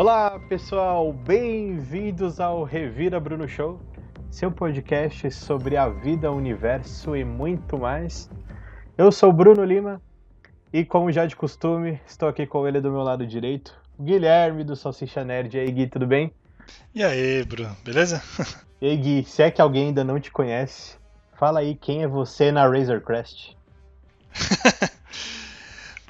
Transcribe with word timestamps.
Olá, 0.00 0.40
pessoal, 0.48 1.12
bem-vindos 1.12 2.40
ao 2.40 2.64
Revira 2.64 3.20
Bruno 3.20 3.46
Show, 3.46 3.78
seu 4.30 4.50
podcast 4.50 5.30
sobre 5.30 5.76
a 5.76 5.90
vida, 5.90 6.32
o 6.32 6.36
universo 6.36 7.14
e 7.14 7.22
muito 7.22 7.76
mais. 7.76 8.30
Eu 8.96 9.12
sou 9.12 9.30
Bruno 9.30 9.62
Lima 9.62 10.00
e, 10.72 10.86
como 10.86 11.12
já 11.12 11.26
de 11.26 11.36
costume, 11.36 12.00
estou 12.06 12.30
aqui 12.30 12.46
com 12.46 12.66
ele 12.66 12.80
do 12.80 12.90
meu 12.90 13.02
lado 13.02 13.26
direito, 13.26 13.78
Guilherme 14.00 14.64
do 14.64 14.74
Salsicha 14.74 15.22
Nerd. 15.22 15.54
E 15.54 15.60
aí, 15.60 15.70
Gui, 15.70 15.86
tudo 15.86 16.06
bem? 16.06 16.32
E 16.94 17.04
aí, 17.04 17.44
Bruno, 17.44 17.76
beleza? 17.84 18.22
E 18.80 18.86
aí, 18.86 18.96
Gui, 18.96 19.24
se 19.24 19.42
é 19.42 19.50
que 19.50 19.60
alguém 19.60 19.88
ainda 19.88 20.02
não 20.02 20.18
te 20.18 20.30
conhece, 20.30 20.96
fala 21.34 21.60
aí 21.60 21.74
quem 21.74 22.04
é 22.04 22.08
você 22.08 22.50
na 22.50 22.66
Razor 22.66 23.02
Crest. 23.02 23.54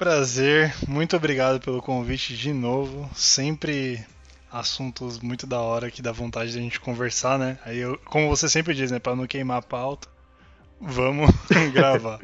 Prazer, 0.01 0.73
muito 0.87 1.15
obrigado 1.15 1.59
pelo 1.59 1.79
convite 1.79 2.35
de 2.35 2.51
novo. 2.51 3.07
Sempre 3.13 4.03
assuntos 4.51 5.19
muito 5.19 5.45
da 5.45 5.61
hora 5.61 5.91
que 5.91 6.01
dá 6.01 6.11
vontade 6.11 6.51
de 6.51 6.57
a 6.57 6.61
gente 6.61 6.79
conversar, 6.79 7.37
né? 7.37 7.59
Aí 7.63 7.77
eu, 7.77 7.99
como 8.05 8.27
você 8.27 8.49
sempre 8.49 8.73
diz, 8.73 8.89
né, 8.89 8.97
para 8.97 9.15
não 9.15 9.27
queimar 9.27 9.59
a 9.59 9.61
pauta, 9.61 10.07
vamos 10.81 11.29
gravar. 11.71 12.19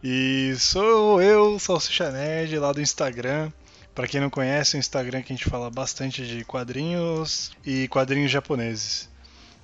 E 0.00 0.54
sou 0.60 1.20
eu, 1.20 1.58
Salsicha 1.58 2.12
Nerd, 2.12 2.56
lá 2.56 2.72
do 2.72 2.80
Instagram. 2.80 3.50
Para 3.92 4.06
quem 4.06 4.20
não 4.20 4.30
conhece, 4.30 4.76
o 4.76 4.78
Instagram 4.78 5.22
que 5.22 5.32
a 5.32 5.36
gente 5.36 5.50
fala 5.50 5.68
bastante 5.68 6.24
de 6.24 6.44
quadrinhos 6.44 7.50
e 7.66 7.88
quadrinhos 7.88 8.30
japoneses. 8.30 9.08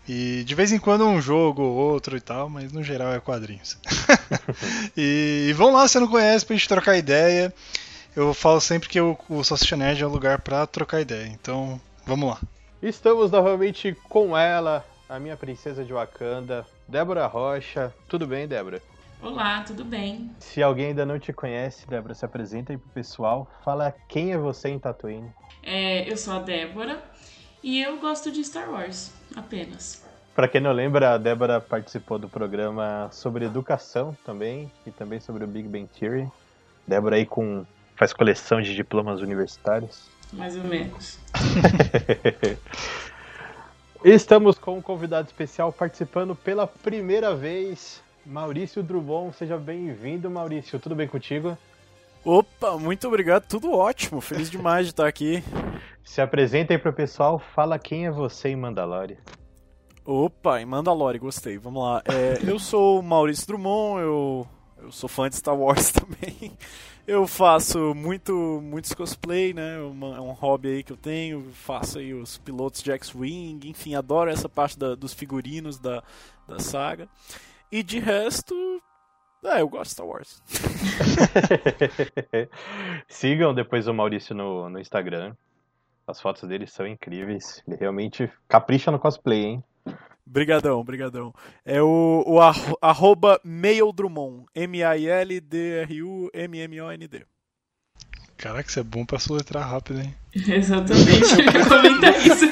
E 0.09 0.43
de 0.45 0.55
vez 0.55 0.73
em 0.73 0.79
quando 0.79 1.07
um 1.07 1.21
jogo 1.21 1.63
ou 1.63 1.77
outro 1.77 2.17
e 2.17 2.21
tal, 2.21 2.49
mas 2.49 2.73
no 2.73 2.83
geral 2.83 3.13
é 3.13 3.21
quadrinhos. 3.21 3.79
e, 4.97 5.47
e 5.49 5.53
vão 5.53 5.73
lá 5.73 5.87
se 5.87 6.01
não 6.01 6.09
conhece 6.09 6.45
pra 6.45 6.57
gente 6.57 6.69
trocar 6.69 6.97
ideia. 6.97 7.53
Eu 8.15 8.35
falo 8.35 8.61
sempre 8.61 8.89
que 8.89 9.01
o, 9.01 9.17
o 9.29 9.43
Salsicha 9.43 9.77
Nerd 9.77 10.03
é 10.03 10.07
o 10.07 10.11
lugar 10.11 10.41
pra 10.41 10.67
trocar 10.67 11.01
ideia. 11.01 11.27
Então, 11.29 11.81
vamos 12.05 12.31
lá. 12.31 12.41
Estamos 12.83 13.31
novamente 13.31 13.97
com 14.09 14.37
ela, 14.37 14.85
a 15.09 15.19
minha 15.19 15.37
princesa 15.37 15.85
de 15.85 15.93
Wakanda, 15.93 16.67
Débora 16.89 17.27
Rocha. 17.27 17.95
Tudo 18.09 18.27
bem, 18.27 18.49
Débora? 18.49 18.83
Olá, 19.23 19.63
tudo 19.63 19.85
bem? 19.85 20.35
Se 20.41 20.61
alguém 20.61 20.87
ainda 20.87 21.07
não 21.07 21.17
te 21.17 21.33
conhece, 21.33 21.87
Débora, 21.87 22.13
se 22.13 22.25
apresenta 22.25 22.73
aí 22.73 22.77
pro 22.77 22.91
pessoal. 22.91 23.49
Fala 23.65 23.95
quem 24.09 24.33
é 24.33 24.37
você 24.37 24.69
em 24.69 24.81
Tatooine. 24.81 25.31
É, 25.63 26.11
eu 26.11 26.17
sou 26.17 26.35
a 26.35 26.41
Débora 26.41 27.01
e 27.63 27.81
eu 27.81 27.99
gosto 28.01 28.33
de 28.33 28.43
Star 28.43 28.69
Wars, 28.69 29.13
apenas. 29.37 30.03
Para 30.35 30.49
quem 30.49 30.61
não 30.61 30.73
lembra, 30.73 31.13
a 31.13 31.19
Débora 31.19 31.61
participou 31.61 32.19
do 32.19 32.29
programa 32.29 33.09
sobre 33.13 33.45
educação 33.45 34.17
também 34.25 34.71
e 34.87 34.91
também 34.91 35.21
sobre 35.21 35.45
o 35.45 35.47
Big 35.47 35.69
Bang 35.69 35.87
Theory. 35.99 36.27
Débora 36.87 37.17
aí 37.17 37.27
com 37.27 37.67
faz 37.97 38.13
coleção 38.13 38.61
de 38.61 38.75
diplomas 38.75 39.21
universitários. 39.21 40.09
Mais 40.33 40.57
ou 40.57 40.65
menos. 40.65 41.19
Estamos 44.03 44.59
com 44.59 44.79
um 44.79 44.83
convidado 44.83 45.29
especial 45.29 45.73
participando 45.73 46.35
pela 46.35 46.67
primeira 46.67 47.37
vez, 47.37 48.03
Maurício 48.25 48.83
Drummond. 48.83 49.37
Seja 49.37 49.57
bem-vindo, 49.57 50.31
Maurício. 50.31 50.81
Tudo 50.81 50.95
bem 50.97 51.07
contigo? 51.07 51.57
Opa, 52.25 52.79
muito 52.79 53.09
obrigado, 53.09 53.47
tudo 53.49 53.73
ótimo, 53.73 54.21
feliz 54.21 54.49
demais 54.49 54.87
de 54.87 54.93
estar 54.93 55.09
aqui. 55.09 55.43
Se 56.05 56.21
apresenta 56.21 56.73
aí 56.73 56.79
pro 56.79 56.93
pessoal, 56.93 57.39
fala 57.39 57.79
quem 57.79 58.07
é 58.07 58.11
você 58.11 58.51
em 58.51 58.57
Mandalore. 58.57 59.19
Opa, 60.05 60.61
em 60.61 60.65
Mandalore, 60.65 61.19
gostei, 61.19 61.59
vamos 61.59 61.83
lá. 61.83 62.03
É, 62.07 62.49
eu 62.49 62.59
sou 62.61 63.01
o 63.01 63.03
Maurício 63.03 63.47
Drummond, 63.49 64.03
eu, 64.03 64.47
eu 64.79 64.93
sou 64.93 65.09
fã 65.09 65.29
de 65.29 65.37
Star 65.37 65.57
Wars 65.57 65.91
também. 65.93 66.57
Eu 67.07 67.27
faço 67.27 67.93
muito, 67.95 68.61
muitos 68.63 68.95
cosplay, 68.95 69.53
né? 69.53 69.81
Uma, 69.81 70.17
é 70.17 70.21
um 70.21 70.31
hobby 70.31 70.69
aí 70.69 70.83
que 70.85 70.93
eu 70.93 70.97
tenho. 70.97 71.51
Faço 71.53 71.99
aí 71.99 72.15
os 72.15 72.39
pilotos 72.39 72.83
de 72.83 72.93
X-Wing, 72.93 73.69
enfim, 73.69 73.97
adoro 73.97 74.31
essa 74.31 74.49
parte 74.49 74.79
da, 74.79 74.95
dos 74.95 75.13
figurinos 75.13 75.79
da, 75.79 76.03
da 76.47 76.61
saga. 76.61 77.09
E 77.71 77.83
de 77.83 77.99
resto, 77.99 78.55
é, 79.45 79.61
eu 79.61 79.69
gosto 79.69 79.85
de 79.85 79.91
Star 79.91 80.07
Wars. 80.07 80.43
Sigam 83.09 83.55
depois 83.55 83.89
o 83.89 83.95
Maurício 83.95 84.35
no, 84.35 84.69
no 84.69 84.79
Instagram. 84.79 85.35
As 86.07 86.21
fotos 86.21 86.47
dele 86.49 86.67
são 86.67 86.87
incríveis. 86.87 87.63
Ele 87.67 87.77
realmente 87.77 88.31
capricha 88.49 88.91
no 88.91 88.99
cosplay, 88.99 89.45
hein? 89.45 89.65
Brigadão, 90.25 90.85
brigadão. 90.85 91.35
É 91.65 91.83
o, 91.83 92.23
o 92.27 92.41
arro, 92.41 92.79
arroba 92.81 93.41
Drummond. 93.95 94.47
M-A-I-L-D-R-U-M-M-O-N-D. 94.55 97.27
Caraca, 98.37 98.69
isso 98.69 98.81
é 98.81 98.83
bom 98.83 99.05
pra 99.05 99.21
soletrar 99.21 99.71
rápido, 99.71 100.01
hein? 100.01 100.13
Exatamente, 100.35 101.33
eu 101.33 101.45
ia 101.45 101.69
comentar 101.69 102.27
isso. 102.27 102.47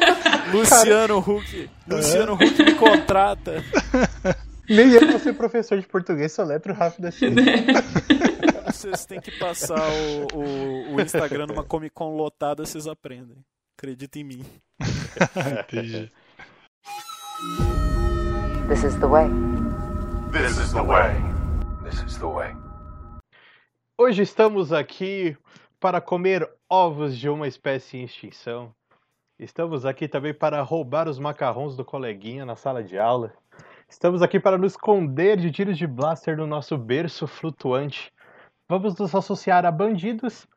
Luciano 0.56 1.18
Huck. 1.18 1.68
Luciano 1.86 2.32
Huck 2.34 2.62
me 2.62 2.74
contrata. 2.74 3.62
Nem 4.68 4.90
eu 4.92 5.06
vou 5.08 5.18
ser 5.18 5.34
professor 5.34 5.78
de 5.78 5.86
português, 5.86 6.32
soletro 6.32 6.72
rápido 6.72 7.06
assim. 7.06 7.26
Vocês 8.66 9.06
têm 9.06 9.20
que 9.20 9.30
passar 9.38 9.78
o, 9.78 10.38
o, 10.38 10.94
o 10.94 11.00
Instagram 11.00 11.46
numa 11.46 11.64
Comic 11.64 11.94
Con 11.94 12.16
lotada, 12.16 12.66
vocês 12.66 12.86
aprendem. 12.86 13.36
Acredita 13.78 14.18
em 14.18 14.24
mim. 14.24 14.44
Entendi. 15.60 16.10
This 18.68 18.84
is 18.84 18.96
the 18.96 19.06
way. 19.06 19.28
This 20.32 20.58
is 20.58 20.72
the 20.72 20.82
way. 20.82 21.14
This 21.84 22.02
is 22.02 22.18
the 22.18 22.26
way. 22.26 22.54
Hoje 23.96 24.22
estamos 24.22 24.72
aqui 24.72 25.36
para 25.78 26.00
comer 26.00 26.48
ovos 26.68 27.16
de 27.16 27.28
uma 27.28 27.46
espécie 27.46 27.98
em 27.98 28.04
extinção. 28.04 28.74
Estamos 29.38 29.86
aqui 29.86 30.08
também 30.08 30.34
para 30.34 30.60
roubar 30.62 31.08
os 31.08 31.18
macarrons 31.18 31.76
do 31.76 31.84
coleguinha 31.84 32.44
na 32.44 32.56
sala 32.56 32.82
de 32.82 32.98
aula. 32.98 33.32
Estamos 33.94 34.22
aqui 34.22 34.40
para 34.40 34.58
nos 34.58 34.72
esconder 34.72 35.36
de 35.36 35.52
tiros 35.52 35.78
de 35.78 35.86
blaster 35.86 36.36
no 36.36 36.48
nosso 36.48 36.76
berço 36.76 37.28
flutuante. 37.28 38.12
Vamos 38.68 38.96
nos 38.96 39.14
associar 39.14 39.64
a 39.64 39.70
bandidos 39.70 40.48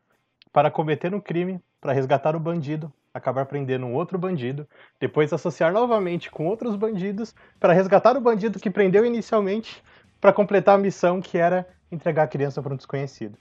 para 0.52 0.72
cometer 0.72 1.14
um 1.14 1.22
crime, 1.22 1.62
para 1.80 1.94
resgatar 1.94 2.36
o 2.36 2.40
bandido, 2.40 2.92
acabar 3.14 3.46
prendendo 3.46 3.86
um 3.86 3.94
outro 3.94 4.18
bandido, 4.18 4.68
depois 5.00 5.32
associar 5.32 5.72
novamente 5.72 6.32
com 6.32 6.48
outros 6.48 6.76
bandidos 6.76 7.36
para 7.60 7.74
resgatar 7.74 8.18
o 8.18 8.22
bandido 8.22 8.60
que 8.60 8.72
prendeu 8.72 9.06
inicialmente, 9.06 9.84
para 10.20 10.34
completar 10.34 10.74
a 10.74 10.82
missão 10.82 11.22
que 11.22 11.38
era 11.38 11.68
entregar 11.92 12.24
a 12.24 12.28
criança 12.28 12.60
para 12.60 12.74
um 12.74 12.78
desconhecido. 12.78 13.38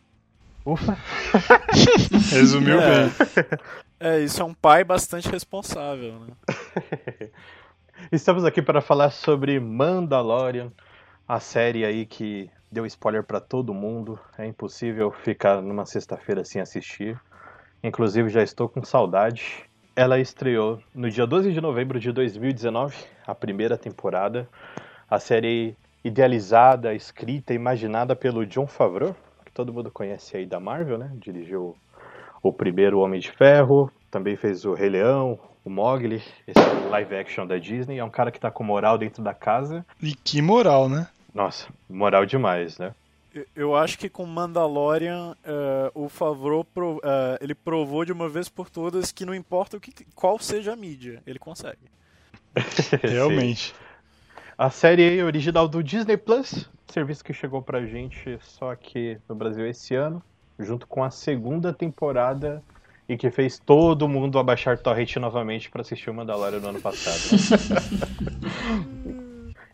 Ufa! 0.67 0.95
Resumiu 2.33 2.83
É. 2.83 3.05
bem. 3.05 3.13
É, 3.99 4.21
isso 4.21 4.43
é 4.43 4.45
um 4.45 4.53
pai 4.53 4.85
bastante 4.85 5.27
responsável, 5.31 6.21
né? 6.21 6.35
Estamos 8.13 8.45
aqui 8.45 8.63
para 8.63 8.81
falar 8.81 9.11
sobre 9.11 9.59
Mandalorian, 9.59 10.71
a 11.27 11.41
série 11.41 11.85
aí 11.85 12.07
que 12.07 12.49
deu 12.71 12.87
spoiler 12.87 13.25
para 13.25 13.41
todo 13.41 13.75
mundo. 13.75 14.19
É 14.39 14.47
impossível 14.47 15.11
ficar 15.11 15.61
numa 15.61 15.85
sexta-feira 15.87 16.45
sem 16.45 16.61
assistir. 16.61 17.19
Inclusive 17.83 18.29
já 18.29 18.43
estou 18.43 18.69
com 18.69 18.85
saudade. 18.85 19.65
Ela 19.97 20.21
estreou 20.21 20.79
no 20.95 21.11
dia 21.11 21.27
12 21.27 21.53
de 21.53 21.61
novembro 21.61 21.99
de 21.99 22.13
2019, 22.13 22.95
a 23.27 23.35
primeira 23.35 23.77
temporada. 23.79 24.49
A 25.11 25.19
série 25.19 25.75
idealizada, 26.05 26.95
escrita, 26.95 27.55
imaginada 27.55 28.15
pelo 28.15 28.47
John 28.47 28.67
Favreau, 28.67 29.17
que 29.45 29.51
todo 29.51 29.73
mundo 29.73 29.91
conhece 29.91 30.37
aí 30.37 30.47
da 30.47 30.61
Marvel, 30.61 30.99
né? 30.99 31.11
Dirigiu 31.15 31.75
o 32.43 32.53
primeiro 32.53 33.01
Homem 33.01 33.19
de 33.19 33.33
Ferro, 33.33 33.91
também 34.11 34.37
fez 34.37 34.65
o 34.65 34.75
Rei 34.75 34.91
Leão, 34.91 35.41
o 35.67 35.71
Mogli, 35.71 36.23
esse 36.47 36.61
live 36.91 37.17
action 37.17 37.45
da 37.47 37.59
Disney. 37.59 37.99
É 37.99 38.05
um 38.05 38.09
cara 38.11 38.31
que 38.31 38.39
tá 38.39 38.51
com 38.53 38.63
moral 38.63 38.97
dentro 38.97 39.23
da 39.23 39.35
casa. 39.35 39.85
E 40.01 40.15
que 40.15 40.41
moral, 40.41 40.89
né? 40.89 41.09
Nossa, 41.35 41.67
moral 41.91 42.25
demais, 42.25 42.79
né? 42.79 42.95
Eu- 43.55 43.77
acho 43.77 43.99
que 43.99 44.09
com 44.09 44.25
Mandalorian, 44.25 45.37
eh, 45.45 45.91
o 45.95 46.09
Favreau 46.09 46.65
pro- 46.65 47.01
eh, 47.05 47.39
ele 47.43 47.55
provou 47.55 48.03
de 48.05 48.13
uma 48.13 48.29
vez 48.31 48.49
por 48.49 48.71
todas 48.71 49.13
que 49.13 49.27
não 49.27 49.35
importa 49.35 49.77
o 49.77 49.81
que, 49.81 49.93
qual 50.15 50.39
seja 50.39 50.73
a 50.73 50.77
mídia, 50.77 51.21
ele 51.27 51.39
consegue. 51.39 51.77
Realmente. 53.03 53.75
A 54.57 54.71
série 54.71 55.19
é 55.19 55.23
original 55.23 55.69
do 55.69 55.83
Disney 55.83 56.17
Plus, 56.17 56.71
serviço 56.87 57.23
que 57.23 57.35
chegou 57.35 57.61
pra 57.61 57.85
gente 57.85 58.39
só 58.41 58.71
aqui 58.73 59.19
no 59.29 59.35
Brasil 59.35 59.67
esse 59.67 59.95
ano, 59.95 60.23
junto 60.59 60.87
com 60.87 61.05
a 61.05 61.11
segunda 61.11 61.75
temporada 61.75 62.63
e 63.09 63.17
que 63.17 63.31
fez 63.31 63.59
todo 63.59 64.09
mundo 64.09 64.39
abaixar 64.39 64.79
torrent 64.79 65.17
novamente 65.17 65.71
pra 65.71 65.83
assistir 65.83 66.11
o 66.11 66.15
Mandalorian 66.15 66.61
no 66.61 66.69
ano 66.69 66.81
passado. 66.81 67.17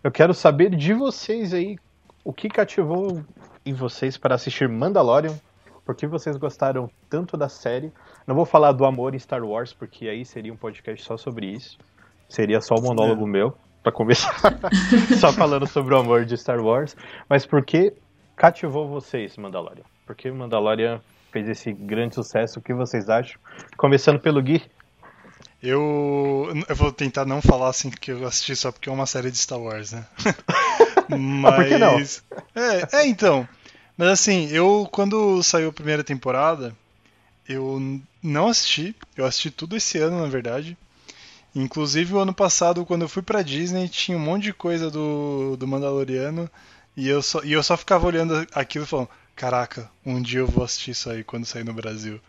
Eu 0.04 0.10
quero 0.10 0.34
saber 0.34 0.74
de 0.74 0.92
vocês 0.92 1.54
aí 1.54 1.78
o 2.24 2.32
que 2.32 2.48
cativou 2.48 3.22
em 3.64 3.72
vocês 3.72 4.18
para 4.18 4.34
assistir 4.34 4.68
Mandalorian, 4.68 5.38
por 5.84 5.94
que 5.94 6.06
vocês 6.06 6.36
gostaram 6.36 6.90
tanto 7.08 7.36
da 7.36 7.48
série. 7.48 7.92
Não 8.26 8.34
vou 8.34 8.44
falar 8.44 8.72
do 8.72 8.84
amor 8.84 9.14
em 9.14 9.18
Star 9.18 9.44
Wars, 9.44 9.72
porque 9.72 10.08
aí 10.08 10.24
seria 10.24 10.52
um 10.52 10.56
podcast 10.56 11.04
só 11.04 11.16
sobre 11.16 11.46
isso. 11.46 11.78
Seria 12.28 12.60
só 12.60 12.74
um 12.74 12.82
monólogo 12.82 13.26
meu, 13.26 13.54
pra 13.82 13.92
começar, 13.92 14.58
só 15.20 15.32
falando 15.32 15.66
sobre 15.66 15.94
o 15.94 15.98
amor 15.98 16.24
de 16.24 16.36
Star 16.36 16.60
Wars. 16.60 16.96
Mas 17.28 17.44
por 17.44 17.64
que 17.64 17.92
cativou 18.36 18.88
vocês, 18.88 19.36
Mandalorian? 19.36 19.84
Porque 20.06 20.30
Mandalorian 20.30 21.00
fez 21.32 21.48
esse 21.48 21.72
grande 21.72 22.14
sucesso. 22.14 22.58
O 22.58 22.62
que 22.62 22.74
vocês 22.74 23.08
acham? 23.08 23.40
Começando 23.76 24.20
pelo 24.20 24.42
Gui. 24.42 24.62
Eu, 25.62 26.52
eu 26.68 26.76
vou 26.76 26.92
tentar 26.92 27.24
não 27.24 27.40
falar 27.40 27.68
assim 27.68 27.88
que 27.88 28.10
eu 28.10 28.26
assisti 28.26 28.54
só 28.54 28.70
porque 28.70 28.88
é 28.88 28.92
uma 28.92 29.06
série 29.06 29.30
de 29.30 29.38
Star 29.38 29.58
Wars, 29.58 29.92
né? 29.92 30.04
Mas. 31.08 31.12
Ah, 31.52 31.56
por 31.56 31.66
que 31.66 31.78
não? 31.78 31.98
É, 32.54 33.00
é, 33.00 33.06
então. 33.06 33.48
Mas 33.96 34.08
assim, 34.08 34.48
eu 34.50 34.88
quando 34.90 35.42
saiu 35.42 35.68
a 35.68 35.72
primeira 35.72 36.02
temporada, 36.02 36.74
eu 37.48 37.80
não 38.22 38.48
assisti. 38.48 38.94
Eu 39.16 39.24
assisti 39.24 39.50
tudo 39.50 39.76
esse 39.76 39.98
ano, 39.98 40.20
na 40.20 40.28
verdade. 40.28 40.76
Inclusive 41.54 42.14
o 42.14 42.18
ano 42.18 42.32
passado, 42.32 42.84
quando 42.84 43.02
eu 43.02 43.08
fui 43.08 43.22
pra 43.22 43.42
Disney, 43.42 43.88
tinha 43.88 44.16
um 44.16 44.20
monte 44.20 44.44
de 44.44 44.52
coisa 44.52 44.90
do, 44.90 45.56
do 45.56 45.68
Mandaloriano. 45.68 46.50
E 46.96 47.08
eu, 47.08 47.22
só, 47.22 47.42
e 47.44 47.52
eu 47.52 47.62
só 47.62 47.76
ficava 47.76 48.06
olhando 48.06 48.46
aquilo 48.54 48.84
e 48.84 48.88
falando: 48.88 49.08
Caraca, 49.42 49.90
um 50.06 50.22
dia 50.22 50.38
eu 50.38 50.46
vou 50.46 50.62
assistir 50.62 50.92
isso 50.92 51.10
aí 51.10 51.24
quando 51.24 51.44
sair 51.44 51.64
no 51.64 51.74
Brasil. 51.74 52.20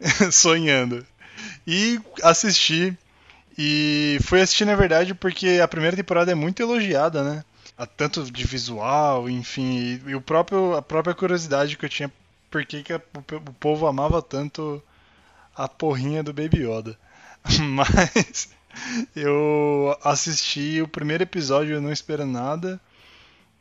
Sonhando. 0.32 1.06
E 1.64 2.00
assisti. 2.24 2.98
E 3.56 4.18
fui 4.22 4.40
assistir, 4.40 4.64
na 4.64 4.74
verdade, 4.74 5.14
porque 5.14 5.60
a 5.62 5.68
primeira 5.68 5.96
temporada 5.96 6.32
é 6.32 6.34
muito 6.34 6.60
elogiada, 6.60 7.22
né? 7.22 7.44
Tanto 7.96 8.24
de 8.24 8.44
visual, 8.44 9.30
enfim, 9.30 10.00
e, 10.06 10.10
e 10.10 10.14
o 10.16 10.20
próprio, 10.20 10.74
a 10.74 10.82
própria 10.82 11.14
curiosidade 11.14 11.76
que 11.76 11.84
eu 11.84 11.88
tinha 11.88 12.12
por 12.50 12.66
que, 12.66 12.82
que 12.82 12.92
a- 12.92 13.00
o, 13.14 13.52
povo 13.52 13.86
amava 13.86 14.20
tanto 14.20 14.82
a 15.54 15.68
porrinha 15.68 16.20
do 16.20 16.32
Baby 16.32 16.64
Yoda. 16.66 16.98
Mas 17.62 18.48
eu 19.14 19.96
assisti 20.02 20.82
o 20.82 20.88
primeiro 20.88 21.22
episódio 21.22 21.74
eu 21.76 21.80
não 21.80 21.92
esperando 21.92 22.32
nada. 22.32 22.80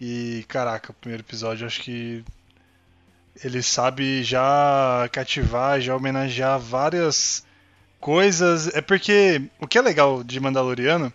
E 0.02 0.44
caraca, 0.48 0.92
o 0.92 0.96
primeiro 0.96 1.22
episódio 1.24 1.68
acho 1.68 1.84
que 1.84 2.26
ele 3.44 3.62
sabe 3.62 4.24
já 4.24 5.08
cativar, 5.12 5.80
já 5.82 5.96
homenagear 5.96 6.60
várias 6.60 7.44
coisas. 8.00 8.68
É 8.76 8.82
porque 8.82 9.42
o 9.60 9.68
que 9.68 9.78
é 9.78 9.82
legal 9.82 10.24
de 10.24 10.40
Mandaloriano 10.40 11.12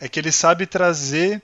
é 0.00 0.08
que 0.08 0.18
ele 0.20 0.32
sabe 0.32 0.66
trazer 0.66 1.42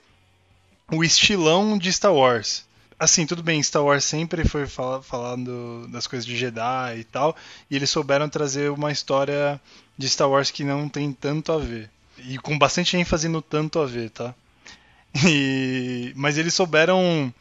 o 0.91 1.03
estilão 1.03 1.77
de 1.77 1.91
Star 1.91 2.13
Wars. 2.13 2.65
Assim, 2.99 3.25
tudo 3.25 3.41
bem, 3.41 3.61
Star 3.63 3.83
Wars 3.83 4.03
sempre 4.05 4.47
foi 4.47 4.67
fala- 4.67 5.01
falando 5.01 5.87
das 5.87 6.05
coisas 6.05 6.25
de 6.25 6.37
Jedi 6.37 6.99
e 6.99 7.03
tal, 7.03 7.35
e 7.69 7.75
eles 7.75 7.89
souberam 7.89 8.29
trazer 8.29 8.69
uma 8.69 8.91
história 8.91 9.59
de 9.97 10.07
Star 10.07 10.29
Wars 10.29 10.51
que 10.51 10.63
não 10.63 10.87
tem 10.87 11.11
tanto 11.11 11.51
a 11.51 11.57
ver. 11.57 11.89
E 12.19 12.37
com 12.37 12.57
bastante 12.59 12.95
ênfase 12.95 13.27
no 13.27 13.41
tanto 13.41 13.79
a 13.79 13.85
ver, 13.85 14.11
tá? 14.11 14.35
E... 15.27 16.13
Mas 16.15 16.37
eles 16.37 16.53
souberam 16.53 17.33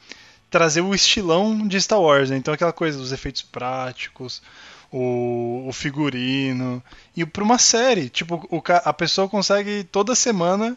trazer 0.50 0.81
o 0.81 0.94
estilão 0.94 1.67
de 1.67 1.81
Star 1.81 2.00
Wars, 2.00 2.31
né? 2.31 2.37
Então 2.37 2.52
aquela 2.52 2.73
coisa 2.73 2.99
dos 2.99 3.12
efeitos 3.12 3.43
práticos, 3.43 4.43
o, 4.91 5.64
o 5.69 5.73
figurino. 5.73 6.82
E 7.17 7.25
pra 7.25 7.44
uma 7.44 7.58
série, 7.58 8.08
tipo, 8.08 8.47
o, 8.50 8.62
a 8.85 8.93
pessoa 8.93 9.29
consegue 9.29 9.85
toda 9.85 10.14
semana 10.14 10.76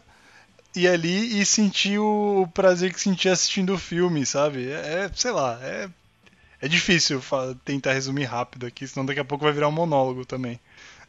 ir 0.74 0.88
ali 0.88 1.40
e 1.40 1.44
sentir 1.44 1.98
o 1.98 2.48
prazer 2.54 2.92
que 2.92 3.00
sentia 3.00 3.32
assistindo 3.32 3.74
o 3.74 3.78
filme, 3.78 4.24
sabe? 4.24 4.70
É, 4.70 5.04
é, 5.04 5.10
sei 5.14 5.32
lá, 5.32 5.58
é, 5.62 5.88
é 6.60 6.68
difícil 6.68 7.20
tentar 7.64 7.92
resumir 7.92 8.24
rápido 8.24 8.66
aqui, 8.66 8.86
senão 8.86 9.04
daqui 9.04 9.20
a 9.20 9.24
pouco 9.24 9.44
vai 9.44 9.52
virar 9.52 9.68
um 9.68 9.72
monólogo 9.72 10.24
também. 10.24 10.58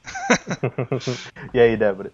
E 1.53 1.59
aí, 1.59 1.75
Débora? 1.77 2.11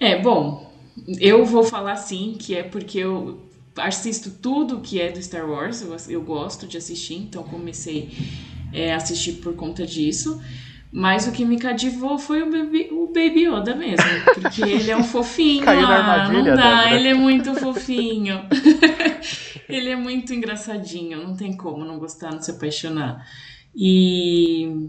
É, 0.00 0.18
bom, 0.20 0.72
eu 1.20 1.44
vou 1.44 1.62
falar 1.62 1.96
sim, 1.96 2.36
que 2.38 2.56
é 2.56 2.62
porque 2.62 2.98
eu 2.98 3.40
assisto 3.80 4.30
tudo 4.30 4.80
que 4.80 5.00
é 5.00 5.10
do 5.10 5.22
Star 5.22 5.48
Wars, 5.48 5.82
eu, 5.82 5.96
eu 6.08 6.22
gosto 6.22 6.66
de 6.66 6.76
assistir, 6.76 7.14
então 7.14 7.42
comecei 7.42 8.10
é, 8.72 8.92
a 8.92 8.96
assistir 8.96 9.34
por 9.34 9.54
conta 9.54 9.86
disso. 9.86 10.40
Mas 10.90 11.26
o 11.26 11.32
que 11.32 11.44
me 11.44 11.58
cativou 11.58 12.18
foi 12.18 12.42
o 12.42 12.50
Baby, 12.50 12.88
o 12.90 13.08
Baby 13.08 13.46
Yoda 13.46 13.74
mesmo, 13.74 14.04
porque 14.34 14.62
ele 14.64 14.90
é 14.90 14.96
um 14.96 15.04
fofinho. 15.04 15.64
Caiu 15.64 15.82
na 15.82 15.88
ah, 15.88 15.98
armadilha, 15.98 16.50
não 16.50 16.56
dá, 16.56 16.82
Débora. 16.84 16.96
ele 16.96 17.08
é 17.08 17.14
muito 17.14 17.54
fofinho. 17.54 18.40
ele 19.68 19.90
é 19.90 19.96
muito 19.96 20.32
engraçadinho, 20.32 21.22
não 21.22 21.36
tem 21.36 21.54
como 21.54 21.84
não 21.84 21.98
gostar, 21.98 22.32
não 22.32 22.40
se 22.40 22.50
apaixonar. 22.50 23.26
E 23.76 24.88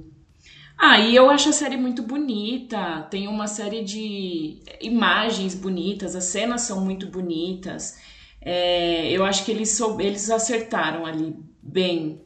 ah, 0.81 0.97
e 0.97 1.13
eu 1.13 1.29
acho 1.29 1.49
a 1.49 1.51
série 1.51 1.75
muito 1.75 2.01
bonita. 2.01 3.01
Tem 3.11 3.27
uma 3.27 3.47
série 3.47 3.83
de 3.83 4.59
imagens 4.79 5.53
bonitas, 5.53 6.15
as 6.15 6.23
cenas 6.23 6.61
são 6.61 6.79
muito 6.79 7.07
bonitas. 7.07 7.99
É, 8.41 9.11
eu 9.11 9.25
acho 9.25 9.45
que 9.45 9.51
eles, 9.51 9.77
eles 9.99 10.29
acertaram 10.29 11.05
ali 11.05 11.35
bem. 11.61 12.21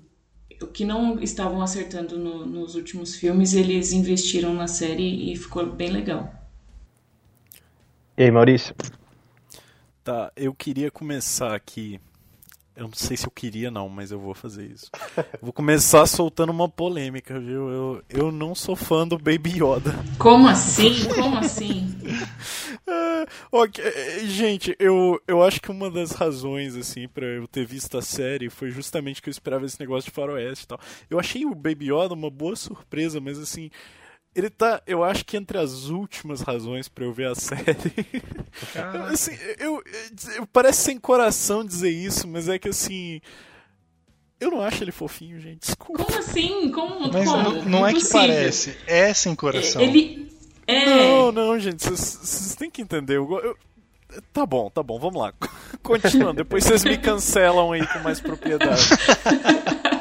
O 0.61 0.67
que 0.67 0.85
não 0.85 1.19
estavam 1.21 1.61
acertando 1.61 2.17
no- 2.17 2.45
nos 2.45 2.75
últimos 2.75 3.15
filmes, 3.15 3.53
eles 3.53 3.91
investiram 3.91 4.53
na 4.53 4.67
série 4.67 5.31
e 5.31 5.35
ficou 5.35 5.65
bem 5.65 5.89
legal. 5.89 6.33
E 8.17 8.23
aí, 8.23 8.31
Maurício? 8.31 8.75
Tá, 10.03 10.31
eu 10.35 10.53
queria 10.53 10.91
começar 10.91 11.55
aqui. 11.55 11.99
Eu 12.75 12.85
não 12.85 12.93
sei 12.93 13.15
se 13.15 13.27
eu 13.27 13.31
queria, 13.31 13.69
não, 13.69 13.87
mas 13.87 14.11
eu 14.11 14.19
vou 14.19 14.33
fazer 14.33 14.65
isso. 14.65 14.89
Vou 15.41 15.53
começar 15.53 16.05
soltando 16.07 16.49
uma 16.51 16.67
polêmica, 16.67 17.39
viu? 17.39 17.69
Eu, 17.69 18.03
eu 18.09 18.31
não 18.31 18.55
sou 18.55 18.75
fã 18.75 19.07
do 19.07 19.17
Baby 19.17 19.51
Yoda. 19.57 19.93
Como 20.17 20.47
assim? 20.47 21.07
Como 21.13 21.37
assim? 21.37 21.95
Ah, 22.87 23.25
ok, 23.51 23.83
eh, 23.83 24.19
Gente, 24.25 24.75
eu, 24.79 25.21
eu 25.27 25.43
acho 25.43 25.61
que 25.61 25.69
uma 25.69 25.91
das 25.91 26.13
razões, 26.13 26.75
assim, 26.75 27.07
pra 27.07 27.25
eu 27.25 27.47
ter 27.47 27.65
visto 27.65 27.95
a 27.97 28.01
série 28.01 28.49
foi 28.49 28.71
justamente 28.71 29.21
que 29.21 29.29
eu 29.29 29.31
esperava 29.31 29.65
esse 29.65 29.79
negócio 29.79 30.09
de 30.09 30.15
faroeste 30.15 30.65
e 30.65 30.67
tal. 30.67 30.79
Eu 31.09 31.19
achei 31.19 31.45
o 31.45 31.53
Baby 31.53 31.91
Yoda 31.93 32.15
uma 32.15 32.31
boa 32.31 32.55
surpresa, 32.55 33.19
mas 33.19 33.37
assim, 33.37 33.69
ele 34.35 34.49
tá, 34.49 34.81
eu 34.87 35.03
acho 35.03 35.23
que 35.25 35.37
entre 35.37 35.57
as 35.57 35.85
últimas 35.89 36.41
razões 36.41 36.87
pra 36.87 37.03
eu 37.05 37.13
ver 37.13 37.27
a 37.27 37.35
série. 37.35 38.05
Eu, 38.93 39.03
assim, 39.05 39.31
eu, 39.59 39.83
eu- 40.37 40.47
parece 40.47 40.81
sem 40.83 40.97
coração 40.99 41.63
dizer 41.65 41.89
isso, 41.91 42.27
mas 42.27 42.47
é 42.49 42.57
que 42.59 42.69
assim. 42.69 43.21
Eu 44.39 44.51
não 44.51 44.61
acho 44.61 44.83
ele 44.83 44.91
fofinho, 44.91 45.39
gente. 45.39 45.61
Desculpa. 45.61 46.03
Como 46.03 46.17
assim? 46.19 46.69
Como? 46.71 47.11
Mas 47.13 47.29
como? 47.29 47.43
não, 47.43 47.65
não 47.65 47.87
é 47.87 47.93
que 47.93 48.09
parece, 48.09 48.75
é 48.87 49.13
sem 49.13 49.33
coração. 49.35 49.81
Ele. 49.81 50.31
É. 50.67 50.85
Não, 50.85 51.31
não, 51.31 51.59
gente, 51.59 51.83
vocês- 51.83 52.19
vocês 52.21 52.55
têm 52.55 52.69
que 52.69 52.81
entender. 52.81 53.17
Eu, 53.17 53.29
eu- 53.41 53.57
tá 54.33 54.45
bom, 54.45 54.69
tá 54.69 54.81
bom, 54.83 54.99
vamos 54.99 55.21
lá. 55.21 55.33
Continuando, 55.83 56.35
depois 56.35 56.63
vocês 56.63 56.83
me 56.83 56.97
cancelam 56.97 57.71
aí 57.71 57.85
com 57.87 57.99
mais 57.99 58.19
propriedade. 58.19 58.81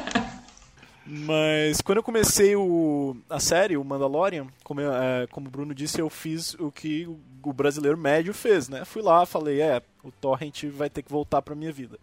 Mas 1.15 1.79
quando 1.81 1.97
eu 1.99 2.03
comecei 2.03 2.55
o, 2.55 3.15
a 3.29 3.39
série, 3.39 3.77
o 3.77 3.83
Mandalorian, 3.83 4.47
como, 4.63 4.81
eu- 4.81 4.93
é, 4.93 5.27
como 5.27 5.47
o 5.47 5.51
Bruno 5.51 5.73
disse, 5.73 5.99
eu 5.99 6.09
fiz 6.09 6.53
o 6.55 6.71
que 6.71 7.05
o, 7.43 7.53
brasileiro 7.53 7.97
médio 7.97 8.33
fez, 8.33 8.67
né? 8.69 8.83
Fui 8.85 9.01
lá, 9.01 9.25
falei, 9.25 9.61
é, 9.61 9.81
o 10.03 10.11
Torrent 10.11 10.63
vai 10.65 10.89
ter 10.89 11.01
que 11.03 11.11
voltar 11.11 11.41
pra 11.41 11.53
minha 11.55 11.71
vida. 11.71 11.99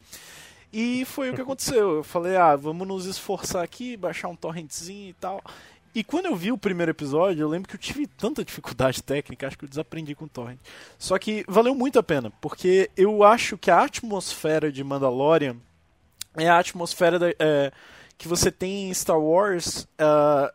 E 0.73 1.05
foi 1.07 1.31
o 1.31 1.35
que 1.35 1.41
aconteceu. 1.41 1.97
Eu 1.97 2.05
falei, 2.05 2.37
ah, 2.37 2.55
vamos 2.55 2.87
nos 2.87 3.07
esforçar 3.07 3.65
aqui, 3.65 3.97
baixar 3.97 4.29
um 4.29 4.37
torrentzinho 4.37 5.09
e 5.11 5.15
tal. 5.15 5.43
E 5.93 6.05
quando 6.05 6.27
eu 6.27 6.37
vi 6.37 6.53
o 6.53 6.59
primeiro 6.59 6.93
episódio, 6.93 7.43
eu 7.43 7.49
lembro 7.49 7.69
que 7.69 7.75
eu 7.75 7.81
tive 7.81 8.07
tanta 8.07 8.45
dificuldade 8.45 9.03
técnica, 9.03 9.49
acho 9.49 9.59
que 9.59 9.65
eu 9.65 9.69
desaprendi 9.69 10.15
com 10.15 10.27
o 10.27 10.29
torrent. 10.29 10.59
Só 10.97 11.19
que 11.19 11.45
valeu 11.49 11.75
muito 11.75 11.99
a 11.99 12.03
pena, 12.03 12.31
porque 12.41 12.89
eu 12.97 13.25
acho 13.25 13.59
que 13.59 13.73
a 13.73 13.83
atmosfera 13.83 14.71
de 14.71 14.85
Mandalorian 14.85 15.57
é 16.37 16.49
a 16.49 16.59
atmosfera 16.61 17.19
da- 17.19 17.35
é, 17.41 17.73
que 18.21 18.29
você 18.29 18.53
tem 18.53 18.91
em 18.91 18.95
Star 18.95 19.19
Wars 19.19 19.89
ah, 19.99 20.53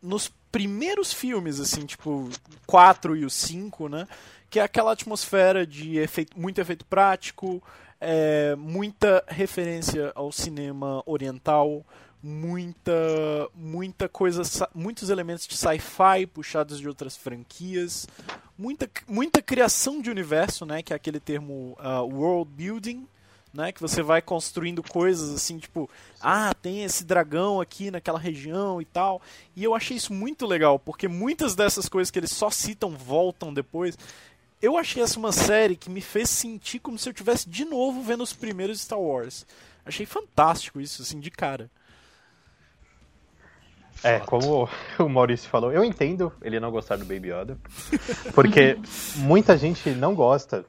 nos 0.00 0.28
primeiros 0.52 1.12
filmes, 1.12 1.58
assim, 1.58 1.84
tipo, 1.84 2.10
o 2.10 2.30
4 2.64 3.16
e 3.16 3.24
o 3.24 3.30
5, 3.30 3.88
né? 3.88 4.06
Que 4.48 4.60
é 4.60 4.62
aquela 4.62 4.92
atmosfera 4.92 5.66
de 5.66 5.98
efeito, 5.98 6.38
muito 6.38 6.60
efeito 6.60 6.84
prático, 6.86 7.60
é, 8.00 8.54
muita 8.56 9.24
referência 9.26 10.12
ao 10.14 10.30
cinema 10.30 11.02
oriental, 11.04 11.84
muita 12.22 12.92
muita 13.52 14.08
coisa, 14.08 14.44
sa- 14.44 14.70
muitos 14.72 15.10
elementos 15.10 15.44
de 15.46 15.56
sci-fi 15.56 16.24
puxados 16.32 16.78
de 16.78 16.86
outras 16.86 17.16
franquias, 17.16 18.06
muita, 18.56 18.88
muita 19.08 19.42
criação 19.42 20.00
de 20.00 20.08
universo, 20.08 20.64
né, 20.64 20.82
que 20.84 20.92
é 20.92 20.96
aquele 20.96 21.18
termo 21.18 21.76
ah, 21.80 22.02
world 22.02 22.48
building, 22.54 23.06
né, 23.52 23.72
que 23.72 23.80
você 23.80 24.02
vai 24.02 24.20
construindo 24.20 24.82
coisas 24.82 25.34
assim, 25.34 25.58
tipo, 25.58 25.88
ah, 26.20 26.54
tem 26.54 26.84
esse 26.84 27.04
dragão 27.04 27.60
aqui 27.60 27.90
naquela 27.90 28.18
região 28.18 28.80
e 28.80 28.84
tal. 28.84 29.22
E 29.56 29.64
eu 29.64 29.74
achei 29.74 29.96
isso 29.96 30.12
muito 30.12 30.46
legal, 30.46 30.78
porque 30.78 31.08
muitas 31.08 31.54
dessas 31.54 31.88
coisas 31.88 32.10
que 32.10 32.18
eles 32.18 32.30
só 32.30 32.50
citam 32.50 32.90
voltam 32.90 33.52
depois. 33.52 33.96
Eu 34.60 34.76
achei 34.76 35.02
essa 35.02 35.18
uma 35.18 35.32
série 35.32 35.76
que 35.76 35.88
me 35.88 36.00
fez 36.00 36.28
sentir 36.28 36.80
como 36.80 36.98
se 36.98 37.08
eu 37.08 37.12
tivesse 37.12 37.48
de 37.48 37.64
novo 37.64 38.02
vendo 38.02 38.22
os 38.22 38.32
primeiros 38.32 38.80
Star 38.80 38.98
Wars. 39.00 39.46
Achei 39.86 40.04
fantástico 40.04 40.80
isso, 40.80 41.00
assim, 41.02 41.18
de 41.18 41.30
cara. 41.30 41.70
É, 44.02 44.20
como 44.20 44.68
o 44.98 45.08
Maurício 45.08 45.48
falou, 45.48 45.72
eu 45.72 45.84
entendo 45.84 46.32
ele 46.42 46.60
não 46.60 46.70
gostar 46.70 46.96
do 46.96 47.04
Baby 47.04 47.32
Yoda, 47.32 47.58
porque 48.34 48.78
muita 49.16 49.56
gente 49.56 49.90
não 49.90 50.14
gosta 50.14 50.64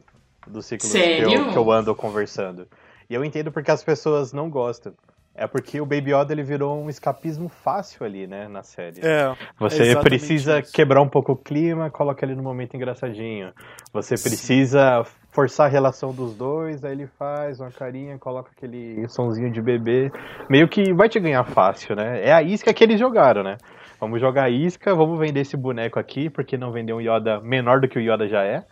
dos 0.49 0.65
ciclos 0.65 0.91
que 0.91 0.97
eu, 0.97 1.51
que 1.51 1.57
eu 1.57 1.71
ando 1.71 1.95
conversando. 1.95 2.67
E 3.09 3.13
eu 3.13 3.23
entendo 3.23 3.51
porque 3.51 3.71
as 3.71 3.83
pessoas 3.83 4.33
não 4.33 4.49
gostam. 4.49 4.93
é 5.33 5.47
porque 5.47 5.79
o 5.79 5.85
Baby 5.85 6.13
Yoda 6.13 6.33
ele 6.33 6.43
virou 6.43 6.77
um 6.83 6.89
escapismo 6.89 7.47
fácil 7.47 8.05
ali, 8.05 8.27
né, 8.27 8.47
na 8.49 8.61
série. 8.61 8.99
É. 9.01 9.33
Você 9.57 9.91
é 9.91 9.95
precisa 9.95 10.59
isso. 10.59 10.73
quebrar 10.73 11.01
um 11.01 11.07
pouco 11.07 11.31
o 11.31 11.35
clima, 11.35 11.89
coloca 11.89 12.25
ele 12.25 12.35
no 12.35 12.43
momento 12.43 12.75
engraçadinho. 12.75 13.53
Você 13.93 14.15
precisa 14.15 15.03
Sim. 15.05 15.11
forçar 15.31 15.67
a 15.67 15.69
relação 15.69 16.13
dos 16.13 16.35
dois, 16.35 16.83
aí 16.83 16.91
ele 16.91 17.07
faz 17.07 17.59
uma 17.61 17.71
carinha, 17.71 18.17
coloca 18.19 18.51
aquele 18.55 19.07
sonzinho 19.07 19.49
de 19.49 19.61
bebê. 19.61 20.11
Meio 20.49 20.67
que 20.67 20.93
vai 20.93 21.07
te 21.07 21.19
ganhar 21.19 21.45
fácil, 21.45 21.95
né? 21.95 22.21
É 22.21 22.33
a 22.33 22.43
isca 22.43 22.73
que 22.73 22.83
eles 22.83 22.99
jogaram, 22.99 23.41
né? 23.41 23.57
Vamos 23.99 24.21
jogar 24.21 24.49
isca, 24.49 24.95
vamos 24.95 25.19
vender 25.19 25.41
esse 25.41 25.57
boneco 25.57 25.99
aqui, 25.99 26.29
porque 26.29 26.57
não 26.57 26.71
vender 26.71 26.93
um 26.93 27.01
Yoda 27.01 27.41
menor 27.41 27.81
do 27.81 27.87
que 27.87 27.99
o 27.99 28.01
Yoda 28.01 28.27
já 28.27 28.43
é. 28.43 28.63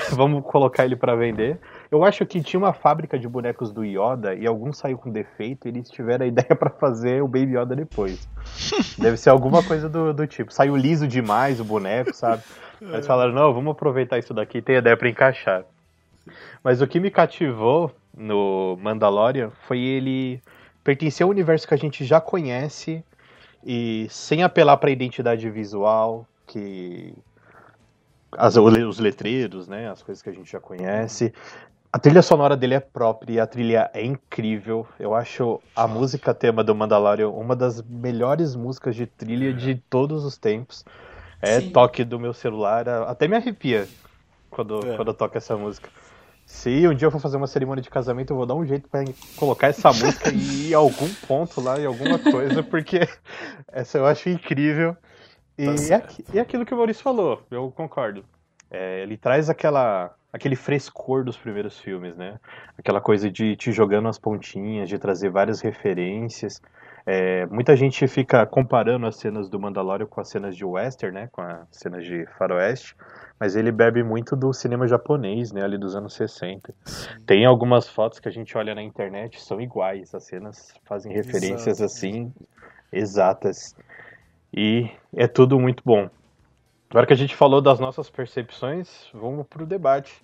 vamos 0.12 0.44
colocar 0.44 0.84
ele 0.84 0.96
para 0.96 1.14
vender. 1.14 1.58
Eu 1.90 2.04
acho 2.04 2.24
que 2.26 2.42
tinha 2.42 2.58
uma 2.58 2.72
fábrica 2.72 3.18
de 3.18 3.28
bonecos 3.28 3.72
do 3.72 3.84
Yoda 3.84 4.34
e 4.34 4.46
algum 4.46 4.72
saiu 4.72 4.98
com 4.98 5.10
defeito 5.10 5.66
e 5.66 5.70
eles 5.70 5.88
tiveram 5.88 6.24
a 6.24 6.28
ideia 6.28 6.54
para 6.54 6.70
fazer 6.70 7.22
o 7.22 7.28
Baby 7.28 7.56
Yoda 7.56 7.76
depois. 7.76 8.28
Deve 8.98 9.16
ser 9.16 9.30
alguma 9.30 9.62
coisa 9.62 9.88
do, 9.88 10.12
do 10.12 10.26
tipo. 10.26 10.52
Saiu 10.52 10.76
liso 10.76 11.06
demais 11.06 11.60
o 11.60 11.64
boneco, 11.64 12.12
sabe? 12.12 12.42
Eles 12.80 13.06
falaram, 13.06 13.32
não, 13.32 13.54
vamos 13.54 13.72
aproveitar 13.72 14.18
isso 14.18 14.34
daqui, 14.34 14.60
tem 14.60 14.76
ideia 14.76 14.96
para 14.96 15.08
encaixar. 15.08 15.64
Mas 16.62 16.82
o 16.82 16.86
que 16.86 17.00
me 17.00 17.10
cativou 17.10 17.90
no 18.16 18.78
Mandalorian 18.80 19.50
foi 19.66 19.78
ele 19.78 20.42
pertencer 20.82 21.24
ao 21.24 21.30
universo 21.30 21.66
que 21.66 21.74
a 21.74 21.78
gente 21.78 22.04
já 22.04 22.20
conhece 22.20 23.02
e 23.64 24.06
sem 24.10 24.42
apelar 24.42 24.76
para 24.76 24.90
a 24.90 24.92
identidade 24.92 25.48
visual, 25.48 26.26
que 26.46 27.14
as, 28.36 28.56
os 28.56 28.98
letreiros, 28.98 29.68
né, 29.68 29.90
as 29.90 30.02
coisas 30.02 30.22
que 30.22 30.30
a 30.30 30.32
gente 30.32 30.50
já 30.50 30.60
conhece. 30.60 31.32
A 31.92 31.98
trilha 31.98 32.22
sonora 32.22 32.56
dele 32.56 32.74
é 32.74 32.80
própria, 32.80 33.44
a 33.44 33.46
trilha 33.46 33.88
é 33.94 34.04
incrível. 34.04 34.84
Eu 34.98 35.14
acho 35.14 35.60
a 35.76 35.86
música 35.86 36.34
tema 36.34 36.64
do 36.64 36.74
Mandalorian 36.74 37.28
uma 37.28 37.54
das 37.54 37.80
melhores 37.82 38.56
músicas 38.56 38.96
de 38.96 39.06
trilha 39.06 39.52
de 39.52 39.76
todos 39.88 40.24
os 40.24 40.36
tempos. 40.36 40.84
É 41.40 41.60
Sim. 41.60 41.70
toque 41.70 42.02
do 42.04 42.18
meu 42.18 42.32
celular, 42.32 42.88
até 42.88 43.28
me 43.28 43.36
arrepia 43.36 43.86
quando, 44.50 44.80
é. 44.84 44.96
quando 44.96 45.08
eu 45.08 45.14
toco 45.14 45.36
essa 45.38 45.56
música. 45.56 45.88
Se 46.46 46.86
um 46.86 46.94
dia 46.94 47.06
eu 47.06 47.10
for 47.10 47.20
fazer 47.20 47.36
uma 47.36 47.46
cerimônia 47.46 47.82
de 47.82 47.88
casamento, 47.88 48.32
eu 48.32 48.36
vou 48.36 48.46
dar 48.46 48.54
um 48.54 48.66
jeito 48.66 48.88
para 48.88 49.04
colocar 49.36 49.68
essa 49.68 49.88
música 49.92 50.30
e 50.32 50.74
a 50.74 50.78
algum 50.78 51.08
ponto 51.26 51.60
lá, 51.60 51.80
em 51.80 51.86
alguma 51.86 52.18
coisa, 52.18 52.62
porque 52.62 53.08
essa 53.72 53.98
eu 53.98 54.06
acho 54.06 54.28
incrível. 54.28 54.96
E, 55.56 55.66
tá 55.66 55.72
é, 56.34 56.38
é 56.38 56.40
aquilo 56.40 56.64
que 56.66 56.74
o 56.74 56.76
Maurício 56.76 57.02
falou, 57.02 57.42
eu 57.50 57.70
concordo. 57.70 58.24
É, 58.70 59.02
ele 59.02 59.16
traz 59.16 59.48
aquela, 59.48 60.14
aquele 60.32 60.56
frescor 60.56 61.24
dos 61.24 61.36
primeiros 61.36 61.78
filmes, 61.78 62.16
né? 62.16 62.40
Aquela 62.76 63.00
coisa 63.00 63.30
de 63.30 63.54
te 63.54 63.70
jogando 63.70 64.08
as 64.08 64.18
pontinhas, 64.18 64.88
de 64.88 64.98
trazer 64.98 65.30
várias 65.30 65.60
referências. 65.60 66.60
É, 67.06 67.44
muita 67.46 67.76
gente 67.76 68.08
fica 68.08 68.44
comparando 68.46 69.06
as 69.06 69.16
cenas 69.16 69.48
do 69.48 69.60
Mandalorian 69.60 70.06
com 70.06 70.20
as 70.20 70.28
cenas 70.28 70.56
de 70.56 70.64
western, 70.64 71.14
né? 71.14 71.28
Com 71.30 71.42
as 71.42 71.68
cenas 71.70 72.04
de 72.04 72.26
faroeste. 72.38 72.96
Mas 73.38 73.54
ele 73.54 73.70
bebe 73.70 74.02
muito 74.02 74.34
do 74.34 74.52
cinema 74.52 74.88
japonês, 74.88 75.52
né? 75.52 75.62
Ali 75.62 75.76
dos 75.76 75.94
anos 75.94 76.14
60. 76.14 76.74
Tem 77.26 77.44
algumas 77.44 77.88
fotos 77.88 78.18
que 78.18 78.28
a 78.28 78.32
gente 78.32 78.56
olha 78.56 78.74
na 78.74 78.82
internet, 78.82 79.40
são 79.40 79.60
iguais. 79.60 80.14
As 80.14 80.24
cenas 80.24 80.74
fazem 80.84 81.12
referências 81.12 81.78
Exato. 81.78 81.84
assim, 81.84 82.32
exatas. 82.92 83.76
E 84.56 84.88
é 85.12 85.26
tudo 85.26 85.58
muito 85.58 85.82
bom. 85.84 86.08
Agora 86.88 87.06
que 87.06 87.12
a 87.12 87.16
gente 87.16 87.34
falou 87.34 87.60
das 87.60 87.80
nossas 87.80 88.08
percepções, 88.08 88.88
vamos 89.12 89.46
pro 89.48 89.66
debate. 89.66 90.22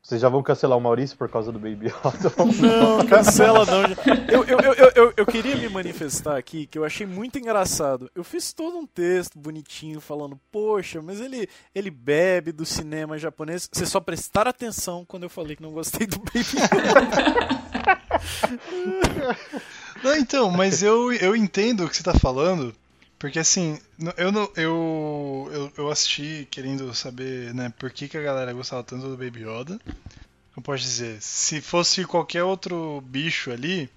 Vocês 0.00 0.20
já 0.20 0.28
vão 0.28 0.42
cancelar 0.42 0.76
o 0.76 0.80
Maurício 0.80 1.16
por 1.16 1.28
causa 1.28 1.52
do 1.52 1.60
Baby 1.60 1.86
Yoda? 1.86 2.32
Não, 2.60 3.06
cancela 3.06 3.64
não. 3.64 3.82
Eu, 4.28 4.44
eu, 4.44 4.58
eu, 4.58 4.92
eu, 4.96 5.14
eu 5.16 5.26
queria 5.26 5.54
me 5.54 5.68
manifestar 5.68 6.36
aqui 6.36 6.66
que 6.66 6.76
eu 6.76 6.84
achei 6.84 7.06
muito 7.06 7.38
engraçado. 7.38 8.10
Eu 8.12 8.24
fiz 8.24 8.52
todo 8.52 8.76
um 8.76 8.84
texto 8.84 9.38
bonitinho 9.38 10.00
falando, 10.00 10.36
poxa, 10.50 11.00
mas 11.00 11.20
ele, 11.20 11.48
ele 11.72 11.88
bebe 11.88 12.50
do 12.50 12.66
cinema 12.66 13.16
japonês. 13.16 13.68
Vocês 13.72 13.88
só 13.88 14.00
prestaram 14.00 14.50
atenção 14.50 15.04
quando 15.04 15.22
eu 15.22 15.30
falei 15.30 15.54
que 15.54 15.62
não 15.62 15.70
gostei 15.70 16.04
do 16.04 16.18
Baby 16.18 16.40
Yoda. 16.40 17.46
não, 20.02 20.16
então, 20.16 20.50
mas 20.50 20.82
eu, 20.82 21.12
eu 21.12 21.36
entendo 21.36 21.84
o 21.84 21.88
que 21.88 21.94
você 21.94 22.02
está 22.02 22.14
falando. 22.14 22.74
Porque 23.22 23.38
assim, 23.38 23.78
eu, 24.16 24.32
não, 24.32 24.50
eu, 24.56 25.48
eu, 25.52 25.72
eu 25.76 25.90
assisti 25.92 26.48
querendo 26.50 26.92
saber 26.92 27.54
né, 27.54 27.72
por 27.78 27.88
que, 27.92 28.08
que 28.08 28.18
a 28.18 28.20
galera 28.20 28.52
gostava 28.52 28.82
tanto 28.82 29.08
do 29.08 29.16
Baby 29.16 29.44
Yoda. 29.44 29.78
Eu 30.56 30.60
posso 30.60 30.82
dizer, 30.82 31.22
se 31.22 31.60
fosse 31.60 32.04
qualquer 32.04 32.42
outro 32.42 33.00
bicho 33.06 33.52
ali, 33.52 33.88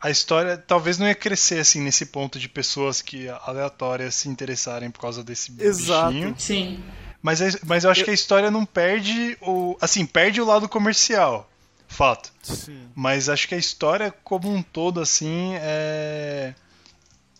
a 0.00 0.10
história 0.10 0.56
talvez 0.56 0.96
não 0.96 1.08
ia 1.08 1.14
crescer 1.16 1.58
assim 1.58 1.80
nesse 1.80 2.06
ponto 2.06 2.38
de 2.38 2.48
pessoas 2.48 3.02
que 3.02 3.28
aleatórias 3.28 4.14
se 4.14 4.28
interessarem 4.28 4.92
por 4.92 5.00
causa 5.00 5.24
desse 5.24 5.52
Exato. 5.58 6.12
bichinho. 6.12 6.36
Sim. 6.38 6.84
Mas, 7.20 7.40
é, 7.40 7.50
mas 7.66 7.82
eu 7.82 7.90
acho 7.90 8.02
eu... 8.02 8.04
que 8.04 8.12
a 8.12 8.14
história 8.14 8.48
não 8.48 8.64
perde 8.64 9.36
o. 9.40 9.76
Assim, 9.80 10.06
perde 10.06 10.40
o 10.40 10.46
lado 10.46 10.68
comercial. 10.68 11.50
Fato. 11.88 12.32
Sim. 12.44 12.90
Mas 12.94 13.28
acho 13.28 13.48
que 13.48 13.56
a 13.56 13.58
história 13.58 14.14
como 14.22 14.48
um 14.48 14.62
todo, 14.62 15.00
assim, 15.00 15.54
é 15.56 16.54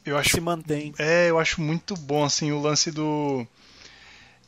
eu 0.07 0.17
acho, 0.17 0.31
se 0.31 0.41
mantém. 0.41 0.95
É, 0.99 1.29
eu 1.29 1.39
acho 1.39 1.61
muito 1.61 1.95
bom 1.95 2.25
assim 2.25 2.53
o 2.53 2.61
lance 2.61 2.91
do 2.91 3.47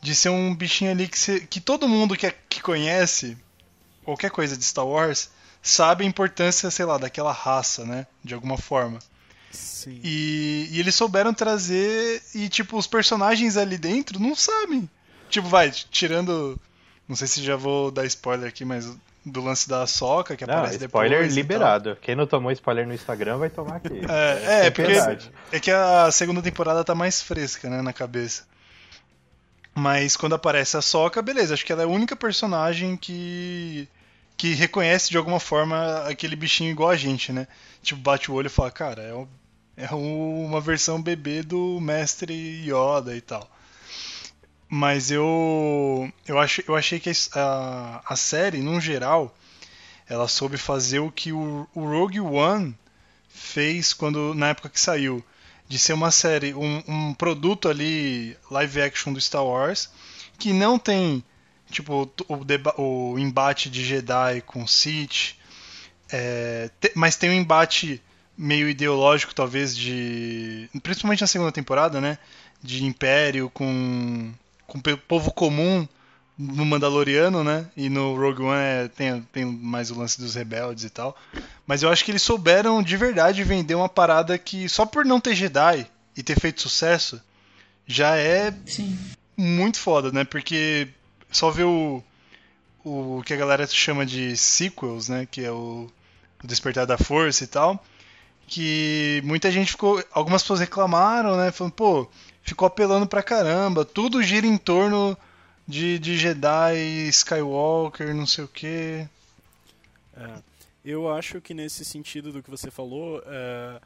de 0.00 0.14
ser 0.14 0.28
um 0.28 0.54
bichinho 0.54 0.92
ali 0.92 1.08
que, 1.08 1.18
se, 1.18 1.40
que 1.40 1.60
todo 1.60 1.88
mundo 1.88 2.16
que, 2.16 2.26
é, 2.26 2.34
que 2.48 2.62
conhece 2.62 3.36
qualquer 4.04 4.30
coisa 4.30 4.56
de 4.56 4.64
Star 4.64 4.86
Wars 4.86 5.28
sabe 5.60 6.04
a 6.04 6.06
importância, 6.06 6.70
sei 6.70 6.84
lá, 6.84 6.98
daquela 6.98 7.32
raça, 7.32 7.84
né? 7.84 8.06
De 8.22 8.32
alguma 8.32 8.56
forma. 8.56 9.00
Sim. 9.50 10.00
E, 10.04 10.68
e 10.70 10.78
eles 10.78 10.94
souberam 10.94 11.34
trazer 11.34 12.22
e 12.34 12.48
tipo 12.48 12.78
os 12.78 12.86
personagens 12.86 13.56
ali 13.56 13.76
dentro 13.76 14.20
não 14.20 14.34
sabem. 14.34 14.88
Tipo, 15.28 15.48
vai, 15.48 15.70
tirando 15.70 16.58
não 17.08 17.16
sei 17.16 17.26
se 17.26 17.42
já 17.42 17.56
vou 17.56 17.90
dar 17.90 18.04
spoiler 18.04 18.48
aqui, 18.48 18.64
mas 18.64 18.86
do 19.30 19.42
lance 19.42 19.68
da 19.68 19.86
soca 19.86 20.36
que 20.36 20.44
aparece 20.44 20.78
não, 20.78 20.86
spoiler 20.86 21.18
depois. 21.18 21.28
Spoiler 21.28 21.34
liberado. 21.34 21.98
Quem 22.00 22.14
não 22.14 22.26
tomou 22.26 22.50
spoiler 22.52 22.86
no 22.86 22.94
Instagram 22.94 23.38
vai 23.38 23.50
tomar 23.50 23.76
aqui. 23.76 24.00
É, 24.08 24.62
é, 24.62 24.66
é 24.66 24.70
porque 24.70 24.92
é 25.52 25.60
que 25.60 25.70
a 25.70 26.10
segunda 26.10 26.40
temporada 26.42 26.82
tá 26.82 26.94
mais 26.94 27.22
fresca, 27.22 27.68
né, 27.68 27.82
na 27.82 27.92
cabeça. 27.92 28.44
Mas 29.74 30.16
quando 30.16 30.34
aparece 30.34 30.76
a 30.76 30.82
soca, 30.82 31.22
beleza, 31.22 31.54
acho 31.54 31.64
que 31.64 31.72
ela 31.72 31.82
é 31.82 31.84
a 31.84 31.88
única 31.88 32.16
personagem 32.16 32.96
que 32.96 33.88
que 34.36 34.54
reconhece 34.54 35.10
de 35.10 35.16
alguma 35.16 35.40
forma 35.40 36.04
aquele 36.08 36.36
bichinho 36.36 36.70
igual 36.70 36.90
a 36.90 36.96
gente, 36.96 37.32
né? 37.32 37.48
Tipo, 37.82 38.00
bate 38.00 38.30
o 38.30 38.34
olho 38.34 38.46
e 38.46 38.50
fala, 38.50 38.70
cara, 38.70 39.02
é, 39.02 39.84
é 39.84 39.94
uma 39.94 40.60
versão 40.60 41.02
bebê 41.02 41.42
do 41.42 41.80
mestre 41.80 42.32
Yoda 42.64 43.16
e 43.16 43.20
tal. 43.20 43.50
Mas 44.68 45.10
eu 45.10 46.12
eu, 46.26 46.38
ach, 46.38 46.62
eu 46.66 46.76
achei 46.76 47.00
que 47.00 47.10
a, 47.34 48.02
a 48.06 48.16
série, 48.16 48.58
num 48.58 48.80
geral, 48.80 49.34
ela 50.06 50.28
soube 50.28 50.58
fazer 50.58 50.98
o 50.98 51.10
que 51.10 51.32
o, 51.32 51.66
o 51.74 51.84
Rogue 51.84 52.20
One 52.20 52.76
fez 53.28 53.92
quando 53.92 54.34
na 54.34 54.48
época 54.48 54.68
que 54.68 54.80
saiu. 54.80 55.24
De 55.68 55.78
ser 55.78 55.92
uma 55.92 56.10
série, 56.10 56.54
um, 56.54 56.82
um 56.88 57.12
produto 57.12 57.68
ali 57.68 58.34
live 58.50 58.80
action 58.80 59.12
do 59.12 59.20
Star 59.20 59.44
Wars, 59.44 59.90
que 60.38 60.50
não 60.50 60.78
tem 60.78 61.22
tipo 61.70 62.10
o, 62.26 63.12
o 63.12 63.18
embate 63.18 63.68
de 63.68 63.84
Jedi 63.84 64.40
com 64.46 64.66
Sith, 64.66 65.34
é, 66.10 66.70
te, 66.80 66.90
mas 66.94 67.16
tem 67.16 67.28
um 67.30 67.34
embate 67.34 68.02
meio 68.36 68.68
ideológico 68.68 69.34
talvez 69.34 69.76
de 69.76 70.70
principalmente 70.82 71.20
na 71.20 71.26
segunda 71.26 71.52
temporada, 71.52 72.00
né, 72.00 72.18
de 72.62 72.84
Império 72.84 73.50
com 73.50 74.32
com 74.68 74.78
o 74.78 74.98
povo 74.98 75.32
comum 75.32 75.88
no 76.38 76.64
Mandaloriano, 76.64 77.42
né? 77.42 77.66
E 77.76 77.88
no 77.88 78.14
Rogue 78.14 78.42
One 78.42 78.60
é, 78.60 78.88
tem, 78.88 79.20
tem 79.32 79.44
mais 79.44 79.90
o 79.90 79.98
lance 79.98 80.20
dos 80.20 80.36
rebeldes 80.36 80.84
e 80.84 80.90
tal. 80.90 81.16
Mas 81.66 81.82
eu 81.82 81.90
acho 81.90 82.04
que 82.04 82.12
eles 82.12 82.22
souberam 82.22 82.80
de 82.80 82.96
verdade 82.96 83.42
vender 83.42 83.74
uma 83.74 83.88
parada 83.88 84.38
que 84.38 84.68
só 84.68 84.86
por 84.86 85.04
não 85.04 85.18
ter 85.18 85.34
Jedi 85.34 85.84
e 86.16 86.22
ter 86.22 86.38
feito 86.38 86.62
sucesso 86.62 87.20
já 87.86 88.16
é 88.16 88.54
Sim. 88.66 88.96
muito 89.36 89.80
foda, 89.80 90.12
né? 90.12 90.22
Porque 90.22 90.86
só 91.32 91.50
ver 91.50 91.64
o, 91.64 92.04
o 92.84 93.22
que 93.24 93.32
a 93.32 93.36
galera 93.36 93.66
chama 93.66 94.06
de 94.06 94.36
sequels, 94.36 95.08
né? 95.08 95.26
Que 95.28 95.44
é 95.44 95.50
o, 95.50 95.90
o 96.44 96.46
Despertar 96.46 96.86
da 96.86 96.98
Força 96.98 97.42
e 97.42 97.46
tal. 97.48 97.82
Que 98.46 99.20
muita 99.24 99.50
gente 99.50 99.72
ficou. 99.72 100.02
Algumas 100.12 100.42
pessoas 100.42 100.60
reclamaram, 100.60 101.36
né? 101.36 101.50
Falando, 101.50 101.72
pô, 101.72 102.08
ficou 102.48 102.66
apelando 102.66 103.06
pra 103.06 103.22
caramba. 103.22 103.84
Tudo 103.84 104.22
gira 104.22 104.46
em 104.46 104.56
torno 104.56 105.16
de, 105.66 105.98
de 105.98 106.16
Jedi, 106.16 107.08
Skywalker, 107.08 108.14
não 108.14 108.26
sei 108.26 108.44
o 108.44 108.48
que. 108.48 109.06
É, 110.16 110.42
eu 110.84 111.12
acho 111.12 111.40
que 111.40 111.52
nesse 111.52 111.84
sentido 111.84 112.32
do 112.32 112.42
que 112.42 112.50
você 112.50 112.70
falou, 112.70 113.22
é, 113.26 113.80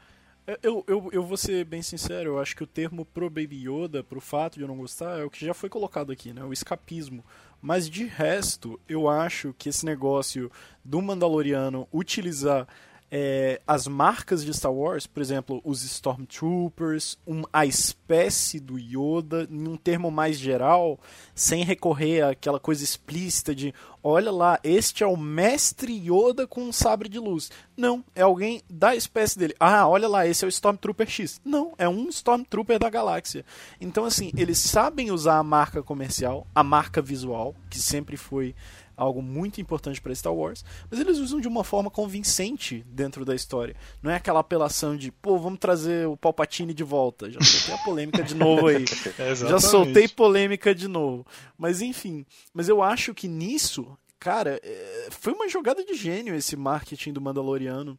eu, 0.63 0.83
eu, 0.87 1.09
eu 1.11 1.23
vou 1.23 1.37
ser 1.37 1.65
bem 1.65 1.81
sincero, 1.81 2.31
eu 2.31 2.39
acho 2.39 2.55
que 2.55 2.63
o 2.63 2.67
termo 2.67 3.05
pro 3.05 3.29
Baby 3.29 3.67
Yoda, 3.67 4.03
pro 4.03 4.21
fato 4.21 4.55
de 4.55 4.61
eu 4.61 4.67
não 4.67 4.77
gostar, 4.77 5.19
é 5.19 5.23
o 5.23 5.29
que 5.29 5.45
já 5.45 5.53
foi 5.53 5.69
colocado 5.69 6.11
aqui, 6.11 6.33
né? 6.33 6.43
O 6.43 6.53
escapismo. 6.53 7.23
Mas 7.61 7.89
de 7.89 8.05
resto, 8.05 8.79
eu 8.89 9.09
acho 9.09 9.53
que 9.57 9.69
esse 9.69 9.85
negócio 9.85 10.51
do 10.83 11.01
Mandaloriano 11.01 11.87
utilizar 11.93 12.67
é, 13.15 13.61
as 13.67 13.87
marcas 13.87 14.43
de 14.43 14.51
Star 14.51 14.73
Wars, 14.73 15.05
por 15.05 15.21
exemplo, 15.21 15.61
os 15.63 15.83
Stormtroopers, 15.83 17.15
um, 17.27 17.43
a 17.53 17.63
espécie 17.63 18.59
do 18.59 18.79
Yoda, 18.79 19.45
num 19.51 19.77
termo 19.77 20.09
mais 20.09 20.35
geral, 20.35 20.99
sem 21.35 21.63
recorrer 21.63 22.23
àquela 22.23 22.59
coisa 22.59 22.83
explícita 22.83 23.53
de 23.53 23.71
olha 24.03 24.31
lá, 24.31 24.59
este 24.63 25.03
é 25.03 25.07
o 25.07 25.15
mestre 25.15 25.93
Yoda 25.93 26.47
com 26.47 26.63
um 26.63 26.73
sabre 26.73 27.07
de 27.07 27.19
luz. 27.19 27.51
Não, 27.77 28.03
é 28.15 28.23
alguém 28.23 28.63
da 28.67 28.95
espécie 28.95 29.37
dele. 29.37 29.55
Ah, 29.59 29.87
olha 29.87 30.09
lá, 30.09 30.27
esse 30.27 30.43
é 30.43 30.47
o 30.47 30.49
Stormtrooper 30.49 31.07
X. 31.07 31.39
Não, 31.45 31.73
é 31.77 31.87
um 31.87 32.09
Stormtrooper 32.09 32.79
da 32.79 32.89
galáxia. 32.89 33.45
Então, 33.79 34.05
assim, 34.05 34.31
eles 34.35 34.57
sabem 34.57 35.11
usar 35.11 35.37
a 35.37 35.43
marca 35.43 35.83
comercial, 35.83 36.47
a 36.53 36.63
marca 36.63 36.99
visual, 36.99 37.55
que 37.69 37.77
sempre 37.79 38.17
foi 38.17 38.55
algo 38.95 39.21
muito 39.21 39.59
importante 39.59 40.01
para 40.01 40.13
Star 40.13 40.33
Wars, 40.33 40.63
mas 40.89 40.99
eles 40.99 41.17
usam 41.17 41.39
de 41.39 41.47
uma 41.47 41.63
forma 41.63 41.89
convincente 41.89 42.83
dentro 42.87 43.25
da 43.25 43.35
história. 43.35 43.75
Não 44.01 44.11
é 44.11 44.15
aquela 44.15 44.39
apelação 44.39 44.95
de, 44.95 45.11
pô, 45.11 45.37
vamos 45.37 45.59
trazer 45.59 46.07
o 46.07 46.17
Palpatine 46.17 46.73
de 46.73 46.83
volta. 46.83 47.29
Já 47.29 47.41
soltei 47.41 47.73
a 47.73 47.77
polêmica 47.79 48.23
de 48.23 48.35
novo 48.35 48.67
aí. 48.67 48.85
Já 49.35 49.59
soltei 49.59 50.07
polêmica 50.07 50.73
de 50.73 50.87
novo. 50.87 51.25
Mas 51.57 51.81
enfim, 51.81 52.25
mas 52.53 52.69
eu 52.69 52.81
acho 52.81 53.13
que 53.13 53.27
nisso, 53.27 53.97
cara, 54.19 54.59
é, 54.63 55.07
foi 55.11 55.33
uma 55.33 55.49
jogada 55.49 55.83
de 55.83 55.93
gênio 55.95 56.35
esse 56.35 56.55
marketing 56.55 57.13
do 57.13 57.21
Mandaloriano. 57.21 57.97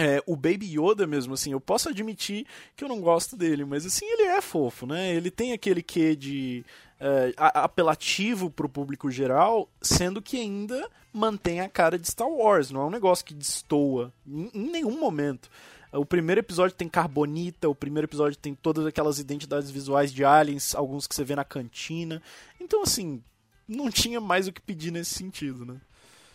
É, 0.00 0.22
o 0.26 0.36
Baby 0.36 0.78
Yoda 0.78 1.08
mesmo, 1.08 1.34
assim, 1.34 1.50
eu 1.50 1.60
posso 1.60 1.88
admitir 1.88 2.46
que 2.76 2.84
eu 2.84 2.88
não 2.88 3.00
gosto 3.00 3.36
dele, 3.36 3.64
mas 3.64 3.84
assim, 3.84 4.06
ele 4.06 4.22
é 4.22 4.40
fofo, 4.40 4.86
né? 4.86 5.12
Ele 5.12 5.28
tem 5.28 5.52
aquele 5.52 5.82
quê 5.82 6.14
de 6.14 6.64
uh, 7.00 7.32
apelativo 7.36 8.50
pro 8.50 8.68
público 8.68 9.10
geral, 9.10 9.68
sendo 9.80 10.22
que 10.22 10.36
ainda 10.38 10.88
mantém 11.12 11.60
a 11.60 11.68
cara 11.68 11.98
de 11.98 12.08
Star 12.08 12.28
Wars, 12.28 12.70
não 12.70 12.82
é 12.82 12.84
um 12.84 12.90
negócio 12.90 13.24
que 13.24 13.34
destoa 13.34 14.12
em, 14.26 14.50
em 14.54 14.70
nenhum 14.70 14.98
momento. 14.98 15.50
O 15.92 16.04
primeiro 16.04 16.40
episódio 16.40 16.76
tem 16.76 16.88
carbonita, 16.88 17.68
o 17.68 17.74
primeiro 17.74 18.06
episódio 18.06 18.36
tem 18.36 18.54
todas 18.54 18.84
aquelas 18.84 19.18
identidades 19.18 19.70
visuais 19.70 20.12
de 20.12 20.22
aliens, 20.22 20.74
alguns 20.74 21.06
que 21.06 21.14
você 21.14 21.24
vê 21.24 21.34
na 21.34 21.44
cantina. 21.44 22.22
Então, 22.60 22.82
assim, 22.82 23.22
não 23.66 23.90
tinha 23.90 24.20
mais 24.20 24.46
o 24.46 24.52
que 24.52 24.60
pedir 24.60 24.90
nesse 24.90 25.14
sentido, 25.14 25.64
né? 25.64 25.80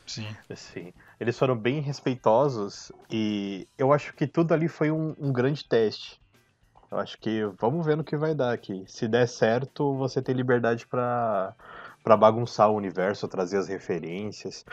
Sim. 0.06 0.28
Sim. 0.56 0.94
Eles 1.20 1.38
foram 1.38 1.56
bem 1.56 1.80
respeitosos 1.80 2.92
e 3.10 3.68
eu 3.78 3.94
acho 3.94 4.14
que 4.14 4.28
tudo 4.28 4.54
ali 4.54 4.68
foi 4.68 4.92
um, 4.92 5.16
um 5.20 5.32
grande 5.32 5.64
teste. 5.66 6.20
Eu 6.94 7.00
acho 7.00 7.18
que 7.18 7.44
vamos 7.60 7.84
ver 7.84 7.98
no 7.98 8.04
que 8.04 8.16
vai 8.16 8.36
dar 8.36 8.54
aqui. 8.54 8.84
Se 8.88 9.08
der 9.08 9.28
certo, 9.28 9.96
você 9.96 10.22
tem 10.22 10.36
liberdade 10.36 10.86
para 10.86 11.56
para 12.04 12.18
bagunçar 12.18 12.70
o 12.70 12.76
universo, 12.76 13.30
trazer 13.30 13.58
as 13.58 13.70
referências, 13.70 14.66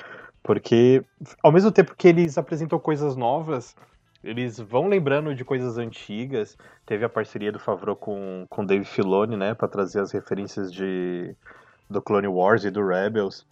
porque 0.43 1.03
ao 1.43 1.53
mesmo 1.53 1.71
tempo 1.71 1.95
que 1.97 2.09
eles 2.09 2.37
apresentam 2.37 2.77
coisas 2.79 3.15
novas, 3.17 3.77
eles 4.23 4.59
vão 4.59 4.89
lembrando 4.89 5.33
de 5.35 5.45
coisas 5.45 5.79
antigas. 5.79 6.59
Teve 6.85 7.05
a 7.05 7.09
parceria 7.09 7.53
do 7.53 7.59
Favreau 7.59 7.97
com 7.97 8.47
com 8.51 8.67
Dave 8.67 8.85
Filoni, 8.85 9.37
né, 9.37 9.55
para 9.55 9.69
trazer 9.69 10.01
as 10.01 10.13
referências 10.13 10.71
de 10.73 11.35
do 11.89 12.03
Clone 12.03 12.29
Wars 12.29 12.65
e 12.65 12.71
do 12.71 12.87
Rebels. 12.87 13.47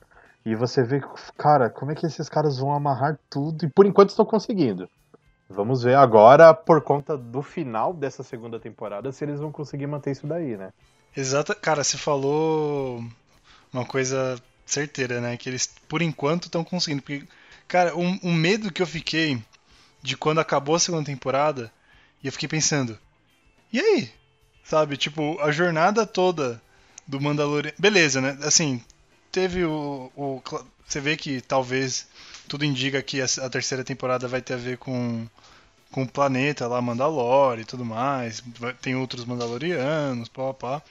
E 0.45 0.55
você 0.55 0.83
vê, 0.85 1.01
cara, 1.39 1.71
como 1.71 1.93
é 1.93 1.95
que 1.95 2.07
esses 2.07 2.29
caras 2.29 2.59
vão 2.59 2.73
amarrar 2.75 3.19
tudo 3.31 3.65
e 3.65 3.71
por 3.71 3.87
enquanto 3.87 4.11
estão 4.11 4.27
conseguindo. 4.27 4.89
Vamos 5.49 5.83
ver 5.83 5.97
agora, 5.97 6.53
por 6.53 6.83
conta 6.83 7.17
do 7.17 7.43
final 7.43 7.95
dessa 7.95 8.23
segunda 8.23 8.61
temporada, 8.61 9.11
se 9.11 9.25
eles 9.25 9.41
vão 9.41 9.51
conseguir 9.51 9.87
manter 9.87 10.11
isso 10.11 10.27
daí, 10.27 10.57
né? 10.57 10.73
Exato. 11.17 11.55
Cara, 11.57 11.83
você 11.83 11.97
falou 11.97 13.03
uma 13.73 13.85
coisa 13.85 14.41
certeira, 14.67 15.21
né? 15.21 15.37
Que 15.39 15.49
eles, 15.49 15.67
por 15.89 16.03
enquanto, 16.03 16.45
estão 16.45 16.63
conseguindo. 16.63 17.03
Porque, 17.03 17.27
cara, 17.67 17.97
um, 17.97 18.19
um, 18.23 18.33
medo 18.35 18.71
que 18.71 18.83
eu 18.83 18.87
fiquei 18.87 19.43
de 20.03 20.17
quando 20.17 20.39
acabou 20.39 20.75
a 20.75 20.79
segunda 20.79 21.07
temporada, 21.07 21.73
e 22.23 22.27
eu 22.27 22.33
fiquei 22.33 22.49
pensando, 22.49 22.99
e 23.73 23.81
aí? 23.81 24.11
Sabe, 24.63 24.99
tipo, 24.99 25.41
a 25.41 25.51
jornada 25.51 26.07
toda 26.07 26.61
do 27.07 27.19
Mandalorian. 27.19 27.73
Beleza, 27.79 28.21
né? 28.21 28.39
Assim, 28.43 28.83
teve 29.33 29.65
o, 29.65 30.13
o. 30.15 30.43
Você 30.87 31.01
vê 31.01 31.17
que 31.17 31.41
talvez 31.41 32.07
tudo 32.49 32.65
indica 32.65 33.03
que 33.03 33.21
a, 33.21 33.51
terceira 33.51 33.85
temporada 33.85 34.27
vai 34.27 34.41
ter 34.43 34.55
a 34.55 34.57
ver 34.57 34.79
com, 34.79 35.27
com 35.93 36.03
o 36.03 36.09
planeta 36.09 36.67
lá, 36.67 36.81
Mandalore 36.83 37.63
e 37.63 37.65
tudo 37.65 37.85
mais. 37.85 38.43
Tem 38.81 38.97
outros 38.97 39.25
Mandalorianos, 39.25 40.29
pá, 40.29 40.55
pá. 40.55 40.83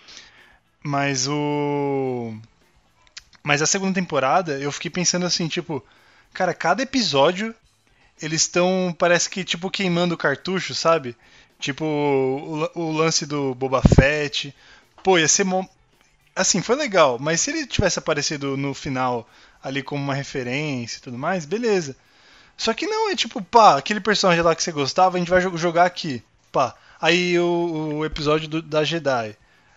Mas 0.83 1.27
o. 1.27 2.33
Mas 3.43 3.61
a 3.61 3.67
segunda 3.67 3.93
temporada, 3.93 4.59
eu 4.59 4.71
fiquei 4.71 4.91
pensando 4.91 5.25
assim, 5.25 5.47
tipo, 5.47 5.83
cara, 6.33 6.53
cada 6.53 6.83
episódio 6.83 7.55
eles 8.21 8.41
estão, 8.41 8.95
parece 8.97 9.29
que, 9.29 9.43
tipo, 9.43 9.69
queimando 9.69 10.17
cartucho, 10.17 10.73
sabe? 10.73 11.15
Tipo, 11.59 11.85
o, 11.85 12.81
o, 12.81 12.91
lance 12.91 13.25
do 13.25 13.53
Boba 13.55 13.81
Fett. 13.81 14.53
Pô, 15.03 15.17
ia 15.17 15.27
ser. 15.27 15.45
Assim, 16.35 16.61
foi 16.61 16.75
legal, 16.75 17.17
mas 17.19 17.41
se 17.41 17.51
ele 17.51 17.65
tivesse 17.65 17.97
aparecido 17.99 18.55
no 18.57 18.73
final 18.73 19.27
ali 19.63 19.83
como 19.83 20.03
uma 20.03 20.13
referência 20.13 20.97
e 20.97 21.01
tudo 21.01 21.17
mais, 21.17 21.45
beleza. 21.45 21.95
Só 22.57 22.73
que 22.73 22.87
não, 22.87 23.09
é 23.11 23.15
tipo, 23.15 23.41
pá, 23.41 23.77
aquele 23.77 23.99
personagem 23.99 24.43
lá 24.43 24.55
que 24.55 24.63
você 24.63 24.71
gostava, 24.71 25.15
a 25.15 25.19
gente 25.19 25.29
vai 25.29 25.41
jogar 25.57 25.85
aqui. 25.85 26.23
Pá. 26.51 26.75
Aí 26.99 27.37
o, 27.39 27.97
o 27.97 28.05
episódio 28.05 28.47
do, 28.47 28.61
da 28.61 28.83
Jedi. 28.83 29.35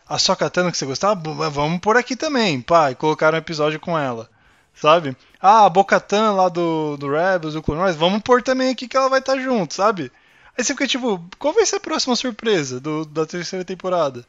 A 0.09 0.19
Sokatana 0.19 0.73
que 0.73 0.79
você 0.79 0.87
gostava, 0.87 1.21
vamos 1.51 1.79
por 1.81 1.97
aqui 1.97 2.17
também, 2.17 2.61
pá. 2.61 2.91
E 2.91 2.95
colocaram 2.95 3.37
um 3.37 3.41
episódio 3.41 3.79
com 3.79 3.99
ela. 3.99 4.29
Sabe? 4.75 5.15
Ah, 5.41 5.67
a 5.67 5.69
Bocatan 5.69 6.33
lá 6.33 6.49
do, 6.49 6.97
do 6.97 7.11
Rebels, 7.11 7.55
do 7.55 7.63
Clone 7.63 7.83
Wars, 7.83 7.97
vamos 7.97 8.23
pôr 8.23 8.43
também 8.43 8.71
aqui 8.71 8.89
que 8.89 8.97
ela 8.97 9.11
vai 9.11 9.19
estar 9.19 9.35
tá 9.35 9.41
junto, 9.41 9.75
sabe? 9.75 10.11
Aí 10.57 10.65
você 10.65 10.73
fica 10.73 10.87
tipo, 10.87 11.23
qual 11.39 11.53
vai 11.53 11.67
ser 11.67 11.77
a 11.77 11.81
próxima 11.81 12.17
surpresa 12.17 12.81
do, 12.81 13.05
da 13.05 13.27
terceira 13.27 13.65
temporada? 13.65 14.25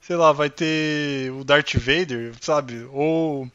Sei 0.00 0.14
lá, 0.14 0.32
vai 0.32 0.48
ter 0.48 1.32
o 1.32 1.42
Darth 1.42 1.74
Vader, 1.74 2.34
sabe? 2.40 2.86
Ou 2.92 3.50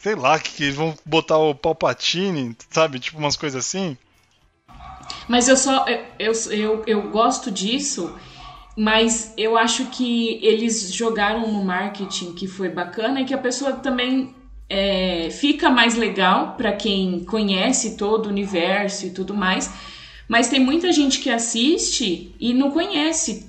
sei 0.00 0.14
lá, 0.14 0.38
que 0.38 0.64
eles 0.64 0.76
vão 0.76 0.94
botar 1.04 1.38
o 1.38 1.54
Palpatine, 1.54 2.56
sabe? 2.70 2.98
Tipo 2.98 3.18
umas 3.18 3.36
coisas 3.36 3.64
assim. 3.64 3.96
Mas 5.28 5.46
eu 5.46 5.56
só. 5.56 5.84
Eu, 6.18 6.32
eu, 6.50 6.82
eu 6.86 7.10
gosto 7.10 7.50
disso, 7.50 8.12
mas 8.76 9.32
eu 9.36 9.56
acho 9.56 9.86
que 9.86 10.40
eles 10.42 10.92
jogaram 10.92 11.52
no 11.52 11.62
marketing 11.62 12.32
que 12.32 12.48
foi 12.48 12.68
bacana 12.70 13.20
e 13.20 13.24
que 13.24 13.34
a 13.34 13.38
pessoa 13.38 13.74
também 13.74 14.34
é, 14.68 15.28
fica 15.30 15.68
mais 15.68 15.94
legal 15.94 16.54
para 16.56 16.72
quem 16.72 17.24
conhece 17.24 17.96
todo 17.96 18.26
o 18.26 18.28
universo 18.30 19.06
e 19.06 19.10
tudo 19.10 19.34
mais. 19.34 19.70
Mas 20.26 20.48
tem 20.48 20.60
muita 20.60 20.92
gente 20.92 21.18
que 21.18 21.28
assiste 21.28 22.34
e 22.40 22.54
não 22.54 22.70
conhece 22.70 23.46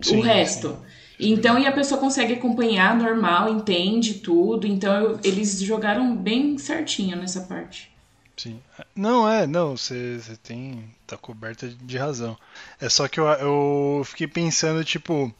sim, 0.00 0.16
o 0.16 0.22
resto. 0.22 0.68
Sim. 0.68 0.89
Então, 1.20 1.58
e 1.58 1.66
a 1.66 1.72
pessoa 1.72 2.00
consegue 2.00 2.34
acompanhar 2.34 2.96
normal, 2.96 3.48
entende 3.48 4.14
tudo. 4.14 4.66
Então, 4.66 4.94
eu, 4.94 5.20
eles 5.22 5.60
jogaram 5.60 6.16
bem 6.16 6.56
certinho 6.56 7.16
nessa 7.16 7.42
parte. 7.42 7.90
Sim. 8.36 8.58
Não, 8.96 9.28
é, 9.28 9.46
não, 9.46 9.76
você, 9.76 10.18
tem. 10.42 10.90
tá 11.06 11.16
coberta 11.16 11.68
de 11.68 11.98
razão. 11.98 12.38
É 12.80 12.88
só 12.88 13.06
que 13.06 13.20
eu, 13.20 13.26
eu 13.26 14.02
fiquei 14.04 14.26
pensando, 14.26 14.82
tipo. 14.82 15.32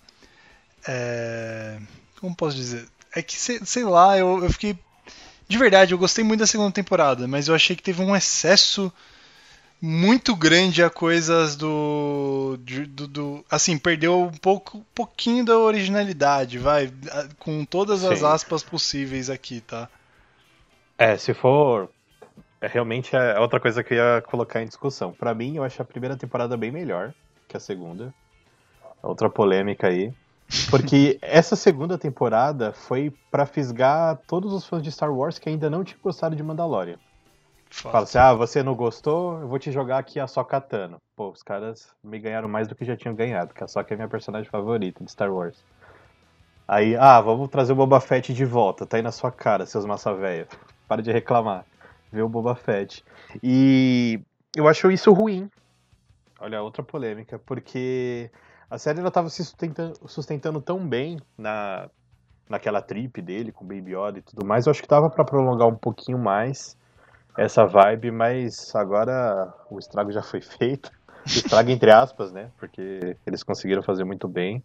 É, 0.86 1.78
como 2.20 2.36
posso 2.36 2.56
dizer? 2.56 2.86
É 3.14 3.22
que, 3.22 3.36
sei, 3.36 3.60
sei 3.64 3.84
lá, 3.84 4.18
eu, 4.18 4.44
eu 4.44 4.50
fiquei. 4.50 4.78
De 5.48 5.56
verdade, 5.56 5.94
eu 5.94 5.98
gostei 5.98 6.22
muito 6.22 6.40
da 6.40 6.46
segunda 6.46 6.70
temporada, 6.70 7.26
mas 7.26 7.48
eu 7.48 7.54
achei 7.54 7.74
que 7.74 7.82
teve 7.82 8.02
um 8.02 8.14
excesso 8.14 8.92
muito 9.80 10.36
grande 10.36 10.82
a 10.82 10.90
coisas 10.90 11.56
do, 11.56 12.58
do, 12.58 13.06
do, 13.06 13.44
assim 13.50 13.78
perdeu 13.78 14.22
um 14.22 14.32
pouco 14.32 14.78
um 14.78 14.84
pouquinho 14.94 15.44
da 15.44 15.56
originalidade 15.56 16.58
vai 16.58 16.92
com 17.38 17.64
todas 17.64 18.04
as 18.04 18.18
Sim. 18.18 18.26
aspas 18.26 18.62
possíveis 18.62 19.30
aqui 19.30 19.60
tá? 19.60 19.88
É 20.98 21.16
se 21.16 21.32
for 21.32 21.88
é, 22.60 22.66
realmente 22.66 23.16
é 23.16 23.38
outra 23.40 23.58
coisa 23.58 23.82
que 23.82 23.94
eu 23.94 23.98
ia 23.98 24.22
colocar 24.22 24.62
em 24.62 24.66
discussão. 24.66 25.12
Para 25.12 25.34
mim 25.34 25.56
eu 25.56 25.64
acho 25.64 25.80
a 25.80 25.84
primeira 25.84 26.16
temporada 26.16 26.56
bem 26.56 26.70
melhor 26.70 27.14
que 27.48 27.56
a 27.56 27.60
segunda. 27.60 28.12
Outra 29.02 29.30
polêmica 29.30 29.88
aí. 29.88 30.12
Porque 30.68 31.18
essa 31.22 31.56
segunda 31.56 31.96
temporada 31.96 32.72
foi 32.72 33.12
para 33.30 33.46
fisgar 33.46 34.18
todos 34.26 34.52
os 34.52 34.66
fãs 34.66 34.82
de 34.82 34.92
Star 34.92 35.10
Wars 35.10 35.38
que 35.38 35.48
ainda 35.48 35.70
não 35.70 35.82
tinham 35.82 36.00
gostado 36.02 36.36
de 36.36 36.42
Mandalorian 36.42 36.98
Fala 37.70 38.02
assim, 38.02 38.18
ah, 38.18 38.35
você 38.35 38.62
não 38.62 38.74
gostou? 38.74 39.40
Eu 39.40 39.48
vou 39.48 39.59
te 39.59 39.70
jogar 39.70 39.98
aqui 39.98 40.18
a 40.18 40.26
Sokatano. 40.26 40.98
Pô, 41.16 41.30
os 41.30 41.42
caras 41.42 41.94
me 42.02 42.18
ganharam 42.18 42.48
mais 42.48 42.66
do 42.66 42.74
que 42.74 42.85
já 42.85 42.96
tinham 42.96 43.14
ganhado, 43.14 43.48
porque 43.48 43.62
a 43.62 43.68
Sokka 43.68 43.94
é 43.94 43.96
minha 43.96 44.09
personagem 44.09 44.50
favorita 44.50 45.04
de 45.04 45.11
Star 45.11 45.33
Wars. 45.33 45.64
Aí, 46.66 46.96
ah, 46.96 47.20
vamos 47.20 47.48
trazer 47.48 47.72
o 47.72 47.76
Boba 47.76 48.00
Fett 48.00 48.35
de 48.35 48.44
volta, 48.44 48.85
tá 48.85 48.96
aí 48.96 49.02
na 49.02 49.12
sua 49.12 49.30
cara, 49.30 49.66
seus 49.66 49.87
massa 49.87 50.12
velha. 50.12 50.48
Para 50.88 51.00
de 51.00 51.12
reclamar. 51.12 51.64
Vê 52.12 52.22
o 52.22 52.28
Boba 52.28 52.54
Fett. 52.54 53.04
E 53.42 54.20
eu 54.56 54.66
acho 54.66 54.90
isso 54.90 55.12
ruim. 55.12 55.48
Olha, 56.40 56.62
outra 56.62 56.83
polêmica, 56.83 57.38
porque 57.38 58.30
a 58.68 58.78
série 58.78 58.98
ela 58.98 59.11
tava 59.11 59.28
se 59.28 59.44
sustentando, 59.44 59.94
sustentando 60.06 60.61
tão 60.61 60.87
bem 60.87 61.20
na, 61.38 61.88
naquela 62.48 62.83
trip 62.83 63.22
dele 63.22 63.52
com 63.52 63.64
o 63.64 63.68
Baby 63.68 63.94
Yoda 63.94 64.18
e 64.18 64.22
tudo 64.22 64.44
mais, 64.44 64.66
eu 64.66 64.70
acho 64.72 64.83
que 64.83 64.88
dava 64.88 65.09
para 65.09 65.24
prolongar 65.24 65.68
um 65.68 65.76
pouquinho 65.76 66.18
mais 66.18 66.76
essa 67.40 67.64
vibe, 67.64 68.11
mas 68.11 68.74
agora 68.74 69.53
o 69.70 69.79
estrago 69.79 70.12
já 70.12 70.22
foi 70.22 70.42
feito. 70.42 70.90
Estrago 71.24 71.70
entre 71.70 71.90
aspas, 71.90 72.33
né? 72.33 72.50
Porque 72.59 73.16
eles 73.26 73.42
conseguiram 73.42 73.83
fazer 73.83 74.05
muito 74.05 74.29
bem. 74.29 74.62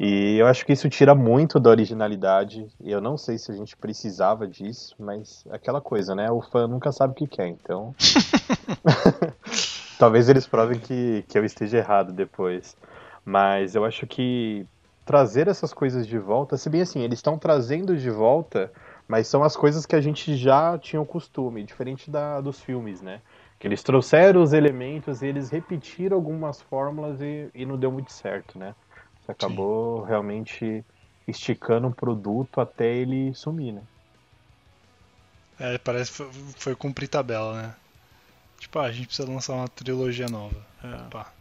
E 0.00 0.36
eu 0.36 0.46
acho 0.46 0.66
que 0.66 0.72
isso 0.72 0.88
tira 0.88 1.14
muito 1.14 1.60
da 1.60 1.70
originalidade. 1.70 2.66
E 2.80 2.90
eu 2.90 3.00
não 3.00 3.16
sei 3.16 3.38
se 3.38 3.52
a 3.52 3.54
gente 3.54 3.76
precisava 3.76 4.46
disso, 4.48 4.96
mas 4.98 5.44
é 5.48 5.54
aquela 5.54 5.80
coisa, 5.80 6.14
né? 6.14 6.28
O 6.30 6.40
fã 6.40 6.66
nunca 6.66 6.90
sabe 6.90 7.12
o 7.12 7.16
que 7.16 7.26
quer, 7.26 7.48
então. 7.48 7.94
Talvez 9.98 10.28
eles 10.28 10.46
provem 10.46 10.78
que, 10.78 11.24
que 11.28 11.38
eu 11.38 11.44
esteja 11.44 11.78
errado 11.78 12.12
depois. 12.12 12.76
Mas 13.24 13.74
eu 13.76 13.84
acho 13.84 14.06
que 14.06 14.66
trazer 15.04 15.46
essas 15.46 15.72
coisas 15.72 16.06
de 16.06 16.18
volta, 16.18 16.56
se 16.56 16.68
bem 16.68 16.82
assim, 16.82 17.00
eles 17.02 17.18
estão 17.18 17.38
trazendo 17.38 17.96
de 17.96 18.10
volta, 18.10 18.70
mas 19.08 19.26
são 19.26 19.42
as 19.42 19.56
coisas 19.56 19.86
que 19.86 19.96
a 19.96 20.00
gente 20.00 20.36
já 20.36 20.78
tinha 20.78 21.00
o 21.00 21.06
costume, 21.06 21.64
diferente 21.64 22.10
da, 22.10 22.40
dos 22.42 22.60
filmes, 22.60 23.00
né? 23.00 23.22
Que 23.58 23.66
eles 23.66 23.82
trouxeram 23.82 24.42
os 24.42 24.52
elementos 24.52 25.22
e 25.22 25.26
eles 25.26 25.48
repetiram 25.48 26.16
algumas 26.16 26.60
fórmulas 26.60 27.20
e, 27.20 27.48
e 27.54 27.64
não 27.64 27.78
deu 27.78 27.90
muito 27.90 28.12
certo, 28.12 28.58
né? 28.58 28.74
Você 29.22 29.32
acabou 29.32 30.02
Sim. 30.02 30.08
realmente 30.08 30.84
esticando 31.26 31.88
um 31.88 31.92
produto 31.92 32.60
até 32.60 32.94
ele 32.94 33.34
sumir, 33.34 33.72
né? 33.72 33.82
É, 35.58 35.78
parece 35.78 36.10
que 36.10 36.16
foi, 36.18 36.30
foi 36.56 36.76
cumprir 36.76 37.08
tabela, 37.08 37.62
né? 37.62 37.74
Tipo, 38.60 38.78
ah, 38.78 38.84
a 38.84 38.92
gente 38.92 39.06
precisa 39.06 39.28
lançar 39.28 39.54
uma 39.54 39.68
trilogia 39.68 40.28
nova. 40.28 40.56
É. 40.84 41.10
Pá. 41.10 41.32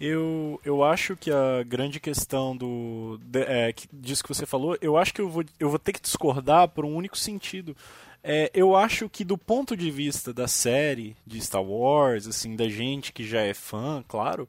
Eu, 0.00 0.58
eu 0.64 0.82
acho 0.82 1.14
que 1.14 1.30
a 1.30 1.62
grande 1.62 2.00
questão 2.00 2.56
do 2.56 3.18
de, 3.22 3.42
é, 3.42 3.74
disso 3.92 4.22
que 4.22 4.30
você 4.30 4.46
falou, 4.46 4.76
eu 4.80 4.96
acho 4.96 5.12
que 5.12 5.20
eu 5.20 5.28
vou, 5.28 5.44
eu 5.58 5.68
vou 5.68 5.78
ter 5.78 5.92
que 5.92 6.00
discordar 6.00 6.68
por 6.68 6.86
um 6.86 6.94
único 6.94 7.18
sentido. 7.18 7.76
É, 8.24 8.50
eu 8.54 8.74
acho 8.74 9.10
que 9.10 9.24
do 9.24 9.36
ponto 9.36 9.76
de 9.76 9.90
vista 9.90 10.32
da 10.32 10.48
série 10.48 11.16
de 11.26 11.40
Star 11.40 11.62
Wars, 11.62 12.26
assim, 12.26 12.56
da 12.56 12.66
gente 12.68 13.12
que 13.12 13.24
já 13.24 13.42
é 13.42 13.52
fã, 13.52 14.02
claro, 14.08 14.48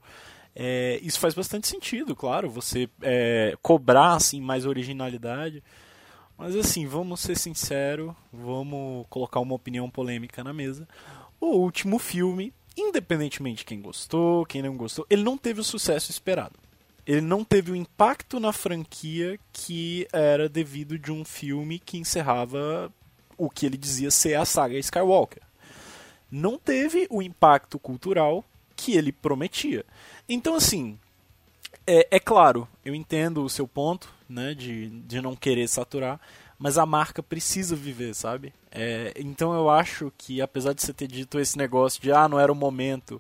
é, 0.56 1.00
isso 1.04 1.20
faz 1.20 1.34
bastante 1.34 1.68
sentido, 1.68 2.16
claro, 2.16 2.50
você 2.50 2.90
é, 3.02 3.58
cobrar 3.62 4.16
assim 4.16 4.40
mais 4.40 4.66
originalidade. 4.66 5.62
Mas 6.38 6.56
assim, 6.56 6.88
vamos 6.88 7.20
ser 7.20 7.38
sinceros, 7.38 8.14
vamos 8.32 9.06
colocar 9.10 9.40
uma 9.42 9.54
opinião 9.54 9.90
polêmica 9.90 10.44
na 10.44 10.54
mesa 10.54 10.88
o 11.42 11.58
último 11.58 11.98
filme, 11.98 12.54
independentemente 12.78 13.60
de 13.60 13.66
quem 13.66 13.82
gostou, 13.82 14.46
quem 14.46 14.62
não 14.62 14.76
gostou, 14.76 15.06
ele 15.10 15.24
não 15.24 15.38
teve 15.38 15.60
o 15.60 15.64
sucesso 15.64 16.12
esperado. 16.12 16.56
Ele 17.06 17.22
não 17.22 17.44
teve 17.44 17.72
o 17.72 17.76
impacto 17.76 18.40
na 18.40 18.54
franquia 18.54 19.40
que 19.52 20.08
era 20.14 20.48
devido 20.48 20.98
de 21.00 21.12
um 21.12 21.26
filme 21.26 21.80
que 21.80 21.98
encerrava 21.98 22.92
o 23.38 23.50
que 23.50 23.66
ele 23.66 23.78
dizia 23.78 24.12
ser 24.12 24.36
a 24.36 24.46
saga 24.46 24.78
Skywalker. 24.78 25.42
Não 26.30 26.58
teve 26.58 27.08
o 27.10 27.22
impacto 27.22 27.80
cultural 27.80 28.46
que 28.76 28.96
ele 28.96 29.12
prometia. 29.12 29.84
Então, 30.30 30.56
assim, 30.56 30.98
é, 31.86 32.08
é 32.12 32.20
claro, 32.20 32.68
eu 32.86 32.94
entendo 32.94 33.44
o 33.44 33.50
seu 33.50 33.68
ponto, 33.68 34.14
né, 34.30 34.54
de, 34.54 34.90
de 35.02 35.20
não 35.20 35.36
querer 35.36 35.68
saturar, 35.68 36.20
mas 36.62 36.78
a 36.78 36.86
marca 36.86 37.24
precisa 37.24 37.76
viver, 37.76 38.13
sabe? 38.13 38.54
É, 38.71 39.13
então 39.17 39.52
eu 39.52 39.67
acho 39.67 40.13
que, 40.15 40.39
apesar 40.41 40.74
de 40.74 40.84
você 40.84 40.93
ter 40.93 41.08
dito 41.08 41.39
esse 41.39 41.58
negócio 41.58 42.00
de 42.00 42.12
ah, 42.12 42.30
não 42.30 42.39
era 42.39 42.52
o 42.52 42.56
momento, 42.56 43.19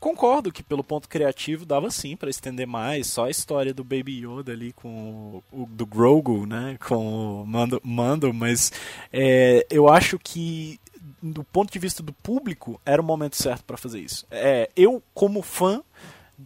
concordo 0.00 0.50
que 0.50 0.62
pelo 0.62 0.82
ponto 0.82 1.06
criativo 1.06 1.66
dava 1.66 1.90
sim 1.90 2.16
para 2.16 2.30
estender 2.30 2.66
mais, 2.66 3.06
só 3.06 3.26
a 3.26 3.30
história 3.30 3.74
do 3.74 3.84
Baby 3.84 4.24
Yoda 4.24 4.52
ali 4.52 4.72
com 4.72 5.42
o, 5.52 5.66
do 5.66 5.84
Grogu, 5.84 6.46
né, 6.46 6.78
com 6.80 7.42
o 7.42 7.46
Mando, 7.46 7.78
Mando 7.84 8.32
mas 8.32 8.72
é, 9.12 9.66
eu 9.68 9.86
acho 9.90 10.18
que 10.18 10.80
do 11.22 11.44
ponto 11.44 11.70
de 11.70 11.78
vista 11.78 12.02
do 12.02 12.14
público 12.14 12.80
era 12.86 13.02
o 13.02 13.04
momento 13.04 13.36
certo 13.36 13.64
para 13.64 13.76
fazer 13.76 14.00
isso. 14.00 14.26
É, 14.30 14.70
eu 14.74 15.02
como 15.12 15.42
fã 15.42 15.82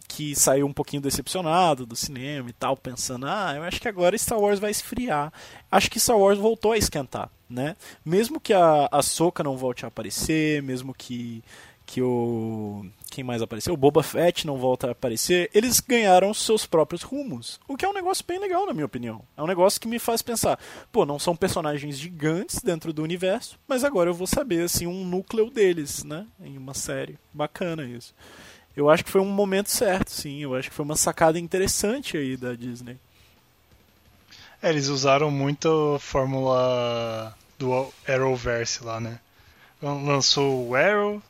que 0.07 0.35
saiu 0.35 0.65
um 0.65 0.73
pouquinho 0.73 1.01
decepcionado 1.01 1.85
do 1.85 1.95
cinema 1.95 2.49
e 2.49 2.53
tal, 2.53 2.75
pensando, 2.75 3.27
ah, 3.27 3.53
eu 3.55 3.63
acho 3.63 3.79
que 3.79 3.87
agora 3.87 4.17
Star 4.17 4.39
Wars 4.39 4.59
vai 4.59 4.71
esfriar. 4.71 5.31
Acho 5.71 5.89
que 5.89 5.99
Star 5.99 6.17
Wars 6.17 6.39
voltou 6.39 6.71
a 6.71 6.77
esquentar, 6.77 7.29
né? 7.49 7.75
Mesmo 8.03 8.39
que 8.39 8.53
a, 8.53 8.87
a 8.91 9.01
Soca 9.01 9.43
não 9.43 9.57
volte 9.57 9.85
a 9.85 9.87
aparecer, 9.87 10.61
mesmo 10.63 10.93
que 10.93 11.43
que 11.85 12.01
o 12.01 12.85
quem 13.11 13.23
mais 13.23 13.41
apareceu, 13.41 13.73
o 13.73 13.77
Boba 13.77 14.01
Fett 14.01 14.47
não 14.47 14.57
volta 14.57 14.87
a 14.87 14.91
aparecer, 14.91 15.51
eles 15.53 15.79
ganharam 15.79 16.33
seus 16.33 16.65
próprios 16.65 17.03
rumos, 17.03 17.59
o 17.67 17.77
que 17.77 17.85
é 17.85 17.89
um 17.89 17.93
negócio 17.93 18.25
bem 18.25 18.39
legal 18.39 18.65
na 18.65 18.73
minha 18.73 18.85
opinião. 18.85 19.21
É 19.37 19.43
um 19.43 19.45
negócio 19.45 19.79
que 19.79 19.87
me 19.87 19.99
faz 19.99 20.23
pensar, 20.23 20.57
pô, 20.91 21.05
não 21.05 21.19
são 21.19 21.35
personagens 21.35 21.99
gigantes 21.99 22.59
dentro 22.63 22.91
do 22.91 23.03
universo, 23.03 23.59
mas 23.67 23.83
agora 23.83 24.09
eu 24.09 24.13
vou 24.15 24.25
saber 24.25 24.63
assim 24.63 24.87
um 24.87 25.05
núcleo 25.05 25.51
deles, 25.51 26.03
né, 26.03 26.25
em 26.41 26.57
uma 26.57 26.73
série. 26.73 27.19
Bacana 27.31 27.83
isso 27.83 28.15
eu 28.75 28.89
acho 28.89 29.03
que 29.05 29.11
foi 29.11 29.21
um 29.21 29.25
momento 29.25 29.69
certo, 29.69 30.09
sim. 30.09 30.39
Eu 30.39 30.55
acho 30.55 30.69
que 30.69 30.75
foi 30.75 30.85
uma 30.85 30.95
sacada 30.95 31.39
interessante 31.39 32.17
aí 32.17 32.35
da 32.35 32.53
Disney. 32.53 32.97
É, 34.61 34.69
eles 34.69 34.87
usaram 34.87 35.29
muito 35.29 35.95
a 35.95 35.99
fórmula 35.99 37.35
do 37.59 37.93
Arrowverse 38.07 38.83
lá, 38.83 38.99
né? 38.99 39.19
Lançou 39.81 40.69
o 40.69 40.75
Arrow, 40.75 41.21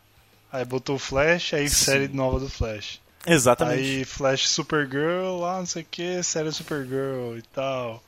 aí 0.52 0.64
botou 0.64 0.96
o 0.96 1.00
Flash, 1.00 1.54
aí 1.54 1.68
sim. 1.68 1.86
série 1.86 2.08
nova 2.08 2.40
do 2.40 2.48
Flash. 2.48 3.02
Exatamente. 3.26 3.80
Aí 3.80 4.06
Flash 4.06 4.50
Supergirl, 4.50 5.40
lá 5.40 5.58
não 5.58 5.66
sei 5.66 5.82
o 5.82 5.88
que, 5.90 6.22
série 6.22 6.52
Supergirl 6.52 7.38
e 7.38 7.42
tal. 7.54 8.04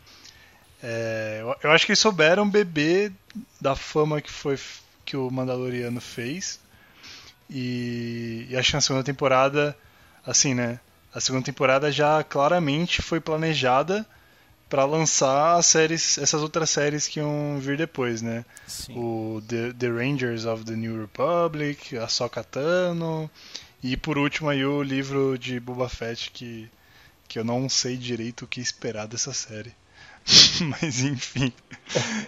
É, 0.83 1.41
eu 1.63 1.71
acho 1.71 1.85
que 1.85 1.93
eles 1.93 1.99
souberam 1.99 2.47
beber 2.47 3.11
da 3.59 3.75
fama 3.75 4.21
que 4.21 4.29
foi 4.29 4.59
que 5.03 5.17
o 5.17 5.31
Mandaloriano 5.31 5.99
fez 5.99 6.59
e, 7.49 8.47
e 8.49 8.57
acho 8.57 8.71
que 8.71 8.75
na 8.75 8.81
segunda 8.81 9.03
temporada, 9.03 9.77
assim, 10.25 10.53
né? 10.53 10.79
A 11.13 11.21
segunda 11.21 11.45
temporada 11.45 11.91
já 11.91 12.23
claramente 12.23 13.01
foi 13.01 13.19
planejada 13.19 14.05
para 14.69 14.83
lançar 14.83 15.55
as 15.55 15.65
séries, 15.67 16.17
essas 16.17 16.41
outras 16.41 16.69
séries 16.69 17.07
que 17.07 17.19
iam 17.19 17.57
vir 17.59 17.77
depois, 17.77 18.21
né? 18.21 18.43
Sim. 18.67 18.97
O 18.97 19.41
the, 19.47 19.71
the, 19.73 19.87
Rangers 19.87 20.45
of 20.45 20.65
the 20.65 20.75
New 20.75 20.99
Republic, 20.99 21.97
a 21.97 22.07
Sokatano 22.07 23.29
e 23.81 23.95
por 23.95 24.17
último 24.17 24.49
aí 24.49 24.65
o 24.65 24.81
livro 24.81 25.37
de 25.37 25.59
Boba 25.59 25.87
Fett 25.87 26.31
que 26.31 26.69
que 27.27 27.39
eu 27.39 27.43
não 27.43 27.67
sei 27.67 27.97
direito 27.97 28.45
o 28.45 28.47
que 28.47 28.61
esperar 28.61 29.07
dessa 29.07 29.33
série. 29.33 29.73
Mas 30.81 31.01
enfim. 31.01 31.53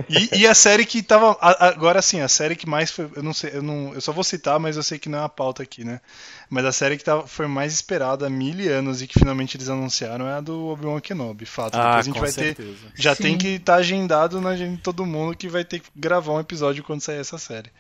E, 0.08 0.42
e, 0.42 0.48
a 0.48 0.54
série 0.54 0.86
que 0.86 1.02
tava. 1.02 1.36
Agora 1.42 2.00
sim, 2.02 2.22
a 2.22 2.28
série 2.28 2.56
que 2.56 2.70
mais 2.70 2.92
foi. 2.92 3.10
Eu 3.16 3.24
não 3.24 3.34
sei, 3.34 3.52
eu, 3.56 3.64
não, 3.64 3.94
eu 3.94 4.00
só 4.00 4.12
vou 4.12 4.24
citar, 4.24 4.60
mas 4.60 4.78
eu 4.78 4.84
sei 4.84 5.00
que 5.00 5.10
não 5.10 5.18
é 5.18 5.24
a 5.24 5.30
pauta 5.30 5.64
aqui, 5.64 5.84
né? 5.84 6.00
Mas 6.48 6.64
a 6.64 6.72
série 6.72 6.96
que 6.96 7.04
tava, 7.04 7.28
foi 7.28 7.48
mais 7.48 7.74
esperada 7.74 8.28
há 8.28 8.30
mil 8.30 8.72
anos 8.72 9.02
e 9.02 9.08
que 9.08 9.18
finalmente 9.18 9.58
eles 9.58 9.68
anunciaram 9.68 10.28
é 10.28 10.34
a 10.34 10.42
do 10.42 10.68
Obi-Wan 10.68 11.00
Kenobi. 11.00 11.46
Fato. 11.48 11.76
Ah, 11.76 11.80
Depois 11.80 11.98
a 11.98 12.02
gente 12.04 12.20
vai 12.20 12.32
certeza. 12.32 12.78
ter. 12.94 13.02
Já 13.02 13.16
sim. 13.16 13.24
tem 13.24 13.38
que 13.38 13.48
estar 13.56 13.74
tá 13.74 13.80
agendado 13.80 14.40
na 14.40 14.56
gente, 14.56 14.80
todo 14.82 15.04
mundo 15.04 15.36
que 15.36 15.50
vai 15.50 15.66
ter 15.66 15.80
que 15.80 15.90
gravar 15.96 16.34
um 16.34 16.40
episódio 16.40 16.84
quando 16.84 17.02
sair 17.02 17.18
essa 17.18 17.40
série. 17.40 17.72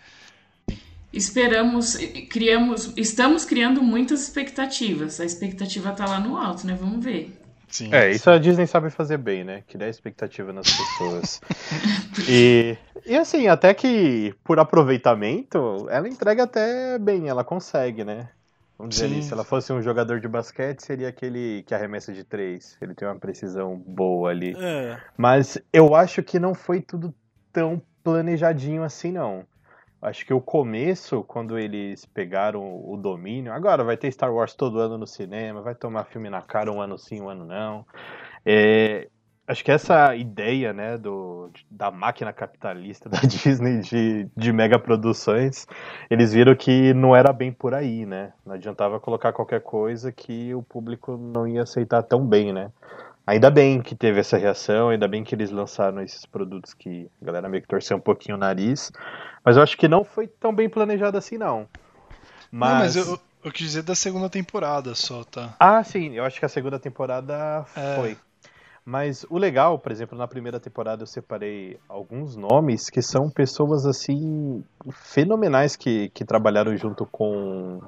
Esperamos, 1.13 1.95
criamos, 2.29 2.91
estamos 2.97 3.45
criando 3.45 3.83
muitas 3.83 4.23
expectativas. 4.23 5.19
A 5.19 5.25
expectativa 5.25 5.91
tá 5.91 6.05
lá 6.05 6.19
no 6.19 6.37
alto, 6.37 6.65
né? 6.65 6.75
Vamos 6.79 7.03
ver. 7.05 7.46
Sim, 7.67 7.93
é, 7.93 8.11
isso 8.11 8.29
a 8.29 8.37
Disney 8.37 8.65
sabe 8.65 8.89
fazer 8.89 9.17
bem, 9.17 9.43
né? 9.43 9.63
Criar 9.67 9.89
expectativa 9.89 10.53
nas 10.53 10.67
pessoas. 10.69 11.41
e, 12.29 12.77
e 13.05 13.15
assim, 13.17 13.47
até 13.47 13.73
que 13.73 14.33
por 14.43 14.57
aproveitamento, 14.59 15.87
ela 15.89 16.07
entrega 16.07 16.43
até 16.43 16.97
bem, 16.97 17.27
ela 17.27 17.43
consegue, 17.43 18.03
né? 18.03 18.29
Vamos 18.77 18.95
dizer 18.95 19.07
ali, 19.07 19.23
se 19.23 19.33
ela 19.33 19.43
fosse 19.43 19.73
um 19.73 19.81
jogador 19.81 20.19
de 20.19 20.27
basquete, 20.27 20.81
seria 20.81 21.09
aquele 21.09 21.63
que 21.63 21.73
arremessa 21.73 22.13
de 22.13 22.23
três. 22.23 22.77
Ele 22.79 22.93
tem 22.93 23.07
uma 23.07 23.17
precisão 23.17 23.75
boa 23.75 24.29
ali. 24.29 24.55
É. 24.55 24.97
Mas 25.17 25.57
eu 25.73 25.95
acho 25.95 26.21
que 26.21 26.37
não 26.37 26.53
foi 26.53 26.79
tudo 26.79 27.13
tão 27.51 27.81
planejadinho 28.03 28.83
assim, 28.83 29.11
não. 29.11 29.43
Acho 30.01 30.25
que 30.25 30.33
o 30.33 30.39
começo, 30.39 31.23
quando 31.23 31.57
eles 31.57 32.05
pegaram 32.05 32.61
o 32.87 32.95
domínio, 32.95 33.51
agora 33.51 33.83
vai 33.83 33.97
ter 33.97 34.11
Star 34.11 34.31
Wars 34.31 34.53
todo 34.53 34.79
ano 34.79 34.97
no 34.97 35.07
cinema, 35.07 35.61
vai 35.61 35.73
tomar 35.73 36.05
filme 36.05 36.29
na 36.29 36.41
cara 36.41 36.71
um 36.71 36.79
ano 36.79 36.97
sim, 36.99 37.19
um 37.19 37.29
ano 37.29 37.45
não. 37.45 37.83
É, 38.45 39.09
acho 39.47 39.63
que 39.63 39.71
essa 39.71 40.15
ideia, 40.15 40.71
né, 40.71 40.97
do, 40.99 41.49
da 41.71 41.89
máquina 41.89 42.31
capitalista 42.31 43.09
da 43.09 43.19
Disney 43.19 43.79
de, 43.79 44.29
de 44.37 44.53
mega 44.53 44.77
produções, 44.77 45.65
eles 46.11 46.31
viram 46.31 46.55
que 46.55 46.93
não 46.93 47.15
era 47.15 47.33
bem 47.33 47.51
por 47.51 47.73
aí, 47.73 48.05
né? 48.05 48.33
Não 48.45 48.53
adiantava 48.53 48.99
colocar 48.99 49.33
qualquer 49.33 49.61
coisa 49.61 50.11
que 50.11 50.53
o 50.53 50.61
público 50.61 51.17
não 51.17 51.47
ia 51.47 51.63
aceitar 51.63 52.03
tão 52.03 52.25
bem, 52.25 52.53
né? 52.53 52.71
Ainda 53.27 53.51
bem 53.51 53.81
que 53.81 53.93
teve 53.93 54.21
essa 54.21 54.37
reação, 54.37 54.87
ainda 54.87 55.05
bem 55.05 55.21
que 55.21 55.35
eles 55.35 55.51
lançaram 55.51 56.01
esses 56.01 56.25
produtos 56.25 56.73
que 56.73 57.11
a 57.21 57.25
galera 57.25 57.49
meio 57.49 57.61
que 57.61 57.67
torceu 57.67 57.97
um 57.97 57.99
pouquinho 57.99 58.37
o 58.37 58.39
nariz. 58.39 58.89
Mas 59.43 59.57
eu 59.57 59.63
acho 59.63 59.77
que 59.77 59.85
não 59.85 60.05
foi 60.05 60.27
tão 60.27 60.55
bem 60.55 60.69
planejado 60.69 61.17
assim, 61.17 61.37
não. 61.37 61.67
Mas, 62.49 62.71
não, 62.71 62.79
mas 62.79 62.95
eu, 62.95 63.19
eu 63.43 63.51
quis 63.51 63.67
dizer 63.67 63.83
da 63.83 63.95
segunda 63.95 64.29
temporada 64.29 64.95
só, 64.95 65.25
tá? 65.25 65.53
Ah, 65.59 65.83
sim, 65.83 66.13
eu 66.13 66.23
acho 66.23 66.39
que 66.39 66.45
a 66.45 66.49
segunda 66.49 66.79
temporada 66.79 67.65
é. 67.75 67.95
foi. 67.97 68.17
Mas 68.85 69.25
o 69.29 69.37
legal, 69.37 69.77
por 69.77 69.91
exemplo, 69.91 70.17
na 70.17 70.25
primeira 70.25 70.61
temporada 70.61 71.03
eu 71.03 71.07
separei 71.07 71.77
alguns 71.89 72.37
nomes 72.37 72.89
que 72.89 73.01
são 73.01 73.29
pessoas 73.29 73.85
assim 73.85 74.63
fenomenais 74.89 75.75
que, 75.75 76.07
que 76.13 76.23
trabalharam 76.23 76.77
junto 76.77 77.05
com 77.05 77.81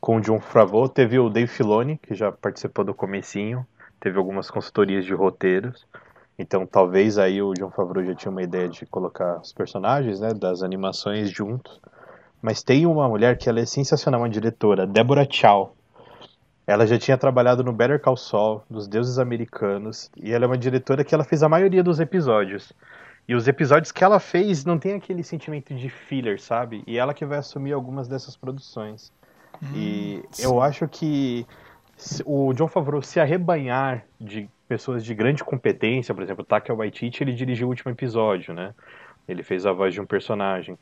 com 0.00 0.18
o 0.18 0.20
John 0.20 0.38
Favreau. 0.38 0.88
Teve 0.88 1.18
o 1.18 1.28
Dave 1.28 1.48
Filoni, 1.48 1.98
que 1.98 2.14
já 2.14 2.30
participou 2.30 2.84
do 2.84 2.94
comecinho, 2.94 3.66
teve 4.00 4.18
algumas 4.18 4.50
consultorias 4.50 5.04
de 5.04 5.14
roteiros. 5.14 5.86
Então 6.38 6.66
talvez 6.66 7.18
aí 7.18 7.40
o 7.40 7.54
John 7.54 7.70
Favreau 7.70 8.04
já 8.04 8.14
tinha 8.14 8.30
uma 8.30 8.42
ideia 8.42 8.68
de 8.68 8.84
colocar 8.86 9.40
os 9.40 9.52
personagens, 9.52 10.20
né, 10.20 10.34
das 10.34 10.62
animações 10.62 11.30
juntos. 11.30 11.80
Mas 12.42 12.62
tem 12.62 12.86
uma 12.86 13.08
mulher 13.08 13.38
que 13.38 13.48
ela 13.48 13.60
é 13.60 13.66
sensacional, 13.66 14.20
uma 14.20 14.28
diretora, 14.28 14.86
Deborah 14.86 15.26
Chow. 15.28 15.74
Ela 16.66 16.86
já 16.86 16.98
tinha 16.98 17.16
trabalhado 17.16 17.62
no 17.62 17.72
Better 17.72 18.00
Call 18.00 18.16
Saul, 18.16 18.62
nos 18.68 18.88
Deuses 18.88 19.18
Americanos, 19.18 20.10
e 20.16 20.32
ela 20.32 20.44
é 20.44 20.48
uma 20.48 20.58
diretora 20.58 21.04
que 21.04 21.14
ela 21.14 21.24
fez 21.24 21.42
a 21.42 21.48
maioria 21.48 21.82
dos 21.82 22.00
episódios. 22.00 22.72
E 23.28 23.34
os 23.34 23.48
episódios 23.48 23.90
que 23.90 24.04
ela 24.04 24.20
fez 24.20 24.64
não 24.64 24.78
tem 24.78 24.94
aquele 24.94 25.22
sentimento 25.22 25.74
de 25.74 25.88
filler, 25.88 26.40
sabe? 26.40 26.84
E 26.86 26.98
ela 26.98 27.14
que 27.14 27.24
vai 27.24 27.38
assumir 27.38 27.72
algumas 27.72 28.06
dessas 28.06 28.36
produções. 28.36 29.12
Hum, 29.62 29.72
e 29.74 30.24
sim. 30.30 30.44
eu 30.44 30.60
acho 30.60 30.86
que 30.86 31.46
o 32.24 32.52
John 32.52 32.68
Favreau 32.68 33.02
se 33.02 33.18
arrebanhar 33.18 34.04
de 34.20 34.48
pessoas 34.68 35.04
de 35.04 35.14
grande 35.14 35.42
competência, 35.42 36.14
por 36.14 36.22
exemplo, 36.22 36.44
Taika 36.44 36.74
Waititi, 36.74 37.22
ele 37.22 37.32
dirigiu 37.32 37.66
o 37.66 37.70
último 37.70 37.90
episódio, 37.90 38.52
né? 38.52 38.74
Ele 39.26 39.42
fez 39.42 39.64
a 39.64 39.72
voz 39.72 39.94
de 39.94 40.00
um 40.00 40.06
personagem. 40.06 40.78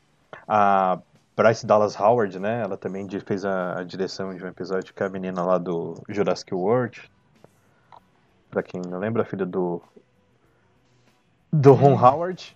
A 0.47 0.99
Bryce 1.35 1.65
Dallas 1.65 1.99
Howard, 1.99 2.39
né? 2.39 2.61
Ela 2.61 2.77
também 2.77 3.07
fez 3.25 3.45
a, 3.45 3.79
a, 3.79 3.83
direção 3.83 4.33
de 4.35 4.43
um 4.43 4.47
episódio 4.47 4.93
que 4.93 5.03
é 5.03 5.05
a 5.05 5.09
menina 5.09 5.43
lá 5.43 5.57
do 5.57 5.95
Jurassic 6.09 6.53
World. 6.53 7.09
Pra 8.49 8.63
quem 8.63 8.81
não 8.81 8.99
lembra, 8.99 9.23
a 9.23 9.25
filha 9.25 9.45
do. 9.45 9.81
Do 11.51 11.73
Ron 11.73 11.93
hum. 11.93 12.05
Howard. 12.05 12.55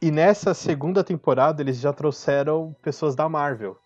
E 0.00 0.10
nessa 0.10 0.54
segunda 0.54 1.02
temporada 1.02 1.60
eles 1.62 1.80
já 1.80 1.92
trouxeram 1.92 2.74
pessoas 2.82 3.16
da 3.16 3.28
Marvel. 3.28 3.76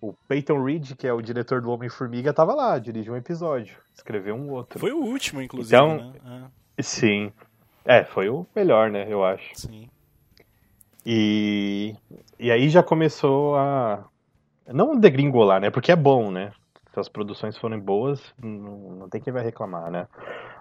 O 0.00 0.12
Peyton 0.28 0.62
Reed, 0.62 0.94
que 0.94 1.06
é 1.06 1.12
o 1.12 1.22
diretor 1.22 1.60
do 1.60 1.70
Homem-Formiga, 1.70 2.32
tava 2.32 2.54
lá, 2.54 2.78
dirigiu 2.78 3.14
um 3.14 3.16
episódio, 3.16 3.76
escreveu 3.94 4.34
um 4.34 4.50
outro. 4.50 4.78
Foi 4.78 4.92
o 4.92 4.98
último, 4.98 5.40
inclusive. 5.40 5.74
Então, 5.74 6.12
né? 6.22 6.50
é. 6.76 6.82
sim. 6.82 7.32
É, 7.84 8.04
foi 8.04 8.28
o 8.28 8.46
melhor, 8.54 8.90
né, 8.90 9.06
eu 9.08 9.24
acho. 9.24 9.50
Sim. 9.54 9.88
E, 11.08 11.94
e 12.36 12.50
aí 12.50 12.68
já 12.68 12.82
começou 12.82 13.54
a. 13.56 14.04
Não 14.66 14.98
degringolar, 14.98 15.60
né? 15.60 15.70
Porque 15.70 15.92
é 15.92 15.96
bom, 15.96 16.32
né? 16.32 16.50
Se 16.92 16.98
as 16.98 17.08
produções 17.08 17.56
forem 17.56 17.78
boas, 17.78 18.20
não, 18.42 18.96
não 18.96 19.08
tem 19.08 19.20
quem 19.20 19.32
vai 19.32 19.44
reclamar, 19.44 19.88
né? 19.88 20.08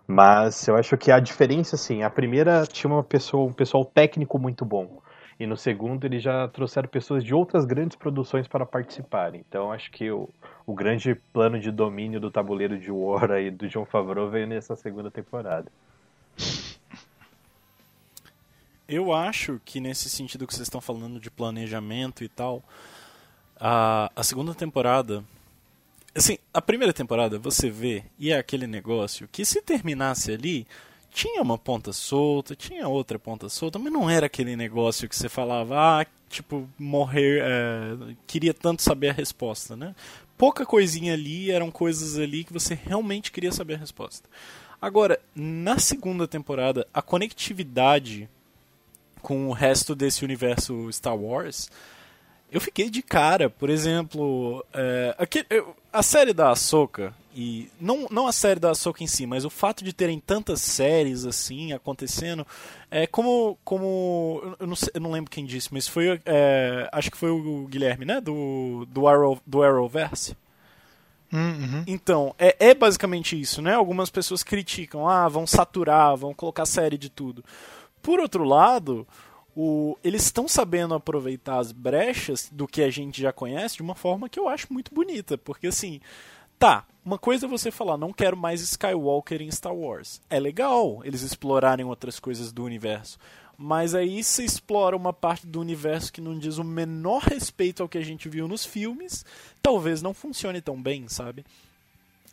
Mas 0.07 0.67
eu 0.67 0.75
acho 0.75 0.95
que 0.97 1.11
a 1.11 1.19
diferença, 1.19 1.75
assim, 1.75 2.03
a 2.03 2.09
primeira 2.11 2.67
tinha 2.67 2.91
uma 2.91 3.03
pessoa, 3.03 3.49
um 3.49 3.53
pessoal 3.53 3.83
técnico 3.83 4.37
muito 4.37 4.63
bom. 4.63 5.01
E 5.39 5.45
no 5.45 5.57
segundo 5.57 6.05
eles 6.05 6.23
já 6.23 6.47
trouxeram 6.47 6.87
pessoas 6.87 7.23
de 7.23 7.33
outras 7.33 7.65
grandes 7.65 7.97
produções 7.97 8.47
para 8.47 8.65
participarem. 8.65 9.43
Então 9.47 9.71
acho 9.71 9.91
que 9.91 10.09
o, 10.09 10.29
o 10.65 10.73
grande 10.73 11.15
plano 11.33 11.59
de 11.59 11.71
domínio 11.71 12.19
do 12.19 12.31
tabuleiro 12.31 12.77
de 12.79 12.89
War 12.89 13.31
aí 13.31 13.51
do 13.51 13.67
John 13.67 13.85
Favreau 13.85 14.29
veio 14.29 14.47
nessa 14.47 14.75
segunda 14.75 15.11
temporada. 15.11 15.69
Eu 18.87 19.11
acho 19.11 19.59
que 19.65 19.79
nesse 19.79 20.09
sentido 20.09 20.45
que 20.45 20.53
vocês 20.53 20.67
estão 20.67 20.79
falando 20.79 21.19
de 21.19 21.31
planejamento 21.31 22.23
e 22.23 22.29
tal, 22.29 22.63
a, 23.59 24.11
a 24.15 24.23
segunda 24.23 24.53
temporada. 24.53 25.23
Assim, 26.13 26.37
a 26.53 26.61
primeira 26.61 26.93
temporada 26.93 27.37
você 27.37 27.69
vê 27.69 28.03
e 28.17 28.31
é 28.31 28.37
aquele 28.37 28.67
negócio 28.67 29.27
que 29.27 29.43
se 29.43 29.61
terminasse 29.61 30.31
ali, 30.31 30.65
tinha 31.15 31.41
uma 31.41 31.57
ponta 31.57 31.93
solta, 31.93 32.57
tinha 32.57 32.89
outra 32.89 33.17
ponta 33.17 33.47
solta, 33.47 33.79
mas 33.79 33.91
não 33.91 34.09
era 34.09 34.25
aquele 34.25 34.53
negócio 34.57 35.07
que 35.07 35.15
você 35.15 35.29
falava, 35.29 35.73
ah, 35.77 36.05
tipo, 36.29 36.67
morrer, 36.77 37.41
é, 37.41 38.15
queria 38.27 38.53
tanto 38.53 38.83
saber 38.83 39.11
a 39.11 39.13
resposta, 39.13 39.77
né? 39.77 39.95
Pouca 40.37 40.65
coisinha 40.65 41.13
ali, 41.13 41.51
eram 41.51 41.71
coisas 41.71 42.19
ali 42.19 42.43
que 42.43 42.51
você 42.51 42.73
realmente 42.75 43.31
queria 43.31 43.53
saber 43.53 43.75
a 43.75 43.77
resposta. 43.77 44.27
Agora, 44.81 45.17
na 45.33 45.79
segunda 45.79 46.27
temporada, 46.27 46.85
a 46.93 47.01
conectividade 47.01 48.29
com 49.21 49.47
o 49.47 49.53
resto 49.53 49.95
desse 49.95 50.25
universo 50.25 50.91
Star 50.91 51.15
Wars, 51.15 51.71
eu 52.51 52.59
fiquei 52.59 52.89
de 52.89 53.01
cara. 53.01 53.49
Por 53.49 53.69
exemplo, 53.69 54.65
é, 54.73 55.15
aqui, 55.17 55.45
eu, 55.49 55.73
a 55.93 56.03
série 56.03 56.33
da 56.33 56.51
Ahsoka, 56.51 57.13
e 57.35 57.69
não, 57.81 58.07
não 58.09 58.27
a 58.27 58.31
série 58.31 58.61
da 58.61 58.71
Ahsoka 58.71 59.03
em 59.03 59.07
si, 59.07 59.25
mas 59.25 59.43
o 59.43 59.49
fato 59.49 59.83
de 59.83 59.91
terem 59.91 60.21
tantas 60.21 60.61
séries 60.61 61.25
assim 61.25 61.73
acontecendo, 61.73 62.47
é 62.89 63.05
como. 63.05 63.59
como 63.65 64.55
eu, 64.57 64.65
não, 64.65 64.75
sei, 64.75 64.89
eu 64.93 65.01
não 65.01 65.11
lembro 65.11 65.29
quem 65.29 65.45
disse, 65.45 65.73
mas 65.73 65.85
foi. 65.85 66.21
É, 66.25 66.87
acho 66.93 67.11
que 67.11 67.17
foi 67.17 67.29
o 67.29 67.67
Guilherme, 67.67 68.05
né? 68.05 68.21
Do, 68.21 68.87
do, 68.89 69.05
Arrow, 69.05 69.37
do 69.45 69.61
Arrowverse. 69.61 70.37
Uhum. 71.33 71.83
Então, 71.85 72.33
é, 72.39 72.55
é 72.57 72.73
basicamente 72.73 73.39
isso, 73.39 73.61
né? 73.61 73.73
Algumas 73.73 74.09
pessoas 74.09 74.41
criticam, 74.41 75.05
ah, 75.05 75.27
vão 75.27 75.45
saturar, 75.45 76.15
vão 76.15 76.33
colocar 76.33 76.65
série 76.65 76.97
de 76.97 77.09
tudo. 77.09 77.43
Por 78.01 78.21
outro 78.21 78.45
lado, 78.45 79.05
o, 79.53 79.97
eles 80.01 80.23
estão 80.23 80.47
sabendo 80.47 80.93
aproveitar 80.93 81.57
as 81.57 81.73
brechas 81.73 82.49
do 82.49 82.65
que 82.65 82.81
a 82.81 82.89
gente 82.89 83.21
já 83.21 83.33
conhece 83.33 83.75
de 83.75 83.81
uma 83.81 83.95
forma 83.95 84.29
que 84.29 84.39
eu 84.39 84.47
acho 84.47 84.71
muito 84.71 84.93
bonita. 84.93 85.37
Porque 85.37 85.67
assim, 85.67 85.99
tá, 86.57 86.85
uma 87.05 87.19
coisa 87.19 87.45
é 87.45 87.49
você 87.49 87.69
falar, 87.69 87.97
não 87.97 88.11
quero 88.11 88.35
mais 88.35 88.61
Skywalker 88.61 89.39
em 89.39 89.51
Star 89.51 89.75
Wars. 89.75 90.19
É 90.27 90.39
legal 90.39 91.01
eles 91.03 91.21
explorarem 91.21 91.85
outras 91.85 92.19
coisas 92.19 92.51
do 92.51 92.63
universo. 92.63 93.19
Mas 93.55 93.93
aí 93.93 94.23
se 94.23 94.43
explora 94.43 94.97
uma 94.97 95.13
parte 95.13 95.45
do 95.45 95.61
universo 95.61 96.11
que 96.11 96.19
não 96.19 96.37
diz 96.37 96.57
o 96.57 96.63
menor 96.63 97.21
respeito 97.21 97.83
ao 97.83 97.87
que 97.87 97.99
a 97.99 98.03
gente 98.03 98.27
viu 98.27 98.47
nos 98.47 98.65
filmes, 98.65 99.23
talvez 99.61 100.01
não 100.01 100.15
funcione 100.15 100.59
tão 100.61 100.81
bem, 100.81 101.07
sabe? 101.07 101.45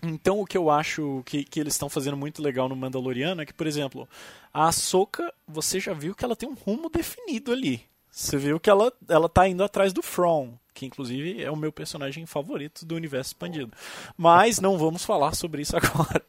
Então 0.03 0.41
o 0.41 0.47
que 0.47 0.57
eu 0.57 0.71
acho 0.71 1.23
que, 1.27 1.45
que 1.45 1.61
eles 1.61 1.75
estão 1.75 1.91
fazendo 1.91 2.17
muito 2.17 2.43
legal 2.43 2.67
no 2.67 2.75
Mandaloriano 2.75 3.43
é 3.43 3.47
que, 3.47 3.55
por 3.55 3.67
exemplo, 3.67 4.09
a 4.53 4.69
Ahsoka, 4.69 5.33
você 5.47 5.79
já 5.79 5.93
viu 5.93 6.15
que 6.15 6.25
ela 6.25 6.35
tem 6.35 6.49
um 6.49 6.55
rumo 6.55 6.89
definido 6.89 7.53
ali. 7.53 7.83
Você 8.11 8.39
viu 8.39 8.59
que 8.59 8.71
ela, 8.71 8.91
ela 9.07 9.29
tá 9.29 9.47
indo 9.47 9.63
atrás 9.63 9.93
do 9.93 10.03
From 10.03 10.55
que 10.75 10.87
inclusive 10.87 11.43
é 11.43 11.51
o 11.51 11.57
meu 11.57 11.73
personagem 11.73 12.27
favorito 12.27 12.85
do 12.85 12.95
universo 12.95 13.31
expandido. 13.31 13.73
Mas 14.17 14.61
não 14.61 14.79
vamos 14.79 15.05
falar 15.05 15.35
sobre 15.35 15.63
isso 15.63 15.77
agora. 15.79 16.23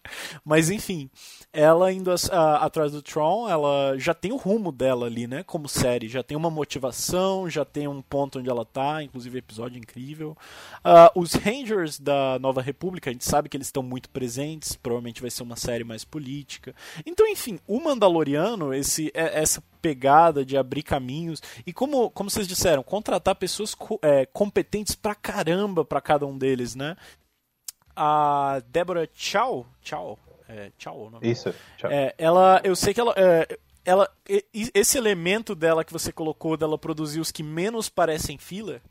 Mas 0.43 0.69
enfim, 0.69 1.09
ela 1.51 1.91
indo 1.91 2.11
a, 2.11 2.15
a, 2.31 2.65
atrás 2.65 2.91
do 2.91 3.01
Tron, 3.01 3.49
ela 3.49 3.97
já 3.97 4.13
tem 4.13 4.31
o 4.31 4.37
rumo 4.37 4.71
dela 4.71 5.05
ali, 5.05 5.27
né? 5.27 5.43
Como 5.43 5.67
série, 5.67 6.07
já 6.07 6.23
tem 6.23 6.37
uma 6.37 6.49
motivação, 6.49 7.49
já 7.49 7.63
tem 7.63 7.87
um 7.87 8.01
ponto 8.01 8.39
onde 8.39 8.49
ela 8.49 8.65
tá, 8.65 9.03
inclusive 9.03 9.37
episódio 9.37 9.77
incrível. 9.77 10.37
Uh, 10.79 11.19
os 11.19 11.33
Rangers 11.33 11.99
da 11.99 12.37
Nova 12.39 12.61
República, 12.61 13.09
a 13.09 13.13
gente 13.13 13.25
sabe 13.25 13.49
que 13.49 13.57
eles 13.57 13.67
estão 13.67 13.83
muito 13.83 14.09
presentes, 14.09 14.75
provavelmente 14.75 15.21
vai 15.21 15.31
ser 15.31 15.43
uma 15.43 15.55
série 15.55 15.83
mais 15.83 16.03
política. 16.03 16.75
Então, 17.05 17.27
enfim, 17.27 17.59
o 17.67 17.79
Mandaloriano, 17.79 18.73
esse, 18.73 19.11
é, 19.13 19.41
essa 19.41 19.63
pegada 19.83 20.45
de 20.45 20.55
abrir 20.55 20.81
caminhos 20.81 21.43
e 21.67 21.73
como, 21.73 22.09
como 22.09 22.29
vocês 22.29 22.47
disseram, 22.47 22.81
contratar 22.81 23.35
pessoas 23.35 23.75
é, 24.01 24.25
competentes 24.25 24.95
pra 24.95 25.13
caramba 25.13 25.83
para 25.83 25.99
cada 25.99 26.25
um 26.25 26.37
deles, 26.37 26.73
né? 26.73 26.95
A 27.93 28.63
Débora 28.69 29.07
Chow, 29.13 29.67
Chow, 29.81 30.17
é, 30.47 30.71
Chow, 30.79 31.11
não? 31.11 31.19
Isso, 31.21 31.53
Chow. 31.77 31.91
É, 31.91 32.15
ela, 32.17 32.61
eu 32.63 32.77
sei 32.77 32.93
que 32.93 33.01
ela, 33.01 33.13
é, 33.17 33.59
ela, 33.83 34.09
esse 34.73 34.97
elemento 34.97 35.53
dela 35.53 35.83
que 35.83 35.91
você 35.91 36.13
colocou, 36.13 36.55
dela 36.55 36.77
produzir 36.77 37.19
os 37.19 37.29
que 37.29 37.43
menos 37.43 37.89
parecem 37.89 38.37
filler, 38.37 38.81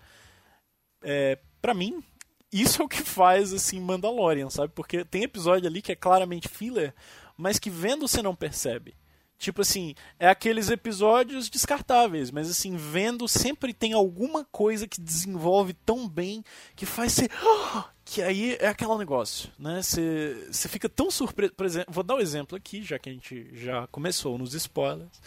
é, 1.02 1.38
para 1.62 1.72
mim, 1.72 2.04
isso 2.52 2.82
é 2.82 2.84
o 2.84 2.88
que 2.88 3.02
faz 3.02 3.54
assim 3.54 3.80
Mandalorian, 3.80 4.50
sabe? 4.50 4.74
Porque 4.74 5.06
tem 5.06 5.22
episódio 5.22 5.66
ali 5.66 5.80
que 5.80 5.92
é 5.92 5.96
claramente 5.96 6.48
filler, 6.48 6.94
mas 7.34 7.58
que 7.58 7.70
vendo 7.70 8.06
você 8.06 8.20
não 8.20 8.34
percebe. 8.34 8.94
Tipo 9.42 9.62
assim, 9.62 9.96
é 10.20 10.28
aqueles 10.28 10.70
episódios 10.70 11.50
descartáveis, 11.50 12.30
mas 12.30 12.48
assim, 12.48 12.76
vendo 12.76 13.26
sempre 13.26 13.74
tem 13.74 13.92
alguma 13.92 14.44
coisa 14.44 14.86
que 14.86 15.00
desenvolve 15.00 15.72
tão 15.84 16.08
bem 16.08 16.44
que 16.76 16.86
faz 16.86 17.12
ser. 17.12 17.28
Que 18.12 18.20
aí 18.20 18.58
é 18.60 18.68
aquele 18.68 18.94
negócio, 18.98 19.48
né? 19.58 19.80
Você 19.80 20.68
fica 20.68 20.86
tão 20.86 21.10
surpreso. 21.10 21.54
Por 21.54 21.64
exemplo, 21.64 21.94
vou 21.94 22.04
dar 22.04 22.16
um 22.16 22.20
exemplo 22.20 22.54
aqui, 22.54 22.82
já 22.82 22.98
que 22.98 23.08
a 23.08 23.12
gente 23.12 23.48
já 23.54 23.86
começou 23.86 24.36
nos 24.36 24.52
spoilers. 24.52 25.18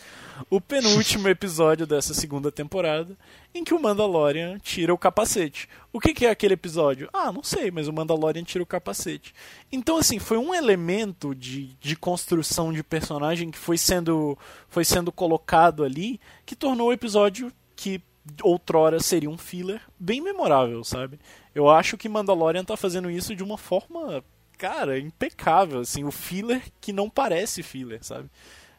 O 0.51 0.61
penúltimo 0.61 1.25
episódio 1.27 1.87
dessa 1.87 2.13
segunda 2.13 2.51
temporada, 2.51 3.17
em 3.55 3.63
que 3.63 3.73
o 3.73 3.81
Mandalorian 3.81 4.59
tira 4.59 4.93
o 4.93 4.99
capacete. 4.99 5.67
O 5.91 5.99
que, 5.99 6.13
que 6.13 6.27
é 6.27 6.29
aquele 6.29 6.53
episódio? 6.53 7.09
Ah, 7.11 7.31
não 7.31 7.41
sei, 7.41 7.71
mas 7.71 7.87
o 7.87 7.93
Mandalorian 7.93 8.43
tira 8.43 8.63
o 8.63 8.67
capacete. 8.67 9.33
Então, 9.71 9.97
assim, 9.97 10.19
foi 10.19 10.37
um 10.37 10.53
elemento 10.53 11.33
de, 11.33 11.75
de 11.81 11.95
construção 11.95 12.71
de 12.71 12.83
personagem 12.83 13.49
que 13.49 13.57
foi 13.57 13.79
sendo, 13.79 14.37
foi 14.69 14.85
sendo 14.85 15.11
colocado 15.11 15.83
ali 15.83 16.19
que 16.45 16.55
tornou 16.55 16.89
o 16.89 16.93
episódio 16.93 17.51
que 17.75 17.99
outrora 18.43 18.99
seria 18.99 19.29
um 19.29 19.37
filler 19.37 19.81
bem 19.99 20.21
memorável, 20.21 20.83
sabe? 20.83 21.19
Eu 21.55 21.69
acho 21.69 21.97
que 21.97 22.09
Mandalorian 22.09 22.65
tá 22.65 22.75
fazendo 22.75 23.09
isso 23.09 23.33
de 23.33 23.41
uma 23.41 23.57
forma 23.57 24.21
cara, 24.57 24.99
impecável, 24.99 25.79
assim, 25.79 26.03
o 26.03 26.11
filler 26.11 26.61
que 26.79 26.93
não 26.93 27.09
parece 27.09 27.63
filler, 27.63 28.03
sabe? 28.03 28.29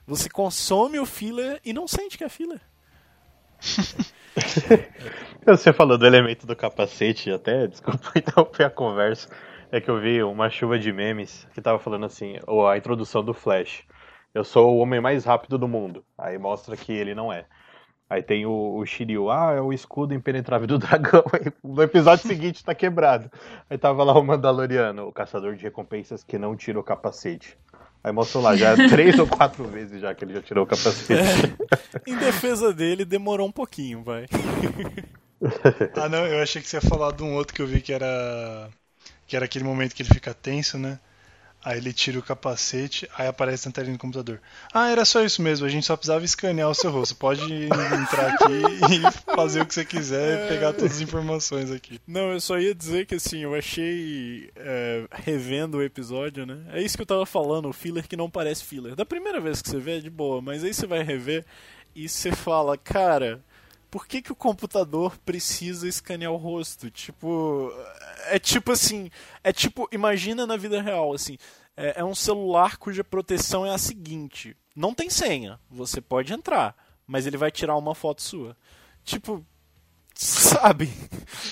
Você 0.07 0.29
consome 0.29 0.99
o 0.99 1.07
filler 1.07 1.61
e 1.65 1.73
não 1.73 1.89
sente 1.89 2.17
que 2.17 2.25
é 2.25 2.29
filler. 2.29 2.61
Você 5.47 5.73
falou 5.73 5.97
do 5.97 6.07
elemento 6.07 6.47
do 6.47 6.55
capacete, 6.55 7.31
até, 7.31 7.67
desculpa 7.67 8.13
interromper 8.17 8.65
a 8.65 8.71
conversa, 8.71 9.29
é 9.73 9.81
que 9.81 9.89
eu 9.89 10.01
vi 10.01 10.23
uma 10.23 10.51
chuva 10.51 10.79
de 10.79 10.93
memes 10.93 11.47
que 11.55 11.63
tava 11.63 11.79
falando 11.79 12.05
assim, 12.07 12.39
ou 12.47 12.69
a 12.69 12.77
introdução 12.77 13.25
do 13.25 13.33
Flash. 13.33 13.85
Eu 14.35 14.45
sou 14.45 14.75
o 14.75 14.79
homem 14.79 15.01
mais 15.01 15.25
rápido 15.25 15.57
do 15.57 15.67
mundo. 15.67 16.05
Aí 16.19 16.37
mostra 16.37 16.77
que 16.77 16.93
ele 16.93 17.15
não 17.15 17.33
é. 17.33 17.47
Aí 18.09 18.23
tem 18.23 18.47
o, 18.47 18.77
o 18.77 18.87
Shiryu, 18.87 19.31
ah, 19.31 19.55
é 19.57 19.61
o 19.61 19.73
escudo 19.73 20.15
impenetrável 20.15 20.67
do 20.67 20.79
dragão. 20.79 21.25
Aí, 21.33 21.53
no 21.63 21.83
episódio 21.83 22.27
seguinte 22.27 22.65
tá 22.65 22.75
quebrado. 22.75 23.31
Aí 23.69 23.77
tava 23.77 24.05
lá 24.05 24.17
o 24.17 24.23
Mandaloriano, 24.23 25.09
o 25.09 25.13
caçador 25.13 25.57
de 25.57 25.63
recompensas 25.63 26.23
que 26.23 26.39
não 26.39 26.57
tira 26.57 26.79
o 26.79 26.85
capacete. 26.85 27.59
Aí 28.05 28.13
mostrou 28.13 28.43
lá, 28.43 28.55
já 28.55 28.71
é 28.71 28.77
três 28.89 29.19
ou 29.19 29.27
quatro 29.27 29.65
vezes 29.65 30.01
já 30.01 30.15
que 30.15 30.25
ele 30.25 30.35
já 30.35 30.41
tirou 30.41 30.65
o 30.65 30.67
capacete. 30.67 31.21
É, 31.21 32.11
em 32.11 32.17
defesa 32.17 32.73
dele, 32.73 33.05
demorou 33.05 33.49
um 33.49 33.53
pouquinho, 33.53 34.05
vai. 34.05 34.27
ah, 35.97 36.09
não, 36.09 36.25
eu 36.25 36.41
achei 36.41 36.63
que 36.63 36.69
você 36.69 36.77
ia 36.77 36.81
falar 36.81 37.13
de 37.13 37.25
um 37.25 37.35
outro 37.35 37.53
que 37.53 37.61
eu 37.61 37.67
vi 37.67 37.81
que 37.81 37.93
era. 37.93 38.71
Que 39.27 39.35
era 39.35 39.45
aquele 39.45 39.65
momento 39.65 39.93
que 39.93 40.03
ele 40.03 40.15
fica 40.15 40.33
tenso, 40.33 40.79
né? 40.79 41.01
Aí 41.67 41.79
ele 41.79 41.93
tira 41.93 42.17
o 42.17 42.23
capacete, 42.23 43.11
aí 43.19 43.27
aparece 43.27 43.67
na 43.67 43.73
telinha 43.73 43.97
do 43.97 43.99
computador. 43.99 44.41
Ah, 44.73 44.89
era 44.89 45.05
só 45.05 45.25
isso 45.25 45.43
mesmo, 45.43 45.67
a 45.67 45.69
gente 45.69 45.85
só 45.85 45.97
precisava 45.97 46.25
escanear 46.25 46.71
o 46.71 46.75
seu 46.75 46.93
rosto. 46.93 47.17
Pode 47.17 47.43
entrar 47.43 48.35
aqui 48.35 48.53
e 48.95 49.35
fazer 49.35 49.63
o 49.63 49.67
que 49.67 49.75
você 49.75 49.85
quiser 49.85 50.45
e 50.45 50.49
pegar 50.49 50.73
todas 50.73 50.93
as 50.93 51.01
informações 51.01 51.73
aqui. 51.73 52.01
Não, 52.07 52.31
eu 52.31 52.41
só 52.41 52.57
ia 52.57 52.73
dizer 52.73 53.05
que 53.05 53.17
assim, 53.17 53.41
eu 53.41 53.53
achei 53.53 54.49
é, 54.55 55.09
revendo 55.11 55.79
o 55.79 55.83
episódio, 55.83 56.47
né? 56.47 56.57
É 56.71 56.81
isso 56.81 56.97
que 56.97 57.03
eu 57.03 57.07
tava 57.07 57.27
falando, 57.27 57.69
o 57.69 57.73
filler 57.73 58.07
que 58.07 58.17
não 58.17 58.31
parece 58.31 58.63
filler. 58.63 58.95
Da 58.95 59.05
primeira 59.05 59.41
vez 59.41 59.61
que 59.61 59.69
você 59.69 59.81
vê 59.81 59.97
é 59.97 60.01
de 60.01 60.09
boa, 60.09 60.41
mas 60.41 60.63
aí 60.63 60.73
você 60.73 60.87
vai 60.87 61.03
rever 61.03 61.45
e 61.97 62.09
você 62.09 62.31
fala, 62.31 62.79
cara, 62.79 63.41
por 63.91 64.07
que, 64.07 64.23
que 64.23 64.33
o 64.33 64.37
computador 64.37 65.17
precisa 65.19 65.89
escanear 65.89 66.33
o 66.33 66.37
rosto? 66.37 66.91
Tipo, 66.91 67.73
é 68.27 68.39
tipo 68.39 68.73
assim, 68.73 69.11
é 69.43 69.53
tipo, 69.53 69.89
imagina 69.93 70.47
na 70.47 70.57
vida 70.57 70.81
real, 70.83 71.13
assim, 71.13 71.37
é, 71.77 72.01
é, 72.01 72.05
um 72.05 72.15
celular 72.15 72.77
cuja 72.77 73.05
proteção 73.05 73.65
é 73.67 73.71
a 73.71 73.79
seguinte: 73.79 74.57
não 74.75 74.95
tem 74.95 75.11
senha, 75.11 75.61
você 75.71 76.01
pode 76.01 76.33
entrar, 76.33 76.75
mas 77.07 77.27
ele 77.27 77.37
vai 77.37 77.51
tirar 77.51 77.77
uma 77.77 77.95
foto 77.95 78.23
sua. 78.23 78.57
Tipo, 79.05 79.45
sabe? 80.15 80.91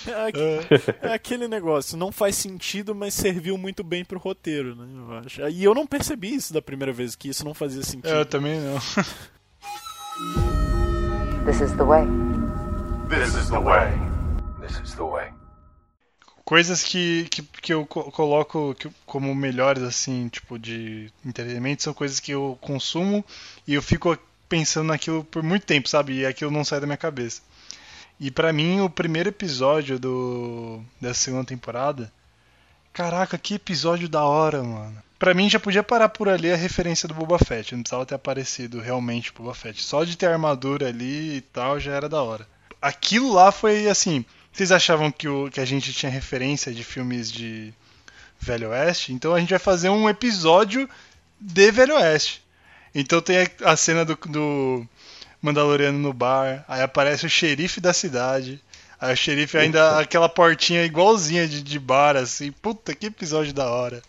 É, 0.06 1.08
é, 1.08 1.14
aquele 1.14 1.46
negócio, 1.46 1.96
não 1.96 2.10
faz 2.10 2.36
sentido, 2.36 2.94
mas 2.94 3.14
serviu 3.14 3.56
muito 3.56 3.84
bem 3.84 4.04
pro 4.04 4.18
roteiro, 4.18 4.74
né? 4.74 4.86
Eu 4.96 5.12
acho. 5.18 5.48
E 5.48 5.62
eu 5.62 5.74
não 5.74 5.86
percebi 5.86 6.34
isso 6.34 6.52
da 6.52 6.62
primeira 6.62 6.92
vez, 6.92 7.14
que 7.14 7.28
isso 7.28 7.44
não 7.44 7.54
fazia 7.54 7.82
sentido. 7.82 8.08
Eu 8.08 8.26
também 8.26 8.60
não. 8.60 8.78
This 11.44 11.60
is 11.60 11.72
the 11.76 11.84
way. 11.84 12.06
This 13.08 13.34
is 13.34 13.50
the 13.50 13.60
way. 13.60 13.92
This 14.60 14.80
is 14.80 14.94
the 14.94 15.04
way 15.04 15.32
coisas 16.44 16.82
que, 16.84 17.24
que, 17.30 17.42
que 17.42 17.72
eu 17.72 17.86
coloco 17.86 18.76
como 19.06 19.34
melhores, 19.34 19.82
assim, 19.82 20.28
tipo, 20.28 20.58
de 20.58 21.10
entretenimento, 21.24 21.82
são 21.82 21.94
coisas 21.94 22.20
que 22.20 22.32
eu 22.32 22.58
consumo 22.60 23.24
e 23.66 23.74
eu 23.74 23.82
fico 23.82 24.16
pensando 24.48 24.88
naquilo 24.88 25.24
por 25.24 25.42
muito 25.42 25.64
tempo, 25.64 25.88
sabe? 25.88 26.20
E 26.20 26.26
aquilo 26.26 26.50
não 26.50 26.64
sai 26.64 26.80
da 26.80 26.86
minha 26.86 26.98
cabeça. 26.98 27.42
E 28.20 28.30
para 28.30 28.52
mim, 28.52 28.80
o 28.80 28.90
primeiro 28.90 29.30
episódio 29.30 29.98
do 29.98 30.82
dessa 31.00 31.20
segunda 31.20 31.44
temporada, 31.44 32.12
caraca, 32.92 33.38
que 33.38 33.54
episódio 33.54 34.08
da 34.08 34.24
hora, 34.24 34.62
mano. 34.62 35.02
Pra 35.24 35.32
mim 35.32 35.48
já 35.48 35.58
podia 35.58 35.82
parar 35.82 36.10
por 36.10 36.28
ali 36.28 36.52
a 36.52 36.56
referência 36.56 37.08
do 37.08 37.14
Boba 37.14 37.38
Fett, 37.38 37.74
não 37.74 37.82
precisava 37.82 38.04
ter 38.04 38.14
aparecido 38.14 38.78
realmente 38.78 39.30
o 39.30 39.32
Boba 39.32 39.54
Fett. 39.54 39.82
Só 39.82 40.04
de 40.04 40.18
ter 40.18 40.26
armadura 40.26 40.88
ali 40.88 41.36
e 41.36 41.40
tal 41.40 41.80
já 41.80 41.92
era 41.92 42.10
da 42.10 42.22
hora. 42.22 42.46
Aquilo 42.78 43.32
lá 43.32 43.50
foi 43.50 43.88
assim, 43.88 44.22
vocês 44.52 44.70
achavam 44.70 45.10
que, 45.10 45.26
o, 45.26 45.50
que 45.50 45.60
a 45.60 45.64
gente 45.64 45.94
tinha 45.94 46.12
referência 46.12 46.74
de 46.74 46.84
filmes 46.84 47.32
de 47.32 47.72
Velho 48.38 48.68
Oeste? 48.68 49.14
Então 49.14 49.32
a 49.32 49.40
gente 49.40 49.48
vai 49.48 49.58
fazer 49.58 49.88
um 49.88 50.10
episódio 50.10 50.86
de 51.40 51.70
Velho 51.70 51.96
Oeste. 51.96 52.44
Então 52.94 53.18
tem 53.22 53.48
a 53.64 53.76
cena 53.78 54.04
do, 54.04 54.18
do 54.26 54.86
Mandaloriano 55.40 55.98
no 55.98 56.12
bar, 56.12 56.66
aí 56.68 56.82
aparece 56.82 57.24
o 57.24 57.30
xerife 57.30 57.80
da 57.80 57.94
cidade. 57.94 58.60
Aí 59.00 59.14
o 59.14 59.16
xerife 59.16 59.56
ainda 59.56 60.00
aquela 60.00 60.28
portinha 60.28 60.84
igualzinha 60.84 61.48
de, 61.48 61.62
de 61.62 61.78
bar, 61.78 62.14
assim. 62.14 62.52
Puta, 62.52 62.94
que 62.94 63.06
episódio 63.06 63.54
da 63.54 63.70
hora. 63.70 64.02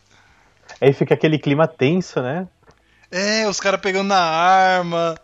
Aí 0.79 0.93
fica 0.93 1.13
aquele 1.13 1.39
clima 1.39 1.67
tenso, 1.67 2.21
né? 2.21 2.47
É, 3.11 3.47
os 3.47 3.59
caras 3.59 3.79
pegando 3.79 4.09
na 4.09 4.21
arma. 4.21 5.15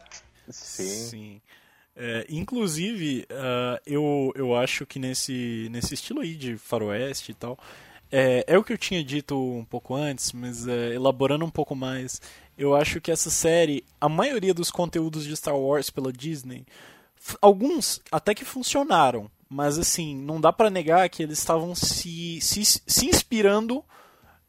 Sim. 0.49 0.83
Sim. 0.83 1.41
É, 1.95 2.25
inclusive, 2.29 3.27
uh, 3.29 3.79
eu, 3.85 4.31
eu 4.35 4.55
acho 4.55 4.85
que 4.85 4.97
nesse, 4.97 5.67
nesse 5.71 5.93
estilo 5.93 6.21
aí 6.21 6.35
de 6.35 6.57
faroeste 6.57 7.31
e 7.31 7.35
tal, 7.35 7.59
é, 8.11 8.43
é 8.47 8.57
o 8.57 8.63
que 8.63 8.73
eu 8.73 8.77
tinha 8.77 9.03
dito 9.03 9.35
um 9.35 9.63
pouco 9.63 9.93
antes, 9.93 10.31
mas 10.31 10.67
é, 10.67 10.93
elaborando 10.93 11.45
um 11.45 11.49
pouco 11.49 11.75
mais, 11.75 12.21
eu 12.57 12.75
acho 12.75 12.99
que 12.99 13.11
essa 13.11 13.29
série, 13.29 13.85
a 13.99 14.09
maioria 14.09 14.53
dos 14.53 14.71
conteúdos 14.71 15.23
de 15.23 15.35
Star 15.35 15.55
Wars 15.55 15.89
pela 15.89 16.11
Disney, 16.11 16.65
alguns 17.41 18.01
até 18.11 18.33
que 18.33 18.43
funcionaram, 18.43 19.29
mas 19.49 19.77
assim, 19.77 20.15
não 20.15 20.41
dá 20.41 20.51
para 20.51 20.69
negar 20.69 21.09
que 21.09 21.23
eles 21.23 21.37
estavam 21.37 21.75
se, 21.75 22.39
se, 22.41 22.63
se 22.65 23.05
inspirando 23.05 23.83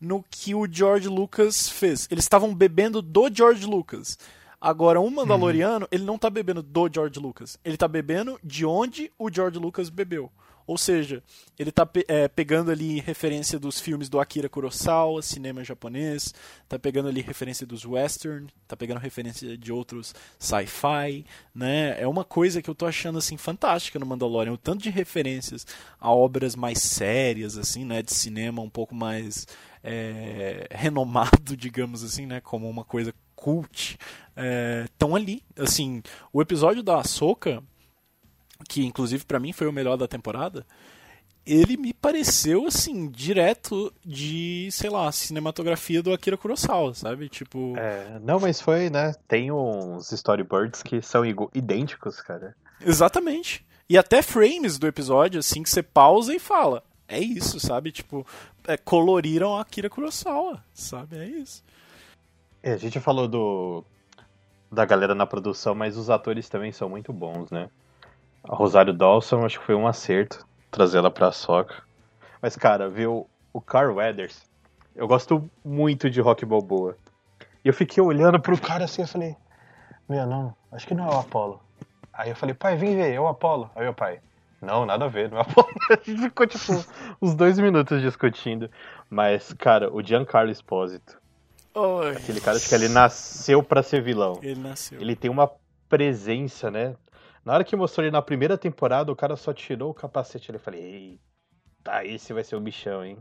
no 0.02 0.24
que 0.28 0.54
o 0.54 0.66
George 0.70 1.08
Lucas 1.08 1.68
fez. 1.68 2.08
Eles 2.10 2.24
estavam 2.24 2.52
bebendo 2.52 3.00
do 3.00 3.30
George 3.32 3.64
Lucas. 3.64 4.18
Agora, 4.60 5.00
um 5.00 5.10
Mandaloriano, 5.10 5.84
uhum. 5.84 5.88
ele 5.90 6.04
não 6.04 6.18
tá 6.18 6.28
bebendo 6.28 6.62
do 6.62 6.88
George 6.92 7.18
Lucas. 7.18 7.58
Ele 7.64 7.76
tá 7.76 7.86
bebendo 7.86 8.38
de 8.42 8.66
onde 8.66 9.12
o 9.18 9.32
George 9.32 9.58
Lucas 9.58 9.88
bebeu. 9.88 10.30
Ou 10.66 10.78
seja, 10.78 11.22
ele 11.58 11.70
tá 11.70 11.84
pe 11.84 12.04
é, 12.08 12.28
pegando 12.28 12.70
ali 12.70 13.00
referência 13.00 13.58
dos 13.58 13.80
filmes 13.80 14.08
do 14.08 14.20
Akira 14.20 14.48
Kurosawa, 14.48 15.22
cinema 15.22 15.64
japonês, 15.64 16.34
tá 16.68 16.78
pegando 16.78 17.08
ali 17.08 17.20
referência 17.20 17.66
dos 17.66 17.84
western, 17.84 18.48
tá 18.66 18.76
pegando 18.76 18.98
referência 18.98 19.56
de 19.56 19.72
outros 19.72 20.14
sci-fi, 20.38 21.24
né? 21.54 22.00
É 22.00 22.06
uma 22.06 22.24
coisa 22.24 22.62
que 22.62 22.70
eu 22.70 22.74
tô 22.74 22.86
achando 22.86 23.18
assim 23.18 23.36
fantástica 23.36 23.98
no 23.98 24.06
Mandalorian, 24.06 24.52
o 24.52 24.58
tanto 24.58 24.82
de 24.82 24.90
referências 24.90 25.66
a 26.00 26.12
obras 26.12 26.56
mais 26.56 26.78
sérias 26.78 27.56
assim, 27.56 27.84
né, 27.84 28.02
de 28.02 28.12
cinema 28.12 28.62
um 28.62 28.70
pouco 28.70 28.94
mais 28.94 29.46
é, 29.82 30.66
renomado, 30.70 31.56
digamos 31.56 32.02
assim, 32.02 32.26
né, 32.26 32.40
como 32.40 32.68
uma 32.68 32.84
coisa 32.84 33.14
cult, 33.34 33.98
estão 34.84 35.16
é, 35.16 35.20
ali. 35.20 35.42
Assim, 35.56 36.02
o 36.32 36.40
episódio 36.40 36.82
da 36.82 37.00
Ahsoka, 37.00 37.62
que 38.68 38.84
inclusive 38.84 39.24
para 39.24 39.40
mim 39.40 39.52
foi 39.52 39.66
o 39.66 39.72
melhor 39.72 39.96
da 39.96 40.08
temporada, 40.08 40.66
ele 41.44 41.76
me 41.76 41.92
pareceu 41.92 42.66
assim 42.66 43.08
direto 43.08 43.92
de, 44.04 44.68
sei 44.70 44.88
lá, 44.88 45.10
cinematografia 45.10 46.02
do 46.02 46.12
Akira 46.12 46.36
Kurosawa, 46.36 46.94
sabe? 46.94 47.28
Tipo, 47.28 47.74
é, 47.76 48.18
não, 48.20 48.38
mas 48.38 48.60
foi, 48.60 48.88
né? 48.88 49.12
Tem 49.26 49.50
uns 49.50 50.12
storyboards 50.12 50.82
que 50.82 51.02
são 51.02 51.22
idênticos, 51.54 52.20
cara. 52.20 52.54
Exatamente. 52.80 53.66
E 53.88 53.98
até 53.98 54.22
frames 54.22 54.78
do 54.78 54.86
episódio 54.86 55.40
assim 55.40 55.62
que 55.62 55.70
você 55.70 55.82
pausa 55.82 56.32
e 56.32 56.38
fala: 56.38 56.82
"É 57.08 57.18
isso", 57.18 57.58
sabe? 57.58 57.90
Tipo, 57.90 58.26
é, 58.66 58.76
coloriram 58.76 59.56
a 59.56 59.62
Akira 59.62 59.90
Kurosawa, 59.90 60.62
sabe? 60.72 61.18
É 61.18 61.26
isso. 61.26 61.64
É, 62.62 62.72
a 62.72 62.78
gente 62.78 63.00
falou 63.00 63.26
do 63.26 63.84
da 64.70 64.86
galera 64.86 65.14
na 65.14 65.26
produção, 65.26 65.74
mas 65.74 65.98
os 65.98 66.08
atores 66.08 66.48
também 66.48 66.72
são 66.72 66.88
muito 66.88 67.12
bons, 67.12 67.50
né? 67.50 67.68
A 68.44 68.54
Rosário 68.54 68.92
Dawson, 68.92 69.44
acho 69.44 69.60
que 69.60 69.66
foi 69.66 69.74
um 69.74 69.86
acerto 69.86 70.46
trazer 70.70 70.98
ela 70.98 71.10
pra 71.10 71.32
Soca. 71.32 71.82
Mas, 72.40 72.56
cara, 72.56 72.88
viu 72.88 73.28
o 73.52 73.60
Carl 73.60 73.94
Weathers? 73.94 74.42
Eu 74.94 75.06
gosto 75.06 75.48
muito 75.64 76.10
de 76.10 76.20
Rock 76.20 76.44
Balboa. 76.44 76.96
E 77.64 77.68
eu 77.68 77.74
fiquei 77.74 78.02
olhando 78.02 78.40
pro 78.40 78.60
cara 78.60 78.84
assim, 78.84 79.02
eu 79.02 79.08
falei, 79.08 79.36
meu, 80.08 80.26
não, 80.26 80.54
acho 80.72 80.86
que 80.86 80.94
não 80.94 81.06
é 81.08 81.14
o 81.14 81.20
Apollo. 81.20 81.60
Aí 82.12 82.30
eu 82.30 82.36
falei, 82.36 82.54
pai, 82.54 82.76
vem 82.76 82.96
ver, 82.96 83.14
é 83.14 83.20
o 83.20 83.28
Apollo. 83.28 83.70
Aí 83.76 83.86
o 83.86 83.94
pai, 83.94 84.20
não, 84.60 84.84
nada 84.84 85.04
a 85.04 85.08
ver, 85.08 85.30
não 85.30 85.38
é 85.38 85.40
o 85.40 85.42
Apollo. 85.44 85.68
A 85.90 85.94
gente 85.94 86.22
ficou, 86.22 86.46
tipo, 86.46 86.84
uns 87.20 87.34
dois 87.34 87.58
minutos 87.58 88.02
discutindo. 88.02 88.68
Mas, 89.08 89.52
cara, 89.52 89.92
o 89.92 90.02
Giancarlo 90.02 90.50
Esposito, 90.50 91.22
Oi. 91.74 92.10
Aquele 92.10 92.40
cara 92.40 92.60
que 92.60 92.74
ele 92.74 92.88
nasceu 92.88 93.62
para 93.62 93.82
ser 93.82 94.02
vilão. 94.02 94.38
Ele 94.42 94.60
nasceu. 94.60 95.00
Ele 95.00 95.16
tem 95.16 95.30
uma 95.30 95.50
presença, 95.88 96.70
né? 96.70 96.94
Na 97.44 97.54
hora 97.54 97.64
que 97.64 97.74
mostrou 97.74 98.04
ele 98.04 98.12
na 98.12 98.22
primeira 98.22 98.56
temporada, 98.56 99.10
o 99.10 99.16
cara 99.16 99.36
só 99.36 99.52
tirou 99.52 99.90
o 99.90 99.94
capacete. 99.94 100.50
Ele 100.50 100.58
falei, 100.58 101.18
eita, 101.80 102.04
esse 102.04 102.32
vai 102.32 102.44
ser 102.44 102.56
o 102.56 102.60
bichão, 102.60 103.04
hein? 103.04 103.18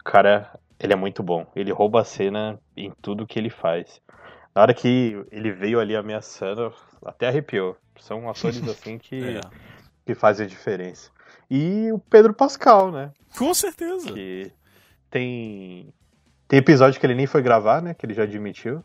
O 0.00 0.04
cara, 0.04 0.58
ele 0.78 0.92
é 0.92 0.96
muito 0.96 1.22
bom. 1.22 1.46
Ele 1.56 1.72
rouba 1.72 2.02
a 2.02 2.04
cena 2.04 2.60
em 2.76 2.92
tudo 3.00 3.26
que 3.26 3.38
ele 3.38 3.50
faz. 3.50 4.02
Na 4.54 4.62
hora 4.62 4.74
que 4.74 5.24
ele 5.30 5.50
veio 5.50 5.80
ali 5.80 5.96
ameaçando, 5.96 6.72
até 7.04 7.28
arrepiou. 7.28 7.76
São 7.98 8.28
atores 8.30 8.66
assim 8.68 8.98
que, 8.98 9.38
é. 9.38 9.40
que 10.04 10.14
fazem 10.14 10.44
a 10.44 10.48
diferença. 10.48 11.10
E 11.50 11.90
o 11.92 11.98
Pedro 11.98 12.34
Pascal, 12.34 12.92
né? 12.92 13.12
Com 13.36 13.52
certeza. 13.54 14.12
Que 14.12 14.52
tem 15.10 15.92
Tem 16.46 16.58
episódio 16.58 17.00
que 17.00 17.06
ele 17.06 17.14
nem 17.14 17.26
foi 17.26 17.42
gravar, 17.42 17.80
né? 17.80 17.94
Que 17.94 18.04
ele 18.04 18.14
já 18.14 18.24
admitiu. 18.24 18.84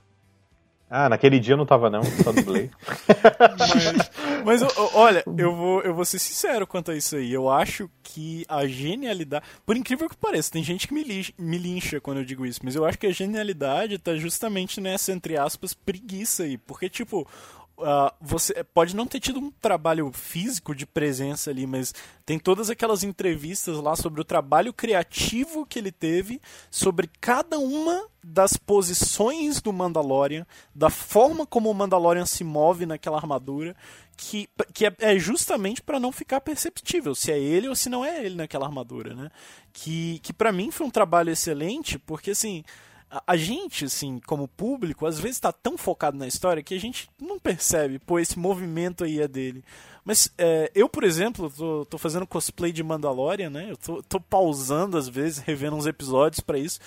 Ah, 0.89 1.07
naquele 1.07 1.39
dia 1.39 1.53
eu 1.53 1.57
não 1.57 1.65
tava 1.65 1.89
não, 1.89 2.01
só 2.03 2.31
dublei. 2.31 2.71
mas, 4.43 4.61
mas 4.61 4.77
olha, 4.95 5.23
eu 5.37 5.55
vou, 5.55 5.81
eu 5.81 5.93
vou 5.93 6.03
ser 6.03 6.17
sincero 6.17 6.65
quanto 6.65 6.89
a 6.89 6.95
isso 6.95 7.15
aí. 7.15 7.31
Eu 7.31 7.47
acho 7.47 7.89
que 8.01 8.43
a 8.49 8.65
genialidade. 8.65 9.45
Por 9.65 9.77
incrível 9.77 10.09
que 10.09 10.17
pareça, 10.17 10.51
tem 10.51 10.63
gente 10.63 10.87
que 10.87 10.93
me, 10.93 11.03
lincha, 11.03 11.31
me 11.37 11.59
lincha 11.59 12.01
quando 12.01 12.17
eu 12.17 12.25
digo 12.25 12.43
isso, 12.45 12.61
mas 12.63 12.75
eu 12.75 12.85
acho 12.85 12.97
que 12.97 13.05
a 13.05 13.11
genialidade 13.11 13.99
tá 13.99 14.15
justamente 14.15 14.81
nessa, 14.81 15.11
entre 15.11 15.37
aspas, 15.37 15.75
preguiça 15.75 16.43
aí. 16.43 16.57
Porque, 16.57 16.89
tipo, 16.89 17.27
Uh, 17.79 18.11
você 18.19 18.61
pode 18.61 18.93
não 18.93 19.07
ter 19.07 19.21
tido 19.21 19.39
um 19.39 19.49
trabalho 19.49 20.11
físico 20.11 20.75
de 20.75 20.85
presença 20.85 21.49
ali, 21.49 21.65
mas 21.65 21.93
tem 22.25 22.37
todas 22.37 22.69
aquelas 22.69 23.03
entrevistas 23.03 23.77
lá 23.77 23.95
sobre 23.95 24.19
o 24.19 24.25
trabalho 24.25 24.73
criativo 24.73 25.65
que 25.65 25.79
ele 25.79 25.91
teve, 25.91 26.41
sobre 26.69 27.09
cada 27.21 27.57
uma 27.57 28.05
das 28.21 28.57
posições 28.57 29.61
do 29.61 29.71
Mandalorian, 29.71 30.45
da 30.75 30.89
forma 30.89 31.45
como 31.45 31.71
o 31.71 31.73
Mandalorian 31.73 32.25
se 32.25 32.43
move 32.43 32.85
naquela 32.85 33.15
armadura, 33.15 33.73
que, 34.17 34.49
que 34.73 34.85
é, 34.85 34.93
é 34.99 35.17
justamente 35.17 35.81
para 35.81 36.01
não 36.01 36.11
ficar 36.11 36.41
perceptível 36.41 37.15
se 37.15 37.31
é 37.31 37.39
ele 37.39 37.69
ou 37.69 37.75
se 37.75 37.87
não 37.87 38.03
é 38.03 38.25
ele 38.25 38.35
naquela 38.35 38.65
armadura, 38.65 39.15
né? 39.15 39.31
Que, 39.71 40.19
que 40.19 40.33
para 40.33 40.51
mim 40.51 40.69
foi 40.69 40.85
um 40.85 40.91
trabalho 40.91 41.29
excelente, 41.29 41.97
porque 41.97 42.31
assim 42.31 42.65
a, 43.25 43.35
gente, 43.35 43.85
assim, 43.85 44.19
como 44.25 44.47
público, 44.47 45.05
às 45.05 45.19
vezes 45.19 45.37
está 45.37 45.51
tão 45.51 45.77
focado 45.77 46.17
na 46.17 46.27
história 46.27 46.61
que 46.61 46.75
a 46.75 46.79
gente 46.79 47.09
não 47.19 47.39
percebe, 47.39 47.97
pô, 47.97 48.19
esse 48.19 48.37
movimento 48.37 49.03
aí 49.03 49.19
é 49.19 49.27
dele. 49.27 49.63
Mas 50.05 50.31
é, 50.37 50.71
eu, 50.75 50.87
por 50.87 51.03
exemplo, 51.03 51.51
tô, 51.55 51.85
tô, 51.85 51.97
fazendo 51.97 52.27
cosplay 52.27 52.71
de 52.71 52.83
Mandalorian, 52.83 53.49
né? 53.49 53.71
Eu 53.71 53.77
tô, 53.77 54.03
tô 54.03 54.19
pausando 54.19 54.97
às 54.97 55.07
vezes, 55.07 55.39
revendo 55.39 55.75
uns 55.75 55.85
episódios 55.85 56.39
para 56.39 56.57
isso. 56.57 56.79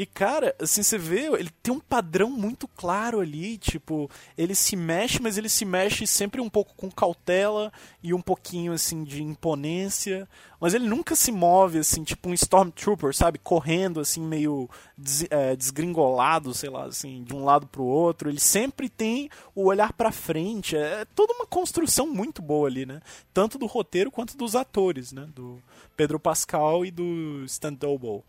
E, 0.00 0.06
cara, 0.06 0.56
assim, 0.58 0.82
você 0.82 0.96
vê, 0.96 1.26
ele 1.26 1.50
tem 1.62 1.74
um 1.74 1.78
padrão 1.78 2.30
muito 2.30 2.66
claro 2.66 3.20
ali, 3.20 3.58
tipo, 3.58 4.10
ele 4.34 4.54
se 4.54 4.74
mexe, 4.74 5.20
mas 5.20 5.36
ele 5.36 5.50
se 5.50 5.62
mexe 5.66 6.06
sempre 6.06 6.40
um 6.40 6.48
pouco 6.48 6.72
com 6.74 6.90
cautela 6.90 7.70
e 8.02 8.14
um 8.14 8.22
pouquinho, 8.22 8.72
assim, 8.72 9.04
de 9.04 9.22
imponência. 9.22 10.26
Mas 10.58 10.72
ele 10.72 10.88
nunca 10.88 11.14
se 11.14 11.30
move, 11.30 11.80
assim, 11.80 12.02
tipo 12.02 12.30
um 12.30 12.32
Stormtrooper, 12.32 13.14
sabe? 13.14 13.38
Correndo, 13.38 14.00
assim, 14.00 14.22
meio 14.22 14.70
des, 14.96 15.26
é, 15.28 15.54
desgringolado, 15.54 16.54
sei 16.54 16.70
lá, 16.70 16.86
assim, 16.86 17.22
de 17.22 17.34
um 17.34 17.44
lado 17.44 17.66
pro 17.66 17.84
outro. 17.84 18.30
Ele 18.30 18.40
sempre 18.40 18.88
tem 18.88 19.28
o 19.54 19.66
olhar 19.66 19.92
pra 19.92 20.10
frente. 20.10 20.78
É 20.78 21.04
toda 21.14 21.34
uma 21.34 21.44
construção 21.44 22.06
muito 22.06 22.40
boa 22.40 22.68
ali, 22.68 22.86
né? 22.86 23.02
Tanto 23.34 23.58
do 23.58 23.66
roteiro 23.66 24.10
quanto 24.10 24.34
dos 24.34 24.56
atores, 24.56 25.12
né? 25.12 25.28
Do 25.34 25.62
Pedro 25.94 26.18
Pascal 26.18 26.86
e 26.86 26.90
do 26.90 27.44
Stan 27.44 27.74
Double. 27.74 28.22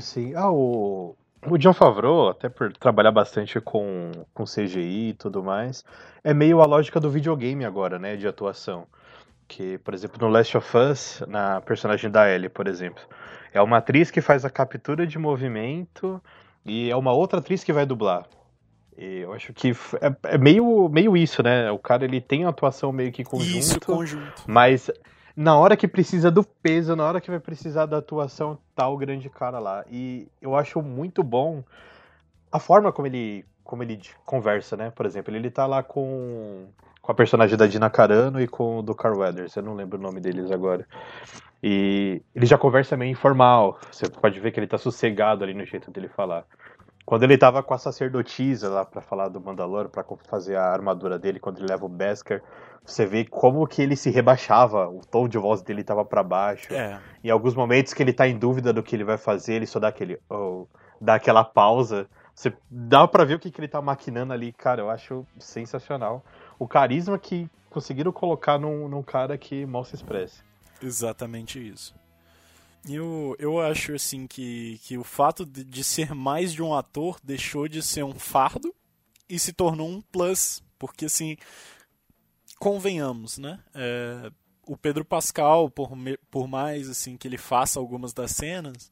Sim, 0.00 0.34
ah, 0.34 0.50
o, 0.50 1.16
o 1.48 1.58
John 1.58 1.72
Favreau, 1.72 2.28
até 2.28 2.48
por 2.48 2.72
trabalhar 2.72 3.12
bastante 3.12 3.60
com, 3.60 4.10
com 4.34 4.44
CGI 4.44 5.10
e 5.10 5.14
tudo 5.14 5.42
mais, 5.42 5.84
é 6.24 6.34
meio 6.34 6.60
a 6.60 6.66
lógica 6.66 6.98
do 6.98 7.10
videogame 7.10 7.64
agora, 7.64 7.98
né, 7.98 8.16
de 8.16 8.26
atuação. 8.26 8.86
Que, 9.48 9.78
por 9.78 9.94
exemplo, 9.94 10.18
no 10.20 10.28
Last 10.28 10.56
of 10.56 10.76
Us, 10.76 11.22
na 11.28 11.60
personagem 11.60 12.10
da 12.10 12.28
Ellie, 12.28 12.48
por 12.48 12.66
exemplo, 12.66 13.02
é 13.52 13.62
uma 13.62 13.78
atriz 13.78 14.10
que 14.10 14.20
faz 14.20 14.44
a 14.44 14.50
captura 14.50 15.06
de 15.06 15.18
movimento 15.18 16.20
e 16.64 16.90
é 16.90 16.96
uma 16.96 17.12
outra 17.12 17.38
atriz 17.38 17.62
que 17.62 17.72
vai 17.72 17.86
dublar. 17.86 18.26
E 18.98 19.18
eu 19.18 19.32
acho 19.32 19.52
que 19.52 19.70
é, 20.00 20.34
é 20.34 20.38
meio, 20.38 20.88
meio 20.88 21.16
isso, 21.16 21.42
né? 21.42 21.70
O 21.70 21.78
cara 21.78 22.04
ele 22.04 22.20
tem 22.20 22.44
a 22.44 22.48
atuação 22.48 22.90
meio 22.90 23.12
que 23.12 23.22
conjunto, 23.22 23.58
isso, 23.58 23.80
conjunto. 23.80 24.42
mas 24.46 24.90
na 25.36 25.56
hora 25.58 25.76
que 25.76 25.86
precisa 25.86 26.30
do 26.30 26.42
peso, 26.42 26.96
na 26.96 27.04
hora 27.04 27.20
que 27.20 27.30
vai 27.30 27.38
precisar 27.38 27.84
da 27.84 27.98
atuação, 27.98 28.58
tá 28.74 28.88
o 28.88 28.96
grande 28.96 29.28
cara 29.28 29.58
lá. 29.58 29.84
E 29.90 30.26
eu 30.40 30.56
acho 30.56 30.80
muito 30.80 31.22
bom 31.22 31.62
a 32.50 32.58
forma 32.58 32.90
como 32.90 33.06
ele, 33.06 33.44
como 33.62 33.82
ele 33.82 34.00
conversa, 34.24 34.76
né? 34.76 34.90
Por 34.90 35.04
exemplo, 35.04 35.34
ele 35.36 35.50
tá 35.50 35.66
lá 35.66 35.82
com, 35.82 36.66
com 37.02 37.12
a 37.12 37.14
personagem 37.14 37.56
da 37.56 37.66
Dina 37.66 37.90
Carano 37.90 38.40
e 38.40 38.48
com 38.48 38.78
o 38.78 38.82
do 38.82 38.94
Carl 38.94 39.18
Weathers, 39.18 39.54
eu 39.56 39.62
não 39.62 39.74
lembro 39.74 39.98
o 39.98 40.02
nome 40.02 40.20
deles 40.20 40.50
agora. 40.50 40.86
E 41.62 42.22
ele 42.34 42.46
já 42.46 42.56
conversa 42.56 42.96
meio 42.96 43.10
informal, 43.10 43.78
você 43.90 44.08
pode 44.08 44.40
ver 44.40 44.52
que 44.52 44.60
ele 44.60 44.66
tá 44.66 44.78
sossegado 44.78 45.44
ali 45.44 45.52
no 45.52 45.66
jeito 45.66 45.90
dele 45.90 46.08
falar. 46.08 46.44
Quando 47.06 47.22
ele 47.22 47.38
tava 47.38 47.62
com 47.62 47.72
a 47.72 47.78
sacerdotisa 47.78 48.68
lá 48.68 48.84
para 48.84 49.00
falar 49.00 49.28
do 49.28 49.40
Mandalor, 49.40 49.88
para 49.88 50.04
fazer 50.28 50.56
a 50.56 50.64
armadura 50.72 51.16
dele, 51.16 51.38
quando 51.38 51.58
ele 51.58 51.68
leva 51.68 51.86
o 51.86 51.88
Beskar, 51.88 52.42
você 52.84 53.06
vê 53.06 53.24
como 53.24 53.64
que 53.64 53.80
ele 53.80 53.94
se 53.94 54.10
rebaixava, 54.10 54.88
o 54.88 55.00
tom 55.00 55.28
de 55.28 55.38
voz 55.38 55.62
dele 55.62 55.84
tava 55.84 56.04
para 56.04 56.24
baixo. 56.24 56.74
É. 56.74 56.98
Em 57.22 57.30
alguns 57.30 57.54
momentos 57.54 57.94
que 57.94 58.02
ele 58.02 58.12
tá 58.12 58.26
em 58.26 58.36
dúvida 58.36 58.72
do 58.72 58.82
que 58.82 58.96
ele 58.96 59.04
vai 59.04 59.16
fazer, 59.16 59.54
ele 59.54 59.66
só 59.66 59.78
dá 59.78 59.86
aquele 59.86 60.18
oh, 60.28 60.66
dá 61.00 61.14
aquela 61.14 61.44
pausa. 61.44 62.08
Você 62.34 62.52
dá 62.68 63.06
para 63.06 63.24
ver 63.24 63.34
o 63.34 63.38
que, 63.38 63.52
que 63.52 63.60
ele 63.60 63.68
tá 63.68 63.80
maquinando 63.80 64.32
ali, 64.32 64.52
cara, 64.52 64.82
eu 64.82 64.90
acho 64.90 65.24
sensacional. 65.38 66.24
O 66.58 66.66
carisma 66.66 67.16
que 67.20 67.48
conseguiram 67.70 68.10
colocar 68.10 68.58
num, 68.58 68.88
num 68.88 69.02
cara 69.02 69.38
que 69.38 69.64
mal 69.64 69.84
se 69.84 69.94
expressa. 69.94 70.42
Exatamente 70.82 71.64
isso. 71.64 71.94
Eu, 72.88 73.34
eu 73.38 73.60
acho 73.60 73.94
assim 73.94 74.26
que, 74.26 74.78
que 74.84 74.96
o 74.96 75.04
fato 75.04 75.44
de, 75.44 75.64
de 75.64 75.82
ser 75.82 76.14
mais 76.14 76.52
de 76.52 76.62
um 76.62 76.74
ator 76.74 77.18
deixou 77.22 77.66
de 77.66 77.82
ser 77.82 78.04
um 78.04 78.14
fardo 78.14 78.74
e 79.28 79.38
se 79.38 79.52
tornou 79.52 79.88
um 79.88 80.00
plus. 80.00 80.62
Porque 80.78 81.06
assim, 81.06 81.36
convenhamos, 82.58 83.38
né? 83.38 83.58
É, 83.74 84.30
o 84.66 84.76
Pedro 84.76 85.04
Pascal, 85.04 85.70
por, 85.70 85.90
por 86.30 86.48
mais 86.48 86.88
assim 86.88 87.16
que 87.16 87.26
ele 87.26 87.38
faça 87.38 87.78
algumas 87.78 88.12
das 88.12 88.32
cenas, 88.32 88.90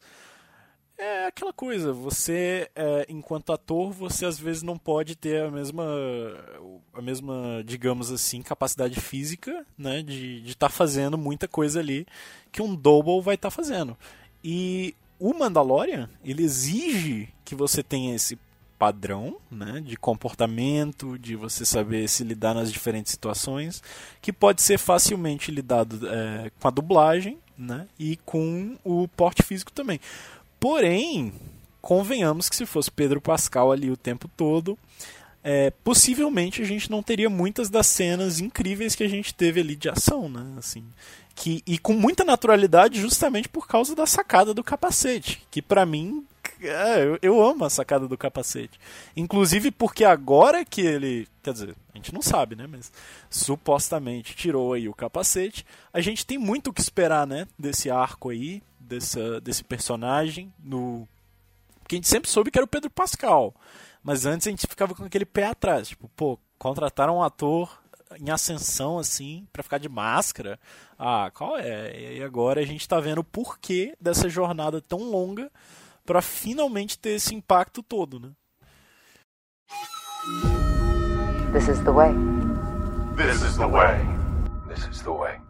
é 0.98 1.26
aquela 1.26 1.52
coisa. 1.52 1.92
Você, 1.92 2.70
é, 2.74 3.06
enquanto 3.08 3.52
ator, 3.52 3.92
você 3.92 4.24
às 4.26 4.38
vezes 4.38 4.62
não 4.62 4.78
pode 4.78 5.16
ter 5.16 5.42
a 5.42 5.50
mesma, 5.50 5.84
a 6.92 7.02
mesma, 7.02 7.62
digamos 7.64 8.10
assim, 8.10 8.42
capacidade 8.42 9.00
física, 9.00 9.64
né, 9.76 10.02
de 10.02 10.42
estar 10.46 10.68
tá 10.68 10.72
fazendo 10.72 11.18
muita 11.18 11.48
coisa 11.48 11.80
ali 11.80 12.06
que 12.50 12.62
um 12.62 12.74
double 12.74 13.20
vai 13.20 13.34
estar 13.34 13.50
tá 13.50 13.54
fazendo. 13.54 13.96
E 14.42 14.94
o 15.18 15.32
Mandalorian, 15.34 16.08
ele 16.24 16.42
exige 16.42 17.28
que 17.44 17.54
você 17.54 17.82
tenha 17.82 18.14
esse 18.14 18.38
padrão 18.78 19.36
né, 19.50 19.80
de 19.84 19.96
comportamento, 19.96 21.18
de 21.18 21.36
você 21.36 21.64
saber 21.64 22.08
se 22.08 22.22
lidar 22.24 22.54
nas 22.54 22.72
diferentes 22.72 23.12
situações, 23.12 23.82
que 24.20 24.32
pode 24.32 24.62
ser 24.62 24.78
facilmente 24.78 25.50
lidado 25.50 26.06
é, 26.06 26.50
com 26.60 26.68
a 26.68 26.70
dublagem 26.70 27.38
né, 27.56 27.86
e 27.98 28.16
com 28.18 28.76
o 28.84 29.08
porte 29.08 29.42
físico 29.42 29.72
também. 29.72 30.00
Porém, 30.64 31.30
convenhamos 31.82 32.48
que 32.48 32.56
se 32.56 32.64
fosse 32.64 32.90
Pedro 32.90 33.20
Pascal 33.20 33.70
ali 33.70 33.90
o 33.90 33.98
tempo 33.98 34.30
todo, 34.34 34.78
é, 35.42 35.70
possivelmente 35.70 36.62
a 36.62 36.64
gente 36.64 36.90
não 36.90 37.02
teria 37.02 37.28
muitas 37.28 37.68
das 37.68 37.86
cenas 37.86 38.40
incríveis 38.40 38.94
que 38.94 39.04
a 39.04 39.08
gente 39.08 39.34
teve 39.34 39.60
ali 39.60 39.76
de 39.76 39.90
ação, 39.90 40.26
né? 40.26 40.54
Assim, 40.56 40.82
que, 41.34 41.62
e 41.66 41.76
com 41.76 41.92
muita 41.92 42.24
naturalidade 42.24 42.98
justamente 42.98 43.46
por 43.46 43.68
causa 43.68 43.94
da 43.94 44.06
sacada 44.06 44.54
do 44.54 44.64
capacete, 44.64 45.46
que 45.50 45.60
para 45.60 45.84
mim 45.84 46.24
é, 46.62 47.04
eu, 47.04 47.18
eu, 47.20 47.44
amo 47.44 47.66
a 47.66 47.68
sacada 47.68 48.08
do 48.08 48.16
capacete. 48.16 48.80
Inclusive 49.14 49.70
porque 49.70 50.02
agora 50.02 50.64
que 50.64 50.80
ele. 50.80 51.28
Quer 51.42 51.52
dizer, 51.52 51.76
a 51.92 51.98
gente 51.98 52.14
não 52.14 52.22
sabe, 52.22 52.56
né? 52.56 52.66
Mas 52.66 52.90
supostamente 53.28 54.34
tirou 54.34 54.72
aí 54.72 54.88
o 54.88 54.94
capacete. 54.94 55.66
A 55.92 56.00
gente 56.00 56.24
tem 56.24 56.38
muito 56.38 56.70
o 56.70 56.72
que 56.72 56.80
esperar, 56.80 57.26
né? 57.26 57.46
Desse 57.58 57.90
arco 57.90 58.30
aí, 58.30 58.62
dessa, 58.84 59.40
desse 59.40 59.64
personagem. 59.64 60.52
No... 60.58 61.08
Porque 61.80 61.96
a 61.96 61.98
gente 61.98 62.08
sempre 62.08 62.30
soube 62.30 62.50
que 62.50 62.58
era 62.58 62.64
o 62.64 62.68
Pedro 62.68 62.90
Pascal. 62.90 63.54
Mas 64.02 64.26
antes 64.26 64.46
a 64.46 64.50
gente 64.50 64.66
ficava 64.66 64.94
com 64.94 65.04
aquele 65.04 65.24
pé 65.24 65.46
atrás. 65.46 65.88
Tipo, 65.88 66.08
pô, 66.16 66.38
contrataram 66.58 67.16
um 67.16 67.22
ator 67.22 67.82
em 68.20 68.30
ascensão 68.30 68.98
assim 68.98 69.46
para 69.52 69.62
ficar 69.62 69.78
de 69.78 69.88
máscara. 69.88 70.58
Ah, 70.98 71.30
qual 71.34 71.56
é? 71.58 72.16
E 72.16 72.22
agora 72.22 72.60
a 72.60 72.64
gente 72.64 72.88
tá 72.88 73.00
vendo 73.00 73.18
o 73.18 73.24
porquê 73.24 73.96
dessa 74.00 74.28
jornada 74.28 74.80
tão 74.80 75.02
longa 75.10 75.50
para 76.04 76.20
finalmente 76.20 76.98
ter 76.98 77.10
esse 77.10 77.34
impacto 77.34 77.82
todo, 77.82 78.20
né? 78.20 78.30
This 81.52 81.68
is 81.68 81.80
the 81.80 81.90
way. 81.90 82.12
This 83.16 83.42
is 83.42 83.56
the 83.56 83.66
way. 83.66 84.00
This 84.68 84.86
is 84.88 85.02
the 85.02 85.10
way. 85.10 85.43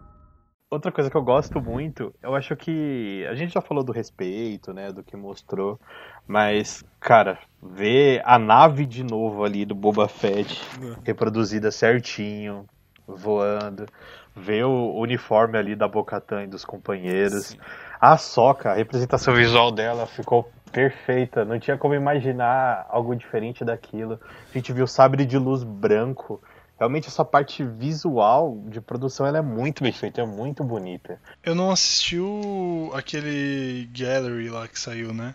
Outra 0.74 0.90
coisa 0.90 1.08
que 1.08 1.16
eu 1.16 1.22
gosto 1.22 1.60
muito, 1.60 2.12
eu 2.20 2.34
acho 2.34 2.56
que 2.56 3.24
a 3.30 3.34
gente 3.36 3.54
já 3.54 3.60
falou 3.60 3.84
do 3.84 3.92
respeito, 3.92 4.72
né, 4.72 4.90
do 4.90 5.04
que 5.04 5.16
mostrou, 5.16 5.78
mas 6.26 6.84
cara, 6.98 7.38
ver 7.62 8.20
a 8.24 8.40
nave 8.40 8.84
de 8.84 9.04
novo 9.04 9.44
ali 9.44 9.64
do 9.64 9.72
Boba 9.72 10.08
Fett 10.08 10.60
é. 10.82 10.96
reproduzida 11.04 11.70
certinho, 11.70 12.66
voando, 13.06 13.86
ver 14.34 14.64
o 14.64 14.98
uniforme 14.98 15.56
ali 15.56 15.76
da 15.76 15.86
Bocatan 15.86 16.42
e 16.42 16.48
dos 16.48 16.64
companheiros. 16.64 17.46
Sim. 17.46 17.58
A 18.00 18.16
Soca, 18.16 18.72
a 18.72 18.74
representação 18.74 19.32
visual 19.32 19.70
dela 19.70 20.06
ficou 20.08 20.50
perfeita. 20.72 21.44
Não 21.44 21.56
tinha 21.60 21.78
como 21.78 21.94
imaginar 21.94 22.84
algo 22.90 23.14
diferente 23.14 23.64
daquilo. 23.64 24.18
A 24.50 24.52
gente 24.52 24.72
viu 24.72 24.88
sabre 24.88 25.24
de 25.24 25.38
luz 25.38 25.62
branco. 25.62 26.42
Realmente 26.78 27.08
essa 27.08 27.24
parte 27.24 27.62
visual 27.64 28.62
de 28.66 28.80
produção 28.80 29.24
ela 29.24 29.38
é 29.38 29.42
muito 29.42 29.82
bem 29.82 29.92
feita, 29.92 30.20
é 30.20 30.26
muito 30.26 30.64
bonita. 30.64 31.20
Eu 31.42 31.54
não 31.54 31.70
assisti 31.70 32.18
o... 32.18 32.90
aquele 32.94 33.88
gallery 33.92 34.48
lá 34.48 34.66
que 34.66 34.78
saiu, 34.78 35.14
né? 35.14 35.34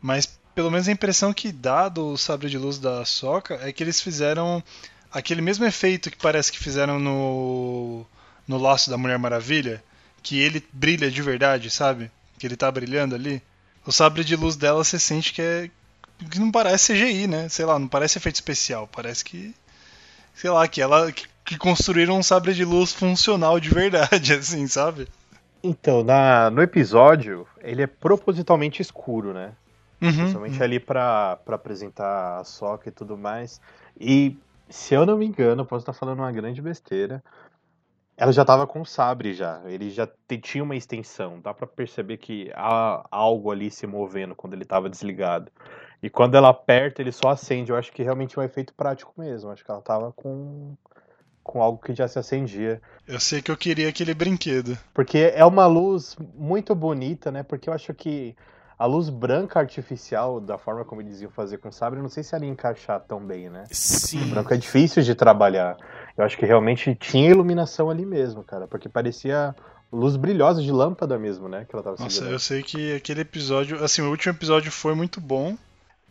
Mas 0.00 0.38
pelo 0.54 0.70
menos 0.70 0.88
a 0.88 0.92
impressão 0.92 1.34
que 1.34 1.50
dá 1.50 1.88
do 1.88 2.16
sabre 2.16 2.48
de 2.48 2.56
luz 2.56 2.78
da 2.78 3.04
Soca 3.04 3.58
é 3.62 3.72
que 3.72 3.82
eles 3.82 4.00
fizeram 4.00 4.62
aquele 5.12 5.42
mesmo 5.42 5.64
efeito 5.64 6.10
que 6.10 6.16
parece 6.16 6.52
que 6.52 6.58
fizeram 6.58 6.98
no 6.98 8.06
no 8.46 8.58
laço 8.58 8.88
da 8.88 8.96
Mulher 8.96 9.18
Maravilha, 9.18 9.82
que 10.22 10.38
ele 10.40 10.64
brilha 10.72 11.10
de 11.10 11.20
verdade, 11.20 11.68
sabe? 11.68 12.10
Que 12.38 12.46
ele 12.46 12.56
tá 12.56 12.70
brilhando 12.70 13.14
ali. 13.14 13.42
O 13.84 13.90
sabre 13.90 14.22
de 14.22 14.36
luz 14.36 14.54
dela 14.56 14.84
você 14.84 14.98
sente 14.98 15.32
que 15.32 15.42
é 15.42 15.70
que 16.30 16.38
não 16.38 16.50
parece 16.50 16.92
CGI, 16.92 17.26
né? 17.26 17.48
Sei 17.48 17.64
lá, 17.64 17.78
não 17.78 17.88
parece 17.88 18.18
efeito 18.18 18.36
especial, 18.36 18.88
parece 18.88 19.24
que 19.24 19.54
sei 20.36 20.50
lá, 20.50 20.68
que 20.68 20.80
ela 20.80 21.10
que, 21.10 21.26
que 21.44 21.58
construíram 21.58 22.18
um 22.18 22.22
sabre 22.22 22.54
de 22.54 22.64
luz 22.64 22.92
funcional 22.92 23.58
de 23.58 23.70
verdade, 23.70 24.34
assim, 24.34 24.68
sabe? 24.68 25.08
Então, 25.62 26.04
na, 26.04 26.50
no 26.50 26.62
episódio, 26.62 27.46
ele 27.60 27.82
é 27.82 27.86
propositalmente 27.86 28.80
escuro, 28.80 29.32
né? 29.32 29.52
Uhum, 30.00 30.12
Principalmente 30.12 30.62
ali 30.62 30.78
pra, 30.78 31.36
pra 31.36 31.56
apresentar 31.56 32.38
a 32.38 32.44
soca 32.44 32.88
e 32.88 32.92
tudo 32.92 33.16
mais. 33.16 33.60
E, 33.98 34.36
se 34.68 34.94
eu 34.94 35.06
não 35.06 35.16
me 35.16 35.26
engano, 35.26 35.64
posso 35.64 35.82
estar 35.82 35.94
falando 35.94 36.18
uma 36.18 36.30
grande 36.30 36.60
besteira. 36.60 37.24
Ela 38.16 38.32
já 38.32 38.44
tava 38.44 38.66
com 38.66 38.82
o 38.82 38.86
sabre 38.86 39.32
já. 39.32 39.62
Ele 39.64 39.90
já 39.90 40.08
tinha 40.42 40.62
uma 40.62 40.76
extensão. 40.76 41.40
Dá 41.40 41.52
pra 41.52 41.66
perceber 41.66 42.18
que 42.18 42.50
há 42.54 43.04
algo 43.10 43.50
ali 43.50 43.70
se 43.70 43.86
movendo 43.86 44.34
quando 44.34 44.52
ele 44.52 44.64
tava 44.64 44.88
desligado. 44.88 45.50
E 46.06 46.08
quando 46.08 46.36
ela 46.36 46.50
aperta, 46.50 47.02
ele 47.02 47.10
só 47.10 47.30
acende. 47.30 47.72
Eu 47.72 47.76
acho 47.76 47.90
que 47.90 48.00
realmente 48.00 48.38
é 48.38 48.40
um 48.40 48.44
efeito 48.44 48.72
prático 48.72 49.12
mesmo. 49.18 49.50
Acho 49.50 49.64
que 49.64 49.70
ela 49.72 49.80
tava 49.82 50.12
com, 50.12 50.76
com 51.42 51.60
algo 51.60 51.82
que 51.82 51.92
já 51.92 52.06
se 52.06 52.16
acendia. 52.16 52.80
Eu 53.08 53.18
sei 53.18 53.42
que 53.42 53.50
eu 53.50 53.56
queria 53.56 53.88
aquele 53.88 54.14
brinquedo. 54.14 54.78
Porque 54.94 55.32
é 55.34 55.44
uma 55.44 55.66
luz 55.66 56.16
muito 56.36 56.76
bonita, 56.76 57.32
né? 57.32 57.42
Porque 57.42 57.68
eu 57.68 57.72
acho 57.74 57.92
que 57.92 58.36
a 58.78 58.86
luz 58.86 59.08
branca 59.08 59.58
artificial, 59.58 60.40
da 60.40 60.56
forma 60.56 60.84
como 60.84 61.00
eles 61.00 61.20
iam 61.20 61.30
fazer 61.32 61.58
com 61.58 61.70
o 61.70 61.72
sabre, 61.72 61.98
eu 61.98 62.04
não 62.04 62.08
sei 62.08 62.22
se 62.22 62.36
ela 62.36 62.44
ia 62.44 62.52
encaixar 62.52 63.00
tão 63.00 63.18
bem, 63.18 63.50
né? 63.50 63.64
Sim. 63.72 64.26
O 64.26 64.28
branco 64.28 64.54
é 64.54 64.56
difícil 64.56 65.02
de 65.02 65.12
trabalhar. 65.12 65.76
Eu 66.16 66.24
acho 66.24 66.38
que 66.38 66.46
realmente 66.46 66.94
tinha 66.94 67.28
iluminação 67.28 67.90
ali 67.90 68.06
mesmo, 68.06 68.44
cara. 68.44 68.68
Porque 68.68 68.88
parecia 68.88 69.56
luz 69.92 70.14
brilhosa 70.14 70.62
de 70.62 70.70
lâmpada 70.70 71.18
mesmo, 71.18 71.48
né? 71.48 71.66
Que 71.68 71.74
ela 71.74 71.82
tava 71.82 71.96
Nossa, 71.98 72.10
segurando. 72.10 72.32
eu 72.32 72.38
sei 72.38 72.62
que 72.62 72.94
aquele 72.94 73.22
episódio, 73.22 73.82
assim, 73.82 74.02
o 74.02 74.10
último 74.10 74.32
episódio 74.32 74.70
foi 74.70 74.94
muito 74.94 75.20
bom. 75.20 75.56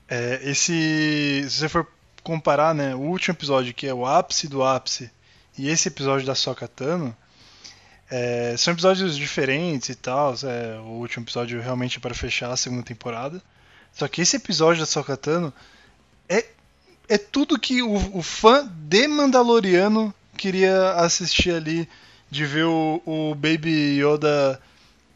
É, 0.08 0.39
esse, 0.43 1.45
se 1.49 1.60
você 1.60 1.70
for 1.70 1.88
comparar, 2.24 2.74
né, 2.74 2.95
o 2.95 2.99
último 2.99 3.34
episódio 3.34 3.74
que 3.74 3.88
é 3.88 3.93
o 3.93 4.06
ápice 4.06 4.47
do 4.47 4.64
ápice 4.64 5.12
e 5.58 5.70
esse 5.70 5.88
episódio 5.88 6.26
da 6.26 6.36
Sokka 6.36 6.68
Tano, 6.68 7.16
é, 8.10 8.56
são 8.58 8.74
episódios 8.74 9.18
diferentes 9.18 9.89
e 9.89 9.95
tal. 9.95 10.34
é, 10.43 10.80
o 10.80 10.99
último 10.99 11.24
episódio 11.24 11.62
realmente 11.62 11.97
é 11.97 12.01
para 12.01 12.14
fechar 12.14 12.51
a 12.51 12.58
segunda 12.58 12.84
temporada. 12.84 13.41
Só 13.93 14.08
que 14.08 14.22
esse 14.22 14.36
episódio 14.36 14.82
da 14.82 14.86
Sokka 14.86 15.18
Tano 15.18 15.53
é, 16.30 16.45
é 17.08 17.18
tudo 17.18 17.60
que 17.60 17.82
o, 17.82 18.18
o 18.18 18.22
fã 18.22 18.68
de 18.68 19.08
Mandaloriano 19.08 20.14
queria 20.38 20.93
assistir 20.93 21.53
ali, 21.53 21.88
de 22.30 22.45
ver 22.45 22.66
o, 22.66 23.01
o 23.06 23.36
Baby 23.36 24.01
Yoda 24.01 24.62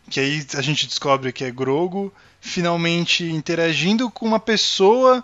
que 0.10 0.20
aí 0.20 0.46
a 0.56 0.62
gente 0.62 0.88
descobre 0.88 1.32
que 1.32 1.44
é 1.44 1.52
Grogo, 1.52 2.12
finalmente 2.40 3.24
interagindo 3.26 4.10
com 4.10 4.26
uma 4.26 4.40
pessoa 4.40 5.24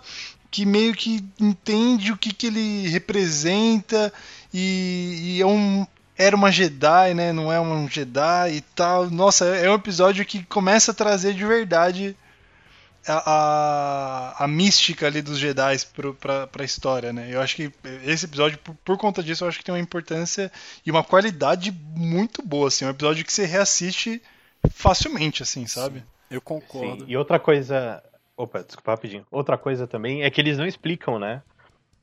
que 0.50 0.64
meio 0.64 0.94
que 0.94 1.24
entende 1.40 2.12
o 2.12 2.16
que, 2.16 2.32
que 2.32 2.46
ele 2.46 2.88
representa 2.88 4.12
e, 4.52 5.36
e 5.36 5.42
é 5.42 5.46
um, 5.46 5.86
era 6.16 6.34
uma 6.34 6.50
Jedi, 6.50 7.14
né? 7.14 7.32
Não 7.32 7.52
é 7.52 7.60
um 7.60 7.88
Jedi 7.88 8.56
e 8.56 8.60
tal. 8.74 9.10
Nossa, 9.10 9.44
é 9.44 9.70
um 9.70 9.74
episódio 9.74 10.24
que 10.24 10.44
começa 10.44 10.92
a 10.92 10.94
trazer 10.94 11.34
de 11.34 11.44
verdade 11.44 12.16
a, 13.06 14.34
a, 14.38 14.44
a 14.44 14.48
mística 14.48 15.06
ali 15.06 15.20
dos 15.20 15.38
Jedi 15.38 15.76
pra, 16.18 16.46
pra 16.46 16.64
história, 16.64 17.12
né? 17.12 17.28
Eu 17.30 17.40
acho 17.40 17.54
que 17.54 17.70
esse 18.04 18.24
episódio, 18.24 18.58
por, 18.58 18.74
por 18.76 18.96
conta 18.96 19.22
disso, 19.22 19.44
eu 19.44 19.48
acho 19.48 19.58
que 19.58 19.64
tem 19.64 19.74
uma 19.74 19.80
importância 19.80 20.50
e 20.84 20.90
uma 20.90 21.04
qualidade 21.04 21.70
muito 21.94 22.42
boa, 22.42 22.68
assim. 22.68 22.84
É 22.84 22.88
um 22.88 22.92
episódio 22.92 23.24
que 23.24 23.32
você 23.32 23.44
reassiste 23.44 24.22
facilmente, 24.70 25.42
assim, 25.42 25.66
sabe? 25.66 26.02
Eu 26.30 26.40
Sim. 26.40 26.44
concordo. 26.44 27.04
E 27.08 27.16
outra 27.16 27.38
coisa. 27.38 28.02
Opa, 28.36 28.62
desculpa 28.62 28.92
rapidinho. 28.92 29.26
Outra 29.30 29.56
coisa 29.56 29.86
também 29.86 30.22
é 30.22 30.30
que 30.30 30.40
eles 30.40 30.58
não 30.58 30.66
explicam, 30.66 31.18
né? 31.18 31.42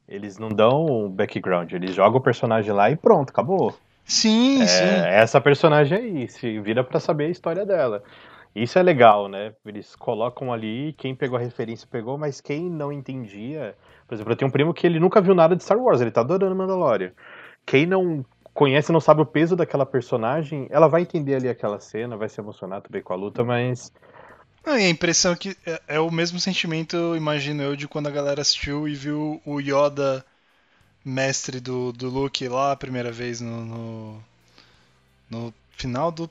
Eles 0.07 0.37
não 0.37 0.49
dão 0.49 0.85
um 0.85 1.09
background, 1.09 1.71
eles 1.71 1.95
jogam 1.95 2.19
o 2.19 2.23
personagem 2.23 2.73
lá 2.73 2.91
e 2.91 2.95
pronto, 2.95 3.29
acabou. 3.29 3.75
Sim, 4.03 4.67
sim. 4.67 4.83
É 4.83 5.21
essa 5.21 5.39
personagem 5.39 5.97
aí, 5.97 6.27
se 6.27 6.59
vira 6.59 6.83
pra 6.83 6.99
saber 6.99 7.25
a 7.25 7.29
história 7.29 7.65
dela. 7.65 8.03
Isso 8.55 8.77
é 8.77 8.83
legal, 8.83 9.27
né? 9.27 9.53
Eles 9.65 9.95
colocam 9.95 10.53
ali, 10.53 10.93
quem 10.97 11.15
pegou 11.15 11.37
a 11.37 11.41
referência 11.41 11.87
pegou, 11.89 12.17
mas 12.17 12.41
quem 12.41 12.69
não 12.69 12.91
entendia. 12.91 13.75
Por 14.07 14.13
exemplo, 14.13 14.33
eu 14.33 14.35
tenho 14.35 14.49
um 14.49 14.51
primo 14.51 14.73
que 14.73 14.85
ele 14.85 14.99
nunca 14.99 15.21
viu 15.21 15.33
nada 15.33 15.55
de 15.55 15.63
Star 15.63 15.79
Wars, 15.79 16.01
ele 16.01 16.11
tá 16.11 16.21
adorando 16.21 16.55
Mandalorian. 16.55 17.11
Quem 17.65 17.85
não 17.85 18.23
conhece, 18.53 18.91
não 18.91 18.99
sabe 18.99 19.21
o 19.21 19.25
peso 19.25 19.55
daquela 19.55 19.85
personagem, 19.85 20.67
ela 20.69 20.87
vai 20.87 21.01
entender 21.01 21.35
ali 21.35 21.49
aquela 21.49 21.79
cena, 21.79 22.15
vai 22.15 22.29
se 22.29 22.39
emocionar 22.39 22.81
também 22.81 23.01
com 23.01 23.13
a 23.13 23.15
luta, 23.15 23.43
mas. 23.43 23.91
Não, 24.65 24.77
e 24.79 24.85
a 24.85 24.89
impressão 24.89 25.35
que 25.35 25.57
é, 25.65 25.81
é 25.87 25.99
o 25.99 26.09
mesmo 26.09 26.39
sentimento, 26.39 27.15
imagino 27.15 27.61
eu, 27.63 27.75
de 27.75 27.87
quando 27.87 28.07
a 28.07 28.11
galera 28.11 28.41
assistiu 28.41 28.87
e 28.87 28.95
viu 28.95 29.41
o 29.45 29.59
Yoda 29.59 30.25
mestre 31.03 31.59
do, 31.59 31.91
do 31.91 32.09
Luke 32.09 32.47
lá 32.47 32.71
a 32.71 32.75
primeira 32.75 33.11
vez 33.11 33.41
no, 33.41 33.65
no, 33.65 34.23
no 35.29 35.53
final 35.75 36.11
do, 36.11 36.29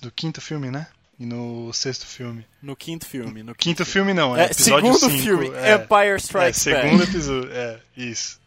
do 0.00 0.10
quinto 0.10 0.40
filme, 0.40 0.70
né? 0.70 0.86
E 1.18 1.24
no 1.24 1.72
sexto 1.72 2.06
filme. 2.06 2.46
No 2.62 2.76
quinto 2.76 3.06
filme. 3.06 3.42
No 3.42 3.54
Quinto 3.54 3.84
filme 3.86 4.12
não, 4.12 4.36
é, 4.36 4.42
É, 4.42 4.44
episódio 4.50 4.92
segundo 4.94 4.98
cinco, 4.98 5.22
filme, 5.22 5.50
é. 5.56 5.74
Empire 5.74 6.12
É, 6.12 6.16
Strikes 6.16 6.62
segundo 6.62 6.98
Back. 6.98 7.10
episódio, 7.10 7.50
é, 7.52 7.80
isso. 7.96 8.38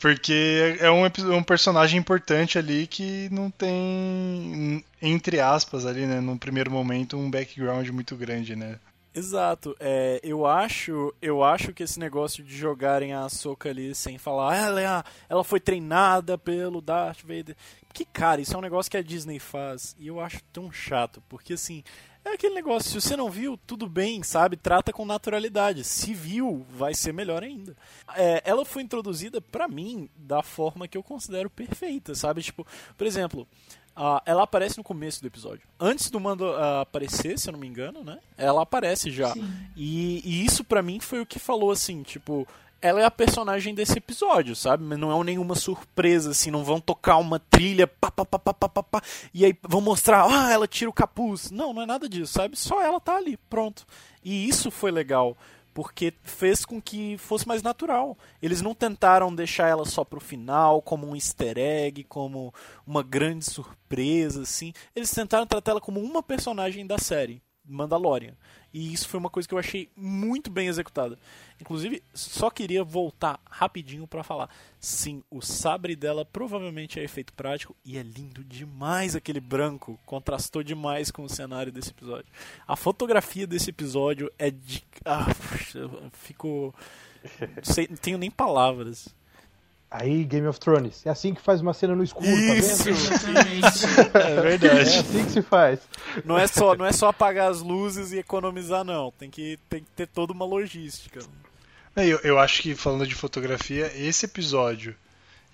Porque 0.00 0.76
é 0.80 0.90
um, 0.90 1.06
epi- 1.06 1.22
um 1.22 1.42
personagem 1.42 1.98
importante 1.98 2.58
ali 2.58 2.86
que 2.86 3.28
não 3.30 3.50
tem, 3.50 4.84
entre 5.00 5.40
aspas, 5.40 5.86
ali, 5.86 6.06
né, 6.06 6.20
num 6.20 6.36
primeiro 6.38 6.70
momento, 6.70 7.16
um 7.16 7.30
background 7.30 7.88
muito 7.90 8.16
grande, 8.16 8.54
né? 8.56 8.78
Exato. 9.14 9.76
É, 9.78 10.20
eu 10.22 10.46
acho, 10.46 11.14
eu 11.20 11.44
acho 11.44 11.72
que 11.74 11.82
esse 11.82 11.98
negócio 12.00 12.42
de 12.42 12.56
jogarem 12.56 13.12
a 13.12 13.26
Ahsoka 13.26 13.68
ali 13.68 13.94
sem 13.94 14.16
falar, 14.16 14.52
"Ah, 14.52 14.56
ela, 14.56 14.80
é 14.80 15.04
ela 15.28 15.44
foi 15.44 15.60
treinada 15.60 16.38
pelo 16.38 16.80
Darth 16.80 17.20
Vader. 17.22 17.54
Que 17.92 18.06
cara, 18.06 18.40
isso 18.40 18.54
é 18.54 18.58
um 18.58 18.62
negócio 18.62 18.90
que 18.90 18.96
a 18.96 19.02
Disney 19.02 19.38
faz 19.38 19.94
e 19.98 20.06
eu 20.06 20.18
acho 20.18 20.40
tão 20.50 20.72
chato, 20.72 21.22
porque 21.28 21.52
assim, 21.52 21.84
é 22.24 22.34
aquele 22.34 22.54
negócio, 22.54 22.90
se 22.90 23.00
você 23.00 23.16
não 23.16 23.30
viu, 23.30 23.58
tudo 23.66 23.88
bem, 23.88 24.22
sabe? 24.22 24.56
Trata 24.56 24.92
com 24.92 25.04
naturalidade. 25.04 25.84
Se 25.84 26.14
viu, 26.14 26.64
vai 26.70 26.94
ser 26.94 27.12
melhor 27.12 27.42
ainda. 27.42 27.76
É, 28.14 28.42
ela 28.44 28.64
foi 28.64 28.82
introduzida 28.82 29.40
pra 29.40 29.66
mim 29.66 30.08
da 30.16 30.42
forma 30.42 30.86
que 30.86 30.96
eu 30.96 31.02
considero 31.02 31.50
perfeita, 31.50 32.14
sabe? 32.14 32.42
Tipo, 32.42 32.66
por 32.96 33.06
exemplo, 33.06 33.46
ah, 33.94 34.22
ela 34.24 34.44
aparece 34.44 34.78
no 34.78 34.84
começo 34.84 35.20
do 35.20 35.26
episódio. 35.26 35.66
Antes 35.78 36.10
do 36.10 36.18
Mando 36.18 36.46
ah, 36.52 36.82
aparecer, 36.82 37.38
se 37.38 37.48
eu 37.48 37.52
não 37.52 37.60
me 37.60 37.66
engano, 37.66 38.02
né? 38.02 38.18
Ela 38.36 38.62
aparece 38.62 39.10
já. 39.10 39.34
E, 39.76 40.22
e 40.24 40.44
isso 40.44 40.64
pra 40.64 40.82
mim 40.82 41.00
foi 41.00 41.20
o 41.20 41.26
que 41.26 41.38
falou 41.38 41.70
assim, 41.70 42.02
tipo, 42.02 42.46
ela 42.82 43.00
é 43.00 43.04
a 43.04 43.10
personagem 43.10 43.74
desse 43.74 43.96
episódio, 43.98 44.56
sabe? 44.56 44.82
Mas 44.84 44.98
não 44.98 45.18
é 45.18 45.24
nenhuma 45.24 45.54
surpresa, 45.54 46.32
assim, 46.32 46.50
não 46.50 46.64
vão 46.64 46.80
tocar 46.80 47.16
uma 47.16 47.38
trilha, 47.38 47.86
pá, 47.86 48.10
pá, 48.10 48.24
pá, 48.24 48.38
pá, 48.38 48.52
pá, 48.52 48.68
pá, 48.68 48.82
pá, 48.82 49.02
e 49.32 49.44
aí 49.44 49.56
vão 49.62 49.80
mostrar, 49.80 50.26
ah, 50.28 50.52
ela 50.52 50.66
tira 50.66 50.90
o 50.90 50.92
capuz. 50.92 51.50
Não, 51.52 51.72
não 51.72 51.82
é 51.82 51.86
nada 51.86 52.08
disso, 52.08 52.32
sabe? 52.32 52.56
Só 52.56 52.82
ela 52.82 53.00
tá 53.00 53.16
ali, 53.16 53.36
pronto. 53.48 53.86
E 54.24 54.48
isso 54.48 54.68
foi 54.70 54.90
legal, 54.90 55.36
porque 55.72 56.12
fez 56.24 56.64
com 56.64 56.82
que 56.82 57.16
fosse 57.18 57.46
mais 57.46 57.62
natural. 57.62 58.18
Eles 58.42 58.60
não 58.60 58.74
tentaram 58.74 59.32
deixar 59.32 59.68
ela 59.68 59.84
só 59.84 60.04
pro 60.04 60.20
final, 60.20 60.82
como 60.82 61.06
um 61.06 61.14
easter 61.14 61.56
egg, 61.56 62.02
como 62.04 62.52
uma 62.84 63.02
grande 63.02 63.44
surpresa, 63.44 64.42
assim. 64.42 64.72
Eles 64.94 65.10
tentaram 65.12 65.46
tratar 65.46 65.70
ela 65.70 65.80
como 65.80 66.00
uma 66.00 66.22
personagem 66.22 66.84
da 66.84 66.98
série, 66.98 67.40
Mandalorian. 67.64 68.34
E 68.72 68.92
isso 68.92 69.08
foi 69.08 69.20
uma 69.20 69.28
coisa 69.28 69.48
que 69.48 69.54
eu 69.54 69.58
achei 69.58 69.90
muito 69.96 70.50
bem 70.50 70.68
executada. 70.68 71.18
Inclusive, 71.60 72.02
só 72.14 72.50
queria 72.50 72.82
voltar 72.82 73.38
rapidinho 73.48 74.06
pra 74.06 74.22
falar. 74.22 74.48
Sim, 74.80 75.22
o 75.30 75.42
sabre 75.42 75.94
dela 75.94 76.24
provavelmente 76.24 76.98
é 76.98 77.04
efeito 77.04 77.32
prático 77.34 77.76
e 77.84 77.98
é 77.98 78.02
lindo 78.02 78.42
demais 78.42 79.14
aquele 79.14 79.40
branco. 79.40 79.98
Contrastou 80.06 80.62
demais 80.62 81.10
com 81.10 81.22
o 81.22 81.28
cenário 81.28 81.70
desse 81.70 81.90
episódio. 81.90 82.32
A 82.66 82.74
fotografia 82.74 83.46
desse 83.46 83.70
episódio 83.70 84.32
é 84.38 84.50
de. 84.50 84.82
Ah, 85.04 85.26
eu 85.74 86.10
fico. 86.12 86.74
Sei, 87.62 87.86
não 87.88 87.96
tenho 87.96 88.18
nem 88.18 88.30
palavras. 88.30 89.14
Aí, 89.94 90.24
Game 90.24 90.46
of 90.46 90.58
Thrones, 90.58 91.04
é 91.04 91.10
assim 91.10 91.34
que 91.34 91.42
faz 91.42 91.60
uma 91.60 91.74
cena 91.74 91.94
no 91.94 92.02
escuro, 92.02 92.26
Isso! 92.26 92.84
tá 92.84 92.84
vendo? 92.84 92.96
Exatamente. 93.58 94.16
É 94.16 94.30
É 94.38 94.40
verdade. 94.40 94.80
assim 94.98 95.24
que 95.26 95.30
se 95.30 95.42
faz. 95.42 95.80
Não 96.24 96.38
é 96.38 96.46
só, 96.46 96.74
não 96.74 96.86
é 96.86 96.92
só 96.92 97.08
apagar 97.08 97.50
as 97.50 97.60
luzes 97.60 98.10
e 98.10 98.18
economizar, 98.18 98.84
não. 98.84 99.10
Tem 99.18 99.28
que, 99.28 99.58
tem 99.68 99.80
que 99.80 99.90
ter 99.94 100.06
toda 100.06 100.32
uma 100.32 100.46
logística. 100.46 101.20
É, 101.94 102.06
Eu, 102.06 102.18
eu 102.24 102.38
acho 102.38 102.62
que, 102.62 102.74
falando 102.74 103.06
de 103.06 103.14
fotografia, 103.14 103.92
esse 103.94 104.24
episódio, 104.24 104.96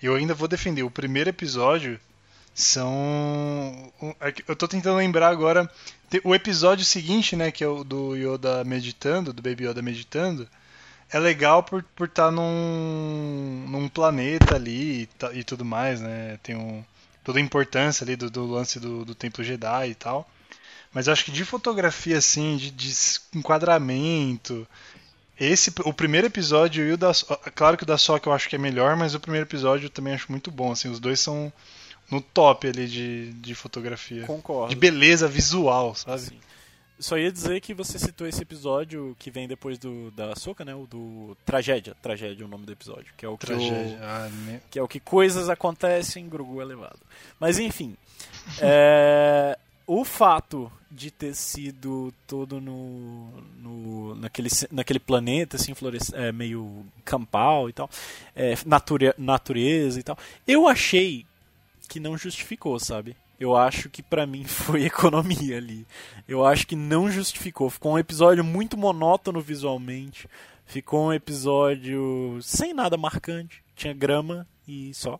eu 0.01 0.15
ainda 0.15 0.33
vou 0.33 0.47
defender. 0.47 0.83
O 0.83 0.89
primeiro 0.91 1.29
episódio, 1.29 1.99
são. 2.55 3.91
é 4.21 4.33
Eu 4.47 4.55
tô 4.55 4.67
tentando 4.67 4.97
lembrar 4.97 5.29
agora. 5.29 5.69
O 6.23 6.33
episódio 6.33 6.85
seguinte, 6.85 7.35
né, 7.35 7.51
que 7.51 7.63
é 7.63 7.67
o 7.67 7.83
do 7.83 8.15
Yoda 8.15 8.63
meditando, 8.63 9.31
do 9.31 9.41
Baby 9.41 9.67
Yoda 9.67 9.81
meditando, 9.81 10.47
é 11.11 11.19
legal 11.19 11.63
por 11.63 11.79
estar 11.79 11.91
por 11.95 12.07
tá 12.07 12.31
num, 12.31 13.65
num 13.67 13.89
planeta 13.89 14.55
ali 14.55 15.09
e, 15.33 15.39
e, 15.39 15.43
tudo 15.43 15.65
mais, 15.65 16.01
né? 16.01 16.37
Tem 16.43 16.55
um, 16.55 16.83
toda 17.23 17.39
a 17.39 17.41
importância 17.41 18.03
ali 18.03 18.15
do, 18.15 18.29
do 18.29 18.45
lance 18.45 18.79
do, 18.79 19.03
do 19.03 19.15
Templo 19.15 19.43
Jedi 19.43 19.89
e 19.89 19.95
tal. 19.95 20.29
Mas 20.93 21.07
eu 21.07 21.13
acho 21.13 21.25
que 21.25 21.31
de 21.31 21.45
fotografia, 21.45 22.17
assim, 22.17 22.57
de, 22.57 22.71
de 22.71 22.93
enquadramento, 23.35 24.67
esse, 25.39 25.71
o 25.85 25.93
primeiro 25.93 26.27
episódio 26.27 26.85
e 26.85 26.91
o 26.91 26.97
da. 26.97 27.11
Claro 27.55 27.77
que 27.77 27.83
o 27.83 27.87
da 27.87 27.97
Soca 27.97 28.27
eu 28.27 28.33
acho 28.33 28.49
que 28.49 28.55
é 28.55 28.59
melhor, 28.59 28.95
mas 28.95 29.15
o 29.15 29.19
primeiro 29.19 29.45
episódio 29.45 29.85
eu 29.85 29.89
também 29.89 30.13
acho 30.13 30.31
muito 30.31 30.51
bom. 30.51 30.71
Assim, 30.71 30.89
os 30.89 30.99
dois 30.99 31.19
são 31.19 31.51
no 32.09 32.19
top 32.19 32.67
ali 32.67 32.87
de, 32.87 33.33
de 33.33 33.55
fotografia. 33.55 34.25
Concordo. 34.25 34.69
De 34.69 34.75
beleza 34.75 35.27
visual, 35.27 35.95
sabe? 35.95 36.21
Sim. 36.21 36.39
Só 36.99 37.17
ia 37.17 37.31
dizer 37.31 37.61
que 37.61 37.73
você 37.73 37.97
citou 37.97 38.27
esse 38.27 38.41
episódio 38.41 39.15
que 39.17 39.31
vem 39.31 39.47
depois 39.47 39.77
do 39.77 40.11
da 40.11 40.35
Soca, 40.35 40.65
né? 40.65 40.75
O 40.75 40.85
do 40.85 41.37
Tragédia. 41.45 41.95
Tragédia 42.01 42.43
é 42.43 42.45
o 42.45 42.49
nome 42.49 42.65
do 42.65 42.71
episódio. 42.73 43.13
Que 43.15 43.25
é 43.25 43.29
o 43.29 43.37
que. 43.37 43.53
O, 43.53 43.57
ah, 44.01 44.29
me... 44.45 44.59
que 44.69 44.77
é 44.77 44.83
o 44.83 44.87
que 44.87 44.99
coisas 44.99 45.49
acontecem 45.49 46.25
em 46.25 46.29
Grogu 46.29 46.61
elevado. 46.61 46.99
Mas 47.39 47.57
enfim. 47.57 47.95
é, 48.61 49.57
o 49.87 50.03
fato 50.03 50.71
de 50.91 51.09
ter 51.09 51.33
sido 51.33 52.13
todo 52.27 52.59
no, 52.59 53.31
no 53.57 54.15
naquele, 54.15 54.49
naquele 54.71 54.99
planeta 54.99 55.55
assim 55.55 55.73
floresta, 55.73 56.15
é, 56.17 56.31
meio 56.31 56.85
campal 57.05 57.69
e 57.69 57.73
tal 57.73 57.89
é, 58.35 58.55
nature, 58.65 59.13
natureza 59.17 59.99
e 59.99 60.03
tal 60.03 60.17
eu 60.47 60.67
achei 60.67 61.25
que 61.87 61.99
não 61.99 62.15
justificou, 62.15 62.79
sabe? 62.79 63.15
Eu 63.39 63.55
acho 63.55 63.89
que 63.89 64.03
para 64.03 64.25
mim 64.25 64.43
foi 64.45 64.85
economia 64.85 65.57
ali. 65.57 65.87
Eu 66.27 66.45
acho 66.45 66.67
que 66.67 66.75
não 66.75 67.09
justificou. 67.09 67.69
Ficou 67.69 67.93
um 67.93 67.99
episódio 67.99 68.43
muito 68.43 68.77
monótono 68.77 69.39
visualmente. 69.39 70.27
Ficou 70.65 71.07
um 71.07 71.13
episódio 71.13 72.39
sem 72.41 72.73
nada 72.73 72.97
marcante. 72.97 73.63
Tinha 73.75 73.93
grama 73.93 74.45
e 74.67 74.93
só. 74.93 75.19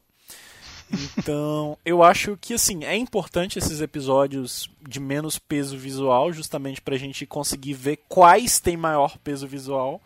Então, 1.18 1.78
eu 1.86 2.04
acho 2.04 2.38
que 2.40 2.54
assim, 2.54 2.84
é 2.84 2.96
importante 2.96 3.58
esses 3.58 3.80
episódios 3.80 4.70
de 4.88 5.00
menos 5.00 5.40
peso 5.40 5.78
visual, 5.78 6.34
justamente 6.34 6.82
pra 6.82 6.98
gente 6.98 7.26
conseguir 7.26 7.74
ver 7.74 8.00
quais 8.10 8.60
têm 8.60 8.76
maior 8.76 9.18
peso 9.18 9.48
visual 9.48 10.02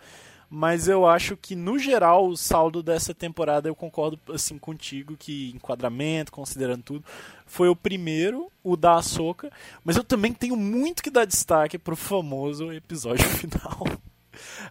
mas 0.55 0.87
eu 0.87 1.07
acho 1.07 1.35
que 1.35 1.55
no 1.55 1.79
geral 1.79 2.27
o 2.27 2.37
saldo 2.37 2.83
dessa 2.83 3.11
temporada 3.11 3.67
eu 3.67 3.73
concordo 3.73 4.19
assim 4.31 4.55
contigo 4.59 5.17
que 5.17 5.51
enquadramento, 5.55 6.31
considerando 6.31 6.83
tudo, 6.83 7.03
foi 7.47 7.69
o 7.69 7.75
primeiro, 7.75 8.51
o 8.63 8.77
da 8.77 8.97
Ahsoka, 8.97 9.51
mas 9.83 9.97
eu 9.97 10.03
também 10.03 10.31
tenho 10.31 10.55
muito 10.55 11.01
que 11.01 11.09
dar 11.09 11.25
destaque 11.25 11.79
pro 11.79 11.95
famoso 11.95 12.71
episódio 12.71 13.25
final. 13.33 13.83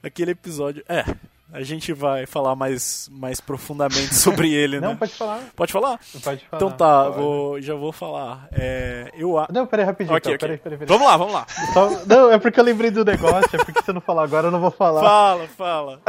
Aquele 0.01 0.31
episódio, 0.31 0.85
é, 0.89 1.05
a 1.53 1.63
gente 1.63 1.93
vai 1.93 2.25
falar 2.25 2.57
mais, 2.57 3.11
mais 3.13 3.39
profundamente 3.39 4.15
sobre 4.15 4.53
ele, 4.55 4.81
né? 4.81 4.89
Não, 4.89 4.97
pode 4.97 5.13
falar. 5.13 5.41
Pode 5.55 5.73
falar? 5.73 5.99
Pode 5.99 6.23
falar. 6.23 6.41
Então 6.55 6.71
tá, 6.71 7.11
vou, 7.11 7.61
já 7.61 7.75
vou 7.75 7.93
falar. 7.93 8.49
É, 8.51 9.11
eu 9.15 9.35
Não, 9.53 9.67
peraí, 9.67 9.85
rapidinho. 9.85 10.17
Okay, 10.17 10.35
então, 10.35 10.49
okay. 10.49 10.57
Peraí, 10.57 10.59
peraí, 10.59 10.79
peraí. 10.79 10.89
Vamos 10.89 11.07
lá, 11.07 11.17
vamos 11.19 11.35
lá. 11.35 11.47
Só... 11.75 12.07
Não, 12.07 12.33
é 12.33 12.39
porque 12.39 12.59
eu 12.59 12.65
lembrei 12.65 12.91
do 12.91 13.05
negócio, 13.05 13.55
é 13.55 13.63
porque 13.63 13.83
se 13.83 13.91
eu 13.91 13.95
não 13.95 14.01
falar 14.01 14.25
agora, 14.25 14.47
eu 14.47 14.51
não 14.51 14.61
vou 14.61 14.71
falar. 14.71 15.03
Fala, 15.03 15.49
fala. 15.49 16.01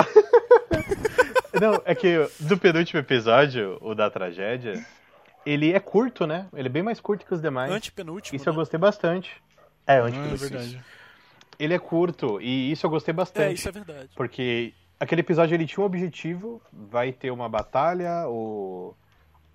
não, 1.59 1.81
é 1.83 1.93
que 1.93 2.25
do 2.39 2.57
penúltimo 2.57 3.01
episódio, 3.01 3.77
o 3.81 3.93
da 3.93 4.09
tragédia, 4.09 4.85
ele 5.45 5.73
é 5.73 5.79
curto, 5.79 6.25
né? 6.25 6.47
Ele 6.53 6.69
é 6.69 6.71
bem 6.71 6.83
mais 6.83 7.01
curto 7.01 7.25
que 7.25 7.33
os 7.33 7.41
demais. 7.41 7.69
Antepenúltimo. 7.69 8.33
Isso 8.33 8.45
né? 8.45 8.51
eu 8.51 8.55
gostei 8.55 8.79
bastante. 8.79 9.29
É, 9.85 9.97
antepenúltimo. 9.97 10.31
Ah, 10.31 10.33
é 10.33 10.37
verdade. 10.37 10.83
Ele 11.59 11.73
é 11.73 11.79
curto, 11.79 12.41
e 12.41 12.71
isso 12.71 12.85
eu 12.85 12.89
gostei 12.89 13.13
bastante. 13.13 13.51
É, 13.51 13.53
isso 13.53 13.67
é 13.67 13.71
verdade. 13.71 14.09
Porque 14.15 14.73
aquele 14.99 15.21
episódio 15.21 15.55
ele 15.55 15.65
tinha 15.65 15.83
um 15.83 15.85
objetivo, 15.85 16.61
vai 16.71 17.11
ter 17.11 17.31
uma 17.31 17.49
batalha, 17.49 18.27
o, 18.27 18.95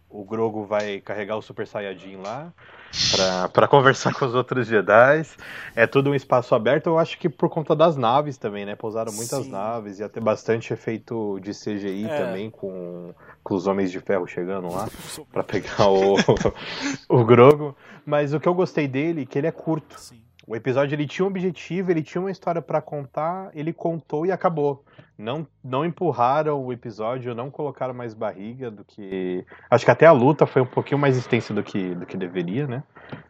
o 0.08 0.24
Grogo 0.24 0.64
vai 0.64 1.00
carregar 1.00 1.36
o 1.36 1.42
Super 1.42 1.66
Saiyajin 1.66 2.16
lá 2.16 2.52
para 3.52 3.68
conversar 3.68 4.12
com 4.14 4.24
os 4.24 4.34
outros 4.34 4.66
Jedi. 4.66 5.22
É 5.74 5.86
tudo 5.86 6.10
um 6.10 6.14
espaço 6.14 6.54
aberto, 6.54 6.86
eu 6.86 6.98
acho 6.98 7.18
que 7.18 7.28
por 7.28 7.48
conta 7.48 7.74
das 7.74 7.96
naves 7.96 8.36
também, 8.36 8.64
né? 8.64 8.74
Pousaram 8.74 9.12
muitas 9.12 9.44
Sim. 9.44 9.50
naves, 9.50 9.98
ia 9.98 10.08
ter 10.08 10.20
bastante 10.20 10.72
efeito 10.72 11.38
de 11.40 11.52
CGI 11.52 12.06
É. 12.06 12.16
também, 12.26 12.50
com, 12.50 13.14
com 13.42 13.54
os 13.54 13.66
Homens 13.66 13.90
de 13.90 14.00
Ferro 14.00 14.26
chegando 14.26 14.68
lá 14.68 14.88
para 15.32 15.44
pegar 15.44 15.88
o, 15.88 16.16
o 17.08 17.24
Grogo. 17.24 17.76
Mas 18.04 18.32
o 18.32 18.40
que 18.40 18.48
eu 18.48 18.54
gostei 18.54 18.88
dele 18.88 19.22
é 19.22 19.26
que 19.26 19.38
ele 19.38 19.46
é 19.46 19.52
curto. 19.52 20.00
Sim. 20.00 20.22
O 20.48 20.56
episódio 20.56 20.94
ele 20.94 21.06
tinha 21.06 21.26
um 21.26 21.28
objetivo, 21.28 21.90
ele 21.90 22.02
tinha 22.02 22.22
uma 22.22 22.30
história 22.30 22.62
pra 22.62 22.80
contar, 22.80 23.50
ele 23.52 23.70
contou 23.70 24.24
e 24.24 24.32
acabou. 24.32 24.82
Não, 25.18 25.46
não 25.62 25.84
empurraram 25.84 26.64
o 26.64 26.72
episódio, 26.72 27.34
não 27.34 27.50
colocaram 27.50 27.92
mais 27.92 28.14
barriga 28.14 28.70
do 28.70 28.82
que. 28.82 29.44
Acho 29.70 29.84
que 29.84 29.90
até 29.90 30.06
a 30.06 30.12
luta 30.12 30.46
foi 30.46 30.62
um 30.62 30.66
pouquinho 30.66 30.98
mais 30.98 31.18
extensa 31.18 31.52
do 31.52 31.62
que, 31.62 31.94
do 31.94 32.06
que 32.06 32.16
deveria, 32.16 32.66
né? 32.66 32.82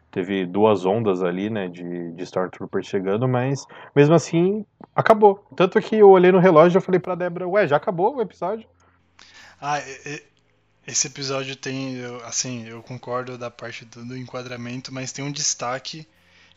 Teve 0.09 0.45
duas 0.45 0.85
ondas 0.85 1.21
ali, 1.21 1.49
né, 1.49 1.67
de, 1.67 2.13
de 2.13 2.23
Stormtroopers 2.23 2.87
chegando, 2.87 3.27
mas 3.27 3.65
mesmo 3.93 4.15
assim, 4.15 4.65
acabou. 4.95 5.45
Tanto 5.57 5.81
que 5.81 5.97
eu 5.97 6.09
olhei 6.09 6.31
no 6.31 6.39
relógio 6.39 6.79
e 6.79 6.81
falei 6.81 7.01
pra 7.01 7.15
Débora, 7.15 7.49
ué, 7.49 7.67
já 7.67 7.75
acabou 7.75 8.15
o 8.15 8.21
episódio? 8.21 8.65
Ah, 9.61 9.79
esse 10.87 11.07
episódio 11.07 11.53
tem, 11.57 11.97
assim, 12.23 12.65
eu 12.65 12.81
concordo 12.81 13.37
da 13.37 13.51
parte 13.51 13.83
do, 13.83 14.05
do 14.05 14.17
enquadramento, 14.17 14.93
mas 14.93 15.11
tem 15.11 15.25
um 15.25 15.31
destaque 15.33 16.07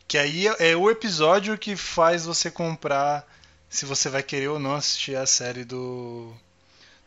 que 0.06 0.18
aí 0.18 0.48
é, 0.48 0.70
é 0.72 0.76
o 0.76 0.90
episódio 0.90 1.56
que 1.58 1.76
faz 1.76 2.24
você 2.24 2.50
comprar 2.50 3.26
se 3.68 3.86
você 3.86 4.08
vai 4.08 4.22
querer 4.22 4.48
ou 4.48 4.58
não 4.58 4.74
assistir 4.74 5.16
a 5.16 5.26
série 5.26 5.64
do 5.64 6.34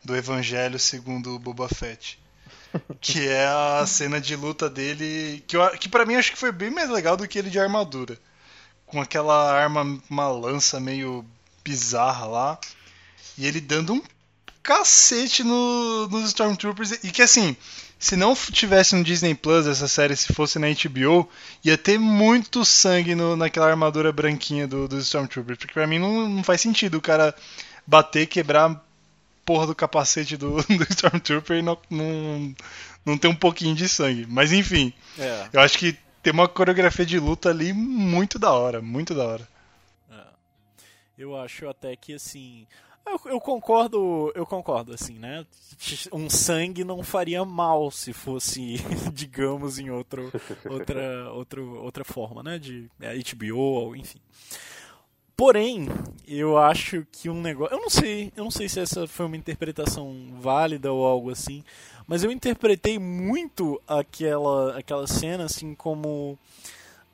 do 0.04 0.16
Evangelho 0.16 0.78
segundo 0.78 1.38
Boba 1.40 1.68
Fett. 1.68 2.20
Que 3.00 3.28
é 3.28 3.48
a 3.48 3.86
cena 3.88 4.20
de 4.20 4.36
luta 4.36 4.70
dele, 4.70 5.44
que, 5.48 5.58
que 5.80 5.90
para 5.90 6.06
mim 6.06 6.16
acho 6.16 6.32
que 6.32 6.38
foi 6.38 6.52
bem 6.52 6.70
mais 6.70 6.90
legal 6.90 7.16
do 7.16 7.28
que 7.28 7.40
ele 7.40 7.50
de 7.50 7.60
armadura. 7.60 8.20
Com 8.86 9.02
aquela 9.02 9.52
arma, 9.52 10.00
uma 10.10 10.28
lança 10.28 10.80
meio 10.80 11.26
bizarra 11.64 12.26
lá. 12.26 12.60
E 13.38 13.48
ele 13.48 13.62
dando 13.62 13.94
um 13.94 14.02
cacete 14.62 15.44
no, 15.44 16.08
nos 16.08 16.26
Stormtroopers. 16.26 17.04
E 17.04 17.12
que 17.12 17.22
assim, 17.22 17.56
se 17.98 18.16
não 18.16 18.36
tivesse 18.36 18.96
no 18.96 19.04
Disney 19.04 19.34
Plus 19.34 19.66
essa 19.68 19.88
série, 19.88 20.16
se 20.16 20.34
fosse 20.34 20.60
na 20.60 20.68
HBO, 20.68 21.30
ia 21.64 21.78
ter 21.78 21.98
muito 21.98 22.64
sangue 22.66 23.16
no- 23.16 23.36
naquela 23.36 23.68
armadura 23.70 24.12
branquinha 24.12 24.68
do, 24.68 24.88
dos 24.88 25.06
Stormtroopers. 25.06 25.58
Porque 25.60 25.74
pra 25.74 25.88
mim 25.88 26.00
não, 26.00 26.28
não 26.30 26.44
faz 26.44 26.62
sentido 26.62 26.98
o 26.98 27.02
cara 27.02 27.34
bater, 27.88 28.28
quebrar 28.28 28.70
a 28.72 28.82
porra 29.46 29.68
do 29.68 29.76
capacete 29.76 30.36
do, 30.38 30.58
do 30.68 30.84
Stormtrooper 30.90 31.58
e 31.58 31.62
não, 31.62 31.78
não, 31.90 32.56
não 33.06 33.18
ter 33.18 33.28
um 33.28 33.36
pouquinho 33.36 33.76
de 33.76 33.88
sangue. 33.88 34.26
Mas 34.28 34.52
enfim, 34.52 34.92
É. 35.18 35.48
eu 35.54 35.62
acho 35.62 35.78
que 35.78 35.98
tem 36.22 36.34
uma 36.34 36.48
coreografia 36.48 37.06
de 37.06 37.20
luta 37.20 37.50
ali 37.50 37.72
muito 37.74 38.38
da 38.40 38.52
hora, 38.52 38.82
muito 38.82 39.14
da 39.16 39.24
hora. 39.26 39.48
É. 40.12 40.16
Eu 41.18 41.40
acho 41.40 41.68
até 41.70 41.96
que 41.96 42.14
assim. 42.14 42.66
Eu, 43.06 43.20
eu 43.26 43.40
concordo, 43.40 44.32
eu 44.36 44.46
concordo, 44.46 44.94
assim, 44.94 45.20
né? 45.20 45.46
Um 46.12 46.30
sangue 46.30 46.84
não 46.84 47.04
faria 47.04 47.46
mal 47.46 47.92
se 47.92 48.14
fosse, 48.14 48.78
digamos, 49.14 49.78
em 49.78 49.90
outro, 49.90 50.32
outra, 50.70 51.32
outro, 51.32 51.84
outra 51.84 52.04
forma, 52.04 52.42
né? 52.42 52.58
De 52.58 52.90
é, 53.00 53.14
HBO, 53.16 53.96
enfim. 53.96 54.20
Porém, 55.38 55.90
eu 56.26 56.58
acho 56.58 57.06
que 57.12 57.30
um 57.30 57.42
negócio. 57.42 57.76
Eu 57.76 57.82
não 57.82 57.90
sei, 57.90 58.32
eu 58.38 58.44
não 58.46 58.52
sei 58.52 58.70
se 58.70 58.80
essa 58.80 59.06
foi 59.06 59.26
uma 59.26 59.36
interpretação 59.36 60.16
válida 60.40 60.92
ou 60.94 61.06
algo 61.06 61.30
assim, 61.30 61.62
mas 62.08 62.24
eu 62.24 62.32
interpretei 62.32 62.98
muito 62.98 63.82
aquela, 63.86 64.78
aquela 64.78 65.06
cena 65.06 65.44
assim 65.44 65.76
como 65.76 66.40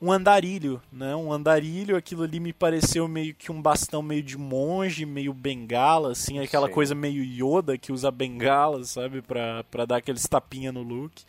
um 0.02 0.10
andarilho, 0.10 0.82
né? 0.90 1.14
Um 1.14 1.32
andarilho, 1.32 1.96
aquilo 1.96 2.24
ali 2.24 2.40
me 2.40 2.52
pareceu 2.52 3.06
meio 3.06 3.32
que 3.36 3.52
um 3.52 3.62
bastão 3.62 4.02
meio 4.02 4.20
de 4.20 4.36
monge, 4.36 5.06
meio 5.06 5.32
bengala, 5.32 6.10
assim, 6.10 6.40
aquela 6.40 6.66
Sim. 6.66 6.72
coisa 6.72 6.92
meio 6.92 7.22
Yoda 7.22 7.78
que 7.78 7.92
usa 7.92 8.10
bengala, 8.10 8.82
sabe, 8.82 9.22
pra, 9.22 9.62
pra 9.70 9.84
dar 9.86 9.98
aqueles 9.98 10.26
tapinha 10.26 10.72
no 10.72 10.82
look. 10.82 11.22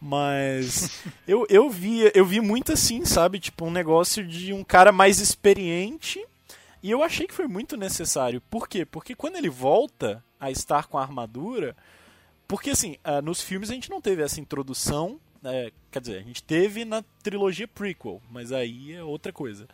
Mas 0.00 1.02
eu, 1.28 1.46
eu 1.50 1.68
vi 1.68 2.10
eu 2.14 2.24
vi 2.24 2.40
muito 2.40 2.72
assim, 2.72 3.04
sabe, 3.04 3.38
tipo 3.38 3.66
um 3.66 3.70
negócio 3.70 4.26
de 4.26 4.54
um 4.54 4.64
cara 4.64 4.90
mais 4.90 5.20
experiente 5.20 6.24
e 6.82 6.90
eu 6.90 7.02
achei 7.02 7.26
que 7.26 7.34
foi 7.34 7.46
muito 7.46 7.76
necessário. 7.76 8.40
Por 8.50 8.66
quê? 8.66 8.86
Porque 8.86 9.14
quando 9.14 9.36
ele 9.36 9.50
volta 9.50 10.24
a 10.40 10.50
estar 10.50 10.86
com 10.86 10.96
a 10.96 11.02
armadura, 11.02 11.76
porque 12.48 12.70
assim, 12.70 12.96
ah, 13.04 13.20
nos 13.20 13.42
filmes 13.42 13.70
a 13.70 13.74
gente 13.74 13.90
não 13.90 14.00
teve 14.00 14.22
essa 14.22 14.40
introdução, 14.40 15.20
né, 15.44 15.70
quer 15.90 16.00
dizer, 16.00 16.18
a 16.18 16.22
gente 16.22 16.42
teve 16.42 16.86
na 16.86 17.04
trilogia 17.22 17.68
prequel, 17.68 18.20
mas 18.30 18.50
aí 18.50 18.94
é 18.94 19.04
outra 19.04 19.30
coisa. 19.30 19.68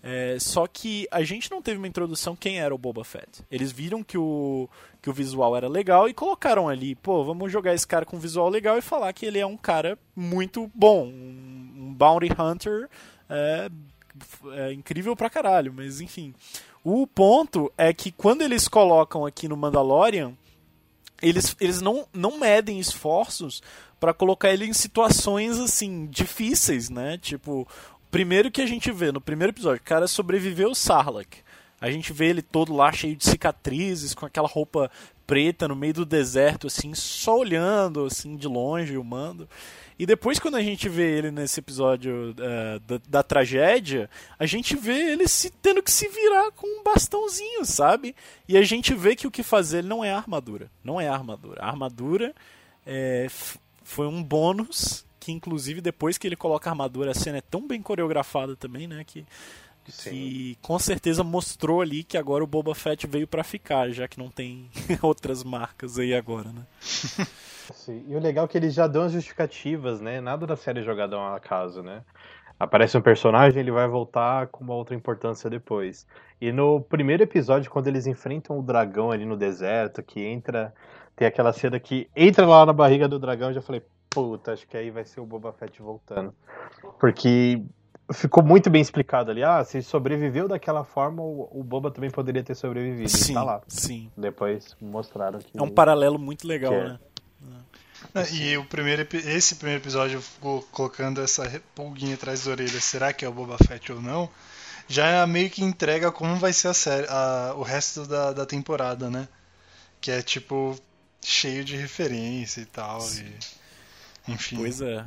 É, 0.00 0.36
só 0.38 0.64
que 0.68 1.08
a 1.10 1.24
gente 1.24 1.50
não 1.50 1.60
teve 1.60 1.76
uma 1.76 1.88
introdução 1.88 2.36
quem 2.36 2.60
era 2.60 2.72
o 2.72 2.78
Boba 2.78 3.02
Fett. 3.02 3.42
Eles 3.50 3.72
viram 3.72 4.04
que 4.04 4.16
o, 4.16 4.68
que 5.02 5.10
o 5.10 5.12
visual 5.12 5.56
era 5.56 5.68
legal 5.68 6.08
e 6.08 6.14
colocaram 6.14 6.68
ali, 6.68 6.94
pô, 6.94 7.24
vamos 7.24 7.50
jogar 7.50 7.74
esse 7.74 7.86
cara 7.86 8.06
com 8.06 8.16
visual 8.16 8.48
legal 8.48 8.78
e 8.78 8.82
falar 8.82 9.12
que 9.12 9.26
ele 9.26 9.40
é 9.40 9.46
um 9.46 9.56
cara 9.56 9.98
muito 10.14 10.70
bom, 10.72 11.06
um, 11.06 11.74
um 11.76 11.94
bounty 11.94 12.28
hunter 12.38 12.88
é, 13.28 13.68
é 14.52 14.72
incrível 14.72 15.16
pra 15.16 15.28
caralho, 15.28 15.72
mas 15.74 16.00
enfim. 16.00 16.32
O 16.84 17.08
ponto 17.08 17.72
é 17.76 17.92
que 17.92 18.12
quando 18.12 18.42
eles 18.42 18.68
colocam 18.68 19.26
aqui 19.26 19.48
no 19.48 19.56
Mandalorian, 19.56 20.32
eles, 21.22 21.56
eles 21.60 21.80
não, 21.80 22.06
não 22.12 22.38
medem 22.38 22.78
esforços 22.78 23.62
para 23.98 24.14
colocar 24.14 24.52
ele 24.52 24.66
em 24.66 24.72
situações 24.72 25.58
assim 25.58 26.06
difíceis, 26.06 26.88
né? 26.88 27.18
Tipo, 27.18 27.66
primeiro 28.10 28.50
que 28.50 28.62
a 28.62 28.66
gente 28.66 28.90
vê 28.92 29.10
no 29.10 29.20
primeiro 29.20 29.52
episódio, 29.52 29.80
o 29.80 29.84
cara 29.84 30.06
sobreviveu 30.06 30.70
o 30.70 30.74
Sarlacc. 30.74 31.38
A 31.80 31.90
gente 31.90 32.12
vê 32.12 32.26
ele 32.26 32.42
todo 32.42 32.74
lá 32.74 32.90
cheio 32.92 33.14
de 33.14 33.24
cicatrizes, 33.24 34.14
com 34.14 34.26
aquela 34.26 34.48
roupa 34.48 34.90
preta 35.26 35.68
no 35.68 35.76
meio 35.76 35.94
do 35.94 36.06
deserto, 36.06 36.66
assim, 36.66 36.94
só 36.94 37.38
olhando 37.38 38.06
assim 38.06 38.36
de 38.36 38.48
longe 38.48 38.96
o 38.96 39.04
mando. 39.04 39.48
E 39.98 40.06
depois, 40.06 40.38
quando 40.38 40.54
a 40.54 40.62
gente 40.62 40.88
vê 40.88 41.18
ele 41.18 41.30
nesse 41.30 41.58
episódio 41.58 42.30
uh, 42.30 42.80
da, 42.80 43.00
da, 43.08 43.22
tragédia, 43.22 44.08
a 44.38 44.46
gente 44.46 44.76
vê 44.76 45.12
ele 45.12 45.26
se 45.26 45.50
tendo 45.50 45.82
que 45.82 45.90
se 45.90 46.06
virar 46.08 46.52
com 46.52 46.66
um 46.66 46.84
bastãozinho, 46.84 47.64
sabe? 47.64 48.14
E 48.48 48.56
a 48.56 48.62
gente 48.62 48.94
vê 48.94 49.16
que 49.16 49.26
o 49.26 49.30
que 49.30 49.42
fazer 49.42 49.82
não 49.82 50.04
é 50.04 50.12
armadura. 50.12 50.70
Não 50.84 51.00
é 51.00 51.08
armadura. 51.08 51.62
A 51.62 51.66
armadura 51.66 52.32
é, 52.86 53.26
foi 53.82 54.06
um 54.06 54.22
bônus 54.22 55.04
que, 55.18 55.32
inclusive, 55.32 55.80
depois 55.80 56.16
que 56.16 56.28
ele 56.28 56.36
coloca 56.36 56.70
a 56.70 56.72
armadura, 56.72 57.10
a 57.10 57.14
cena 57.14 57.38
é 57.38 57.42
tão 57.42 57.66
bem 57.66 57.82
coreografada 57.82 58.54
também, 58.54 58.86
né? 58.86 59.02
Que 59.04 59.26
que 60.02 60.56
com 60.62 60.78
certeza 60.78 61.24
mostrou 61.24 61.80
ali 61.80 62.04
que 62.04 62.16
agora 62.16 62.44
o 62.44 62.46
Boba 62.46 62.74
Fett 62.74 63.06
veio 63.06 63.26
para 63.26 63.42
ficar, 63.42 63.90
já 63.90 64.06
que 64.06 64.18
não 64.18 64.28
tem 64.28 64.70
outras 65.02 65.42
marcas 65.42 65.98
aí 65.98 66.14
agora, 66.14 66.50
né? 66.50 66.62
Sim. 67.74 68.04
E 68.08 68.16
o 68.16 68.18
legal 68.18 68.46
é 68.46 68.48
que 68.48 68.56
eles 68.56 68.74
já 68.74 68.86
dão 68.86 69.02
as 69.02 69.12
justificativas, 69.12 70.00
né? 70.00 70.20
Nada 70.20 70.46
da 70.46 70.56
série 70.56 70.80
é 70.80 70.82
jogada 70.82 71.16
ao 71.16 71.34
acaso, 71.34 71.82
né? 71.82 72.02
Aparece 72.58 72.96
um 72.98 73.02
personagem, 73.02 73.60
ele 73.60 73.70
vai 73.70 73.86
voltar 73.86 74.48
com 74.48 74.64
uma 74.64 74.74
outra 74.74 74.94
importância 74.94 75.48
depois. 75.48 76.06
E 76.40 76.50
no 76.50 76.80
primeiro 76.80 77.22
episódio, 77.22 77.70
quando 77.70 77.86
eles 77.86 78.06
enfrentam 78.06 78.58
o 78.58 78.62
dragão 78.62 79.10
ali 79.10 79.24
no 79.24 79.36
deserto, 79.36 80.02
que 80.02 80.20
entra. 80.20 80.72
Tem 81.14 81.26
aquela 81.26 81.52
cena 81.52 81.80
que 81.80 82.08
entra 82.14 82.46
lá 82.46 82.64
na 82.64 82.72
barriga 82.72 83.08
do 83.08 83.18
dragão, 83.18 83.48
eu 83.48 83.54
já 83.54 83.60
falei, 83.60 83.82
puta, 84.08 84.52
acho 84.52 84.66
que 84.66 84.76
aí 84.76 84.90
vai 84.90 85.04
ser 85.04 85.20
o 85.20 85.26
Boba 85.26 85.52
Fett 85.52 85.82
voltando. 85.82 86.32
Porque 86.98 87.62
ficou 88.12 88.42
muito 88.42 88.70
bem 88.70 88.80
explicado 88.80 89.30
ali. 89.30 89.42
Ah, 89.42 89.64
se 89.64 89.82
sobreviveu 89.82 90.48
daquela 90.48 90.84
forma, 90.84 91.22
o, 91.22 91.48
o 91.52 91.62
Boba 91.62 91.90
também 91.90 92.10
poderia 92.10 92.42
ter 92.42 92.54
sobrevivido. 92.54 93.08
Sim, 93.08 93.34
tá 93.34 93.42
lá. 93.42 93.62
sim. 93.68 94.10
Depois 94.16 94.76
mostraram 94.80 95.38
que. 95.38 95.58
É 95.58 95.62
um 95.62 95.70
paralelo 95.70 96.18
muito 96.18 96.46
legal, 96.46 96.72
é. 96.72 96.88
né? 96.88 96.98
E 98.32 98.56
o 98.56 98.64
primeiro, 98.64 99.06
esse 99.12 99.56
primeiro 99.56 99.82
episódio 99.82 100.20
ficou 100.20 100.62
colocando 100.70 101.20
essa 101.20 101.60
pulguinha 101.74 102.14
atrás 102.14 102.44
da 102.44 102.52
orelha, 102.52 102.80
será 102.80 103.12
que 103.12 103.24
é 103.24 103.28
o 103.28 103.32
Boba 103.32 103.56
Fett 103.58 103.92
ou 103.92 104.00
não? 104.00 104.30
Já 104.86 105.26
meio 105.26 105.50
que 105.50 105.62
entrega 105.62 106.10
como 106.10 106.36
vai 106.36 106.52
ser 106.52 106.68
a 106.68 106.74
série, 106.74 107.06
a, 107.08 107.54
o 107.56 107.62
resto 107.62 108.06
da, 108.06 108.32
da 108.32 108.46
temporada, 108.46 109.10
né? 109.10 109.28
Que 110.00 110.10
é 110.12 110.22
tipo 110.22 110.78
cheio 111.20 111.64
de 111.64 111.76
referência 111.76 112.60
e 112.60 112.66
tal. 112.66 113.00
E, 113.10 114.32
enfim. 114.32 114.56
Pois 114.56 114.80
é. 114.80 115.04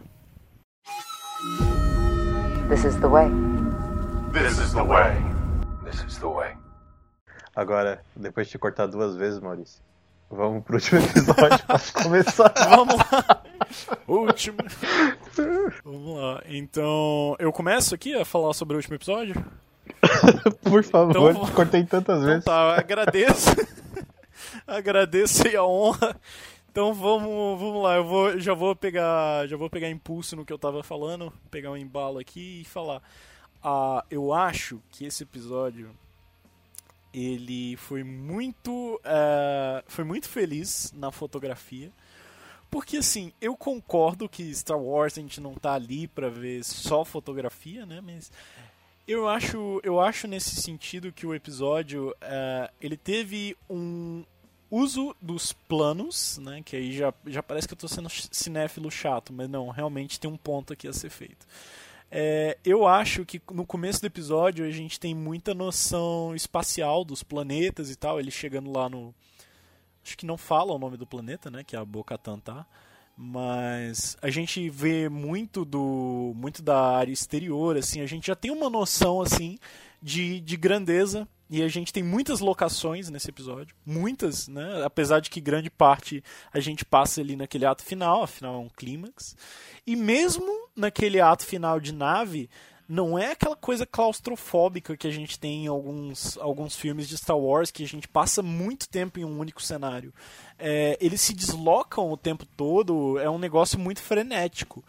This 2.72 2.86
is 2.86 2.96
the 3.02 3.08
way. 3.08 3.28
This 4.32 4.58
is 4.58 4.72
the 4.74 4.84
way. 4.84 5.12
This 5.84 6.02
is 6.08 6.18
the 6.20 6.28
way. 6.28 6.56
Agora, 7.56 8.02
depois 8.16 8.48
de 8.48 8.52
te 8.52 8.58
cortar 8.58 8.88
duas 8.88 9.16
vezes, 9.16 9.40
Maurício, 9.42 9.82
vamos 10.30 10.64
pro 10.64 10.76
último 10.76 11.02
episódio 11.02 11.60
pra 11.68 11.80
começar. 12.04 12.54
Vamos 12.70 12.96
lá. 12.96 13.44
Último. 14.08 14.58
Vamos 15.84 16.18
lá. 16.18 16.42
Então, 16.48 17.36
eu 17.40 17.52
começo 17.52 17.94
aqui 17.94 18.16
a 18.16 18.24
falar 18.24 18.54
sobre 18.54 18.76
o 18.76 18.78
último 18.78 18.96
episódio? 18.96 19.36
Por 20.64 20.82
favor, 20.86 21.32
Então, 21.32 21.46
te 21.46 21.52
cortei 21.52 21.84
tantas 21.84 22.20
Então 22.20 22.28
vezes. 22.30 22.46
tá, 22.46 22.52
eu 22.54 22.80
agradeço. 22.80 23.50
agradeço 24.66 25.46
aí 25.48 25.56
a 25.58 25.64
honra. 25.66 26.16
Então 26.72 26.94
vamos, 26.94 27.60
vamos 27.60 27.84
lá, 27.84 27.98
eu 27.98 28.06
vou, 28.06 28.40
já 28.40 28.54
vou 28.54 28.74
pegar, 28.74 29.46
já 29.46 29.58
vou 29.58 29.70
pegar 29.70 29.90
impulso 29.90 30.38
no 30.38 30.46
que 30.46 30.54
eu 30.54 30.58
tava 30.58 30.82
falando, 30.82 31.32
pegar 31.52 31.70
um 31.70 31.76
embalo 31.76 32.18
aqui 32.18 32.62
e 32.62 32.64
falar. 32.64 33.04
Ah, 33.62 34.06
eu 34.10 34.34
acho 34.34 34.82
que 34.90 35.04
esse 35.04 35.24
episódio 35.24 35.94
ele 37.14 37.76
foi 37.76 38.06
muito, 38.06 39.02
eh, 39.04 39.84
foi 39.86 40.06
muito 40.06 40.30
feliz 40.30 40.94
na 40.96 41.12
fotografia. 41.12 41.92
Porque 42.70 42.98
assim, 42.98 43.34
eu 43.42 43.54
concordo 43.58 44.30
que 44.30 44.56
Star 44.56 44.80
Wars 44.80 45.18
a 45.18 45.22
gente 45.22 45.42
não 45.42 45.54
tá 45.56 45.74
ali 45.74 46.08
pra 46.08 46.30
ver 46.30 46.64
só 46.64 47.04
fotografia, 47.04 47.86
né? 47.86 48.00
Mas 48.00 48.32
eu 49.06 49.28
acho, 49.28 49.82
eu 49.84 50.00
acho 50.00 50.26
nesse 50.26 50.56
sentido 50.62 51.12
que 51.12 51.28
o 51.28 51.36
episódio 51.36 52.16
eh, 52.22 52.72
ele 52.80 52.96
teve 52.96 53.58
um 53.70 54.24
uso 54.72 55.16
dos 55.22 55.52
planos, 55.52 56.40
né? 56.40 56.64
Que 56.64 56.78
aí 56.78 56.94
já, 56.94 57.14
já 57.28 57.44
parece 57.44 57.68
que 57.68 57.74
eu 57.74 57.78
tô 57.78 57.88
sendo 57.88 58.10
cinéfilo 58.10 58.90
chato, 58.90 59.34
mas 59.34 59.50
não, 59.50 59.70
realmente 59.70 60.20
tem 60.20 60.32
um 60.32 60.38
ponto 60.38 60.72
aqui 60.72 60.88
a 60.88 60.94
ser 60.94 61.10
feito. 61.10 61.46
É, 62.10 62.58
eu 62.66 62.88
acho 62.88 63.26
que 63.26 63.42
no 63.52 63.66
começo 63.66 64.02
do 64.02 64.08
episódio 64.08 64.66
a 64.66 64.72
gente 64.72 65.00
tem 65.00 65.14
muita 65.14 65.54
noção 65.54 66.36
espacial 66.36 67.06
dos 67.06 67.22
planetas 67.22 67.90
e 67.90 67.96
tal. 67.96 68.20
Ele 68.20 68.32
chegando 68.32 68.72
lá 68.72 68.90
no. 68.90 69.14
Acho 70.04 70.18
que 70.18 70.26
não 70.26 70.38
fala 70.38 70.74
o 70.74 70.80
nome 70.80 70.98
do 70.98 71.06
planeta, 71.06 71.52
né? 71.52 71.64
Que 71.64 71.76
é 71.76 71.80
a 71.80 71.86
Boca 71.86 72.18
tá. 72.18 72.66
Mas 73.16 74.18
a 74.22 74.30
gente 74.30 74.70
vê 74.70 75.08
muito 75.10 75.64
do 75.64 76.34
muito 76.36 76.62
da 76.62 76.98
área 76.98 77.12
exterior, 77.12 77.78
assim. 77.78 78.02
A 78.02 78.06
gente 78.06 78.28
já 78.28 78.36
tem 78.36 78.52
uma 78.52 78.70
noção 78.70 79.22
assim 79.22 79.58
de, 80.02 80.40
de 80.40 80.58
grandeza 80.58 81.28
e 81.50 81.62
a 81.62 81.68
gente 81.68 81.92
tem 81.92 82.02
muitas 82.02 82.40
locações 82.40 83.10
nesse 83.10 83.30
episódio, 83.30 83.76
muitas, 83.86 84.48
né? 84.48 84.84
Apesar 84.86 85.20
de 85.20 85.30
que 85.30 85.42
grande 85.42 85.70
parte 85.70 86.24
a 86.54 86.62
gente 86.62 86.86
passa 86.86 87.20
ali 87.20 87.36
naquele 87.36 87.66
ato 87.66 87.84
final, 87.84 88.24
afinal 88.24 88.56
é 88.56 88.58
um 88.60 88.70
clímax. 88.70 89.36
E 89.86 89.96
mesmo 89.98 90.70
naquele 90.74 91.20
ato 91.20 91.46
final 91.46 91.78
de 91.78 91.94
nave, 91.94 92.50
não 92.92 93.18
é 93.18 93.32
aquela 93.32 93.56
coisa 93.56 93.86
claustrofóbica 93.86 94.98
que 94.98 95.08
a 95.08 95.12
gente 95.12 95.40
tem 95.40 95.64
em 95.64 95.68
alguns, 95.68 96.38
alguns 96.38 96.76
filmes 96.76 97.08
de 97.08 97.18
Star 97.18 97.38
Wars, 97.38 97.72
que 97.72 97.86
a 97.86 97.88
gente 97.88 98.06
passa 98.06 98.44
muito 98.44 98.90
tempo 98.90 99.18
em 99.18 99.24
um 99.24 99.40
único 99.40 99.62
cenário. 99.64 100.14
É, 100.60 100.98
eles 101.00 101.22
se 101.22 101.34
deslocam 101.34 102.12
o 102.12 102.18
tempo 102.18 102.46
todo, 102.46 103.18
é 103.18 103.30
um 103.30 103.40
negócio 103.40 103.80
muito 103.80 104.02
frenético. 104.02 104.84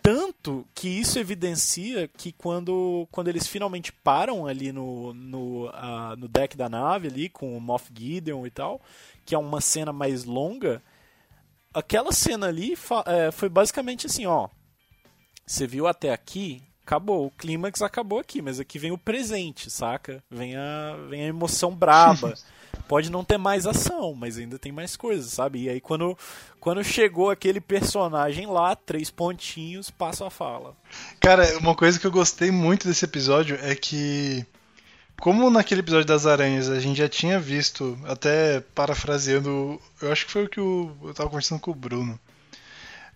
Tanto 0.00 0.66
que 0.74 0.88
isso 0.88 1.18
evidencia 1.18 2.08
que 2.08 2.32
quando, 2.32 3.06
quando 3.12 3.28
eles 3.28 3.46
finalmente 3.46 3.92
param 3.92 4.46
ali 4.46 4.72
no, 4.72 5.12
no, 5.12 5.66
uh, 5.66 6.16
no 6.16 6.26
deck 6.26 6.56
da 6.56 6.70
nave, 6.70 7.08
ali 7.08 7.28
com 7.28 7.54
o 7.54 7.60
Moff 7.60 7.92
Gideon 7.94 8.46
e 8.46 8.50
tal, 8.50 8.80
que 9.26 9.34
é 9.34 9.38
uma 9.38 9.60
cena 9.60 9.92
mais 9.92 10.24
longa, 10.24 10.82
aquela 11.74 12.10
cena 12.10 12.46
ali 12.46 12.72
é, 13.04 13.30
foi 13.30 13.50
basicamente 13.50 14.06
assim, 14.06 14.24
ó. 14.24 14.48
Você 15.46 15.66
viu 15.66 15.86
até 15.86 16.10
aqui, 16.10 16.62
acabou. 16.84 17.26
O 17.26 17.30
clímax 17.30 17.82
acabou 17.82 18.18
aqui, 18.18 18.40
mas 18.40 18.60
aqui 18.60 18.78
vem 18.78 18.92
o 18.92 18.98
presente, 18.98 19.70
saca? 19.70 20.22
Vem 20.30 20.54
a, 20.56 20.96
vem 21.08 21.22
a 21.22 21.28
emoção 21.28 21.74
braba. 21.74 22.34
Pode 22.86 23.10
não 23.10 23.24
ter 23.24 23.38
mais 23.38 23.66
ação, 23.66 24.14
mas 24.14 24.36
ainda 24.36 24.58
tem 24.58 24.70
mais 24.70 24.96
coisas, 24.96 25.32
sabe? 25.32 25.62
E 25.62 25.68
aí 25.70 25.80
quando, 25.80 26.18
quando 26.60 26.84
chegou 26.84 27.30
aquele 27.30 27.60
personagem 27.60 28.46
lá, 28.46 28.76
três 28.76 29.10
pontinhos, 29.10 29.90
passa 29.90 30.26
a 30.26 30.30
fala. 30.30 30.76
Cara, 31.18 31.56
uma 31.58 31.74
coisa 31.74 31.98
que 31.98 32.06
eu 32.06 32.10
gostei 32.10 32.50
muito 32.50 32.86
desse 32.86 33.04
episódio 33.04 33.58
é 33.62 33.74
que 33.74 34.44
como 35.18 35.48
naquele 35.48 35.80
episódio 35.80 36.06
das 36.06 36.26
aranhas 36.26 36.68
a 36.68 36.80
gente 36.80 36.98
já 36.98 37.08
tinha 37.08 37.38
visto, 37.38 37.96
até 38.04 38.60
parafraseando, 38.74 39.80
eu 40.02 40.12
acho 40.12 40.26
que 40.26 40.32
foi 40.32 40.44
o 40.44 40.48
que 40.48 40.60
o, 40.60 40.94
eu 41.04 41.14
tava 41.14 41.30
conversando 41.30 41.60
com 41.60 41.70
o 41.70 41.74
Bruno, 41.74 42.18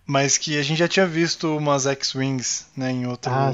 mas 0.09 0.39
que 0.39 0.57
a 0.57 0.63
gente 0.63 0.79
já 0.79 0.87
tinha 0.87 1.05
visto 1.05 1.55
umas 1.55 1.85
X-Wings 1.85 2.65
né, 2.75 2.89
em, 2.91 3.05
outros, 3.05 3.31
Ah, 3.31 3.51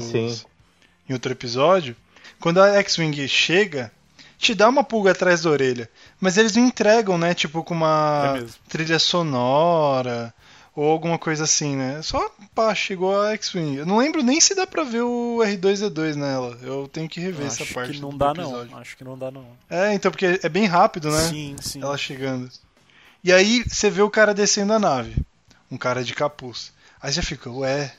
em 1.06 1.12
outro 1.12 1.30
episódio. 1.30 1.94
Quando 2.40 2.62
a 2.62 2.76
X-Wing 2.78 3.28
chega, 3.28 3.92
te 4.38 4.54
dá 4.54 4.66
uma 4.66 4.82
pulga 4.82 5.10
atrás 5.10 5.42
da 5.42 5.50
orelha, 5.50 5.86
mas 6.18 6.38
eles 6.38 6.56
não 6.56 6.64
entregam, 6.66 7.18
né, 7.18 7.34
tipo 7.34 7.62
com 7.62 7.74
uma 7.74 8.38
É 8.42 8.46
trilha 8.70 8.98
sonora 8.98 10.32
ou 10.74 10.90
alguma 10.90 11.18
coisa 11.18 11.44
assim, 11.44 11.76
né? 11.76 12.00
Só 12.02 12.30
pá, 12.54 12.74
chegou 12.74 13.20
a 13.20 13.32
X-Wing. 13.34 13.76
Eu 13.76 13.84
não 13.86 13.98
lembro 13.98 14.22
nem 14.22 14.40
se 14.40 14.54
dá 14.54 14.66
pra 14.66 14.82
ver 14.82 15.02
o 15.02 15.40
R2D2 15.44 16.14
nela. 16.14 16.58
Eu 16.62 16.88
tenho 16.90 17.06
que 17.08 17.20
rever 17.20 17.46
essa 17.48 17.64
Acho 17.64 17.74
parte 17.74 17.92
que 17.92 18.00
não 18.00 18.08
do 18.10 18.16
dá 18.16 18.30
episódio. 18.30 18.70
não. 18.70 18.78
Acho 18.78 18.96
que 18.96 19.04
não 19.04 19.18
dá 19.18 19.30
não. 19.30 19.44
É, 19.68 19.92
então, 19.92 20.10
porque 20.10 20.40
é 20.42 20.48
bem 20.48 20.64
rápido, 20.64 21.10
né? 21.10 21.20
Sim, 21.28 21.56
sim. 21.60 21.82
Ela 21.82 21.98
chegando. 21.98 22.50
E 23.22 23.30
aí 23.30 23.62
você 23.66 23.90
vê 23.90 24.00
o 24.00 24.08
cara 24.10 24.32
descendo 24.32 24.72
a 24.72 24.78
nave. 24.78 25.16
Um 25.70 25.76
cara 25.76 26.02
de 26.04 26.14
capuz. 26.14 26.72
Aí 27.00 27.12
você 27.12 27.22
fica, 27.22 27.50
ué. 27.50 27.94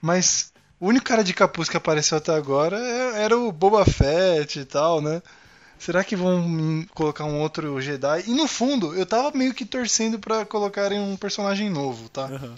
Mas 0.00 0.52
O 0.78 0.88
único 0.88 1.06
cara 1.06 1.24
de 1.24 1.32
capuz 1.32 1.70
que 1.70 1.76
apareceu 1.78 2.18
até 2.18 2.34
agora 2.34 2.78
é- 2.78 3.22
era 3.22 3.36
o 3.38 3.50
Boba 3.50 3.84
Fett 3.86 4.60
e 4.60 4.64
tal, 4.66 5.00
né? 5.00 5.22
Será 5.78 6.04
que 6.04 6.14
vão 6.14 6.86
colocar 6.94 7.24
um 7.24 7.40
outro 7.40 7.80
Jedi? 7.80 8.24
E 8.26 8.34
no 8.34 8.46
fundo, 8.46 8.94
eu 8.94 9.06
tava 9.06 9.30
meio 9.36 9.54
que 9.54 9.64
torcendo 9.64 10.18
pra 10.18 10.44
colocarem 10.44 11.00
um 11.00 11.16
personagem 11.16 11.70
novo, 11.70 12.10
tá? 12.10 12.24
Aham. 12.26 12.54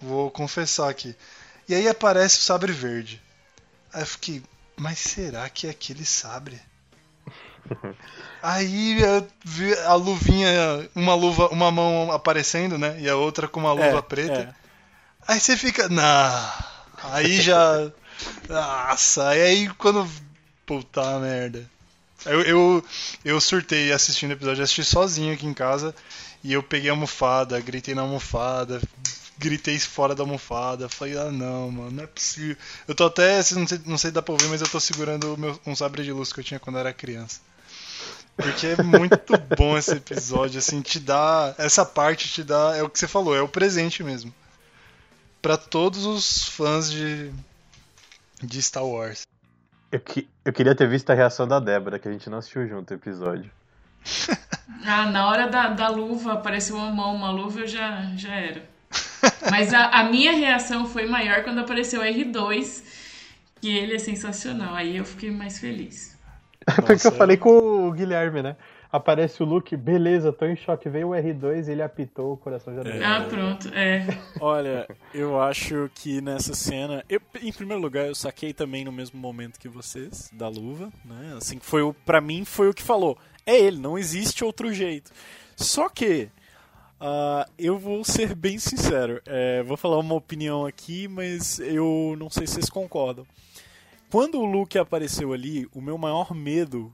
Vou 0.00 0.30
confessar 0.30 0.90
aqui. 0.90 1.16
E 1.66 1.74
aí 1.74 1.88
aparece 1.88 2.38
o 2.38 2.42
sabre 2.42 2.70
verde. 2.70 3.22
Aí 3.94 4.02
eu 4.02 4.06
fiquei, 4.06 4.42
mas 4.76 4.98
será 4.98 5.48
que 5.48 5.66
é 5.66 5.70
aquele 5.70 6.04
sabre? 6.04 6.60
Aí 8.42 9.00
eu 9.00 9.26
vi 9.44 9.74
a 9.80 9.94
luvinha, 9.94 10.88
uma 10.94 11.14
luva, 11.14 11.48
uma 11.48 11.70
mão 11.70 12.12
aparecendo, 12.12 12.78
né? 12.78 12.96
E 13.00 13.08
a 13.08 13.16
outra 13.16 13.48
com 13.48 13.60
uma 13.60 13.72
luva 13.72 13.98
É, 13.98 14.02
preta. 14.02 14.32
é. 14.32 14.54
Aí 15.26 15.40
você 15.40 15.56
fica, 15.56 15.88
nah. 15.88 16.64
Aí 17.12 17.40
já. 17.40 17.90
Nossa, 18.48 19.34
e 19.36 19.42
aí 19.42 19.68
quando. 19.78 20.08
Puta 20.66 21.18
merda. 21.18 21.68
Eu, 22.24 22.40
eu, 22.42 22.84
eu 23.24 23.40
surtei 23.40 23.92
assistindo 23.92 24.30
o 24.30 24.32
episódio, 24.34 24.60
eu 24.60 24.64
assisti 24.64 24.84
sozinho 24.84 25.34
aqui 25.34 25.46
em 25.46 25.52
casa. 25.54 25.94
E 26.42 26.52
eu 26.52 26.62
peguei 26.62 26.90
a 26.90 26.92
almofada, 26.92 27.58
gritei 27.60 27.94
na 27.94 28.02
almofada, 28.02 28.80
gritei 29.38 29.78
fora 29.78 30.14
da 30.14 30.22
almofada. 30.22 30.88
Falei, 30.88 31.16
ah 31.18 31.30
não, 31.30 31.70
mano, 31.70 31.90
não 31.90 32.04
é 32.04 32.06
possível. 32.06 32.56
Eu 32.86 32.94
tô 32.94 33.06
até, 33.06 33.36
não 33.52 33.66
sei, 33.66 33.80
não 33.86 33.98
sei 33.98 34.08
se 34.10 34.14
dá 34.14 34.22
pra 34.22 34.32
ouvir, 34.32 34.48
mas 34.48 34.60
eu 34.60 34.68
tô 34.68 34.78
segurando 34.80 35.36
meu, 35.38 35.58
um 35.66 35.74
sabre 35.74 36.02
de 36.02 36.12
luz 36.12 36.32
que 36.32 36.40
eu 36.40 36.44
tinha 36.44 36.60
quando 36.60 36.76
eu 36.76 36.80
era 36.80 36.92
criança. 36.92 37.40
Porque 38.36 38.66
é 38.66 38.82
muito 38.82 39.18
bom 39.56 39.78
esse 39.78 39.92
episódio, 39.92 40.58
assim, 40.58 40.80
te 40.80 40.98
dá. 40.98 41.54
Essa 41.56 41.84
parte 41.84 42.28
te 42.28 42.42
dá. 42.42 42.74
É 42.76 42.82
o 42.82 42.88
que 42.90 42.98
você 42.98 43.06
falou, 43.06 43.34
é 43.36 43.40
o 43.40 43.48
presente 43.48 44.02
mesmo. 44.02 44.34
Pra 45.40 45.56
todos 45.56 46.04
os 46.04 46.48
fãs 46.48 46.90
de. 46.90 47.30
de 48.42 48.60
Star 48.62 48.84
Wars. 48.84 49.22
Eu, 49.92 50.00
que- 50.00 50.28
eu 50.44 50.52
queria 50.52 50.74
ter 50.74 50.88
visto 50.88 51.08
a 51.10 51.14
reação 51.14 51.46
da 51.46 51.60
Débora, 51.60 51.98
que 51.98 52.08
a 52.08 52.12
gente 52.12 52.28
não 52.28 52.38
assistiu 52.38 52.66
junto 52.68 52.90
o 52.90 52.94
episódio. 52.94 53.50
Ah, 54.86 55.06
na 55.06 55.28
hora 55.28 55.46
da, 55.48 55.68
da 55.68 55.88
luva, 55.88 56.34
apareceu 56.34 56.76
uma 56.76 56.90
mão, 56.90 57.14
uma 57.14 57.30
luva, 57.30 57.60
eu 57.60 57.66
já, 57.66 58.02
já 58.16 58.34
era. 58.34 58.62
Mas 59.50 59.72
a, 59.72 59.86
a 59.88 60.04
minha 60.04 60.32
reação 60.32 60.84
foi 60.86 61.06
maior 61.06 61.42
quando 61.42 61.58
apareceu 61.60 62.00
o 62.00 62.04
R2, 62.04 62.82
que 63.62 63.68
ele 63.74 63.94
é 63.94 63.98
sensacional. 63.98 64.74
Aí 64.74 64.96
eu 64.98 65.04
fiquei 65.06 65.30
mais 65.30 65.58
feliz. 65.58 66.13
Foi 66.66 66.82
o 66.82 66.86
que 66.86 66.92
Nossa, 66.92 67.08
eu 67.08 67.12
falei 67.12 67.36
com 67.36 67.88
o 67.88 67.92
Guilherme, 67.92 68.42
né? 68.42 68.56
Aparece 68.90 69.42
o 69.42 69.46
Luke, 69.46 69.76
beleza, 69.76 70.32
tô 70.32 70.46
em 70.46 70.54
choque. 70.54 70.88
Veio 70.88 71.08
o 71.08 71.10
R2, 71.10 71.68
ele 71.68 71.82
apitou, 71.82 72.32
o 72.32 72.36
coração 72.36 72.74
já 72.74 72.82
deu. 72.82 73.04
Ah, 73.04 73.26
pronto. 73.28 73.68
É. 73.74 74.06
Olha, 74.40 74.86
eu 75.12 75.40
acho 75.40 75.90
que 75.94 76.20
nessa 76.20 76.54
cena, 76.54 77.04
eu, 77.08 77.20
em 77.42 77.52
primeiro 77.52 77.82
lugar, 77.82 78.06
eu 78.06 78.14
saquei 78.14 78.52
também 78.52 78.84
no 78.84 78.92
mesmo 78.92 79.18
momento 79.18 79.58
que 79.58 79.68
vocês 79.68 80.30
da 80.32 80.48
luva, 80.48 80.92
né? 81.04 81.34
Assim, 81.36 81.58
foi 81.60 81.82
o 81.82 81.92
para 81.92 82.20
mim 82.20 82.44
foi 82.44 82.68
o 82.68 82.74
que 82.74 82.82
falou. 82.82 83.18
É 83.44 83.58
ele, 83.58 83.78
não 83.78 83.98
existe 83.98 84.44
outro 84.44 84.72
jeito. 84.72 85.10
Só 85.56 85.88
que 85.88 86.30
ah, 87.06 87.46
eu 87.58 87.78
vou 87.78 88.02
ser 88.02 88.34
bem 88.34 88.58
sincero, 88.58 89.20
é, 89.26 89.62
vou 89.62 89.76
falar 89.76 89.98
uma 89.98 90.14
opinião 90.14 90.64
aqui, 90.64 91.06
mas 91.06 91.58
eu 91.58 92.16
não 92.18 92.30
sei 92.30 92.46
se 92.46 92.54
vocês 92.54 92.70
concordam. 92.70 93.26
Quando 94.14 94.38
o 94.38 94.44
Luke 94.44 94.78
apareceu 94.78 95.32
ali, 95.32 95.66
o 95.74 95.80
meu 95.80 95.98
maior 95.98 96.32
medo 96.32 96.92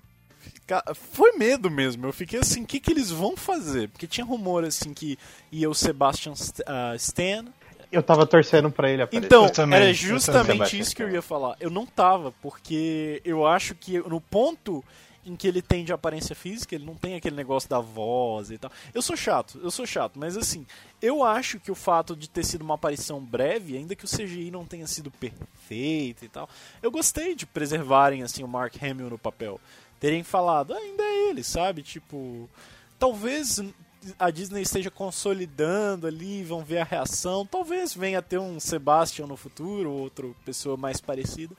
Foi 0.94 1.32
medo 1.32 1.70
mesmo. 1.70 2.06
Eu 2.06 2.14
fiquei 2.14 2.40
assim, 2.40 2.62
o 2.62 2.66
que, 2.66 2.80
que 2.80 2.90
eles 2.90 3.10
vão 3.10 3.36
fazer? 3.36 3.90
Porque 3.90 4.06
tinha 4.06 4.24
rumor 4.24 4.64
assim 4.64 4.94
que 4.94 5.18
ia 5.52 5.68
o 5.68 5.74
Sebastian 5.74 6.34
St- 6.34 6.64
ah, 6.66 6.94
Stan. 6.96 7.44
Eu 7.92 8.02
tava 8.02 8.26
torcendo 8.26 8.70
pra 8.70 8.88
ele 8.88 9.02
aparecer. 9.02 9.26
Então, 9.26 9.50
também, 9.50 9.78
era 9.78 9.92
justamente 9.92 10.78
isso 10.78 10.96
que 10.96 11.02
eu 11.02 11.10
ia 11.10 11.20
falar. 11.20 11.56
Eu 11.60 11.68
não 11.68 11.84
tava, 11.84 12.32
porque 12.40 13.20
eu 13.22 13.46
acho 13.46 13.74
que 13.74 13.98
no 13.98 14.18
ponto 14.18 14.82
em 15.24 15.36
que 15.36 15.46
ele 15.46 15.60
tem 15.60 15.84
de 15.84 15.92
aparência 15.92 16.34
física, 16.34 16.74
ele 16.74 16.84
não 16.86 16.94
tem 16.94 17.14
aquele 17.14 17.36
negócio 17.36 17.68
da 17.68 17.78
voz 17.78 18.50
e 18.50 18.58
tal. 18.58 18.70
Eu 18.94 19.02
sou 19.02 19.16
chato, 19.16 19.60
eu 19.62 19.70
sou 19.70 19.86
chato, 19.86 20.18
mas 20.18 20.36
assim, 20.36 20.66
eu 21.00 21.22
acho 21.22 21.60
que 21.60 21.70
o 21.70 21.74
fato 21.74 22.16
de 22.16 22.28
ter 22.28 22.44
sido 22.44 22.62
uma 22.62 22.74
aparição 22.74 23.20
breve, 23.20 23.76
ainda 23.76 23.94
que 23.94 24.04
o 24.04 24.08
CGI 24.08 24.50
não 24.50 24.64
tenha 24.64 24.86
sido 24.86 25.10
perfeito 25.10 26.24
e 26.24 26.28
tal, 26.28 26.48
eu 26.82 26.90
gostei 26.90 27.34
de 27.34 27.46
preservarem 27.46 28.22
assim 28.22 28.42
o 28.42 28.48
Mark 28.48 28.74
Hamill 28.82 29.10
no 29.10 29.18
papel. 29.18 29.60
Terem 29.98 30.22
falado, 30.22 30.72
"Ah, 30.72 30.78
ainda 30.78 31.02
é 31.02 31.28
ele, 31.28 31.44
sabe? 31.44 31.82
Tipo, 31.82 32.48
talvez 32.98 33.60
a 34.18 34.30
Disney 34.30 34.62
esteja 34.62 34.90
consolidando 34.90 36.06
ali, 36.06 36.42
vão 36.42 36.64
ver 36.64 36.78
a 36.78 36.84
reação. 36.84 37.44
Talvez 37.44 37.94
venha 37.94 38.20
a 38.20 38.22
ter 38.22 38.38
um 38.38 38.58
Sebastian 38.58 39.26
no 39.26 39.36
futuro, 39.36 39.90
outra 39.90 40.26
pessoa 40.44 40.76
mais 40.76 41.00
parecida. 41.00 41.54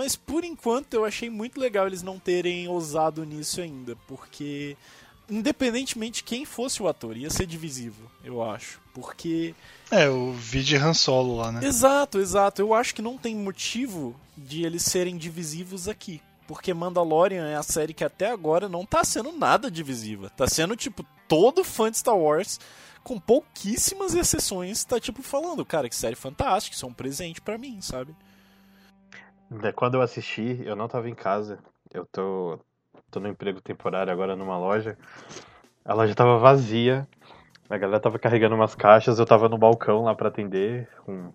Mas 0.00 0.16
por 0.16 0.44
enquanto 0.44 0.94
eu 0.94 1.04
achei 1.04 1.28
muito 1.28 1.60
legal 1.60 1.86
eles 1.86 2.02
não 2.02 2.18
terem 2.18 2.66
ousado 2.66 3.22
nisso 3.22 3.60
ainda, 3.60 3.94
porque 4.08 4.74
independentemente 5.28 6.14
de 6.14 6.24
quem 6.24 6.46
fosse 6.46 6.82
o 6.82 6.88
ator, 6.88 7.18
ia 7.18 7.28
ser 7.28 7.44
divisivo, 7.44 8.10
eu 8.24 8.42
acho. 8.42 8.80
Porque 8.94 9.54
É, 9.90 10.08
o 10.08 10.32
vídeo 10.32 10.82
Han 10.82 10.94
Solo 10.94 11.36
lá, 11.36 11.52
né? 11.52 11.60
Exato, 11.66 12.18
exato. 12.18 12.62
Eu 12.62 12.72
acho 12.72 12.94
que 12.94 13.02
não 13.02 13.18
tem 13.18 13.36
motivo 13.36 14.18
de 14.38 14.64
eles 14.64 14.84
serem 14.84 15.18
divisivos 15.18 15.86
aqui. 15.86 16.22
Porque 16.48 16.72
Mandalorian 16.72 17.46
é 17.46 17.56
a 17.56 17.62
série 17.62 17.92
que 17.92 18.02
até 18.02 18.30
agora 18.30 18.70
não 18.70 18.86
tá 18.86 19.04
sendo 19.04 19.32
nada 19.32 19.70
divisiva. 19.70 20.30
Tá 20.34 20.48
sendo, 20.48 20.74
tipo, 20.76 21.04
todo 21.28 21.62
fã 21.62 21.90
de 21.90 21.98
Star 21.98 22.16
Wars, 22.16 22.58
com 23.04 23.20
pouquíssimas 23.20 24.14
exceções, 24.14 24.82
tá, 24.82 24.98
tipo, 24.98 25.22
falando, 25.22 25.62
cara, 25.62 25.90
que 25.90 25.94
série 25.94 26.16
fantástica, 26.16 26.74
isso 26.74 26.86
é 26.86 26.88
um 26.88 26.94
presente 26.94 27.42
pra 27.42 27.58
mim, 27.58 27.82
sabe? 27.82 28.16
Quando 29.74 29.94
eu 29.94 30.02
assisti, 30.02 30.62
eu 30.64 30.76
não 30.76 30.86
tava 30.86 31.08
em 31.08 31.14
casa. 31.14 31.58
Eu 31.92 32.06
tô, 32.06 32.58
tô 33.10 33.18
no 33.18 33.28
emprego 33.28 33.60
temporário 33.60 34.12
agora 34.12 34.36
numa 34.36 34.56
loja. 34.56 34.96
A 35.84 35.92
loja 35.92 36.14
tava 36.14 36.38
vazia. 36.38 37.06
A 37.68 37.76
galera 37.76 38.00
tava 38.00 38.18
carregando 38.18 38.54
umas 38.54 38.74
caixas. 38.74 39.18
Eu 39.18 39.26
tava 39.26 39.48
no 39.48 39.58
balcão 39.58 40.04
lá 40.04 40.14
pra 40.14 40.28
atender 40.28 40.88
um 41.08 41.32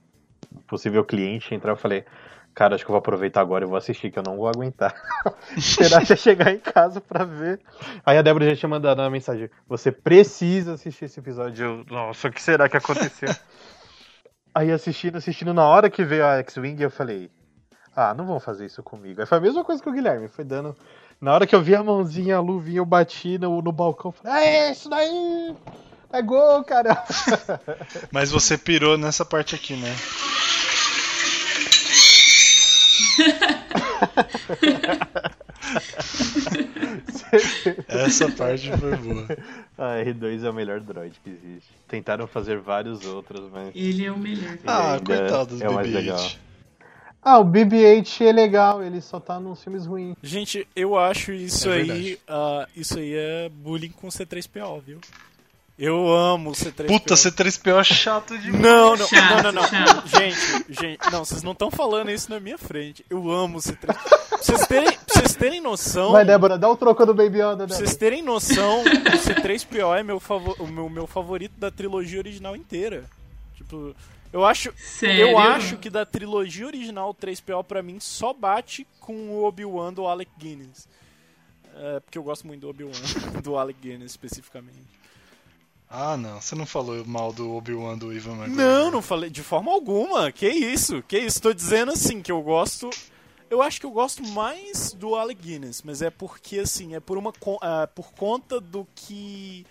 possível 0.65 1.03
cliente. 1.03 1.53
Entrar 1.53 1.73
eu 1.73 1.77
falei, 1.77 2.05
cara, 2.53 2.75
acho 2.75 2.85
que 2.85 2.89
eu 2.89 2.93
vou 2.93 2.99
aproveitar 2.99 3.41
agora 3.41 3.65
e 3.65 3.67
vou 3.67 3.77
assistir, 3.77 4.09
que 4.09 4.17
eu 4.17 4.23
não 4.23 4.37
vou 4.37 4.47
aguentar. 4.47 4.95
Esperar 5.57 6.01
até 6.01 6.15
chegar 6.15 6.53
em 6.53 6.59
casa 6.59 7.01
pra 7.01 7.25
ver. 7.25 7.59
Aí 8.05 8.17
a 8.17 8.21
Débora 8.21 8.49
já 8.49 8.55
tinha 8.55 8.69
mandado 8.69 9.01
uma 9.01 9.09
mensagem: 9.09 9.49
Você 9.67 9.91
precisa 9.91 10.73
assistir 10.73 11.05
esse 11.05 11.19
episódio. 11.19 11.65
Eu, 11.65 11.85
Nossa, 11.93 12.29
o 12.29 12.31
que 12.31 12.41
será 12.41 12.69
que 12.69 12.77
aconteceu? 12.77 13.29
Aí 14.55 14.71
assistindo, 14.71 15.17
assistindo, 15.17 15.53
na 15.53 15.67
hora 15.67 15.89
que 15.89 16.01
veio 16.05 16.25
a 16.25 16.37
X-Wing, 16.37 16.81
eu 16.81 16.89
falei, 16.89 17.29
ah, 17.95 18.13
não 18.13 18.25
vão 18.25 18.39
fazer 18.39 18.65
isso 18.65 18.83
comigo. 18.83 19.21
Aí 19.21 19.27
foi 19.27 19.37
a 19.37 19.41
mesma 19.41 19.63
coisa 19.63 19.81
que 19.81 19.89
o 19.89 19.93
Guilherme, 19.93 20.27
foi 20.27 20.43
dando. 20.43 20.75
Na 21.21 21.33
hora 21.33 21.47
que 21.47 21.55
eu 21.55 21.61
vi 21.61 21.73
a 21.73 21.83
mãozinha, 21.83 22.35
a 22.35 22.41
luvinha, 22.41 22.79
eu 22.79 22.85
bati 22.85 23.37
no, 23.37 23.61
no 23.61 23.71
balcão, 23.71 24.11
falei, 24.11 24.33
ah, 24.33 24.45
é 24.45 24.71
isso 24.71 24.89
daí! 24.89 25.55
É 26.11 26.21
gol, 26.21 26.63
cara! 26.63 27.03
Mas 28.11 28.31
você 28.31 28.57
pirou 28.57 28.97
nessa 28.97 29.23
parte 29.23 29.55
aqui, 29.55 29.75
né? 29.75 29.95
Essa 37.87 38.31
parte 38.31 38.71
foi 38.77 38.95
boa. 38.97 39.27
a 39.77 40.03
R2 40.03 40.43
é 40.43 40.49
o 40.49 40.53
melhor 40.53 40.79
droid 40.79 41.19
que 41.23 41.29
existe. 41.29 41.69
Tentaram 41.87 42.27
fazer 42.27 42.59
vários 42.59 43.05
outros, 43.05 43.49
mas. 43.51 43.71
Ele 43.75 44.05
é 44.05 44.11
o 44.11 44.17
melhor. 44.17 44.57
Ah, 44.65 44.99
coitado 45.03 45.57
do 45.57 45.63
é 45.63 45.69
o 45.69 45.73
mais 45.73 45.87
BB-8. 45.87 46.37
Ah, 47.27 47.39
o 47.39 47.43
BB-8 47.43 48.21
é 48.21 48.31
legal, 48.31 48.83
ele 48.83 49.01
só 49.01 49.19
tá 49.19 49.39
nos 49.39 49.63
filmes 49.63 49.87
ruins. 49.87 50.15
Gente, 50.21 50.67
eu 50.75 50.95
acho 50.95 51.31
isso 51.33 51.71
É 51.71 51.77
aí. 51.81 52.19
ah, 52.27 52.67
isso 52.75 52.99
aí 52.99 53.13
é 53.15 53.49
bullying 53.49 53.89
com 53.89 54.07
C3PO, 54.09 54.81
viu? 54.85 54.99
Eu 55.77 56.07
amo 56.09 56.51
o 56.51 56.53
C3PO. 56.53 56.87
Puta, 56.87 57.15
C3PO 57.15 57.79
é 57.79 57.83
chato 57.83 58.37
demais. 58.37 58.61
Não, 58.63 58.95
não, 58.95 59.07
Chato, 59.07 59.43
não, 59.43 59.51
não, 59.51 59.61
não. 59.61 59.67
chato. 59.67 60.07
Gente, 60.07 60.65
gente, 60.69 61.11
não, 61.11 61.25
vocês 61.25 61.43
não 61.43 61.51
estão 61.51 61.69
falando 61.69 62.09
isso 62.11 62.29
na 62.29 62.39
minha 62.39 62.57
frente. 62.57 63.03
Eu 63.09 63.29
amo 63.29 63.57
o 63.57 63.61
C3. 63.61 63.77
Pra 63.87 64.37
vocês 64.37 64.67
terem, 64.67 64.91
pra 64.91 64.99
vocês 65.15 65.35
terem 65.35 65.59
noção. 65.61 66.11
Vai, 66.13 66.23
Débora, 66.23 66.57
dá 66.57 66.69
o 66.69 66.77
troco 66.77 67.05
do 67.05 67.13
Baby 67.13 67.39
Yoda, 67.41 67.67
Pra 67.67 67.75
vocês 67.75 67.95
terem 67.97 68.21
noção, 68.21 68.83
o 68.83 68.85
C3PO 68.85 69.97
é 69.99 70.03
meu 70.03 70.21
o 70.59 70.67
meu, 70.67 70.87
meu 70.89 71.07
favorito 71.07 71.53
da 71.59 71.69
trilogia 71.69 72.19
original 72.19 72.55
inteira. 72.55 73.03
Tipo, 73.55 73.93
eu 74.35 74.45
acho, 74.45 74.73
Sério? 74.75 75.29
eu 75.29 75.37
acho 75.37 75.77
que 75.77 75.89
da 75.89 76.05
trilogia 76.05 76.67
original, 76.67 77.11
o 77.11 77.15
3PO 77.15 77.63
pra 77.63 77.81
mim 77.81 78.01
só 78.01 78.33
bate 78.33 78.85
com 78.99 79.13
o 79.29 79.45
Obi-Wan 79.45 79.93
do 79.93 80.05
Alec 80.05 80.29
Guinness. 80.37 80.89
É, 81.73 82.01
porque 82.01 82.17
eu 82.17 82.23
gosto 82.23 82.45
muito 82.45 82.59
do 82.59 82.69
Obi-Wan, 82.69 82.91
do 83.41 83.57
Alec 83.57 83.79
Guinness 83.79 84.11
especificamente. 84.11 84.83
Ah, 85.89 86.17
não. 86.17 86.41
Você 86.41 86.53
não 86.53 86.65
falou 86.65 87.05
mal 87.05 87.31
do 87.31 87.49
Obi-Wan 87.55 87.97
do 87.97 88.11
Ivan 88.11 88.33
McGregor. 88.33 88.57
Não, 88.57 88.91
não 88.91 89.01
falei 89.01 89.29
de 89.29 89.41
forma 89.41 89.71
alguma. 89.71 90.29
Que 90.33 90.49
isso? 90.49 91.01
Que 91.03 91.17
isso? 91.17 91.41
Tô 91.41 91.53
dizendo 91.53 91.93
assim 91.93 92.21
que 92.21 92.31
eu 92.31 92.41
gosto. 92.41 92.89
Eu 93.49 93.61
acho 93.61 93.79
que 93.79 93.85
eu 93.85 93.91
gosto 93.91 94.21
mais 94.21 94.91
do 94.91 95.15
Alec 95.15 95.41
Guinness, 95.41 95.81
mas 95.81 96.01
é 96.01 96.09
porque 96.09 96.59
assim, 96.59 96.93
é 96.93 96.99
por 96.99 97.17
uma 97.17 97.31
ah, 97.61 97.87
por 97.87 98.11
conta 98.11 98.59
do 98.59 98.85
que 98.93 99.65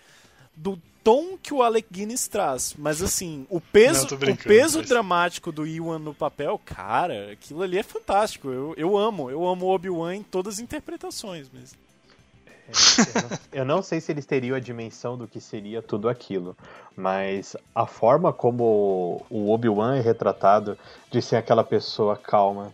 do 0.57 0.81
tom 1.05 1.37
que 1.41 1.53
o 1.55 1.63
Alec 1.63 1.87
Guinness 1.93 2.27
traz. 2.27 2.75
Mas 2.77 3.01
assim, 3.03 3.47
o 3.51 3.61
peso, 3.61 4.09
Não, 4.11 4.33
o 4.33 4.37
peso 4.37 4.79
mas- 4.79 4.89
dramático 4.89 5.53
do 5.53 5.67
Ewan 5.67 5.99
no 6.01 6.15
papel, 6.15 6.59
cara, 6.65 7.31
aquilo 7.33 7.63
ali 7.63 7.79
é 7.79 7.83
fantástico. 7.83 8.49
Eu, 8.49 8.75
eu 8.77 8.97
amo, 8.97 9.31
eu 9.31 9.47
amo 9.47 9.67
o 9.67 9.75
Obi-Wan 9.75 10.17
em 10.17 10.23
todas 10.23 10.55
as 10.55 10.61
interpretações 10.61 11.51
mesmo. 11.51 11.79
Eu 13.53 13.65
não 13.65 13.83
sei 13.83 14.01
se 14.01 14.11
eles 14.11 14.25
teriam 14.25 14.57
a 14.57 14.61
dimensão 14.61 15.19
do 15.19 15.29
que 15.29 15.39
seria 15.39 15.83
tudo 15.83 16.09
aquilo, 16.09 16.57
mas 16.97 17.55
a 17.75 17.87
forma 17.87 18.33
como 18.33 19.25
o 19.29 19.51
Obi-Wan 19.51 19.97
é 19.97 20.01
retratado 20.01 20.77
de 21.11 21.21
ser 21.21 21.37
aquela 21.37 21.63
pessoa 21.63 22.17
calma. 22.17 22.73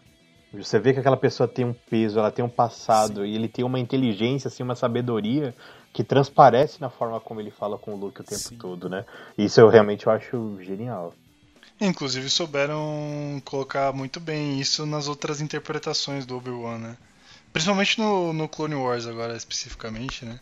Você 0.55 0.79
vê 0.79 0.93
que 0.93 1.01
aquela 1.01 1.17
pessoa 1.17 1.49
tem 1.49 1.65
um 1.65 1.73
peso, 1.73 2.19
ela 2.21 2.31
tem 2.31 2.45
um 2.45 2.49
passado 2.49 3.27
e 3.27 3.35
ele 3.35 3.49
tem 3.49 3.65
uma 3.65 3.79
inteligência, 3.81 4.49
assim, 4.49 4.63
uma 4.63 4.75
sabedoria 4.77 5.55
que 5.93 6.05
transparece 6.05 6.81
na 6.81 6.89
forma 6.91 7.21
como 7.21 7.41
ele 7.41 7.51
fala 7.51 7.77
com 7.79 7.95
o 7.95 7.97
Luke 7.97 8.21
o 8.21 8.25
tempo 8.25 8.41
Sim. 8.41 8.57
todo, 8.57 8.89
né? 8.89 9.05
Isso 9.37 9.61
eu 9.61 9.69
realmente 9.69 10.09
acho 10.09 10.59
genial. 10.63 11.15
Inclusive 11.81 12.29
souberam 12.29 13.41
colocar 13.45 13.93
muito 13.93 14.21
bem 14.21 14.61
isso 14.61 14.85
nas 14.85 15.09
outras 15.09 15.41
interpretações 15.41 16.27
do 16.27 16.37
Obi-Wan, 16.37 16.79
né? 16.79 16.97
Principalmente 17.53 17.99
no, 17.99 18.33
no 18.33 18.49
Clone 18.49 18.75
Wars 18.75 19.07
agora, 19.07 19.37
especificamente, 19.37 20.25
né? 20.25 20.39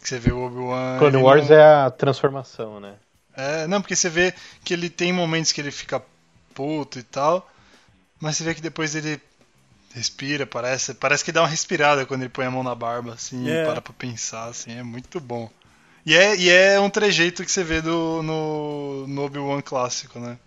Que 0.00 0.08
você 0.08 0.18
vê 0.18 0.32
o 0.32 0.40
Obi-Wan... 0.44 0.98
Clone 0.98 1.16
ele 1.16 1.24
Wars 1.24 1.48
não- 1.48 1.56
é 1.56 1.84
a 1.84 1.90
transformação, 1.90 2.80
né? 2.80 2.94
É, 3.36 3.66
não, 3.68 3.80
porque 3.80 3.94
você 3.94 4.08
vê 4.08 4.34
que 4.64 4.74
ele 4.74 4.90
tem 4.90 5.12
momentos 5.12 5.52
que 5.52 5.60
ele 5.60 5.70
fica 5.70 6.02
puto 6.54 6.98
e 6.98 7.02
tal, 7.04 7.48
mas 8.18 8.36
você 8.36 8.42
vê 8.44 8.54
que 8.54 8.60
depois 8.60 8.96
ele 8.96 9.20
respira, 9.94 10.46
parece, 10.46 10.94
parece 10.94 11.24
que 11.24 11.32
dá 11.32 11.42
uma 11.42 11.48
respirada 11.48 12.04
quando 12.06 12.22
ele 12.22 12.28
põe 12.30 12.46
a 12.46 12.50
mão 12.50 12.62
na 12.62 12.74
barba, 12.74 13.14
assim, 13.14 13.48
É. 13.48 13.62
e 13.62 13.66
para 13.66 13.80
pra 13.80 13.92
pensar, 13.92 14.46
assim, 14.48 14.72
é 14.72 14.82
muito 14.82 15.18
bom. 15.20 15.50
E 16.06 16.14
é, 16.14 16.36
e 16.36 16.48
é 16.48 16.78
um 16.80 16.88
trejeito 16.90 17.44
que 17.44 17.50
você 17.50 17.62
vê 17.64 17.82
do, 17.82 18.22
no, 18.22 19.06
no 19.08 19.24
Obi-Wan 19.24 19.60
clássico, 19.60 20.18
né? 20.18 20.38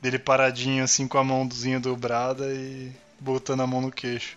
Dele 0.00 0.18
paradinho, 0.18 0.84
assim, 0.84 1.08
com 1.08 1.18
a 1.18 1.24
mãozinha 1.24 1.80
dobrada 1.80 2.52
e 2.54 2.92
botando 3.18 3.60
a 3.62 3.66
mão 3.66 3.80
no 3.80 3.90
queixo. 3.90 4.36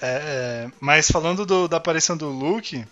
É, 0.00 0.06
é, 0.66 0.70
mas 0.80 1.10
falando 1.10 1.44
do- 1.44 1.66
da 1.68 1.76
aparição 1.78 2.16
do 2.16 2.28
Luke, 2.28 2.84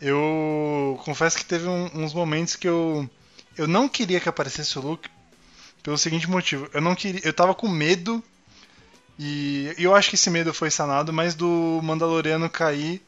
eu 0.00 0.98
confesso 1.04 1.36
que 1.36 1.44
teve 1.44 1.66
um- 1.68 1.90
uns 2.02 2.14
momentos 2.14 2.56
que 2.56 2.68
eu 2.68 3.08
eu 3.58 3.66
não 3.66 3.88
queria 3.88 4.20
que 4.20 4.28
aparecesse 4.28 4.78
o 4.78 4.82
Luke 4.82 5.08
pelo 5.82 5.98
seguinte 5.98 6.30
motivo, 6.30 6.68
eu 6.72 6.80
não 6.80 6.94
queria, 6.94 7.20
eu 7.24 7.32
tava 7.32 7.54
com 7.54 7.68
medo 7.68 8.22
e 9.22 9.74
eu 9.76 9.94
acho 9.94 10.08
que 10.08 10.14
esse 10.14 10.30
medo 10.30 10.54
foi 10.54 10.70
sanado, 10.70 11.12
mas 11.12 11.34
do 11.34 11.78
Mandaloriano 11.82 12.48
cair 12.48 13.02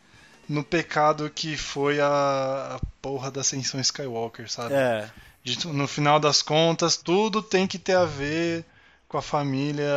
no 0.47 0.63
pecado 0.63 1.31
que 1.35 1.57
foi 1.57 2.01
a, 2.01 2.77
a 2.77 2.81
porra 3.01 3.31
da 3.31 3.41
ascensão 3.41 3.81
Skywalker, 3.81 4.51
sabe? 4.51 4.75
É, 4.75 5.09
De 5.43 5.67
no 5.69 5.89
final 5.89 6.21
das 6.21 6.43
contas, 6.43 6.99
tudo 6.99 7.41
tem 7.41 7.67
que 7.67 7.79
ter 7.79 7.97
a 7.97 8.05
ver 8.05 8.63
com 9.09 9.17
a 9.17 9.23
família 9.23 9.89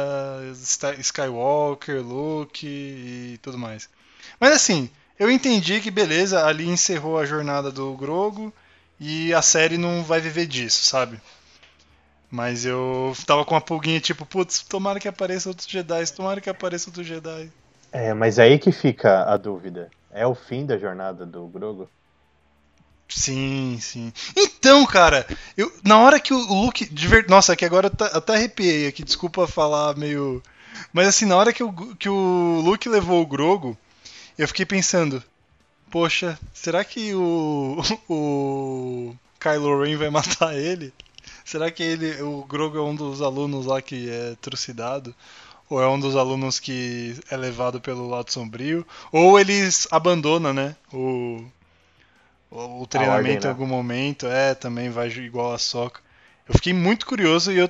Skywalker, 0.99 2.01
Luke 2.01 2.65
e 2.65 3.37
tudo 3.41 3.57
mais. 3.57 3.89
Mas 4.39 4.53
assim, 4.53 4.89
eu 5.19 5.29
entendi 5.29 5.81
que 5.81 5.91
beleza, 5.91 6.45
ali 6.45 6.65
encerrou 6.65 7.19
a 7.19 7.25
jornada 7.25 7.69
do 7.69 7.93
Grogo 7.93 8.53
e 8.99 9.33
a 9.33 9.41
série 9.41 9.77
não 9.77 10.01
vai 10.01 10.21
viver 10.21 10.45
disso, 10.45 10.85
sabe? 10.85 11.19
Mas 12.29 12.65
eu 12.65 13.13
tava 13.25 13.45
com 13.45 13.53
uma 13.55 13.61
pulguinha 13.61 13.99
tipo, 13.99 14.25
putz, 14.25 14.59
tomara 14.63 14.99
que 14.99 15.07
apareça 15.07 15.49
outros 15.49 15.67
Jedi, 15.67 16.05
tomara 16.13 16.41
que 16.41 16.49
apareça 16.49 16.89
outro 16.89 17.03
Jedi. 17.03 17.51
É, 17.91 18.13
mas 18.13 18.37
é 18.39 18.43
aí 18.43 18.59
que 18.59 18.71
fica 18.71 19.23
a 19.23 19.37
dúvida. 19.37 19.89
É 20.11 20.25
o 20.27 20.35
fim 20.35 20.65
da 20.65 20.77
jornada 20.77 21.25
do 21.25 21.45
Grogo? 21.47 21.89
Sim, 23.07 23.77
sim. 23.79 24.11
Então, 24.35 24.85
cara, 24.85 25.25
eu, 25.55 25.71
na 25.83 25.99
hora 25.99 26.19
que 26.19 26.33
o 26.33 26.37
Luke. 26.37 26.89
Nossa, 27.29 27.53
aqui 27.53 27.63
agora 27.63 27.87
eu 27.87 27.91
até- 27.93 28.17
até 28.17 28.33
arrepiei 28.33 28.87
aqui, 28.87 29.03
desculpa 29.03 29.47
falar 29.47 29.95
meio. 29.95 30.41
Mas 30.91 31.07
assim, 31.07 31.25
na 31.25 31.37
hora 31.37 31.53
que 31.53 31.63
o, 31.63 31.71
que 31.95 32.09
o 32.09 32.61
Luke 32.63 32.89
levou 32.89 33.21
o 33.21 33.25
Grogo, 33.25 33.77
eu 34.37 34.47
fiquei 34.47 34.65
pensando: 34.65 35.23
Poxa, 35.91 36.37
será 36.53 36.83
que 36.83 37.13
o. 37.13 37.77
O 38.09 39.15
Kylo 39.39 39.83
Ren 39.83 39.95
vai 39.97 40.09
matar 40.11 40.55
ele? 40.57 40.91
Será 41.45 41.69
que 41.69 41.83
ele, 41.83 42.23
o 42.23 42.43
Grogo 42.43 42.75
é 42.75 42.81
um 42.81 42.95
dos 42.95 43.21
alunos 43.21 43.67
lá 43.67 43.79
que 43.79 44.09
é 44.09 44.35
trucidado? 44.41 45.13
Ou 45.69 45.79
é 45.79 45.87
um 45.87 45.99
dos 45.99 46.15
alunos 46.15 46.59
que 46.59 47.15
é 47.29 47.37
levado 47.37 47.79
pelo 47.79 48.09
lado 48.09 48.31
sombrio? 48.31 48.85
Ou 49.11 49.39
eles 49.39 49.87
abandonam, 49.91 50.53
né? 50.53 50.75
O, 50.91 51.45
o, 52.49 52.81
o 52.81 52.87
treinamento 52.87 53.17
ordem, 53.17 53.37
em 53.37 53.41
né? 53.41 53.49
algum 53.49 53.67
momento. 53.67 54.25
É, 54.25 54.55
também 54.55 54.89
vai 54.89 55.07
igual 55.09 55.53
a 55.53 55.59
Soca. 55.59 56.01
Eu 56.49 56.55
fiquei 56.55 56.73
muito 56.73 57.05
curioso 57.05 57.51
e 57.51 57.59
eu. 57.59 57.69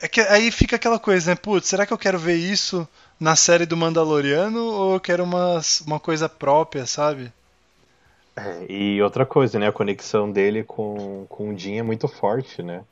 É 0.00 0.08
que 0.08 0.20
aí 0.22 0.50
fica 0.50 0.76
aquela 0.76 0.98
coisa, 0.98 1.30
né? 1.30 1.34
Putz, 1.34 1.68
será 1.68 1.84
que 1.84 1.92
eu 1.92 1.98
quero 1.98 2.18
ver 2.18 2.36
isso 2.36 2.88
na 3.20 3.36
série 3.36 3.66
do 3.66 3.76
Mandaloriano 3.76 4.62
ou 4.64 4.94
eu 4.94 5.00
quero 5.00 5.24
uma, 5.24 5.60
uma 5.86 6.00
coisa 6.00 6.26
própria, 6.26 6.86
sabe? 6.86 7.30
É, 8.36 8.66
e 8.68 9.02
outra 9.02 9.24
coisa, 9.24 9.58
né? 9.58 9.66
A 9.66 9.72
conexão 9.72 10.30
dele 10.30 10.62
com, 10.62 11.26
com 11.28 11.50
o 11.50 11.58
Jin 11.58 11.78
é 11.78 11.82
muito 11.82 12.06
forte, 12.06 12.62
né? 12.62 12.82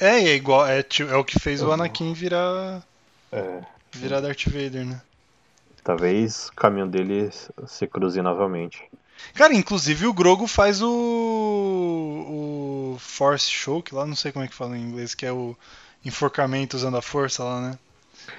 É, 0.00 0.20
é 0.20 0.34
igual. 0.34 0.66
É, 0.66 0.80
é 0.80 1.16
o 1.16 1.24
que 1.24 1.38
fez 1.38 1.62
o 1.62 1.72
Anakin 1.72 2.12
virar. 2.12 2.82
É, 3.32 3.60
virar 3.92 4.20
Darth 4.20 4.44
Vader, 4.46 4.86
né? 4.86 5.00
talvez 5.88 6.48
o 6.48 6.52
caminho 6.52 6.86
dele 6.86 7.30
se 7.66 7.86
cruze 7.86 8.20
novamente. 8.20 8.82
Cara, 9.32 9.54
inclusive 9.54 10.06
o 10.06 10.12
Grogo 10.12 10.46
faz 10.46 10.82
o. 10.82 10.90
o 12.94 12.98
Force 12.98 13.50
Choke 13.50 13.94
lá, 13.94 14.04
não 14.04 14.14
sei 14.14 14.30
como 14.30 14.44
é 14.44 14.48
que 14.48 14.54
fala 14.54 14.76
em 14.76 14.82
inglês, 14.82 15.14
que 15.14 15.24
é 15.24 15.32
o 15.32 15.56
enforcamento 16.04 16.76
usando 16.76 16.98
a 16.98 17.02
força 17.02 17.42
lá, 17.42 17.60
né? 17.62 17.78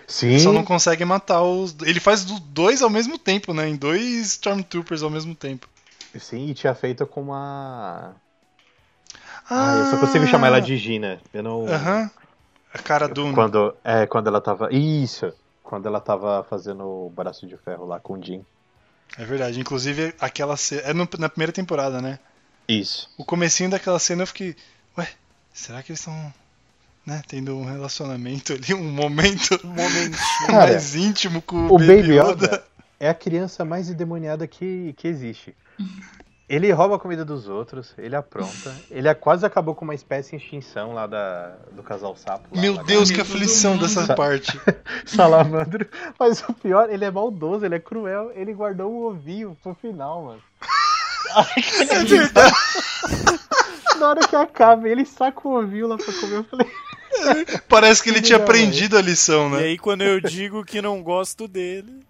Sim, 0.07 0.37
Só 0.37 0.53
não 0.53 0.63
consegue 0.63 1.03
matar 1.03 1.41
os. 1.41 1.75
Ele 1.81 1.99
faz 1.99 2.23
dois 2.23 2.83
ao 2.83 2.89
mesmo 2.89 3.17
tempo, 3.17 3.51
né? 3.51 3.67
Em 3.67 3.75
dois 3.75 4.33
Stormtroopers 4.33 5.01
ao 5.01 5.09
mesmo 5.09 5.33
tempo. 5.33 5.67
Sim, 6.17 6.47
e 6.47 6.53
tinha 6.53 6.73
feito 6.73 7.05
com 7.05 7.21
uma. 7.21 8.15
Ah, 9.49 9.75
eu 9.77 9.85
só 9.91 9.97
consigo 9.97 10.25
chamar 10.27 10.47
ela 10.47 10.59
de 10.61 10.77
Gina. 10.77 11.19
Eu 11.33 11.43
não. 11.43 11.67
Aham. 11.67 12.09
A 12.73 12.77
cara 12.79 13.07
do. 13.07 13.33
Quando, 13.33 13.75
é, 13.83 14.05
quando 14.05 14.27
ela 14.27 14.39
tava. 14.39 14.71
Isso! 14.73 15.33
Quando 15.63 15.87
ela 15.87 15.99
tava 15.99 16.43
fazendo 16.49 16.83
o 16.83 17.09
braço 17.09 17.45
de 17.47 17.57
ferro 17.57 17.85
lá 17.85 17.99
com 17.99 18.13
o 18.13 18.23
Jin. 18.23 18.45
É 19.17 19.25
verdade. 19.25 19.59
Inclusive, 19.59 20.13
aquela 20.19 20.55
cena. 20.55 20.81
É 20.83 20.93
no- 20.93 21.07
na 21.17 21.29
primeira 21.29 21.51
temporada, 21.51 22.01
né? 22.01 22.19
Isso. 22.67 23.09
O 23.17 23.25
comecinho 23.25 23.69
daquela 23.69 23.97
cena 23.99 24.21
eu 24.23 24.27
fiquei. 24.27 24.55
Ué, 24.97 25.07
será 25.53 25.81
que 25.83 25.91
eles 25.91 25.99
estão. 25.99 26.33
Né, 27.05 27.23
tendo 27.27 27.55
um 27.57 27.65
relacionamento 27.65 28.53
ali, 28.53 28.71
um 28.73 28.83
momento 28.91 29.59
um 29.63 29.69
momentinho. 29.69 30.19
Cara, 30.47 30.71
mais 30.71 30.93
íntimo 30.95 31.41
com 31.41 31.55
o, 31.55 31.75
O 31.75 31.77
Baby 31.79 32.01
Baby 32.01 32.19
Yoda. 32.19 32.31
Yoda 32.45 32.63
é 32.99 33.09
a 33.09 33.15
criança 33.15 33.65
mais 33.65 33.89
endemoniada 33.89 34.45
que, 34.45 34.93
que 34.95 35.07
existe. 35.07 35.55
Ele 36.47 36.71
rouba 36.71 36.95
a 36.95 36.99
comida 36.99 37.23
dos 37.23 37.47
outros, 37.47 37.93
ele 37.95 38.15
apronta. 38.15 38.75
Ele 38.89 39.07
é- 39.07 39.13
quase 39.13 39.45
acabou 39.45 39.75
com 39.75 39.85
uma 39.85 39.93
espécie 39.93 40.35
em 40.35 40.39
extinção 40.39 40.93
lá 40.93 41.05
da, 41.05 41.55
do 41.73 41.83
casal 41.83 42.15
sapo. 42.15 42.47
lá, 42.55 42.59
Meu 42.59 42.73
lá 42.73 42.81
Deus, 42.81 43.11
que 43.11 43.21
aflição 43.21 43.77
dessa 43.77 44.15
parte. 44.15 44.59
Salamandro. 45.05 45.87
Mas 46.19 46.41
o 46.49 46.51
pior, 46.53 46.89
ele 46.89 47.05
é 47.05 47.11
maldoso, 47.11 47.65
ele 47.65 47.75
é 47.75 47.79
cruel. 47.79 48.31
Ele 48.33 48.51
guardou 48.51 48.91
o 48.91 49.07
ovinho 49.09 49.55
pro 49.61 49.75
final, 49.75 50.23
mano. 50.25 50.41
É 51.91 52.03
verdade. 52.03 52.55
Na 53.99 54.09
hora 54.09 54.27
que 54.27 54.35
acaba, 54.35 54.89
ele 54.89 55.05
saca 55.05 55.47
o 55.47 55.59
ovinho 55.59 55.87
lá 55.87 55.97
pra 55.97 56.11
comer. 56.13 56.37
Eu 56.37 56.43
falei, 56.45 56.67
Parece 57.67 58.01
que 58.01 58.09
ele 58.09 58.21
tinha 58.23 58.37
aprendido 58.39 58.97
a 58.97 59.01
lição, 59.01 59.47
E 59.49 59.51
né? 59.51 59.57
aí 59.65 59.77
quando 59.77 60.01
eu 60.01 60.19
digo 60.19 60.65
que 60.65 60.81
não 60.81 61.03
gosto 61.03 61.47
dele. 61.47 62.03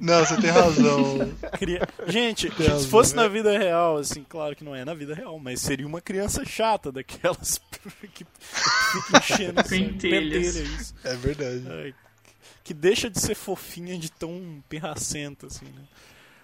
Não, 0.00 0.24
você 0.24 0.36
tem 0.40 0.50
razão. 0.50 1.32
cria- 1.58 1.86
Gente, 2.06 2.48
Deus, 2.50 2.82
se 2.82 2.88
fosse 2.88 3.14
né? 3.16 3.22
na 3.22 3.28
vida 3.28 3.56
real, 3.58 3.96
assim, 3.98 4.24
claro 4.28 4.54
que 4.54 4.64
não 4.64 4.74
é 4.74 4.84
na 4.84 4.94
vida 4.94 5.14
real, 5.14 5.38
mas 5.38 5.60
seria 5.60 5.86
uma 5.86 6.00
criança 6.00 6.44
chata 6.44 6.90
daquelas 6.92 7.60
que 8.14 8.24
fica 8.24 9.18
enchendo 9.18 9.60
assim, 9.60 9.88
Pentelhas. 9.92 10.52
pentelha, 10.54 10.64
isso. 10.80 10.94
É 11.04 11.14
verdade. 11.16 11.64
Ai, 11.68 11.94
que 12.64 12.72
deixa 12.74 13.08
de 13.10 13.18
ser 13.20 13.34
fofinha 13.34 13.98
de 13.98 14.10
tão 14.10 14.62
pirracenta, 14.68 15.46
assim, 15.46 15.64
né? 15.66 15.82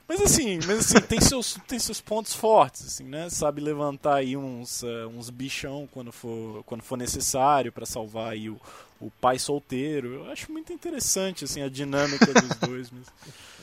Mas 0.07 0.20
assim, 0.20 0.59
mas 0.66 0.80
assim, 0.80 1.00
tem 1.00 1.18
seus, 1.18 1.57
tem 1.66 1.78
seus 1.78 1.98
pontos 1.98 2.34
fortes, 2.34 2.86
assim, 2.86 3.05
né? 3.05 3.30
Sabe 3.30 3.62
levantar 3.62 4.16
aí 4.16 4.36
uns, 4.36 4.82
eh, 4.82 5.07
uns 5.07 5.30
bichão 5.30 5.88
quando 5.90 6.12
for, 6.12 6.62
quando 6.64 6.82
for 6.82 6.98
necessário 6.98 7.72
para 7.72 7.86
salvar 7.86 8.32
aí 8.32 8.50
o, 8.50 8.61
o 9.05 9.11
pai 9.20 9.38
solteiro. 9.38 10.14
Eu 10.14 10.30
acho 10.30 10.50
muito 10.50 10.72
interessante, 10.72 11.44
assim, 11.44 11.62
a 11.62 11.68
dinâmica 11.68 12.26
dos 12.26 12.57
dois 12.68 12.90
mesmo. 12.90 13.12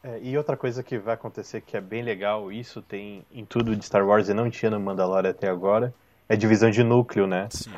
É, 0.00 0.20
e 0.22 0.38
outra 0.38 0.56
coisa 0.56 0.80
que 0.80 0.96
vai 0.96 1.14
acontecer 1.14 1.60
que 1.60 1.76
é 1.76 1.80
bem 1.80 2.04
legal, 2.04 2.52
isso 2.52 2.80
tem 2.80 3.24
em 3.32 3.44
tudo 3.44 3.74
de 3.74 3.84
Star 3.84 4.06
Wars 4.06 4.28
e 4.28 4.32
não 4.32 4.48
tinha 4.48 4.70
no 4.70 4.78
Mandalorian 4.78 5.30
até 5.30 5.48
agora, 5.48 5.92
é 6.28 6.36
divisão 6.36 6.70
de 6.70 6.84
núcleo, 6.84 7.26
né? 7.26 7.48
Assim, 7.52 7.72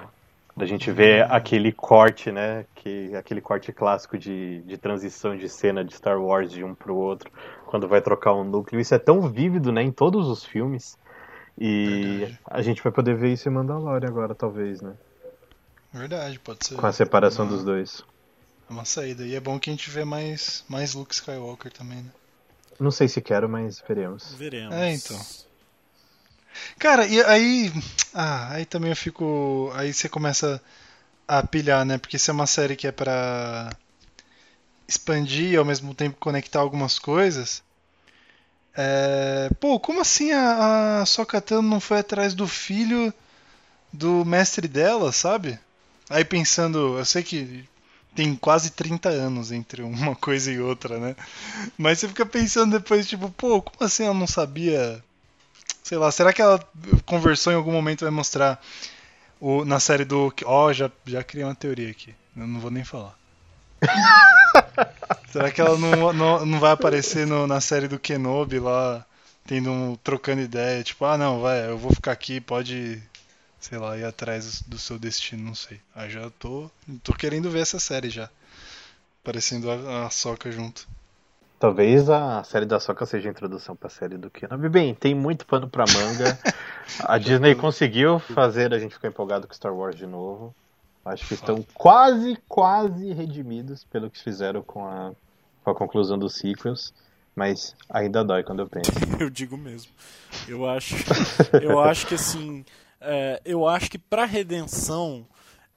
Da 0.54 0.66
gente 0.66 0.90
ver 0.90 1.22
aquele 1.32 1.72
corte, 1.72 2.30
né? 2.30 2.66
Que, 2.74 3.16
aquele 3.16 3.40
corte 3.40 3.72
clássico 3.72 4.18
de, 4.18 4.60
de 4.66 4.76
transição 4.76 5.34
de 5.34 5.48
cena 5.48 5.82
de 5.82 5.94
Star 5.94 6.20
Wars 6.20 6.52
de 6.52 6.62
um 6.62 6.74
pro 6.74 6.94
outro, 6.94 7.32
quando 7.64 7.88
vai 7.88 8.02
trocar 8.02 8.34
um 8.34 8.44
núcleo. 8.44 8.78
Isso 8.78 8.94
é 8.94 8.98
tão 8.98 9.22
vívido, 9.22 9.72
né? 9.72 9.82
Em 9.82 9.90
todos 9.90 10.28
os 10.28 10.44
filmes. 10.44 10.98
E 11.58 12.18
Verdade. 12.18 12.40
a 12.50 12.60
gente 12.60 12.82
vai 12.82 12.92
poder 12.92 13.16
ver 13.16 13.32
isso 13.32 13.48
em 13.48 13.52
Mandalorian 13.52 14.08
agora, 14.08 14.34
talvez, 14.34 14.82
né? 14.82 14.92
Verdade, 15.92 16.38
pode 16.38 16.66
ser. 16.66 16.76
Com 16.76 16.86
a 16.86 16.92
separação 16.92 17.44
uma, 17.44 17.52
dos 17.52 17.64
dois. 17.64 18.02
Uma 18.68 18.84
saída. 18.84 19.24
E 19.24 19.34
é 19.34 19.40
bom 19.40 19.58
que 19.58 19.70
a 19.70 19.72
gente 19.72 19.90
vê 19.90 20.04
mais, 20.04 20.64
mais 20.68 20.94
Luke 20.94 21.14
Skywalker 21.14 21.72
também, 21.72 21.98
né? 21.98 22.10
Não 22.78 22.90
sei 22.90 23.08
se 23.08 23.20
quero, 23.20 23.48
mas 23.48 23.82
veremos. 23.86 24.32
Veremos. 24.34 24.74
É, 24.74 24.94
então. 24.94 25.20
Cara, 26.78 27.06
e 27.06 27.22
aí. 27.22 27.72
Ah, 28.14 28.52
aí 28.52 28.64
também 28.64 28.90
eu 28.90 28.96
fico. 28.96 29.70
Aí 29.74 29.92
você 29.92 30.08
começa 30.08 30.62
a 31.26 31.46
pilhar, 31.46 31.84
né? 31.84 31.98
Porque 31.98 32.18
se 32.18 32.30
é 32.30 32.32
uma 32.32 32.46
série 32.46 32.76
que 32.76 32.86
é 32.86 32.92
pra 32.92 33.70
expandir 34.88 35.52
e 35.52 35.56
ao 35.56 35.64
mesmo 35.64 35.94
tempo 35.94 36.18
conectar 36.18 36.60
algumas 36.60 36.98
coisas. 36.98 37.62
É... 38.76 39.50
Pô, 39.60 39.78
como 39.78 40.00
assim 40.00 40.32
a, 40.32 41.00
a 41.00 41.06
Sokatano 41.06 41.68
não 41.68 41.80
foi 41.80 41.98
atrás 41.98 42.34
do 42.34 42.48
filho 42.48 43.12
do 43.92 44.24
mestre 44.24 44.66
dela, 44.66 45.12
sabe? 45.12 45.58
Aí 46.10 46.24
pensando, 46.24 46.98
eu 46.98 47.04
sei 47.04 47.22
que 47.22 47.64
tem 48.16 48.34
quase 48.34 48.70
30 48.70 49.08
anos 49.08 49.52
entre 49.52 49.80
uma 49.82 50.16
coisa 50.18 50.50
e 50.50 50.60
outra, 50.60 50.98
né? 50.98 51.14
Mas 51.78 52.00
você 52.00 52.08
fica 52.08 52.26
pensando 52.26 52.72
depois, 52.72 53.08
tipo, 53.08 53.30
pô, 53.30 53.62
como 53.62 53.86
assim 53.86 54.04
ela 54.04 54.14
não 54.14 54.26
sabia? 54.26 55.02
Sei 55.84 55.96
lá, 55.96 56.10
será 56.10 56.32
que 56.32 56.42
ela 56.42 56.60
conversou 57.06 57.52
em 57.52 57.56
algum 57.56 57.70
momento 57.70 58.00
vai 58.00 58.10
mostrar 58.10 58.60
o, 59.40 59.64
na 59.64 59.78
série 59.78 60.04
do. 60.04 60.34
Ó, 60.44 60.66
oh, 60.66 60.72
já, 60.72 60.90
já 61.06 61.22
criei 61.22 61.44
uma 61.44 61.54
teoria 61.54 61.90
aqui. 61.90 62.12
Eu 62.36 62.46
não 62.46 62.58
vou 62.58 62.72
nem 62.72 62.84
falar. 62.84 63.16
será 65.30 65.50
que 65.50 65.60
ela 65.60 65.78
não, 65.78 66.12
não, 66.12 66.44
não 66.44 66.60
vai 66.60 66.72
aparecer 66.72 67.26
no, 67.26 67.46
na 67.46 67.60
série 67.60 67.88
do 67.88 67.98
Kenobi 67.98 68.58
lá, 68.58 69.04
tendo 69.46 69.70
um, 69.70 69.96
trocando 69.96 70.42
ideia? 70.42 70.82
Tipo, 70.82 71.04
ah, 71.04 71.16
não, 71.16 71.40
vai, 71.40 71.70
eu 71.70 71.78
vou 71.78 71.92
ficar 71.92 72.12
aqui, 72.12 72.40
pode 72.40 73.00
sei 73.60 73.78
lá, 73.78 73.96
ir 73.96 74.04
atrás 74.04 74.62
do 74.62 74.78
seu 74.78 74.98
destino, 74.98 75.44
não 75.44 75.54
sei. 75.54 75.80
Aí 75.94 76.10
já 76.10 76.30
tô, 76.38 76.70
tô 77.02 77.12
querendo 77.12 77.50
ver 77.50 77.60
essa 77.60 77.78
série 77.78 78.08
já. 78.08 78.28
Parecendo 79.22 79.70
a, 79.70 80.06
a 80.06 80.10
Soca 80.10 80.50
junto. 80.50 80.88
Talvez 81.58 82.08
a 82.08 82.42
série 82.42 82.64
da 82.64 82.80
Soca 82.80 83.04
seja 83.04 83.28
a 83.28 83.32
introdução 83.32 83.76
pra 83.76 83.90
série 83.90 84.16
do 84.16 84.30
Kenobi. 84.30 84.70
Bem, 84.70 84.94
tem 84.94 85.14
muito 85.14 85.44
pano 85.44 85.68
pra 85.68 85.84
manga. 85.92 86.38
A 87.04 87.18
Disney 87.18 87.54
conseguiu 87.54 88.18
fazer 88.18 88.74
a 88.74 88.78
gente 88.78 88.94
ficar 88.94 89.08
empolgado 89.08 89.46
com 89.46 89.54
Star 89.54 89.72
Wars 89.72 89.94
de 89.94 90.06
novo. 90.06 90.54
Acho 91.04 91.28
que 91.28 91.34
estão 91.34 91.64
quase, 91.74 92.36
quase 92.48 93.12
redimidos 93.12 93.84
pelo 93.84 94.10
que 94.10 94.18
fizeram 94.18 94.62
com 94.62 94.84
a, 94.84 95.12
com 95.62 95.70
a 95.70 95.74
conclusão 95.74 96.18
dos 96.18 96.34
sequels. 96.34 96.92
Mas 97.36 97.76
ainda 97.88 98.24
dói 98.24 98.42
quando 98.42 98.60
eu 98.60 98.66
penso. 98.66 98.90
Eu 99.20 99.30
digo 99.30 99.56
mesmo. 99.56 99.92
Eu 100.48 100.68
acho, 100.68 100.96
eu 101.62 101.78
acho 101.78 102.06
que 102.06 102.14
assim, 102.14 102.64
é, 103.00 103.40
eu 103.44 103.66
acho 103.66 103.90
que 103.90 103.98
para 103.98 104.24
redenção 104.24 105.26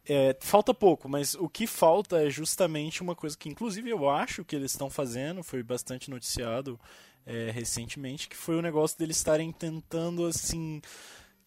é, 0.06 0.36
falta 0.42 0.74
pouco, 0.74 1.08
mas 1.08 1.34
o 1.36 1.48
que 1.48 1.66
falta 1.66 2.26
é 2.26 2.30
justamente 2.30 3.02
uma 3.02 3.16
coisa 3.16 3.38
que, 3.38 3.50
inclusive, 3.50 3.90
eu 3.90 4.10
acho 4.10 4.44
que 4.44 4.56
eles 4.56 4.72
estão 4.72 4.90
fazendo, 4.90 5.44
foi 5.44 5.64
bastante 5.64 6.10
noticiado 6.10 6.80
é, 7.26 7.52
recentemente, 7.52 8.28
que 8.28 8.36
foi 8.36 8.56
o 8.56 8.62
negócio 8.62 8.98
deles 8.98 9.18
estarem 9.18 9.52
tentando 9.52 10.26
assim 10.26 10.82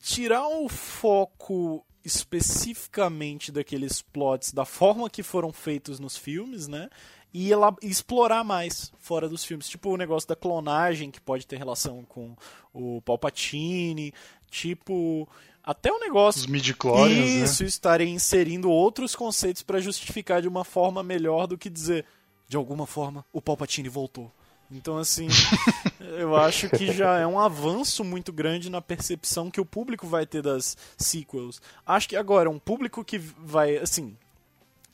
tirar 0.01 0.47
o 0.47 0.69
foco 0.69 1.85
especificamente 2.05 3.51
daqueles 3.51 4.01
plots 4.01 4.53
da 4.53 4.65
forma 4.65 5.11
que 5.11 5.23
foram 5.23 5.53
feitos 5.53 5.99
nos 5.99 6.17
filmes, 6.17 6.69
né? 6.69 6.89
E 7.35 7.53
ela, 7.53 7.75
explorar 7.83 8.45
mais 8.45 8.93
fora 8.99 9.29
dos 9.29 9.45
filmes. 9.45 9.69
Tipo 9.69 9.91
o 9.91 9.97
negócio 9.97 10.29
da 10.29 10.37
clonagem, 10.37 11.11
que 11.11 11.21
pode 11.21 11.47
ter 11.47 11.59
relação 11.59 12.05
com 12.05 12.35
o 12.73 13.03
Palpatine. 13.03 14.15
Tipo, 14.49 15.29
até 15.67 15.93
o 15.93 15.99
negócio. 15.99 16.43
Os 16.43 16.47
midi-chlorians, 16.47 17.51
Isso, 17.51 17.63
né? 17.65 17.69
estarem 17.69 18.15
inserindo 18.15 18.71
outros 18.71 19.17
conceitos 19.17 19.63
para 19.63 19.81
justificar 19.81 20.41
de 20.41 20.47
uma 20.47 20.65
forma 20.65 21.03
melhor 21.03 21.49
do 21.49 21.59
que 21.59 21.69
dizer, 21.69 22.07
de 22.49 22.57
alguma 22.57 22.87
forma, 22.87 23.27
o 23.33 23.43
Palpatine 23.43 23.89
voltou. 23.89 24.31
Então, 24.71 24.97
assim, 24.97 25.29
eu 26.19 26.37
acho 26.37 26.69
que 26.71 26.93
já 26.93 27.19
é 27.19 27.27
um 27.27 27.39
avanço 27.39 28.05
muito 28.05 28.33
grande 28.33 28.71
na 28.71 28.81
percepção 28.81 29.51
que 29.51 29.61
o 29.61 29.65
público 29.65 30.07
vai 30.07 30.25
ter 30.25 30.43
das 30.43 30.77
sequels. 30.97 31.61
Acho 31.85 32.09
que 32.09 32.17
agora, 32.17 32.49
um 32.49 32.59
público 32.59 33.05
que 33.05 33.19
vai, 33.19 33.77
assim, 33.77 34.17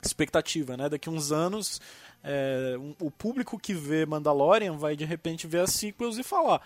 expectativa, 0.03 0.77
né? 0.77 0.89
Daqui 0.89 1.09
uns 1.09 1.33
anos, 1.33 1.81
é, 2.23 2.77
um, 2.79 2.95
o 3.01 3.11
público 3.11 3.59
que 3.59 3.73
vê 3.75 4.05
Mandalorian 4.05 4.77
vai 4.77 4.95
de 4.95 5.05
repente 5.05 5.47
ver 5.47 5.61
as 5.61 5.71
sequels 5.71 6.19
e 6.19 6.23
falar: 6.23 6.61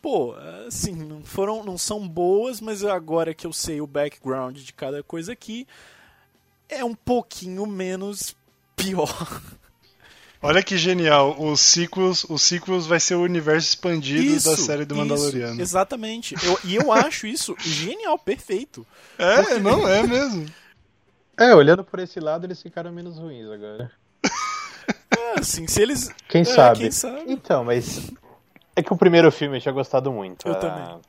pô, 0.00 0.34
assim, 0.66 0.92
não 0.92 1.22
foram, 1.24 1.64
não 1.64 1.76
são 1.78 2.06
boas, 2.08 2.60
mas 2.60 2.84
agora 2.84 3.34
que 3.34 3.46
eu 3.46 3.52
sei 3.52 3.80
o 3.80 3.86
background 3.86 4.56
de 4.58 4.72
cada 4.72 5.02
coisa 5.02 5.32
aqui, 5.32 5.66
é 6.68 6.84
um 6.84 6.94
pouquinho 6.94 7.66
menos 7.66 8.34
pior. 8.76 9.42
Olha 10.40 10.62
que 10.62 10.76
genial, 10.78 11.34
os 11.36 11.60
sequels, 11.60 12.24
os 12.28 12.42
sequels 12.42 12.86
vai 12.86 13.00
ser 13.00 13.16
o 13.16 13.22
universo 13.22 13.70
expandido 13.70 14.22
Isso, 14.22 14.48
da 14.48 14.56
série 14.56 14.84
do 14.84 14.94
isso, 14.94 15.02
Mandaloriano. 15.04 15.60
exatamente. 15.60 16.36
Eu- 16.44 16.58
e 16.62 16.76
eu 16.76 16.92
acho 16.92 17.26
isso 17.26 17.56
genial, 17.58 18.16
perfeito. 18.16 18.86
É, 19.18 19.58
não 19.58 19.88
é 19.88 20.04
mesmo. 20.06 20.46
É, 21.36 21.52
olhando 21.54 21.82
por 21.82 21.98
esse 21.98 22.20
lado, 22.20 22.46
eles 22.46 22.62
ficaram 22.62 22.92
menos 22.92 23.18
ruins 23.18 23.50
agora. 23.50 23.90
É, 25.10 25.40
assim, 25.40 25.66
se 25.66 25.82
eles. 25.82 26.10
Quem 26.28 26.42
é, 26.42 26.44
sabe? 26.44 26.80
Quem 26.80 26.90
sabe? 26.90 27.24
Então, 27.26 27.64
mas. 27.64 28.10
É 28.78 28.82
que 28.82 28.92
o 28.92 28.96
primeiro 28.96 29.32
filme 29.32 29.56
eu 29.56 29.60
tinha 29.60 29.72
gostado 29.72 30.12
muito. 30.12 30.46
Eu 30.46 30.52
a- 30.52 30.56
também. 30.56 31.00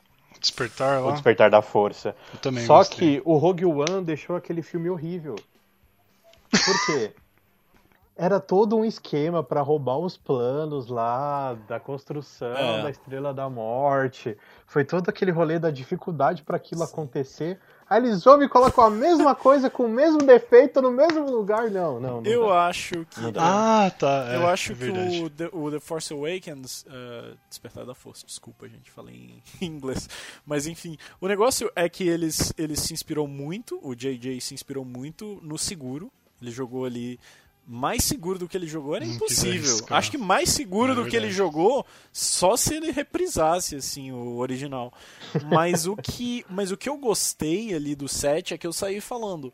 Despertar 0.42 1.02
O 1.02 1.06
lá. 1.06 1.12
Despertar 1.12 1.52
da 1.52 1.62
Força. 1.62 2.16
Eu 2.34 2.40
também 2.40 2.66
Só 2.66 2.78
gostei. 2.78 2.98
que 3.18 3.22
o 3.24 3.38
Rogue 3.38 3.66
One 3.66 4.04
deixou 4.04 4.36
aquele 4.36 4.64
filme 4.64 4.90
horrível. 4.90 5.36
Por 6.50 6.86
quê? 6.88 7.12
Era 8.22 8.38
todo 8.38 8.76
um 8.76 8.84
esquema 8.84 9.42
pra 9.42 9.62
roubar 9.62 9.98
os 9.98 10.18
planos 10.18 10.88
lá 10.88 11.54
da 11.70 11.80
construção 11.80 12.52
É. 12.54 12.84
da 12.84 12.90
Estrela 12.90 13.34
da 13.34 13.50
Morte. 13.50 14.36
Foi 14.68 14.84
todo 14.84 15.08
aquele 15.08 15.32
rolê 15.32 15.58
da 15.58 15.72
dificuldade 15.72 16.44
pra 16.44 16.58
aquilo 16.58 16.84
acontecer. 16.84 17.58
Aí 17.90 17.98
eles 18.04 18.22
vão 18.24 18.44
e 18.44 18.50
colocam 18.50 18.84
a 18.84 18.90
mesma 18.90 19.34
coisa 19.34 19.70
com 19.70 19.84
o 19.86 19.90
mesmo 19.90 20.20
defeito 20.20 20.82
no 20.82 20.92
mesmo 20.92 21.32
lugar. 21.32 21.72
Não, 21.72 21.98
não. 21.98 22.22
não 22.22 22.30
Eu 22.30 22.48
dá. 22.50 22.68
acho 22.68 23.06
que. 23.06 23.22
Não 23.22 23.32
dá. 23.32 23.86
Ah, 23.86 23.90
tá. 23.90 24.28
é, 24.32 24.36
eu 24.36 24.48
acho 24.48 24.74
é 24.74 24.76
que 24.76 25.24
o 25.24 25.30
The, 25.30 25.50
o 25.54 25.72
The 25.72 25.80
Force 25.80 26.14
Awakens. 26.14 26.84
uh, 26.88 27.38
Despertar 27.50 27.86
da 27.86 27.96
Força, 27.96 28.26
desculpa, 28.28 28.68
gente, 28.68 28.92
falei 28.92 29.42
em 29.62 29.66
inglês. 29.66 30.10
Mas 30.46 30.68
enfim, 30.68 30.98
o 31.22 31.28
negócio 31.28 31.72
é 31.74 31.88
que 31.88 32.06
eles, 32.06 32.54
eles 32.58 32.82
se 32.82 32.94
inspirou 32.94 33.28
muito, 33.30 33.80
o 33.82 33.96
JJ 33.96 34.42
se 34.42 34.54
inspirou 34.54 34.84
muito 34.84 35.40
no 35.42 35.58
seguro. 35.58 36.12
Ele 36.42 36.52
jogou 36.52 36.86
ali. 36.86 37.18
Mais 37.72 38.04
seguro 38.04 38.40
do 38.40 38.48
que 38.48 38.58
ele 38.58 38.66
jogou 38.66 38.96
era 38.96 39.06
impossível. 39.06 39.70
arriscar. 39.70 39.98
Acho 39.98 40.10
que 40.10 40.18
mais 40.18 40.50
seguro 40.50 40.94
É 40.94 40.96
do 40.96 41.06
que 41.06 41.16
ele 41.16 41.30
jogou 41.30 41.86
só 42.12 42.58
se 42.58 42.74
ele 42.74 42.92
reprisasse 42.92 43.76
assim 43.76 44.12
o 44.12 44.38
original. 44.38 44.92
Mas 45.46 45.86
o 45.86 45.96
que, 45.96 46.44
mas 46.50 46.72
o 46.72 46.78
que 46.78 46.90
eu 46.90 46.98
gostei 46.98 47.74
ali 47.76 47.96
do 47.96 48.08
set 48.08 48.54
é 48.54 48.58
que 48.58 48.66
eu 48.66 48.74
saí 48.74 49.00
falando, 49.00 49.54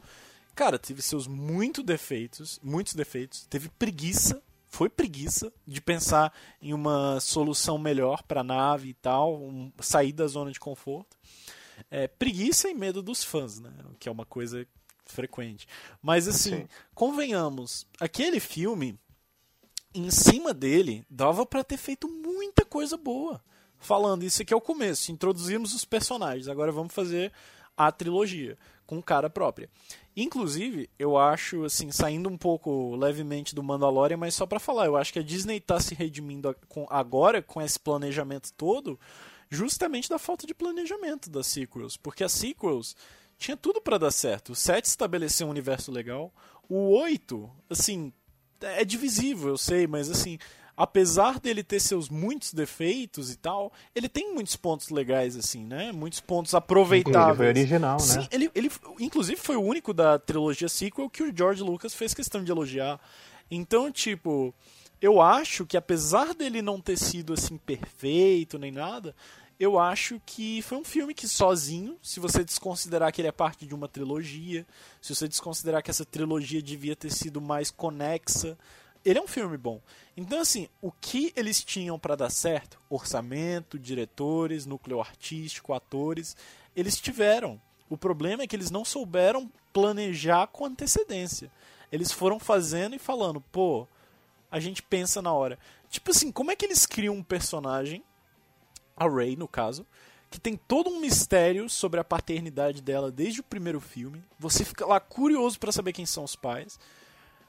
Cara, 0.55 0.79
teve 0.79 1.01
seus 1.01 1.27
muito 1.27 1.83
defeitos, 1.83 2.61
muitos 2.63 2.93
defeitos. 2.93 3.45
Teve 3.47 3.67
preguiça, 3.67 4.41
foi 4.69 4.89
preguiça 4.89 5.51
de 5.67 5.81
pensar 5.81 6.33
em 6.61 6.73
uma 6.73 7.19
solução 7.19 7.77
melhor 7.77 8.23
para 8.23 8.39
a 8.39 8.43
nave 8.43 8.89
e 8.89 8.93
tal, 8.93 9.35
um, 9.35 9.69
sair 9.81 10.13
da 10.13 10.25
zona 10.27 10.51
de 10.51 10.59
conforto. 10.59 11.17
É, 11.91 12.07
preguiça 12.07 12.69
e 12.69 12.73
medo 12.73 13.03
dos 13.03 13.21
fãs, 13.21 13.59
né? 13.59 13.69
O 13.91 13.95
que 13.95 14.07
é 14.07 14.11
uma 14.11 14.25
coisa 14.25 14.65
frequente. 15.05 15.67
Mas 16.01 16.27
assim, 16.27 16.61
Sim. 16.61 16.67
convenhamos, 16.93 17.87
aquele 17.99 18.39
filme, 18.39 18.97
em 19.93 20.09
cima 20.11 20.53
dele, 20.53 21.05
dava 21.09 21.45
para 21.45 21.63
ter 21.63 21.77
feito 21.77 22.07
muita 22.07 22.65
coisa 22.65 22.97
boa. 22.97 23.41
Falando, 23.77 24.23
isso 24.23 24.41
aqui 24.41 24.53
é 24.53 24.57
o 24.57 24.61
começo, 24.61 25.11
introduzimos 25.11 25.73
os 25.73 25.85
personagens, 25.85 26.47
agora 26.47 26.71
vamos 26.71 26.93
fazer 26.93 27.31
a 27.77 27.91
trilogia 27.91 28.57
com 28.85 29.01
cara 29.01 29.29
própria. 29.29 29.69
Inclusive, 30.15 30.89
eu 30.97 31.17
acho, 31.17 31.65
assim, 31.65 31.91
saindo 31.91 32.29
um 32.29 32.37
pouco 32.37 32.95
levemente 32.95 33.53
do 33.53 33.61
Mandalorian, 33.61 34.17
mas 34.17 34.33
só 34.33 34.45
pra 34.45 34.59
falar, 34.59 34.85
eu 34.85 34.95
acho 34.95 35.11
que 35.11 35.19
a 35.19 35.23
Disney 35.23 35.59
tá 35.59 35.79
se 35.79 35.93
redimindo 35.93 36.55
agora 36.89 37.41
com 37.41 37.61
esse 37.61 37.79
planejamento 37.79 38.53
todo, 38.53 38.97
justamente 39.49 40.09
da 40.09 40.17
falta 40.17 40.47
de 40.47 40.53
planejamento 40.53 41.29
das 41.29 41.47
sequels, 41.47 41.97
porque 41.97 42.23
as 42.23 42.31
sequels 42.31 42.95
tinha 43.37 43.57
tudo 43.57 43.81
pra 43.81 43.97
dar 43.97 44.11
certo. 44.11 44.51
O 44.51 44.55
7 44.55 44.85
estabeleceu 44.85 45.47
um 45.47 45.51
universo 45.51 45.91
legal, 45.91 46.33
o 46.69 46.97
8, 46.97 47.49
assim, 47.69 48.11
é 48.61 48.83
divisível, 48.83 49.49
eu 49.49 49.57
sei, 49.57 49.85
mas 49.87 50.09
assim, 50.09 50.37
apesar 50.75 51.39
dele 51.39 51.63
ter 51.63 51.79
seus 51.79 52.09
muitos 52.09 52.53
defeitos 52.53 53.31
e 53.31 53.37
tal, 53.37 53.71
ele 53.93 54.09
tem 54.09 54.33
muitos 54.33 54.55
pontos 54.55 54.89
legais, 54.89 55.35
assim, 55.35 55.63
né? 55.63 55.91
Muitos 55.91 56.19
pontos 56.19 56.53
aproveitáveis. 56.53 57.27
Ele 57.27 57.37
foi 57.37 57.47
original, 57.47 57.99
Sim, 57.99 58.19
né? 58.19 58.27
ele, 58.31 58.51
ele, 58.53 58.71
inclusive, 58.99 59.39
foi 59.39 59.55
o 59.55 59.61
único 59.61 59.93
da 59.93 60.17
trilogia 60.19 60.69
sequel 60.69 61.09
que 61.09 61.23
o 61.23 61.35
George 61.35 61.63
Lucas 61.63 61.93
fez 61.93 62.13
questão 62.13 62.43
de 62.43 62.51
elogiar. 62.51 62.99
Então, 63.49 63.91
tipo, 63.91 64.53
eu 65.01 65.21
acho 65.21 65.65
que 65.65 65.77
apesar 65.77 66.33
dele 66.33 66.61
não 66.61 66.81
ter 66.81 66.97
sido 66.97 67.33
assim 67.33 67.57
perfeito 67.57 68.57
nem 68.57 68.71
nada, 68.71 69.15
eu 69.59 69.79
acho 69.79 70.21
que 70.25 70.61
foi 70.61 70.77
um 70.77 70.83
filme 70.83 71.13
que 71.13 71.27
sozinho, 71.27 71.97
se 72.01 72.19
você 72.19 72.43
desconsiderar 72.43 73.11
que 73.11 73.21
ele 73.21 73.27
é 73.27 73.31
parte 73.31 73.65
de 73.65 73.73
uma 73.73 73.87
trilogia, 73.87 74.65
se 75.01 75.15
você 75.15 75.27
desconsiderar 75.27 75.81
que 75.81 75.89
essa 75.89 76.05
trilogia 76.05 76.61
devia 76.61 76.95
ter 76.95 77.11
sido 77.11 77.39
mais 77.39 77.71
conexa, 77.71 78.57
ele 79.03 79.19
é 79.19 79.21
um 79.21 79.27
filme 79.27 79.57
bom. 79.57 79.81
Então 80.17 80.39
assim, 80.39 80.67
o 80.81 80.91
que 80.91 81.31
eles 81.35 81.63
tinham 81.63 81.97
para 81.97 82.15
dar 82.15 82.29
certo, 82.29 82.79
orçamento, 82.89 83.79
diretores, 83.79 84.65
núcleo 84.65 84.99
artístico, 84.99 85.73
atores, 85.73 86.35
eles 86.75 86.99
tiveram. 86.99 87.61
O 87.89 87.97
problema 87.97 88.43
é 88.43 88.47
que 88.47 88.55
eles 88.55 88.71
não 88.71 88.83
souberam 88.83 89.49
planejar 89.71 90.47
com 90.47 90.65
antecedência. 90.65 91.51
Eles 91.91 92.11
foram 92.11 92.39
fazendo 92.39 92.95
e 92.95 92.99
falando, 92.99 93.39
pô, 93.39 93.87
a 94.51 94.59
gente 94.59 94.81
pensa 94.81 95.21
na 95.21 95.31
hora. 95.31 95.57
Tipo 95.89 96.11
assim, 96.11 96.31
como 96.31 96.51
é 96.51 96.55
que 96.55 96.65
eles 96.65 96.85
criam 96.85 97.15
um 97.15 97.23
personagem 97.23 98.03
a 98.95 99.07
Ray, 99.07 99.35
no 99.35 99.47
caso, 99.47 99.85
que 100.29 100.39
tem 100.39 100.55
todo 100.55 100.89
um 100.89 100.99
mistério 100.99 101.69
sobre 101.69 101.99
a 101.99 102.03
paternidade 102.03 102.81
dela 102.81 103.11
desde 103.11 103.41
o 103.41 103.43
primeiro 103.43 103.79
filme. 103.79 104.23
Você 104.39 104.63
fica 104.63 104.85
lá 104.85 104.99
curioso 104.99 105.59
para 105.59 105.71
saber 105.71 105.93
quem 105.93 106.05
são 106.05 106.23
os 106.23 106.35
pais. 106.35 106.79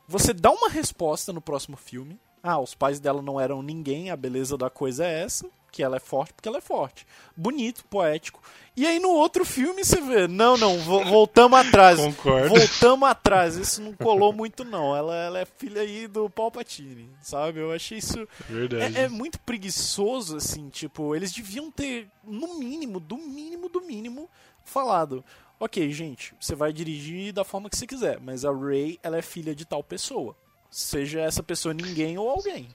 Você 0.08 0.32
dá 0.32 0.50
uma 0.50 0.68
resposta 0.68 1.32
no 1.32 1.40
próximo 1.40 1.76
filme. 1.76 2.18
Ah, 2.42 2.58
os 2.58 2.74
pais 2.74 3.00
dela 3.00 3.20
não 3.20 3.40
eram 3.40 3.62
ninguém, 3.62 4.10
a 4.10 4.16
beleza 4.16 4.56
da 4.56 4.70
coisa 4.70 5.04
é 5.04 5.22
essa 5.22 5.46
que 5.76 5.82
ela 5.82 5.96
é 5.96 6.00
forte 6.00 6.32
porque 6.32 6.48
ela 6.48 6.56
é 6.56 6.62
forte. 6.62 7.06
Bonito, 7.36 7.84
poético. 7.84 8.42
E 8.74 8.86
aí 8.86 8.98
no 8.98 9.10
outro 9.10 9.44
filme 9.44 9.84
você 9.84 10.00
vê, 10.00 10.26
não, 10.26 10.56
não, 10.56 10.78
vo 10.78 11.04
voltamos 11.04 11.58
atrás. 11.58 12.00
Concordo. 12.00 12.48
Voltamos 12.48 13.06
atrás. 13.06 13.56
Isso 13.56 13.82
não 13.82 13.92
colou 13.92 14.32
muito 14.32 14.64
não. 14.64 14.96
Ela, 14.96 15.14
ela 15.14 15.38
é 15.40 15.44
filha 15.44 15.82
aí 15.82 16.08
do 16.08 16.30
Palpatine, 16.30 17.10
sabe? 17.20 17.60
Eu 17.60 17.72
achei 17.72 17.98
isso 17.98 18.26
Verdade. 18.48 18.96
é, 18.96 19.02
é 19.02 19.08
muito 19.08 19.38
preguiçoso 19.40 20.38
assim, 20.38 20.70
tipo, 20.70 21.14
eles 21.14 21.30
deviam 21.30 21.70
ter 21.70 22.08
no 22.24 22.58
mínimo, 22.58 22.98
do 22.98 23.18
mínimo, 23.18 23.68
do 23.68 23.82
mínimo 23.82 24.30
falado. 24.64 25.22
OK, 25.60 25.92
gente, 25.92 26.34
você 26.40 26.54
vai 26.54 26.72
dirigir 26.72 27.34
da 27.34 27.44
forma 27.44 27.68
que 27.68 27.76
você 27.76 27.86
quiser, 27.86 28.18
mas 28.18 28.46
a 28.46 28.50
Rey, 28.52 28.98
ela 29.02 29.18
é 29.18 29.22
filha 29.22 29.54
de 29.54 29.66
tal 29.66 29.84
pessoa. 29.84 30.34
Seja 30.70 31.20
essa 31.20 31.42
pessoa 31.42 31.74
ninguém 31.74 32.16
ou 32.16 32.30
alguém. 32.30 32.68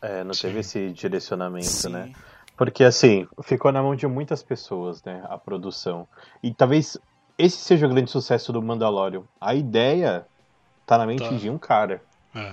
É, 0.00 0.22
não 0.24 0.32
teve 0.32 0.60
esse 0.60 0.90
direcionamento, 0.90 1.64
Sim. 1.66 1.90
né? 1.90 2.12
Porque 2.56 2.82
assim, 2.84 3.26
ficou 3.42 3.70
na 3.72 3.82
mão 3.82 3.94
de 3.94 4.06
muitas 4.06 4.42
pessoas, 4.42 5.02
né, 5.04 5.22
a 5.28 5.38
produção. 5.38 6.06
E 6.42 6.52
talvez 6.52 6.96
esse 7.38 7.56
seja 7.58 7.86
o 7.86 7.90
grande 7.90 8.10
sucesso 8.10 8.52
do 8.52 8.60
Mandalorian. 8.60 9.22
A 9.40 9.54
ideia 9.54 10.26
tá 10.84 10.98
na 10.98 11.06
mente 11.06 11.28
Tá. 11.28 11.36
de 11.36 11.48
um 11.48 11.56
cara. 11.58 12.02
É. 12.34 12.52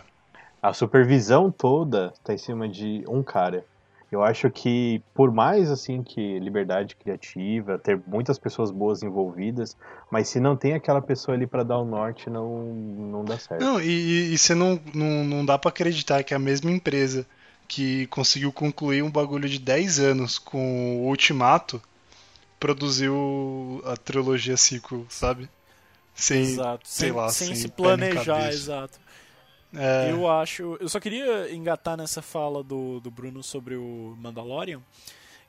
A 0.62 0.74
supervisão 0.74 1.52
toda 1.52 2.14
tá 2.24 2.34
em 2.34 2.38
cima 2.38 2.68
de 2.70 3.04
um 3.08 3.24
cara. 3.24 3.66
Eu 4.12 4.24
acho 4.24 4.50
que 4.52 5.02
por 5.14 5.32
mais 5.32 5.70
assim 5.72 6.04
que 6.04 6.38
liberdade 6.40 6.96
criativa, 6.96 7.78
ter 7.80 8.00
muitas 8.08 8.38
pessoas 8.38 8.70
boas 8.72 9.02
envolvidas, 9.04 9.76
mas 10.12 10.28
se 10.30 10.40
não 10.40 10.56
tem 10.56 10.74
aquela 10.74 11.02
pessoa 11.02 11.36
ali 11.36 11.46
pra 11.48 11.64
dar 11.64 11.80
o 11.80 11.86
norte, 11.86 12.30
não 12.30 12.64
não 12.64 13.26
dá 13.26 13.38
certo. 13.40 13.62
Não, 13.64 13.82
e, 13.82 13.86
e- 13.88 14.34
e 14.34 14.38
você 14.38 14.54
não, 14.54 14.80
não, 14.94 15.24
não 15.24 15.46
dá 15.46 15.58
pra 15.58 15.70
acreditar 15.70 16.24
que 16.24 16.34
a 16.34 16.40
mesma 16.40 16.70
empresa 16.72 17.26
que 17.68 18.08
conseguiu 18.08 18.52
concluir 18.52 19.02
um 19.04 19.10
bagulho 19.12 19.48
de 19.50 19.60
10 19.60 20.00
anos 20.00 20.38
com 20.38 20.98
o 21.04 21.08
Ultimato 21.08 21.82
produziu 22.60 23.82
a 23.86 23.96
trilogia 23.98 24.58
sequel, 24.58 25.06
sabe? 25.10 25.50
Sem, 26.14 26.42
Exato. 26.44 26.88
sei 26.88 27.10
sem, 27.10 27.16
lá, 27.18 27.30
sem 27.30 27.48
sem 27.48 27.56
se 27.58 27.68
planejar, 27.68 28.50
exato. 28.50 28.98
é, 29.76 30.12
Eu 30.12 30.30
acho. 30.30 30.78
Eu 30.80 30.88
só 30.88 31.00
queria 31.00 31.54
engatar 31.54 31.98
nessa 31.98 32.22
fala 32.22 32.64
do, 32.64 33.00
do 33.02 33.12
Bruno 33.12 33.44
sobre 33.44 33.76
o 33.76 34.16
Mandalorian. 34.20 34.82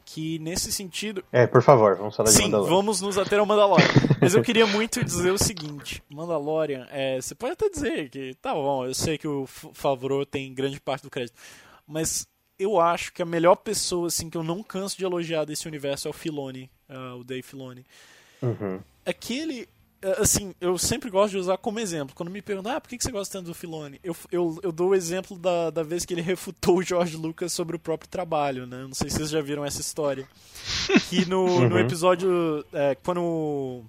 Que 0.04 0.38
nesse 0.38 0.70
sentido. 0.70 1.24
É, 1.32 1.48
por 1.48 1.62
favor, 1.62 1.96
vamos 1.96 2.14
falar 2.14 2.28
de 2.28 2.36
Sim, 2.36 2.42
Mandalorian. 2.44 2.76
vamos 2.76 3.00
nos 3.00 3.18
ater 3.18 3.38
ao 3.40 3.46
Mandalorian. 3.46 3.88
Mas 4.20 4.34
eu 4.34 4.42
queria 4.42 4.64
muito 4.66 5.02
dizer 5.04 5.30
o 5.32 5.38
seguinte: 5.38 6.00
Mandalorian, 6.08 6.86
é, 6.90 7.20
você 7.20 7.34
pode 7.34 7.54
até 7.54 7.68
dizer 7.68 8.08
que 8.10 8.34
tá 8.40 8.52
bom, 8.54 8.84
eu 8.86 8.94
sei 8.94 9.18
que 9.18 9.26
o 9.26 9.46
Favreau 9.46 10.24
tem 10.24 10.52
grande 10.54 10.78
parte 10.80 11.02
do 11.02 11.10
crédito, 11.10 11.34
mas 11.86 12.26
eu 12.58 12.80
acho 12.80 13.12
que 13.12 13.22
a 13.22 13.26
melhor 13.26 13.56
pessoa 13.56 14.08
assim 14.08 14.30
que 14.30 14.36
eu 14.36 14.42
não 14.42 14.62
canso 14.62 14.96
de 14.96 15.04
elogiar 15.04 15.44
desse 15.44 15.66
universo 15.68 16.08
é 16.08 16.10
o 16.10 16.14
Filoni, 16.14 16.70
ah, 16.88 17.14
o 17.16 17.24
Dave 17.24 17.42
Filoni. 17.42 17.84
Uhum. 18.42 18.80
Aquele. 19.04 19.68
é, 20.02 20.20
Assim, 20.20 20.54
eu 20.60 20.76
sempre 20.78 21.10
gosto 21.10 21.32
de 21.32 21.38
usar 21.38 21.56
como 21.58 21.78
exemplo. 21.80 22.14
Quando 22.14 22.30
me 22.30 22.42
perguntam, 22.42 22.72
ah, 22.72 22.80
por 22.80 22.88
que 22.88 22.98
você 23.02 23.10
gosta 23.10 23.38
tanto 23.38 23.46
do 23.48 23.54
Filoni? 23.54 23.98
Eu, 24.04 24.16
eu, 24.30 24.58
eu 24.62 24.72
dou 24.72 24.90
o 24.90 24.94
exemplo 24.94 25.38
da, 25.38 25.70
da 25.70 25.82
vez 25.82 26.04
que 26.04 26.12
ele 26.14 26.22
refutou 26.22 26.78
o 26.78 26.82
George 26.82 27.16
Lucas 27.16 27.52
sobre 27.52 27.76
o 27.76 27.78
próprio 27.78 28.08
trabalho, 28.10 28.66
né? 28.66 28.82
Não 28.82 28.94
sei 28.94 29.08
se 29.10 29.16
vocês 29.16 29.30
já 29.30 29.40
viram 29.40 29.64
essa 29.64 29.80
história. 29.80 30.26
Que 31.08 31.24
no, 31.28 31.46
no 31.68 31.74
Uhum. 31.76 31.78
episódio. 31.78 32.64
É, 32.72 32.94
quando. 32.96 33.84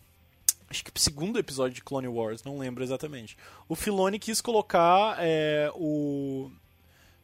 Acho 0.69 0.83
que 0.83 0.91
o 0.93 0.99
segundo 0.99 1.39
episódio 1.39 1.75
de 1.75 1.81
Clone 1.81 2.09
Wars, 2.09 2.43
não 2.43 2.57
lembro 2.57 2.83
exatamente. 2.83 3.37
O 3.69 3.75
Filoni 3.75 4.19
quis 4.19 4.41
colocar 4.41 5.15
é, 5.17 5.71
o. 5.75 6.26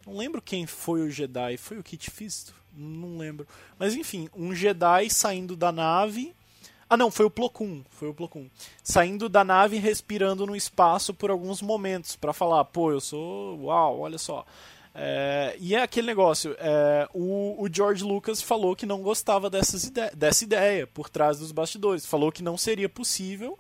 Não 0.06 0.18
lembro 0.18 0.42
quem 0.42 0.66
foi 0.66 1.02
o 1.02 1.10
Jedi. 1.10 1.58
Foi 1.58 1.78
o 1.78 1.84
Kit 1.84 2.10
Fisto? 2.10 2.54
Não 2.76 3.18
lembro. 3.18 3.48
Mas 3.78 3.96
enfim, 3.96 4.30
um 4.36 4.54
Jedi 4.54 5.10
saindo 5.10 5.56
da 5.56 5.72
nave. 5.72 6.34
Ah, 6.90 6.98
não, 6.98 7.10
foi 7.10 7.26
o 7.26 7.30
Plo 7.30 7.50
Koon, 7.50 7.82
foi 7.90 8.10
o 8.10 8.14
Plo 8.14 8.28
Koon. 8.28 8.48
Saindo 8.84 9.28
da 9.28 9.44
nave 9.44 9.78
respirando 9.78 10.46
no 10.46 10.56
espaço 10.56 11.14
por 11.14 11.32
alguns 11.32 11.62
momentos 11.62 12.16
pra 12.16 12.34
falar, 12.34 12.64
pô, 12.66 12.92
eu 12.92 13.02
sou, 13.02 13.60
uau, 13.64 14.00
olha 14.02 14.18
só. 14.18 14.46
É, 14.94 15.56
e 15.60 15.74
é 15.74 15.82
aquele 15.82 16.06
negócio, 16.06 16.56
é, 16.60 17.08
o, 17.12 17.56
o 17.60 17.68
George 17.72 18.04
Lucas 18.04 18.44
falou 18.44 18.76
que 18.76 18.86
não 18.86 19.02
gostava 19.02 19.50
dessas 19.50 19.86
ide 19.86 20.12
dessa 20.16 20.44
ideia 20.44 20.86
por 20.86 21.10
trás 21.10 21.40
dos 21.40 21.52
bastidores. 21.52 22.06
Falou 22.06 22.32
que 22.32 22.44
não 22.44 22.58
seria 22.58 22.88
possível 22.88 23.58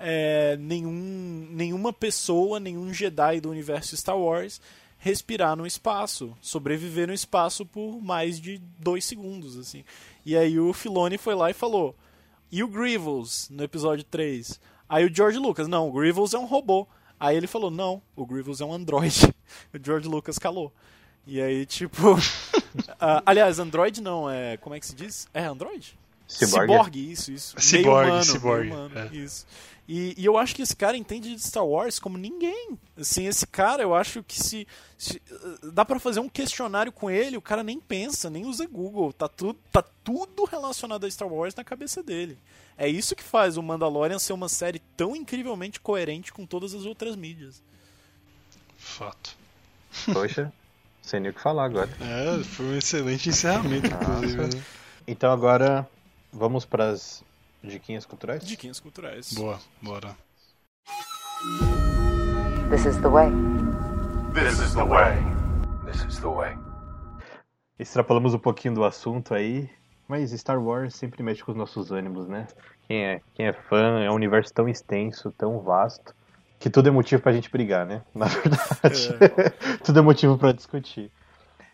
é, 0.00 0.56
nenhum, 0.56 1.46
nenhuma 1.50 1.92
pessoa, 1.92 2.58
nenhum 2.58 2.92
Jedi 2.92 3.40
do 3.40 3.50
universo 3.50 3.96
Star 3.96 4.18
Wars 4.18 4.60
respirar 5.02 5.56
no 5.56 5.66
espaço, 5.66 6.32
sobreviver 6.40 7.08
no 7.08 7.12
espaço 7.12 7.66
por 7.66 8.00
mais 8.00 8.40
de 8.40 8.58
dois 8.78 9.04
segundos, 9.04 9.58
assim. 9.58 9.84
E 10.24 10.36
aí 10.36 10.60
o 10.60 10.72
Filoni 10.72 11.18
foi 11.18 11.34
lá 11.34 11.50
e 11.50 11.54
falou: 11.54 11.96
e 12.52 12.62
o 12.62 12.68
Grievous 12.68 13.48
no 13.50 13.64
episódio 13.64 14.04
3? 14.04 14.60
Aí 14.88 15.04
o 15.04 15.12
George 15.12 15.38
Lucas, 15.38 15.66
não, 15.66 15.88
o 15.88 15.92
Grievous 15.92 16.34
é 16.34 16.38
um 16.38 16.46
robô. 16.46 16.86
Aí 17.18 17.36
ele 17.36 17.48
falou, 17.48 17.70
não, 17.70 18.00
o 18.14 18.24
Grievous 18.24 18.60
é 18.60 18.64
um 18.64 18.72
androide. 18.72 19.34
O 19.74 19.78
George 19.84 20.08
Lucas 20.08 20.38
calou. 20.38 20.72
E 21.26 21.38
aí, 21.38 21.66
tipo. 21.66 22.16
ah, 22.98 23.22
aliás, 23.26 23.58
android 23.58 24.00
não, 24.00 24.30
é. 24.30 24.56
Como 24.56 24.74
é 24.74 24.80
que 24.80 24.86
se 24.86 24.94
diz? 24.94 25.28
É 25.34 25.44
android? 25.44 25.98
Ciborgue? 26.26 27.12
isso, 27.12 27.30
isso. 27.30 27.54
Ciborgue, 27.58 27.90
meio 27.90 28.06
humano, 28.06 28.24
ciborgue, 28.24 28.70
meio 28.70 28.86
humano, 28.86 28.98
é. 28.98 29.16
isso. 29.16 29.46
E, 29.94 30.14
e 30.16 30.24
eu 30.24 30.38
acho 30.38 30.54
que 30.54 30.62
esse 30.62 30.74
cara 30.74 30.96
entende 30.96 31.34
de 31.34 31.42
Star 31.42 31.66
Wars 31.66 31.98
como 31.98 32.16
ninguém. 32.16 32.78
Assim, 32.98 33.26
esse 33.26 33.46
cara, 33.46 33.82
eu 33.82 33.94
acho 33.94 34.22
que 34.22 34.42
se. 34.42 34.66
se 34.96 35.20
uh, 35.30 35.70
dá 35.70 35.84
pra 35.84 36.00
fazer 36.00 36.18
um 36.18 36.30
questionário 36.30 36.90
com 36.90 37.10
ele, 37.10 37.36
o 37.36 37.42
cara 37.42 37.62
nem 37.62 37.78
pensa, 37.78 38.30
nem 38.30 38.46
usa 38.46 38.66
Google. 38.66 39.12
Tá 39.12 39.28
tudo, 39.28 39.58
tá 39.70 39.84
tudo 40.02 40.44
relacionado 40.44 41.04
a 41.04 41.10
Star 41.10 41.28
Wars 41.28 41.54
na 41.54 41.62
cabeça 41.62 42.02
dele. 42.02 42.38
É 42.78 42.88
isso 42.88 43.14
que 43.14 43.22
faz 43.22 43.58
o 43.58 43.62
Mandalorian 43.62 44.18
ser 44.18 44.32
uma 44.32 44.48
série 44.48 44.78
tão 44.96 45.14
incrivelmente 45.14 45.78
coerente 45.78 46.32
com 46.32 46.46
todas 46.46 46.72
as 46.72 46.86
outras 46.86 47.14
mídias. 47.14 47.62
Fato. 48.78 49.36
Poxa, 50.10 50.50
sem 51.02 51.20
nem 51.20 51.32
o 51.32 51.34
que 51.34 51.40
falar 51.42 51.66
agora. 51.66 51.90
É, 52.00 52.42
foi 52.42 52.64
um 52.64 52.78
excelente 52.78 53.28
encerramento, 53.28 53.88
inclusive. 53.88 54.56
Né? 54.56 54.64
Então 55.06 55.30
agora 55.30 55.86
vamos 56.32 56.64
para 56.64 56.88
as 56.88 57.22
diquinhas 57.62 58.04
culturais? 58.04 58.44
Diquinhas 58.44 58.80
culturais. 58.80 59.32
Boa, 59.32 59.58
bora. 59.80 60.16
This 62.70 62.86
is 62.86 62.96
the 62.98 63.08
way. 63.08 63.30
This 64.34 64.58
is 64.58 64.74
the 64.74 64.84
way. 64.84 65.18
This 65.84 66.02
is 66.04 66.18
the 66.20 66.28
way. 66.28 66.56
Extrapolamos 67.78 68.34
um 68.34 68.38
pouquinho 68.38 68.74
do 68.74 68.84
assunto 68.84 69.34
aí, 69.34 69.68
mas 70.08 70.30
Star 70.32 70.62
Wars 70.62 70.94
sempre 70.94 71.22
mexe 71.22 71.42
com 71.42 71.52
os 71.52 71.56
nossos 71.56 71.90
ânimos, 71.90 72.28
né? 72.28 72.46
Quem 72.86 73.04
é, 73.04 73.20
quem 73.34 73.46
é 73.46 73.52
fã, 73.52 74.00
é 74.02 74.10
um 74.10 74.14
universo 74.14 74.52
tão 74.54 74.68
extenso, 74.68 75.30
tão 75.32 75.60
vasto, 75.60 76.14
que 76.58 76.70
tudo 76.70 76.88
é 76.88 76.92
motivo 76.92 77.22
pra 77.22 77.32
gente 77.32 77.50
brigar, 77.50 77.84
né? 77.84 78.02
Na 78.14 78.26
verdade, 78.26 79.08
tudo 79.84 79.98
é 79.98 80.02
motivo 80.02 80.38
pra 80.38 80.52
discutir. 80.52 81.10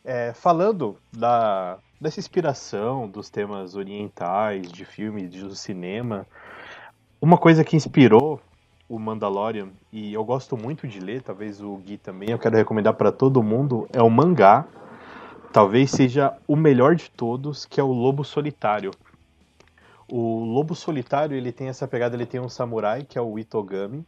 É, 0.04 0.32
falando 0.32 0.96
da, 1.12 1.78
dessa 2.00 2.20
inspiração 2.20 3.08
dos 3.08 3.28
temas 3.28 3.74
orientais, 3.74 4.70
de 4.70 4.84
filme, 4.84 5.26
de, 5.26 5.42
do 5.42 5.54
cinema, 5.54 6.26
uma 7.20 7.36
coisa 7.36 7.64
que 7.64 7.76
inspirou 7.76 8.40
o 8.88 8.98
Mandalorian, 8.98 9.68
e 9.92 10.14
eu 10.14 10.24
gosto 10.24 10.56
muito 10.56 10.88
de 10.88 10.98
ler, 11.00 11.22
talvez 11.22 11.60
o 11.60 11.76
Gui 11.76 11.98
também, 11.98 12.30
eu 12.30 12.38
quero 12.38 12.56
recomendar 12.56 12.94
pra 12.94 13.12
todo 13.12 13.42
mundo, 13.42 13.88
é 13.92 14.02
o 14.02 14.08
mangá 14.08 14.66
talvez 15.52 15.90
seja 15.90 16.36
o 16.46 16.56
melhor 16.56 16.94
de 16.94 17.10
todos, 17.10 17.64
que 17.66 17.80
é 17.80 17.82
o 17.82 17.92
Lobo 17.92 18.24
Solitário. 18.24 18.90
O 20.06 20.44
Lobo 20.44 20.74
Solitário, 20.74 21.36
ele 21.36 21.52
tem 21.52 21.68
essa 21.68 21.86
pegada, 21.86 22.16
ele 22.16 22.26
tem 22.26 22.40
um 22.40 22.48
samurai, 22.48 23.04
que 23.04 23.18
é 23.18 23.20
o 23.20 23.38
Itogami, 23.38 24.04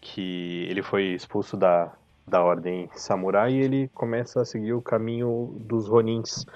que 0.00 0.66
ele 0.68 0.82
foi 0.82 1.06
expulso 1.14 1.56
da, 1.56 1.92
da 2.26 2.42
ordem 2.42 2.88
samurai 2.94 3.52
e 3.52 3.60
ele 3.60 3.90
começa 3.94 4.40
a 4.40 4.44
seguir 4.44 4.72
o 4.72 4.82
caminho 4.82 5.54
dos 5.60 5.88
Ronins. 5.88 6.46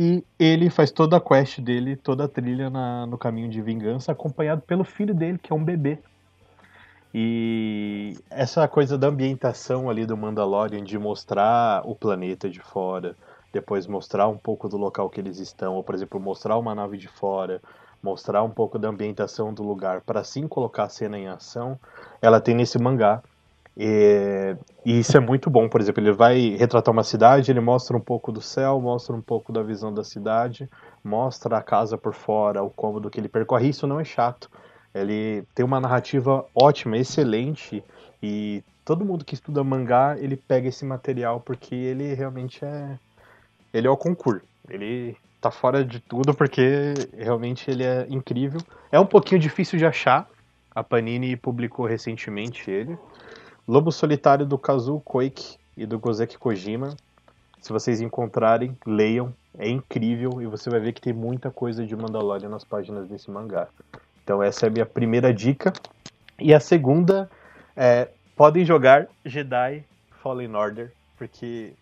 E 0.00 0.24
ele 0.38 0.70
faz 0.70 0.92
toda 0.92 1.16
a 1.16 1.20
quest 1.20 1.58
dele, 1.60 1.96
toda 1.96 2.26
a 2.26 2.28
trilha 2.28 2.70
na, 2.70 3.04
no 3.04 3.18
caminho 3.18 3.48
de 3.48 3.60
vingança, 3.60 4.12
acompanhado 4.12 4.62
pelo 4.62 4.84
filho 4.84 5.12
dele, 5.12 5.38
que 5.38 5.52
é 5.52 5.56
um 5.56 5.64
bebê. 5.64 5.98
E 7.12 8.16
essa 8.30 8.68
coisa 8.68 8.96
da 8.96 9.08
ambientação 9.08 9.90
ali 9.90 10.06
do 10.06 10.16
Mandalorian, 10.16 10.84
de 10.84 10.96
mostrar 10.96 11.82
o 11.84 11.96
planeta 11.96 12.48
de 12.48 12.60
fora, 12.60 13.16
depois 13.52 13.88
mostrar 13.88 14.28
um 14.28 14.38
pouco 14.38 14.68
do 14.68 14.76
local 14.76 15.10
que 15.10 15.20
eles 15.20 15.40
estão, 15.40 15.74
ou 15.74 15.82
por 15.82 15.96
exemplo, 15.96 16.20
mostrar 16.20 16.56
uma 16.58 16.76
nave 16.76 16.96
de 16.96 17.08
fora, 17.08 17.60
mostrar 18.00 18.44
um 18.44 18.50
pouco 18.50 18.78
da 18.78 18.88
ambientação 18.88 19.52
do 19.52 19.64
lugar, 19.64 20.02
para 20.02 20.20
assim 20.20 20.46
colocar 20.46 20.84
a 20.84 20.88
cena 20.88 21.18
em 21.18 21.26
ação, 21.26 21.76
ela 22.22 22.40
tem 22.40 22.54
nesse 22.54 22.78
mangá. 22.78 23.20
E, 23.78 24.56
e, 24.84 24.98
isso 24.98 25.16
é 25.16 25.20
muito 25.20 25.48
bom, 25.48 25.68
por 25.68 25.80
exemplo, 25.80 26.02
ele 26.02 26.12
vai 26.12 26.56
retratar 26.56 26.92
uma 26.92 27.04
cidade, 27.04 27.52
ele 27.52 27.60
mostra 27.60 27.96
um 27.96 28.00
pouco 28.00 28.32
do 28.32 28.40
céu, 28.40 28.80
mostra 28.80 29.14
um 29.14 29.20
pouco 29.20 29.52
da 29.52 29.62
visão 29.62 29.94
da 29.94 30.02
cidade, 30.02 30.68
mostra 31.04 31.58
a 31.58 31.62
casa 31.62 31.96
por 31.96 32.12
fora, 32.12 32.62
o 32.62 32.70
cômodo 32.70 33.08
que 33.08 33.20
ele 33.20 33.28
percorre. 33.28 33.68
Isso 33.68 33.86
não 33.86 34.00
é 34.00 34.04
chato. 34.04 34.50
Ele 34.92 35.44
tem 35.54 35.64
uma 35.64 35.78
narrativa 35.78 36.44
ótima, 36.54 36.96
excelente, 36.96 37.84
e 38.20 38.64
todo 38.84 39.04
mundo 39.04 39.24
que 39.24 39.34
estuda 39.34 39.62
mangá, 39.62 40.16
ele 40.18 40.36
pega 40.36 40.66
esse 40.66 40.84
material 40.84 41.40
porque 41.40 41.74
ele 41.74 42.14
realmente 42.14 42.64
é 42.64 42.98
ele 43.72 43.86
é 43.86 43.90
o 43.90 43.96
concurso. 43.96 44.42
Ele 44.68 45.16
tá 45.40 45.50
fora 45.50 45.84
de 45.84 46.00
tudo 46.00 46.34
porque 46.34 46.94
realmente 47.16 47.70
ele 47.70 47.84
é 47.84 48.06
incrível. 48.08 48.60
É 48.90 48.98
um 48.98 49.06
pouquinho 49.06 49.40
difícil 49.40 49.78
de 49.78 49.86
achar. 49.86 50.28
A 50.74 50.82
Panini 50.82 51.36
publicou 51.36 51.86
recentemente 51.86 52.70
ele. 52.70 52.98
Lobo 53.68 53.92
Solitário 53.92 54.46
do 54.46 54.56
Kazu 54.56 54.98
Koike 55.04 55.58
e 55.76 55.84
do 55.84 55.98
Gozeki 55.98 56.38
Kojima. 56.38 56.96
Se 57.60 57.70
vocês 57.70 58.00
encontrarem, 58.00 58.74
leiam. 58.86 59.34
É 59.58 59.68
incrível 59.68 60.40
e 60.40 60.46
você 60.46 60.70
vai 60.70 60.80
ver 60.80 60.94
que 60.94 61.02
tem 61.02 61.12
muita 61.12 61.50
coisa 61.50 61.84
de 61.84 61.94
Mandalorian 61.94 62.48
nas 62.48 62.64
páginas 62.64 63.06
desse 63.06 63.30
mangá. 63.30 63.68
Então 64.24 64.42
essa 64.42 64.64
é 64.64 64.68
a 64.70 64.72
minha 64.72 64.86
primeira 64.86 65.34
dica. 65.34 65.70
E 66.40 66.54
a 66.54 66.60
segunda 66.60 67.30
é 67.76 68.08
podem 68.34 68.64
jogar 68.64 69.06
Jedi 69.22 69.84
Fallen 70.22 70.54
Order, 70.54 70.90
porque 71.18 71.74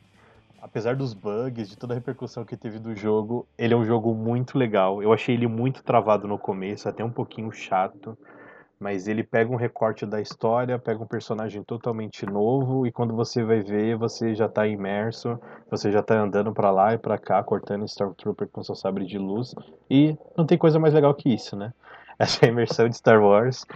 apesar 0.60 0.96
dos 0.96 1.14
bugs, 1.14 1.68
de 1.68 1.76
toda 1.76 1.94
a 1.94 1.96
repercussão 1.96 2.44
que 2.44 2.56
teve 2.56 2.80
do 2.80 2.96
jogo, 2.96 3.46
ele 3.56 3.74
é 3.74 3.76
um 3.76 3.84
jogo 3.84 4.12
muito 4.12 4.58
legal. 4.58 5.00
Eu 5.00 5.12
achei 5.12 5.36
ele 5.36 5.46
muito 5.46 5.84
travado 5.84 6.26
no 6.26 6.36
começo, 6.36 6.88
até 6.88 7.04
um 7.04 7.12
pouquinho 7.12 7.52
chato 7.52 8.18
mas 8.78 9.08
ele 9.08 9.22
pega 9.22 9.50
um 9.50 9.56
recorte 9.56 10.04
da 10.04 10.20
história, 10.20 10.78
pega 10.78 11.02
um 11.02 11.06
personagem 11.06 11.62
totalmente 11.62 12.26
novo 12.26 12.86
e 12.86 12.92
quando 12.92 13.14
você 13.14 13.42
vai 13.42 13.62
ver, 13.62 13.96
você 13.96 14.34
já 14.34 14.46
está 14.46 14.66
imerso, 14.66 15.40
você 15.70 15.90
já 15.90 16.00
está 16.00 16.18
andando 16.18 16.52
para 16.52 16.70
lá 16.70 16.92
e 16.92 16.98
para 16.98 17.18
cá, 17.18 17.42
cortando 17.42 17.84
Stormtrooper 17.86 18.48
com 18.48 18.62
seu 18.62 18.74
sabre 18.74 19.06
de 19.06 19.18
luz 19.18 19.54
e 19.90 20.16
não 20.36 20.44
tem 20.44 20.58
coisa 20.58 20.78
mais 20.78 20.92
legal 20.92 21.14
que 21.14 21.32
isso, 21.32 21.56
né? 21.56 21.72
Essa 22.18 22.46
é 22.46 22.48
imersão 22.48 22.88
de 22.88 22.96
Star 22.96 23.22
Wars. 23.22 23.66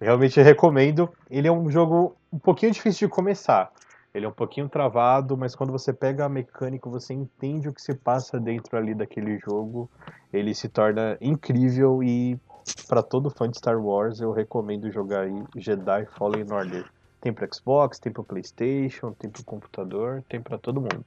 Realmente 0.00 0.40
recomendo. 0.40 1.08
Ele 1.30 1.46
é 1.46 1.52
um 1.52 1.70
jogo 1.70 2.16
um 2.32 2.38
pouquinho 2.38 2.72
difícil 2.72 3.06
de 3.06 3.14
começar. 3.14 3.70
Ele 4.12 4.26
é 4.26 4.28
um 4.28 4.32
pouquinho 4.32 4.68
travado, 4.68 5.36
mas 5.36 5.56
quando 5.56 5.72
você 5.72 5.92
pega 5.92 6.24
a 6.24 6.28
mecânica, 6.28 6.88
você 6.88 7.12
entende 7.12 7.68
o 7.68 7.72
que 7.72 7.82
se 7.82 7.94
passa 7.94 8.38
dentro 8.38 8.76
ali 8.76 8.94
daquele 8.94 9.38
jogo, 9.38 9.90
ele 10.32 10.54
se 10.54 10.68
torna 10.68 11.18
incrível 11.20 12.00
e 12.00 12.38
para 12.86 13.02
todo 13.02 13.30
fã 13.30 13.48
de 13.48 13.58
Star 13.58 13.78
Wars, 13.78 14.20
eu 14.20 14.32
recomendo 14.32 14.90
jogar 14.90 15.22
aí 15.22 15.44
Jedi 15.56 16.06
Fallen 16.16 16.50
Order. 16.50 16.88
Tem 17.20 17.32
para 17.32 17.48
Xbox, 17.52 17.98
tem 17.98 18.12
para 18.12 18.22
PlayStation, 18.22 19.12
tem 19.12 19.30
para 19.30 19.42
computador, 19.42 20.22
tem 20.28 20.40
para 20.40 20.58
todo 20.58 20.80
mundo. 20.80 21.04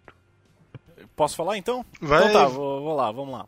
Posso 1.15 1.35
falar 1.35 1.57
então? 1.57 1.85
Vai. 2.01 2.29
Então 2.29 2.33
tá, 2.33 2.47
vou, 2.47 2.81
vou 2.81 2.95
lá, 2.95 3.11
vamos 3.11 3.33
lá. 3.33 3.47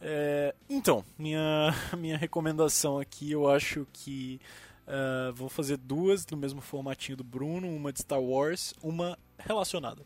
É, 0.00 0.54
então, 0.68 1.04
minha, 1.18 1.74
minha 1.96 2.16
recomendação 2.16 2.98
aqui, 2.98 3.32
eu 3.32 3.48
acho 3.48 3.86
que 3.92 4.40
uh, 4.86 5.32
vou 5.32 5.48
fazer 5.48 5.76
duas 5.76 6.24
do 6.24 6.36
mesmo 6.36 6.60
formatinho 6.60 7.16
do 7.16 7.24
Bruno, 7.24 7.68
uma 7.68 7.92
de 7.92 8.00
Star 8.00 8.20
Wars, 8.20 8.74
uma 8.82 9.18
relacionada. 9.38 10.02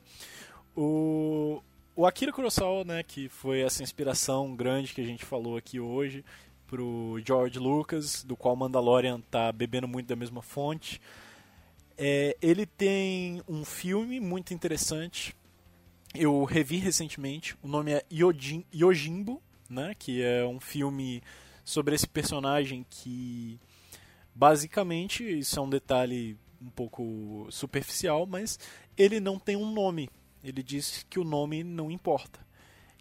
O, 0.77 1.61
o 1.97 2.07
Akira 2.07 2.33
Kurosawa, 2.33 2.85
né, 2.85 3.03
que 3.03 3.29
foi 3.29 3.61
essa 3.61 3.83
inspiração 3.83 4.55
grande 4.55 4.95
que 4.95 5.01
a 5.01 5.05
gente 5.05 5.25
falou 5.25 5.57
aqui 5.57 5.81
hoje, 5.81 6.25
pro 6.69 7.19
George 7.27 7.59
Lucas, 7.59 8.23
do 8.23 8.37
qual 8.37 8.55
Mandalorian 8.55 9.21
tá 9.23 9.51
bebendo 9.51 9.89
muito 9.89 10.07
da 10.07 10.15
mesma 10.15 10.43
fonte. 10.43 11.01
É, 11.97 12.37
ele 12.41 12.65
tem 12.67 13.43
um 13.49 13.65
filme 13.65 14.21
muito 14.21 14.55
interessante. 14.55 15.35
Eu 16.15 16.45
revi 16.45 16.77
recentemente. 16.77 17.57
O 17.63 17.67
nome 17.67 17.93
é 17.93 18.05
Yojin, 18.13 18.65
Yojimbo, 18.73 19.43
né? 19.69 19.95
Que 19.99 20.23
é 20.23 20.47
um 20.47 20.61
filme 20.61 21.23
sobre 21.65 21.95
esse 21.95 22.07
personagem 22.07 22.87
que 22.89 23.59
basicamente 24.35 25.25
isso 25.25 25.59
é 25.59 25.63
um 25.63 25.69
detalhe 25.69 26.37
um 26.61 26.71
pouco 26.71 27.47
superficial, 27.51 28.27
mas 28.27 28.59
ele 28.97 29.21
não 29.21 29.39
tem 29.39 29.57
um 29.57 29.73
nome. 29.73 30.09
Ele 30.45 30.63
diz 30.63 31.05
que 31.09 31.19
o 31.19 31.25
nome 31.25 31.65
não 31.65 31.91
importa. 31.91 32.48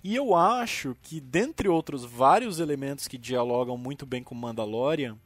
E 0.03 0.15
eu 0.15 0.35
acho 0.35 0.95
que, 1.01 1.19
dentre 1.19 1.67
outros 1.67 2.05
vários 2.05 2.59
elementos 2.59 3.07
que 3.07 3.17
dialogam 3.17 3.77
muito 3.77 4.05
bem 4.05 4.23
com 4.23 4.35
Mandalorian, 4.35 5.17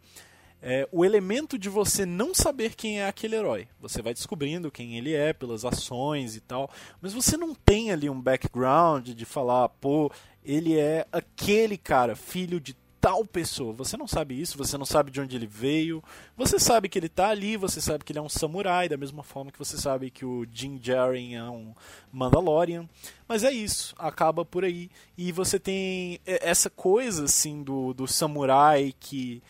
é, 0.61 0.88
o 0.91 1.03
elemento 1.03 1.57
de 1.57 1.69
você 1.69 2.06
não 2.06 2.35
saber 2.35 2.76
quem 2.76 3.02
é 3.02 3.07
aquele 3.07 3.35
herói. 3.35 3.68
Você 3.80 4.02
vai 4.02 4.14
descobrindo 4.14 4.72
quem 4.72 4.98
ele 4.98 5.14
é 5.14 5.34
pelas 5.34 5.65
ações 5.65 6.35
e 6.35 6.39
tal, 6.39 6.69
mas 7.02 7.14
você 7.14 7.35
não 7.35 7.56
tem 7.56 7.91
ali 7.91 8.10
um 8.10 8.22
background 8.22 9.10
de 9.10 9.26
falar, 9.26 9.69
pô, 9.69 10.11
ele 10.43 10.77
é 10.77 11.07
aquele 11.11 11.77
cara, 11.77 12.15
filho 12.15 12.60
de 12.60 12.76
tal 13.02 13.26
pessoa. 13.26 13.73
Você 13.73 13.98
não 13.98 14.07
sabe 14.07 14.40
isso, 14.40 14.57
você 14.57 14.78
não 14.78 14.86
sabe 14.86 15.10
de 15.10 15.19
onde 15.19 15.36
ele 15.36 15.48
veio. 15.48 16.03
Você 16.38 16.60
sabe 16.60 16.88
que 16.88 16.99
ele 16.99 17.07
está 17.07 17.30
ali, 17.30 17.57
você 17.57 17.82
sabe 17.82 18.06
que 18.06 18.11
ele 18.11 18.19
é 18.19 18.22
um 18.22 18.30
samurai, 18.30 18.88
da 18.88 18.95
mesma 18.95 19.23
forma 19.23 19.52
que 19.52 19.57
você 19.57 19.76
sabe 19.76 20.11
que 20.11 20.23
o 20.23 20.45
Jim 20.53 20.80
Jaren 20.82 21.34
é 21.34 21.44
um 21.44 21.73
Mandalorian. 22.11 22.88
Mas 23.28 23.44
é 23.44 23.52
isso, 23.52 23.95
acaba 23.98 24.45
por 24.45 24.64
aí. 24.64 24.91
E 25.18 25.32
você 25.32 25.60
tem 25.60 26.22
essa 26.26 26.69
coisa 26.69 27.26
assim 27.26 27.64
do, 27.64 27.94
do 27.94 28.07
samurai 28.07 28.94
que 28.99 29.41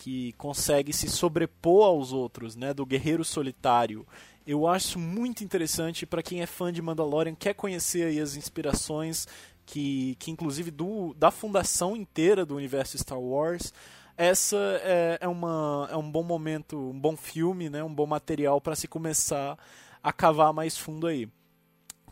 que 0.00 0.32
consegue 0.38 0.94
se 0.94 1.10
sobrepor 1.10 1.84
aos 1.84 2.10
outros, 2.10 2.56
né, 2.56 2.72
do 2.72 2.86
guerreiro 2.86 3.22
solitário. 3.22 4.06
Eu 4.46 4.66
acho 4.66 4.98
muito 4.98 5.44
interessante 5.44 6.06
para 6.06 6.22
quem 6.22 6.40
é 6.40 6.46
fã 6.46 6.72
de 6.72 6.80
Mandalorian, 6.80 7.34
quer 7.34 7.52
conhecer 7.52 8.18
as 8.18 8.34
inspirações 8.34 9.28
que, 9.70 10.16
que 10.18 10.32
inclusive 10.32 10.68
do, 10.72 11.14
da 11.14 11.30
fundação 11.30 11.96
inteira 11.96 12.44
do 12.44 12.56
universo 12.56 12.98
Star 12.98 13.20
Wars, 13.20 13.72
essa 14.16 14.56
é, 14.82 15.18
é, 15.20 15.28
uma, 15.28 15.88
é 15.92 15.96
um 15.96 16.10
bom 16.10 16.24
momento, 16.24 16.76
um 16.76 16.98
bom 16.98 17.16
filme, 17.16 17.70
né, 17.70 17.82
um 17.82 17.94
bom 17.94 18.06
material 18.06 18.60
para 18.60 18.74
se 18.74 18.88
começar 18.88 19.56
a 20.02 20.12
cavar 20.12 20.52
mais 20.52 20.76
fundo 20.76 21.06
aí. 21.06 21.28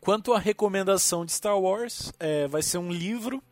Quanto 0.00 0.32
à 0.32 0.38
recomendação 0.38 1.26
de 1.26 1.32
Star 1.32 1.58
Wars, 1.58 2.12
é, 2.20 2.46
vai 2.46 2.62
ser 2.62 2.78
um 2.78 2.92
livro 2.92 3.42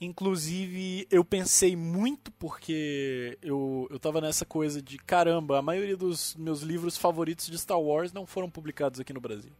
Inclusive, 0.00 1.08
eu 1.10 1.24
pensei 1.24 1.74
muito 1.74 2.30
porque 2.32 3.36
eu, 3.42 3.88
eu 3.90 3.98
tava 3.98 4.20
nessa 4.20 4.46
coisa 4.46 4.80
de 4.80 4.96
caramba, 4.96 5.58
a 5.58 5.62
maioria 5.62 5.96
dos 5.96 6.36
meus 6.36 6.62
livros 6.62 6.96
favoritos 6.96 7.46
de 7.46 7.58
Star 7.58 7.80
Wars 7.80 8.12
não 8.12 8.24
foram 8.24 8.48
publicados 8.48 9.00
aqui 9.00 9.12
no 9.12 9.20
Brasil. 9.20 9.50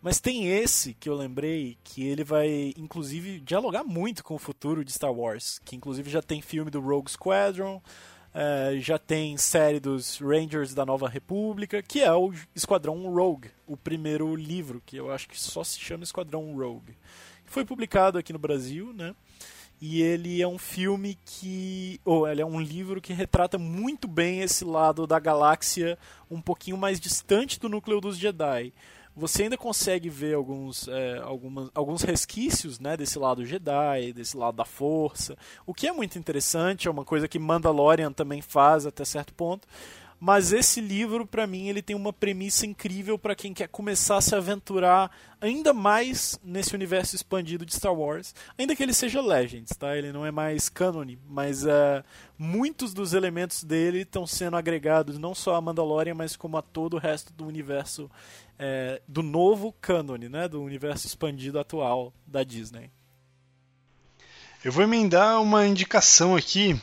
Mas 0.00 0.18
tem 0.18 0.48
esse 0.48 0.94
que 0.94 1.10
eu 1.10 1.14
lembrei 1.14 1.76
que 1.84 2.06
ele 2.06 2.24
vai, 2.24 2.72
inclusive, 2.78 3.38
dialogar 3.40 3.84
muito 3.84 4.24
com 4.24 4.34
o 4.34 4.38
futuro 4.38 4.82
de 4.82 4.92
Star 4.92 5.12
Wars. 5.12 5.60
Que 5.62 5.76
inclusive 5.76 6.08
já 6.08 6.22
tem 6.22 6.40
filme 6.40 6.70
do 6.70 6.80
Rogue 6.80 7.10
Squadron, 7.10 7.82
é, 8.34 8.78
já 8.78 8.98
tem 8.98 9.36
série 9.36 9.78
dos 9.78 10.18
Rangers 10.18 10.72
da 10.72 10.86
Nova 10.86 11.06
República, 11.06 11.82
que 11.82 12.00
é 12.00 12.12
o 12.12 12.32
Esquadrão 12.54 13.12
Rogue, 13.12 13.50
o 13.66 13.76
primeiro 13.76 14.34
livro, 14.34 14.82
que 14.86 14.96
eu 14.96 15.12
acho 15.12 15.28
que 15.28 15.38
só 15.38 15.62
se 15.62 15.78
chama 15.78 16.02
Esquadrão 16.02 16.56
Rogue. 16.56 16.96
Foi 17.44 17.62
publicado 17.62 18.16
aqui 18.16 18.32
no 18.32 18.38
Brasil, 18.38 18.94
né? 18.94 19.14
E 19.84 20.00
ele 20.00 20.40
é 20.40 20.46
um 20.46 20.58
filme 20.58 21.18
que. 21.24 22.00
Ou 22.04 22.28
ele 22.28 22.40
é 22.40 22.46
um 22.46 22.60
livro 22.60 23.00
que 23.00 23.12
retrata 23.12 23.58
muito 23.58 24.06
bem 24.06 24.38
esse 24.38 24.64
lado 24.64 25.08
da 25.08 25.18
galáxia 25.18 25.98
um 26.30 26.40
pouquinho 26.40 26.76
mais 26.76 27.00
distante 27.00 27.58
do 27.58 27.68
núcleo 27.68 28.00
dos 28.00 28.16
Jedi. 28.16 28.72
Você 29.16 29.42
ainda 29.42 29.58
consegue 29.58 30.08
ver 30.08 30.34
alguns, 30.34 30.86
é, 30.86 31.18
algumas, 31.18 31.68
alguns 31.74 32.02
resquícios 32.02 32.78
né, 32.78 32.96
desse 32.96 33.18
lado 33.18 33.44
Jedi, 33.44 34.12
desse 34.12 34.36
lado 34.36 34.56
da 34.56 34.64
força, 34.64 35.36
o 35.66 35.74
que 35.74 35.88
é 35.88 35.92
muito 35.92 36.16
interessante, 36.16 36.86
é 36.86 36.90
uma 36.90 37.04
coisa 37.04 37.26
que 37.26 37.38
Mandalorian 37.38 38.12
também 38.12 38.40
faz 38.40 38.86
até 38.86 39.04
certo 39.04 39.34
ponto, 39.34 39.66
mas 40.24 40.52
esse 40.52 40.80
livro, 40.80 41.26
para 41.26 41.48
mim, 41.48 41.66
ele 41.66 41.82
tem 41.82 41.96
uma 41.96 42.12
premissa 42.12 42.64
incrível 42.64 43.18
para 43.18 43.34
quem 43.34 43.52
quer 43.52 43.66
começar 43.66 44.18
a 44.18 44.20
se 44.20 44.36
aventurar 44.36 45.10
ainda 45.40 45.74
mais 45.74 46.38
nesse 46.44 46.76
universo 46.76 47.16
expandido 47.16 47.66
de 47.66 47.74
Star 47.74 47.92
Wars. 47.92 48.32
Ainda 48.56 48.76
que 48.76 48.84
ele 48.84 48.94
seja 48.94 49.20
Legends, 49.20 49.76
tá? 49.76 49.96
Ele 49.98 50.12
não 50.12 50.24
é 50.24 50.30
mais 50.30 50.68
canon, 50.68 51.16
mas 51.28 51.64
uh, 51.64 52.04
muitos 52.38 52.94
dos 52.94 53.14
elementos 53.14 53.64
dele 53.64 54.02
estão 54.02 54.24
sendo 54.24 54.56
agregados 54.56 55.18
não 55.18 55.34
só 55.34 55.56
a 55.56 55.60
Mandalorian, 55.60 56.14
mas 56.14 56.36
como 56.36 56.56
a 56.56 56.62
todo 56.62 56.94
o 56.94 57.00
resto 57.00 57.32
do 57.32 57.44
universo 57.44 58.04
uh, 58.04 59.02
do 59.08 59.24
novo 59.24 59.74
canon, 59.80 60.18
né? 60.30 60.46
Do 60.46 60.62
universo 60.62 61.04
expandido 61.04 61.58
atual 61.58 62.14
da 62.24 62.44
Disney. 62.44 62.92
Eu 64.64 64.70
vou 64.70 64.84
emendar 64.84 65.42
uma 65.42 65.66
indicação 65.66 66.36
aqui, 66.36 66.80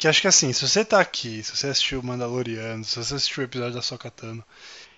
que 0.00 0.08
acho 0.08 0.22
que 0.22 0.28
assim, 0.28 0.50
se 0.50 0.66
você 0.66 0.82
tá 0.82 0.98
aqui, 0.98 1.42
se 1.42 1.54
você 1.54 1.66
assistiu 1.66 2.02
Mandaloriano, 2.02 2.82
se 2.82 2.96
você 2.96 3.16
assistiu 3.16 3.42
o 3.42 3.44
episódio 3.44 3.74
da 3.74 3.82
Sokatano, 3.82 4.42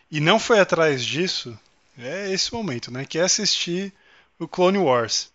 e 0.08 0.20
não 0.20 0.38
foi 0.38 0.60
atrás 0.60 1.04
disso, 1.04 1.58
é 1.98 2.30
esse 2.30 2.54
momento, 2.54 2.88
né? 2.92 3.04
Que 3.04 3.18
é 3.18 3.22
assistir 3.22 3.92
o 4.38 4.46
Clone 4.46 4.78
Wars. 4.78 5.32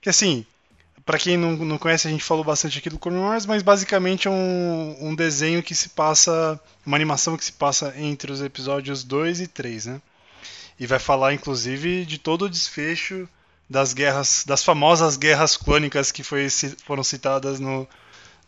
Que 0.00 0.08
assim, 0.08 0.46
para 1.04 1.18
quem 1.18 1.36
não, 1.36 1.52
não 1.56 1.76
conhece, 1.76 2.08
a 2.08 2.10
gente 2.10 2.24
falou 2.24 2.42
bastante 2.42 2.78
aqui 2.78 2.88
do 2.88 2.98
Clone 2.98 3.18
Wars, 3.18 3.44
mas 3.44 3.62
basicamente 3.62 4.28
é 4.28 4.30
um, 4.30 4.96
um 5.08 5.14
desenho 5.14 5.62
que 5.62 5.74
se 5.74 5.90
passa, 5.90 6.58
uma 6.86 6.96
animação 6.96 7.36
que 7.36 7.44
se 7.44 7.52
passa 7.52 7.92
entre 7.98 8.32
os 8.32 8.40
episódios 8.40 9.04
2 9.04 9.42
e 9.42 9.46
3, 9.46 9.86
né? 9.86 10.02
E 10.80 10.86
vai 10.86 10.98
falar 10.98 11.34
inclusive 11.34 12.06
de 12.06 12.16
todo 12.16 12.46
o 12.46 12.50
desfecho 12.50 13.28
das 13.68 13.92
guerras, 13.92 14.42
das 14.46 14.64
famosas 14.64 15.18
guerras 15.18 15.54
clônicas 15.54 16.10
que 16.10 16.22
foi, 16.22 16.48
foram 16.82 17.04
citadas 17.04 17.60
no, 17.60 17.86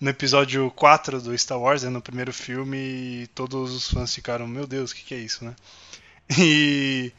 no 0.00 0.10
episódio 0.10 0.70
4 0.72 1.20
do 1.20 1.36
Star 1.36 1.58
Wars, 1.58 1.82
né, 1.82 1.90
no 1.90 2.00
primeiro 2.00 2.32
filme, 2.32 2.76
e 2.76 3.26
todos 3.34 3.72
os 3.72 3.90
fãs 3.90 4.14
ficaram, 4.14 4.46
meu 4.46 4.66
Deus, 4.66 4.92
o 4.92 4.94
que, 4.94 5.02
que 5.02 5.14
é 5.14 5.18
isso, 5.18 5.44
né? 5.44 5.54
E, 6.38 7.12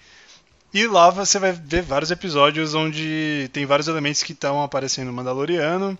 e 0.73 0.87
lá 0.87 1.09
você 1.09 1.39
vai 1.39 1.51
ver 1.51 1.81
vários 1.81 2.11
episódios 2.11 2.73
onde 2.73 3.49
tem 3.51 3.65
vários 3.65 3.87
elementos 3.87 4.23
que 4.23 4.33
estão 4.33 4.61
aparecendo 4.61 5.07
no 5.07 5.13
Mandaloriano. 5.13 5.97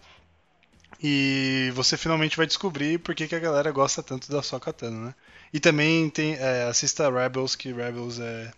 E 1.02 1.72
você 1.74 1.96
finalmente 1.96 2.36
vai 2.36 2.46
descobrir 2.46 3.00
por 3.00 3.16
que, 3.16 3.28
que 3.28 3.36
a 3.36 3.40
galera 3.40 3.72
gosta 3.72 4.04
tanto 4.04 4.30
da 4.30 4.44
sua 4.44 4.60
katana, 4.60 5.08
né? 5.08 5.16
E 5.54 5.60
também 5.60 6.10
tem, 6.10 6.36
é, 6.36 6.64
assista 6.64 7.10
Rebels, 7.10 7.56
que 7.56 7.72
Rebels 7.72 8.20
é, 8.20 8.52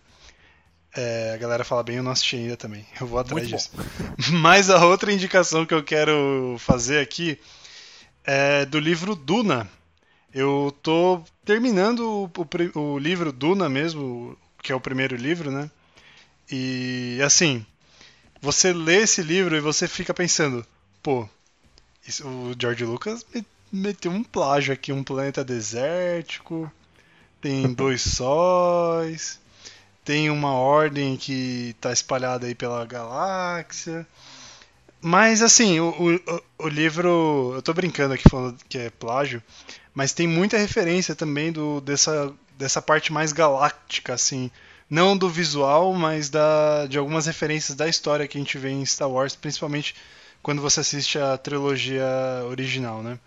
é, 0.94 1.32
A 1.34 1.36
galera 1.38 1.64
fala 1.64 1.84
bem, 1.84 1.96
eu 1.96 2.02
não 2.02 2.10
assisti 2.10 2.36
ainda 2.36 2.56
também. 2.56 2.84
Eu 3.00 3.06
vou 3.06 3.18
atrás 3.18 3.48
Muito 3.48 3.56
disso. 3.56 3.70
Mas 4.42 4.70
a 4.70 4.84
outra 4.84 5.12
indicação 5.12 5.64
que 5.64 5.72
eu 5.72 5.84
quero 5.84 6.56
fazer 6.58 6.98
aqui 6.98 7.38
é 8.24 8.64
do 8.64 8.78
livro 8.78 9.14
Duna. 9.14 9.68
Eu 10.32 10.74
tô 10.82 11.22
terminando 11.44 12.00
o, 12.00 12.30
o, 12.74 12.80
o 12.94 12.98
livro 12.98 13.32
Duna 13.32 13.68
mesmo, 13.68 14.36
que 14.62 14.72
é 14.72 14.74
o 14.74 14.80
primeiro 14.80 15.16
livro, 15.16 15.50
né? 15.50 15.70
E 16.50 17.18
assim, 17.24 17.64
você 18.40 18.72
lê 18.72 19.02
esse 19.02 19.22
livro 19.22 19.56
e 19.56 19.60
você 19.60 19.86
fica 19.86 20.12
pensando, 20.12 20.66
pô, 21.02 21.28
isso, 22.06 22.26
o 22.26 22.54
George 22.58 22.84
Lucas 22.84 23.24
meteu 23.72 24.10
um 24.10 24.22
plágio 24.22 24.74
aqui, 24.74 24.92
um 24.92 25.04
planeta 25.04 25.44
desértico, 25.44 26.70
tem 27.40 27.72
dois 27.74 28.02
sóis, 28.02 29.40
tem 30.04 30.30
uma 30.30 30.52
ordem 30.52 31.16
que 31.16 31.70
está 31.76 31.92
espalhada 31.92 32.46
aí 32.46 32.54
pela 32.54 32.84
galáxia. 32.84 34.06
Mas 35.02 35.42
assim, 35.42 35.80
o, 35.80 35.90
o, 35.90 36.42
o, 36.66 36.68
livro. 36.68 37.52
Eu 37.56 37.60
tô 37.62 37.74
brincando 37.74 38.14
aqui 38.14 38.22
falando 38.30 38.56
que 38.68 38.78
é 38.78 38.88
plágio, 38.88 39.42
mas 39.92 40.12
tem 40.12 40.28
muita 40.28 40.56
referência 40.56 41.16
também 41.16 41.50
do, 41.50 41.80
dessa, 41.80 42.32
dessa 42.56 42.80
parte 42.80 43.12
mais 43.12 43.32
galáctica, 43.32 44.14
assim. 44.14 44.48
Não 44.88 45.16
do 45.16 45.28
visual, 45.28 45.92
mas 45.94 46.30
da, 46.30 46.86
de 46.86 46.98
algumas 46.98 47.26
referências 47.26 47.76
da 47.76 47.88
história 47.88 48.28
que 48.28 48.38
a 48.38 48.40
gente 48.40 48.56
vê 48.58 48.70
em 48.70 48.86
Star 48.86 49.10
Wars, 49.10 49.34
principalmente 49.34 49.96
quando 50.40 50.62
você 50.62 50.80
assiste 50.80 51.18
a 51.18 51.36
trilogia 51.36 52.06
original, 52.48 53.02
né? 53.02 53.18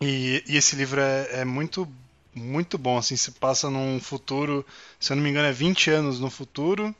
E, 0.00 0.44
e 0.46 0.56
esse 0.56 0.76
livro 0.76 1.00
é, 1.00 1.40
é, 1.40 1.44
muito, 1.44 1.88
muito 2.34 2.76
bom, 2.76 2.98
assim, 2.98 3.16
se 3.16 3.30
passa 3.30 3.70
num 3.70 4.00
futuro, 4.00 4.66
se 4.98 5.12
eu 5.12 5.16
não 5.16 5.22
me 5.22 5.30
engano 5.30 5.48
é 5.48 5.52
20 5.52 5.90
anos 5.90 6.18
no 6.18 6.28
futuro, 6.28 6.94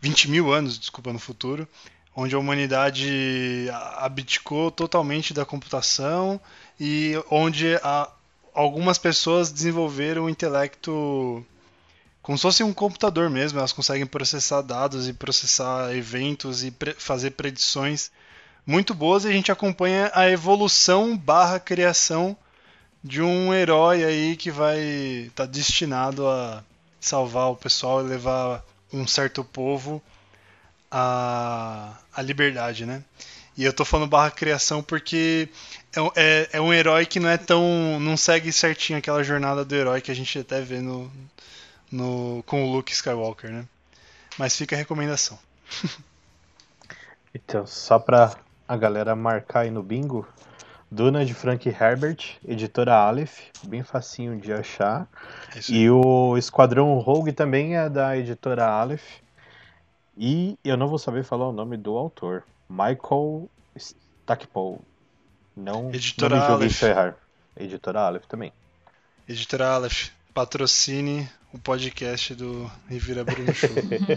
20 0.00 0.30
mil 0.30 0.52
anos, 0.52 0.78
desculpa, 0.78 1.12
no 1.12 1.18
futuro, 1.18 1.66
onde 2.20 2.34
a 2.34 2.38
humanidade 2.38 3.68
abdicou 3.96 4.72
totalmente 4.72 5.32
da 5.32 5.44
computação 5.44 6.40
e 6.78 7.12
onde 7.30 7.76
a, 7.76 8.10
algumas 8.52 8.98
pessoas 8.98 9.52
desenvolveram 9.52 10.24
o 10.24 10.28
intelecto 10.28 11.46
como 12.20 12.36
se 12.36 12.42
fosse 12.42 12.64
um 12.64 12.74
computador 12.74 13.30
mesmo, 13.30 13.60
elas 13.60 13.72
conseguem 13.72 14.04
processar 14.04 14.62
dados 14.62 15.08
e 15.08 15.12
processar 15.12 15.94
eventos 15.94 16.64
e 16.64 16.72
pre 16.72 16.92
fazer 16.94 17.30
predições 17.30 18.10
muito 18.66 18.94
boas 18.94 19.24
e 19.24 19.28
a 19.28 19.32
gente 19.32 19.52
acompanha 19.52 20.10
a 20.12 20.28
evolução 20.28 21.16
barra 21.16 21.60
criação 21.60 22.36
de 23.02 23.22
um 23.22 23.54
herói 23.54 24.04
aí 24.04 24.36
que 24.36 24.50
vai 24.50 24.80
estar 25.28 25.46
tá 25.46 25.52
destinado 25.52 26.26
a 26.26 26.64
salvar 27.00 27.52
o 27.52 27.56
pessoal 27.56 28.04
e 28.04 28.08
levar 28.08 28.64
um 28.92 29.06
certo 29.06 29.44
povo 29.44 30.02
à, 30.90 31.96
à 32.14 32.22
liberdade, 32.22 32.86
né? 32.86 33.02
E 33.56 33.64
eu 33.64 33.72
tô 33.72 33.84
falando 33.84 34.08
barra 34.08 34.30
criação 34.30 34.82
porque 34.82 35.48
é, 35.94 36.00
é, 36.14 36.48
é, 36.52 36.60
um 36.60 36.72
herói 36.72 37.04
que 37.04 37.18
não 37.18 37.28
é 37.28 37.36
tão. 37.36 37.98
não 38.00 38.16
segue 38.16 38.52
certinho 38.52 38.98
aquela 38.98 39.22
jornada 39.24 39.64
do 39.64 39.74
herói 39.74 40.00
que 40.00 40.10
a 40.10 40.14
gente 40.14 40.38
até 40.38 40.60
vê 40.60 40.80
no, 40.80 41.10
no, 41.90 42.42
com 42.46 42.64
o 42.64 42.72
Luke 42.72 42.92
Skywalker, 42.92 43.50
né? 43.50 43.64
Mas 44.38 44.56
fica 44.56 44.76
a 44.76 44.78
recomendação. 44.78 45.38
então, 47.34 47.66
só 47.66 47.98
pra 47.98 48.36
a 48.68 48.76
galera 48.76 49.16
marcar 49.16 49.60
aí 49.60 49.70
no 49.70 49.82
bingo, 49.82 50.28
Duna 50.90 51.24
de 51.24 51.34
Frank 51.34 51.68
Herbert, 51.68 52.38
editora 52.46 52.94
Aleph, 52.94 53.40
bem 53.64 53.82
facinho 53.82 54.38
de 54.38 54.52
achar. 54.52 55.06
É 55.54 55.60
e 55.68 55.90
o 55.90 56.36
Esquadrão 56.38 56.98
Rogue 56.98 57.32
também 57.32 57.76
é 57.76 57.90
da 57.90 58.16
editora 58.16 58.66
Aleph. 58.66 59.20
E 60.20 60.58
eu 60.64 60.76
não 60.76 60.88
vou 60.88 60.98
saber 60.98 61.22
falar 61.22 61.48
o 61.48 61.52
nome 61.52 61.76
do 61.76 61.96
autor, 61.96 62.42
Michael 62.68 63.48
Stackpole. 63.76 64.80
Não, 65.56 65.90
editora 65.90 66.36
não 66.36 66.46
me 66.46 66.52
Aleph. 66.54 66.82
errar. 66.82 67.16
Editora 67.56 68.00
Aleph 68.00 68.26
também. 68.26 68.52
Editora 69.28 69.68
Aleph, 69.68 70.10
patrocine 70.34 71.28
o 71.54 71.58
podcast 71.58 72.34
do 72.34 72.68
Rivira 72.88 73.22
Bruno 73.22 73.54
Show. 73.54 73.70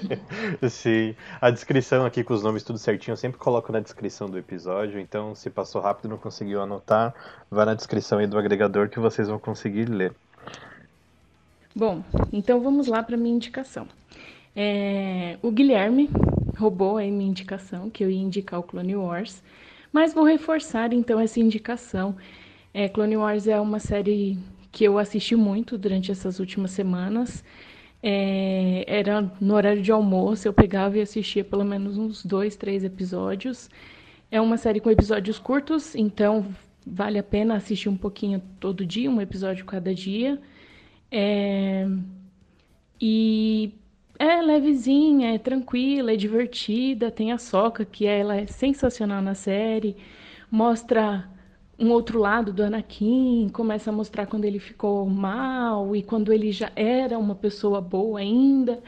Sim, 0.72 1.15
a 1.40 1.52
descrição 1.52 2.03
aqui 2.03 2.23
com 2.23 2.34
os 2.34 2.41
nomes 2.41 2.64
tudo 2.64 2.80
certinho 2.80 3.14
eu 3.14 3.18
sempre 3.18 3.38
coloco 3.38 3.72
na 3.72 3.80
descrição 3.80 4.28
do 4.28 4.40
episódio, 4.40 4.99
então 4.99 5.36
se 5.36 5.52
passou 5.52 5.82
rápido 5.82 6.06
e 6.06 6.10
não 6.10 6.18
conseguiu 6.18 6.64
anotar, 6.64 7.14
vai 7.49 7.65
na 7.65 7.76
descrição 7.76 8.18
aí 8.18 8.26
do 8.26 8.40
agregador 8.40 8.90
que 8.90 8.99
vocês 8.99 9.28
vão 9.28 9.38
conseguir 9.38 9.86
ler. 9.86 10.15
Bom, 11.76 12.03
então 12.34 12.60
vamos 12.60 12.88
lá 12.88 13.03
para 13.03 13.15
minha 13.15 13.36
indicação. 13.36 13.88
É, 14.56 15.38
o 15.41 15.52
Guilherme 15.52 16.10
roubou 16.57 16.98
aí 16.98 17.10
minha 17.11 17.30
indicação, 17.30 17.90
que 17.90 18.03
eu 18.03 18.11
ia 18.11 18.22
indicar 18.22 18.60
o 18.60 18.64
Clone 18.64 18.95
Wars, 18.95 19.41
mas 19.91 20.14
vou 20.14 20.23
reforçar 20.23 20.94
então 20.94 21.19
essa 21.19 21.40
indicação. 21.40 22.15
É, 22.73 22.88
Clone 22.88 23.18
Wars 23.18 23.48
é 23.48 23.60
uma 23.60 23.80
série 23.80 24.38
que 24.72 24.84
eu 24.84 24.98
assisti 24.98 25.36
muito 25.36 25.78
durante 25.78 26.11
essas 26.11 26.40
últimas 26.40 26.72
semanas. 26.72 27.44
É, 28.03 28.84
era 28.88 29.32
no 29.40 29.53
horário 29.53 29.82
de 29.82 29.91
almoço, 29.91 30.48
eu 30.48 30.53
pegava 30.53 30.98
e 30.98 31.02
assistia 31.02 31.44
pelo 31.44 31.64
menos 31.64 31.98
uns 31.98 32.26
dois, 32.26 32.56
três 32.56 32.84
episódios. 32.84 33.69
É 34.30 34.40
uma 34.40 34.57
série 34.57 34.80
com 34.80 34.90
episódios 34.90 35.38
curtos, 35.38 35.94
então 35.95 36.48
vale 36.86 37.19
a 37.19 37.23
pena 37.23 37.56
assistir 37.56 37.90
um 37.90 37.98
pouquinho 37.98 38.41
todo 38.60 38.86
dia, 38.86 39.10
um 39.10 39.22
episódio 39.22 39.65
cada 39.65 39.94
dia. 39.94 40.41
É... 41.11 41.88
E 42.99 43.73
é 44.19 44.41
levezinha, 44.41 45.33
é 45.33 45.38
tranquila, 45.38 46.13
é 46.13 46.15
divertida. 46.15 47.11
Tem 47.11 47.31
a 47.31 47.38
Soca, 47.38 47.85
que 47.85 48.05
ela 48.05 48.35
é 48.35 48.45
sensacional 48.45 49.21
na 49.21 49.35
série. 49.35 49.95
Mostra 50.49 51.29
um 51.81 51.89
outro 51.89 52.19
lado 52.19 52.53
do 52.53 52.63
Anakin, 52.63 53.49
começa 53.51 53.89
a 53.89 53.93
mostrar 53.93 54.27
quando 54.27 54.45
ele 54.45 54.59
ficou 54.59 55.03
mal 55.09 55.95
e 55.95 56.03
quando 56.03 56.31
ele 56.31 56.51
já 56.51 56.71
era 56.75 57.17
uma 57.17 57.33
pessoa 57.33 57.81
boa 57.81 58.19
ainda. 58.19 58.79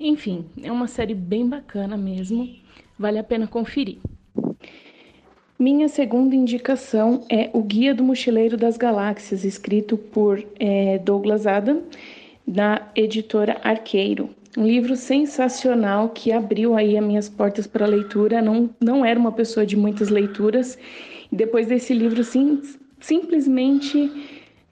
Enfim, 0.00 0.46
é 0.60 0.72
uma 0.72 0.88
série 0.88 1.14
bem 1.14 1.48
bacana 1.48 1.96
mesmo, 1.96 2.48
vale 2.98 3.18
a 3.18 3.22
pena 3.22 3.46
conferir. 3.46 3.98
Minha 5.56 5.88
segunda 5.88 6.34
indicação 6.34 7.22
é 7.30 7.50
O 7.52 7.62
Guia 7.62 7.94
do 7.94 8.02
Mochileiro 8.02 8.56
das 8.56 8.76
Galáxias, 8.76 9.44
escrito 9.44 9.96
por 9.96 10.42
é, 10.58 10.98
Douglas 10.98 11.46
Adam, 11.46 11.82
da 12.46 12.90
editora 12.96 13.60
Arqueiro. 13.62 14.30
Um 14.56 14.66
livro 14.66 14.96
sensacional 14.96 16.08
que 16.08 16.32
abriu 16.32 16.76
aí 16.76 16.98
as 16.98 17.04
minhas 17.04 17.28
portas 17.28 17.66
para 17.66 17.86
leitura. 17.86 18.42
Não, 18.42 18.70
não 18.80 19.04
era 19.04 19.18
uma 19.18 19.32
pessoa 19.32 19.64
de 19.64 19.76
muitas 19.76 20.08
leituras 20.08 20.76
depois 21.32 21.66
desse 21.66 21.94
livro, 21.94 22.24
sim, 22.24 22.60
simplesmente 22.98 24.10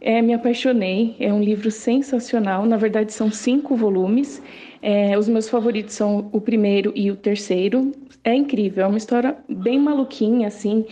é, 0.00 0.20
me 0.20 0.34
apaixonei. 0.34 1.14
É 1.20 1.32
um 1.32 1.40
livro 1.40 1.70
sensacional. 1.70 2.66
Na 2.66 2.76
verdade, 2.76 3.12
são 3.12 3.30
cinco 3.30 3.76
volumes. 3.76 4.42
É, 4.82 5.16
os 5.16 5.28
meus 5.28 5.48
favoritos 5.48 5.94
são 5.94 6.28
o 6.32 6.40
primeiro 6.40 6.92
e 6.94 7.10
o 7.10 7.16
terceiro. 7.16 7.92
É 8.24 8.34
incrível, 8.34 8.84
é 8.84 8.86
uma 8.86 8.98
história 8.98 9.36
bem 9.48 9.78
maluquinha, 9.78 10.48
assim. 10.48 10.84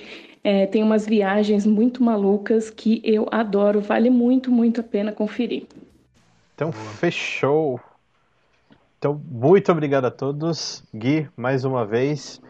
É, 0.43 0.65
tem 0.67 0.83
umas 0.83 1.05
viagens 1.07 1.67
muito 1.67 2.03
malucas 2.03 2.71
que 2.71 3.01
eu 3.05 3.27
adoro. 3.33 3.81
Vale 3.81 4.11
muito, 4.11 4.51
muito 4.51 4.81
a 4.81 4.85
pena 4.85 5.11
conferir. 5.11 5.65
Então, 6.55 6.71
fechou. 6.73 7.81
Então, 9.07 9.23
muito 9.25 9.71
obrigado 9.71 10.07
a 10.07 10.11
todos. 10.11 10.83
Gui, 10.93 11.29
mais 11.37 11.65
uma 11.65 11.87
vez, 11.87 12.43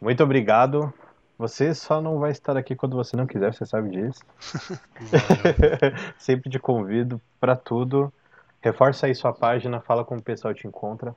muito 0.00 0.22
obrigado 0.22 0.94
Você 1.36 1.74
só 1.74 2.00
não 2.00 2.20
vai 2.20 2.30
estar 2.30 2.56
aqui 2.56 2.76
quando 2.76 2.94
você 2.94 3.16
não 3.16 3.26
quiser, 3.26 3.52
você 3.52 3.66
sabe 3.66 3.90
disso. 3.90 4.20
Sempre 6.16 6.48
te 6.48 6.60
convido 6.60 7.20
para 7.40 7.56
tudo. 7.56 8.12
Reforça 8.60 9.06
aí 9.06 9.16
sua 9.16 9.32
página, 9.32 9.80
fala 9.80 10.04
como 10.04 10.20
o 10.20 10.22
pessoal 10.22 10.54
te 10.54 10.64
encontra. 10.64 11.12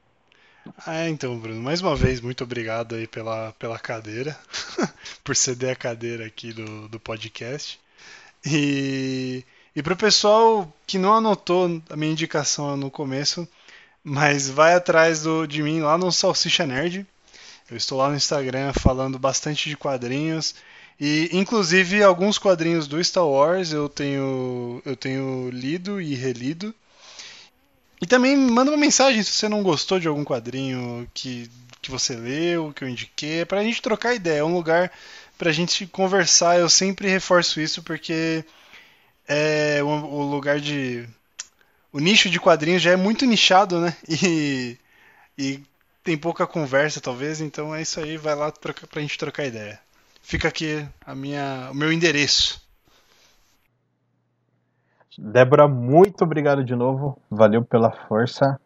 Ah, 0.87 1.07
então, 1.07 1.37
Bruno, 1.37 1.61
mais 1.61 1.79
uma 1.79 1.95
vez, 1.95 2.19
muito 2.19 2.43
obrigado 2.43 2.95
aí 2.95 3.05
pela, 3.05 3.51
pela 3.59 3.77
cadeira, 3.77 4.35
por 5.23 5.35
ceder 5.35 5.73
a 5.73 5.75
cadeira 5.75 6.25
aqui 6.25 6.51
do, 6.51 6.89
do 6.89 6.99
podcast. 6.99 7.79
E, 8.43 9.45
e 9.75 9.83
para 9.83 9.93
o 9.93 9.97
pessoal 9.97 10.67
que 10.87 10.97
não 10.97 11.13
anotou 11.13 11.79
a 11.91 11.95
minha 11.95 12.11
indicação 12.11 12.75
no 12.75 12.89
começo, 12.89 13.47
mas 14.03 14.49
vai 14.49 14.73
atrás 14.73 15.23
do, 15.23 15.47
de 15.47 15.63
mim 15.63 15.79
lá 15.79 15.97
no 15.97 16.11
Salsicha 16.11 16.65
Nerd. 16.65 17.05
Eu 17.71 17.77
estou 17.77 17.97
lá 17.97 18.09
no 18.09 18.15
Instagram 18.15 18.73
falando 18.73 19.17
bastante 19.17 19.69
de 19.69 19.77
quadrinhos. 19.77 20.55
E 20.99 21.29
inclusive 21.31 22.03
alguns 22.03 22.37
quadrinhos 22.37 22.87
do 22.87 23.03
Star 23.03 23.25
Wars 23.27 23.71
eu 23.71 23.89
tenho, 23.89 24.81
eu 24.85 24.95
tenho 24.95 25.49
lido 25.49 26.01
e 26.01 26.13
relido. 26.13 26.73
E 28.01 28.05
também 28.05 28.35
manda 28.35 28.71
uma 28.71 28.77
mensagem 28.77 29.23
se 29.23 29.31
você 29.31 29.47
não 29.47 29.63
gostou 29.63 29.99
de 29.99 30.07
algum 30.07 30.25
quadrinho 30.25 31.09
que, 31.13 31.49
que 31.81 31.89
você 31.89 32.15
leu, 32.15 32.73
que 32.73 32.83
eu 32.83 32.89
indiquei, 32.89 33.39
é 33.41 33.45
pra 33.45 33.63
gente 33.63 33.81
trocar 33.81 34.13
ideia, 34.13 34.39
é 34.39 34.43
um 34.43 34.53
lugar 34.53 34.91
pra 35.37 35.51
gente 35.51 35.87
conversar. 35.87 36.59
Eu 36.59 36.69
sempre 36.69 37.07
reforço 37.07 37.61
isso 37.61 37.81
porque 37.81 38.43
é 39.27 39.79
o 39.83 40.21
lugar 40.23 40.59
de. 40.59 41.07
O 41.93 41.99
nicho 41.99 42.27
de 42.27 42.39
quadrinhos 42.39 42.81
já 42.81 42.91
é 42.91 42.95
muito 42.95 43.23
nichado, 43.25 43.79
né? 43.79 43.95
E, 44.09 44.77
e 45.37 45.59
tem 46.03 46.17
pouca 46.17 46.47
conversa, 46.47 46.99
talvez, 46.99 47.39
então 47.39 47.73
é 47.73 47.81
isso 47.81 47.99
aí, 47.99 48.17
vai 48.17 48.35
lá 48.35 48.51
troca, 48.51 48.85
pra 48.87 49.01
gente 49.01 49.17
trocar 49.17 49.45
ideia. 49.45 49.79
Fica 50.21 50.47
aqui 50.47 50.85
a 51.05 51.13
minha, 51.13 51.69
o 51.71 51.75
meu 51.75 51.91
endereço. 51.91 52.61
Débora, 55.17 55.67
muito 55.67 56.23
obrigado 56.23 56.63
de 56.63 56.75
novo. 56.75 57.17
Valeu 57.29 57.63
pela 57.63 57.91
força. 57.91 58.59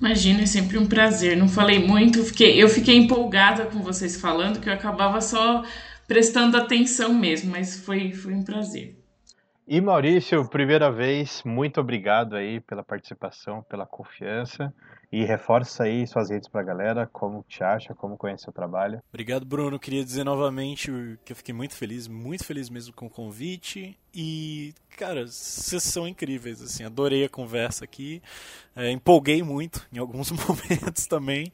Imagina, 0.00 0.42
é 0.42 0.46
sempre 0.46 0.76
um 0.76 0.86
prazer. 0.86 1.36
Não 1.36 1.48
falei 1.48 1.78
muito, 1.78 2.24
fiquei, 2.24 2.60
eu 2.60 2.68
fiquei 2.68 2.96
empolgada 2.96 3.66
com 3.66 3.82
vocês 3.82 4.20
falando, 4.20 4.60
que 4.60 4.68
eu 4.68 4.72
acabava 4.72 5.20
só 5.20 5.62
prestando 6.08 6.56
atenção 6.56 7.14
mesmo, 7.14 7.50
mas 7.50 7.76
foi, 7.76 8.12
foi 8.12 8.34
um 8.34 8.42
prazer. 8.42 8.96
E 9.68 9.80
Maurício, 9.80 10.48
primeira 10.48 10.92
vez, 10.92 11.42
muito 11.44 11.80
obrigado 11.80 12.36
aí 12.36 12.60
pela 12.60 12.84
participação, 12.84 13.64
pela 13.64 13.84
confiança. 13.84 14.72
E 15.10 15.24
reforça 15.24 15.84
aí 15.84 16.06
suas 16.06 16.30
redes 16.30 16.48
pra 16.48 16.62
galera, 16.62 17.08
como 17.12 17.44
te 17.48 17.62
acha, 17.62 17.94
como 17.94 18.16
conhece 18.16 18.48
o 18.48 18.52
trabalho. 18.52 19.00
Obrigado, 19.08 19.46
Bruno. 19.46 19.78
Queria 19.78 20.04
dizer 20.04 20.24
novamente 20.24 20.90
que 21.24 21.32
eu 21.32 21.36
fiquei 21.36 21.54
muito 21.54 21.74
feliz, 21.74 22.08
muito 22.08 22.44
feliz 22.44 22.68
mesmo 22.68 22.92
com 22.92 23.06
o 23.06 23.10
convite. 23.10 23.96
E, 24.12 24.74
cara, 24.96 25.26
vocês 25.26 25.82
são 25.82 26.08
incríveis, 26.08 26.60
assim, 26.60 26.84
adorei 26.84 27.24
a 27.24 27.28
conversa 27.28 27.84
aqui. 27.84 28.20
É, 28.74 28.90
empolguei 28.90 29.42
muito 29.42 29.86
em 29.92 29.98
alguns 29.98 30.30
momentos 30.32 31.06
também. 31.06 31.52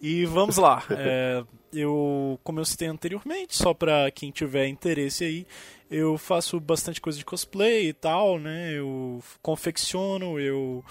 E 0.00 0.24
vamos 0.24 0.56
lá. 0.56 0.82
É, 0.90 1.44
eu, 1.72 2.38
como 2.42 2.60
eu 2.60 2.64
citei 2.64 2.88
anteriormente, 2.88 3.56
só 3.56 3.74
para 3.74 4.10
quem 4.10 4.30
tiver 4.30 4.66
interesse 4.68 5.24
aí, 5.24 5.46
eu 5.90 6.16
faço 6.16 6.58
bastante 6.58 7.00
coisa 7.00 7.18
de 7.18 7.24
cosplay 7.24 7.88
e 7.88 7.92
tal, 7.92 8.38
né? 8.38 8.72
Eu 8.72 9.22
confecciono, 9.42 10.38
eu 10.40 10.84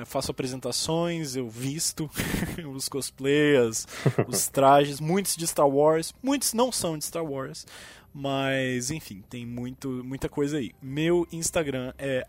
é, 0.00 0.04
faço 0.04 0.30
apresentações, 0.30 1.36
eu 1.36 1.48
visto 1.48 2.10
os 2.72 2.88
cosplayers, 2.88 3.86
os 4.26 4.48
trajes, 4.48 5.00
muitos 5.00 5.36
de 5.36 5.46
Star 5.46 5.68
Wars, 5.68 6.14
muitos 6.22 6.54
não 6.54 6.72
são 6.72 6.96
de 6.96 7.04
Star 7.04 7.24
Wars, 7.24 7.66
mas 8.14 8.90
enfim, 8.90 9.22
tem 9.28 9.44
muito, 9.44 9.88
muita 10.04 10.28
coisa 10.28 10.58
aí. 10.58 10.72
Meu 10.80 11.26
Instagram 11.32 11.92
é 11.98 12.24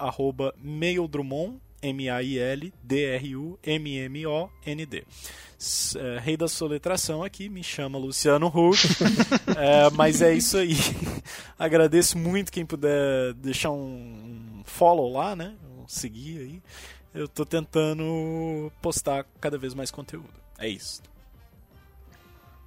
@maildrumond, 0.61 1.59
M-A-I-L-D-R-U-M-M-O-N-D. 1.81 2.73
É, 5.95 6.19
rei 6.19 6.35
da 6.35 6.49
soletração 6.49 7.23
aqui, 7.23 7.47
me 7.47 7.63
chama 7.63 7.97
Luciano 7.97 8.47
Huck. 8.47 8.77
é, 9.57 9.89
mas 9.91 10.21
é 10.21 10.33
isso 10.33 10.57
aí. 10.57 10.75
Agradeço 11.57 12.17
muito 12.17 12.51
quem 12.51 12.65
puder 12.65 13.33
deixar 13.35 13.71
um 13.71 14.61
follow 14.65 15.13
lá, 15.13 15.33
né? 15.35 15.55
Um 15.79 15.87
seguir 15.87 16.39
aí 16.39 16.61
eu 17.13 17.27
tô 17.27 17.45
tentando 17.45 18.71
postar 18.81 19.25
cada 19.39 19.57
vez 19.57 19.73
mais 19.73 19.91
conteúdo. 19.91 20.29
É 20.57 20.67
isso. 20.67 21.01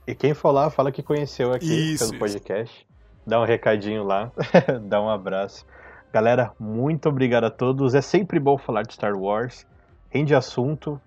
E 0.06 0.14
quem 0.14 0.34
for 0.34 0.52
lá, 0.52 0.70
fala 0.70 0.92
que 0.92 1.02
conheceu 1.02 1.52
aqui 1.52 1.94
isso, 1.94 2.06
pelo 2.06 2.20
podcast. 2.20 2.76
Isso. 2.76 2.86
Dá 3.26 3.40
um 3.40 3.44
recadinho 3.44 4.04
lá, 4.04 4.30
dá 4.86 5.02
um 5.02 5.08
abraço. 5.08 5.66
Galera, 6.12 6.52
muito 6.58 7.08
obrigado 7.08 7.44
a 7.44 7.50
todos. 7.50 7.94
É 7.94 8.00
sempre 8.00 8.38
bom 8.38 8.56
falar 8.56 8.82
de 8.82 8.94
Star 8.94 9.16
Wars. 9.16 9.66
Rende 10.08 10.34
assunto. 10.34 11.00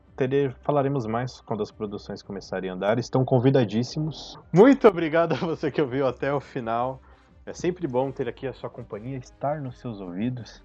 Falaremos 0.64 1.06
mais 1.06 1.40
quando 1.40 1.64
as 1.64 1.72
produções 1.72 2.22
começarem 2.22 2.70
a 2.70 2.74
andar. 2.74 3.00
Estão 3.00 3.24
convidadíssimos. 3.24 4.38
Muito 4.52 4.86
obrigado 4.86 5.32
a 5.32 5.38
você 5.38 5.72
que 5.72 5.82
ouviu 5.82 6.06
até 6.06 6.34
o 6.34 6.42
final. 6.42 7.02
É 7.46 7.54
sempre 7.54 7.88
bom 7.88 8.12
ter 8.12 8.28
aqui 8.28 8.46
a 8.46 8.54
sua 8.54 8.70
companhia, 8.70 9.18
estar 9.18 9.62
nos 9.62 9.80
seus 9.80 10.02
ouvidos. 10.02 10.62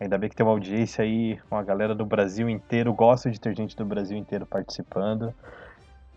Ainda 0.00 0.16
bem 0.16 0.30
que 0.30 0.36
tem 0.36 0.46
uma 0.46 0.52
audiência 0.52 1.02
aí, 1.02 1.40
uma 1.50 1.62
galera 1.62 1.94
do 1.94 2.06
Brasil 2.06 2.48
inteiro. 2.48 2.94
Gosto 2.94 3.30
de 3.30 3.40
ter 3.40 3.54
gente 3.56 3.76
do 3.76 3.84
Brasil 3.84 4.16
inteiro 4.16 4.46
participando. 4.46 5.34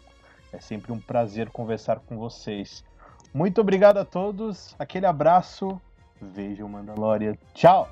É 0.52 0.60
sempre 0.60 0.92
um 0.92 1.00
prazer 1.00 1.50
conversar 1.50 1.98
com 2.00 2.16
vocês. 2.16 2.84
Muito 3.32 3.60
obrigado 3.60 3.98
a 3.98 4.04
todos. 4.04 4.76
Aquele 4.78 5.06
abraço. 5.06 5.80
Vejam 6.20 6.68
Mandalorian. 6.68 7.36
Tchau. 7.52 7.88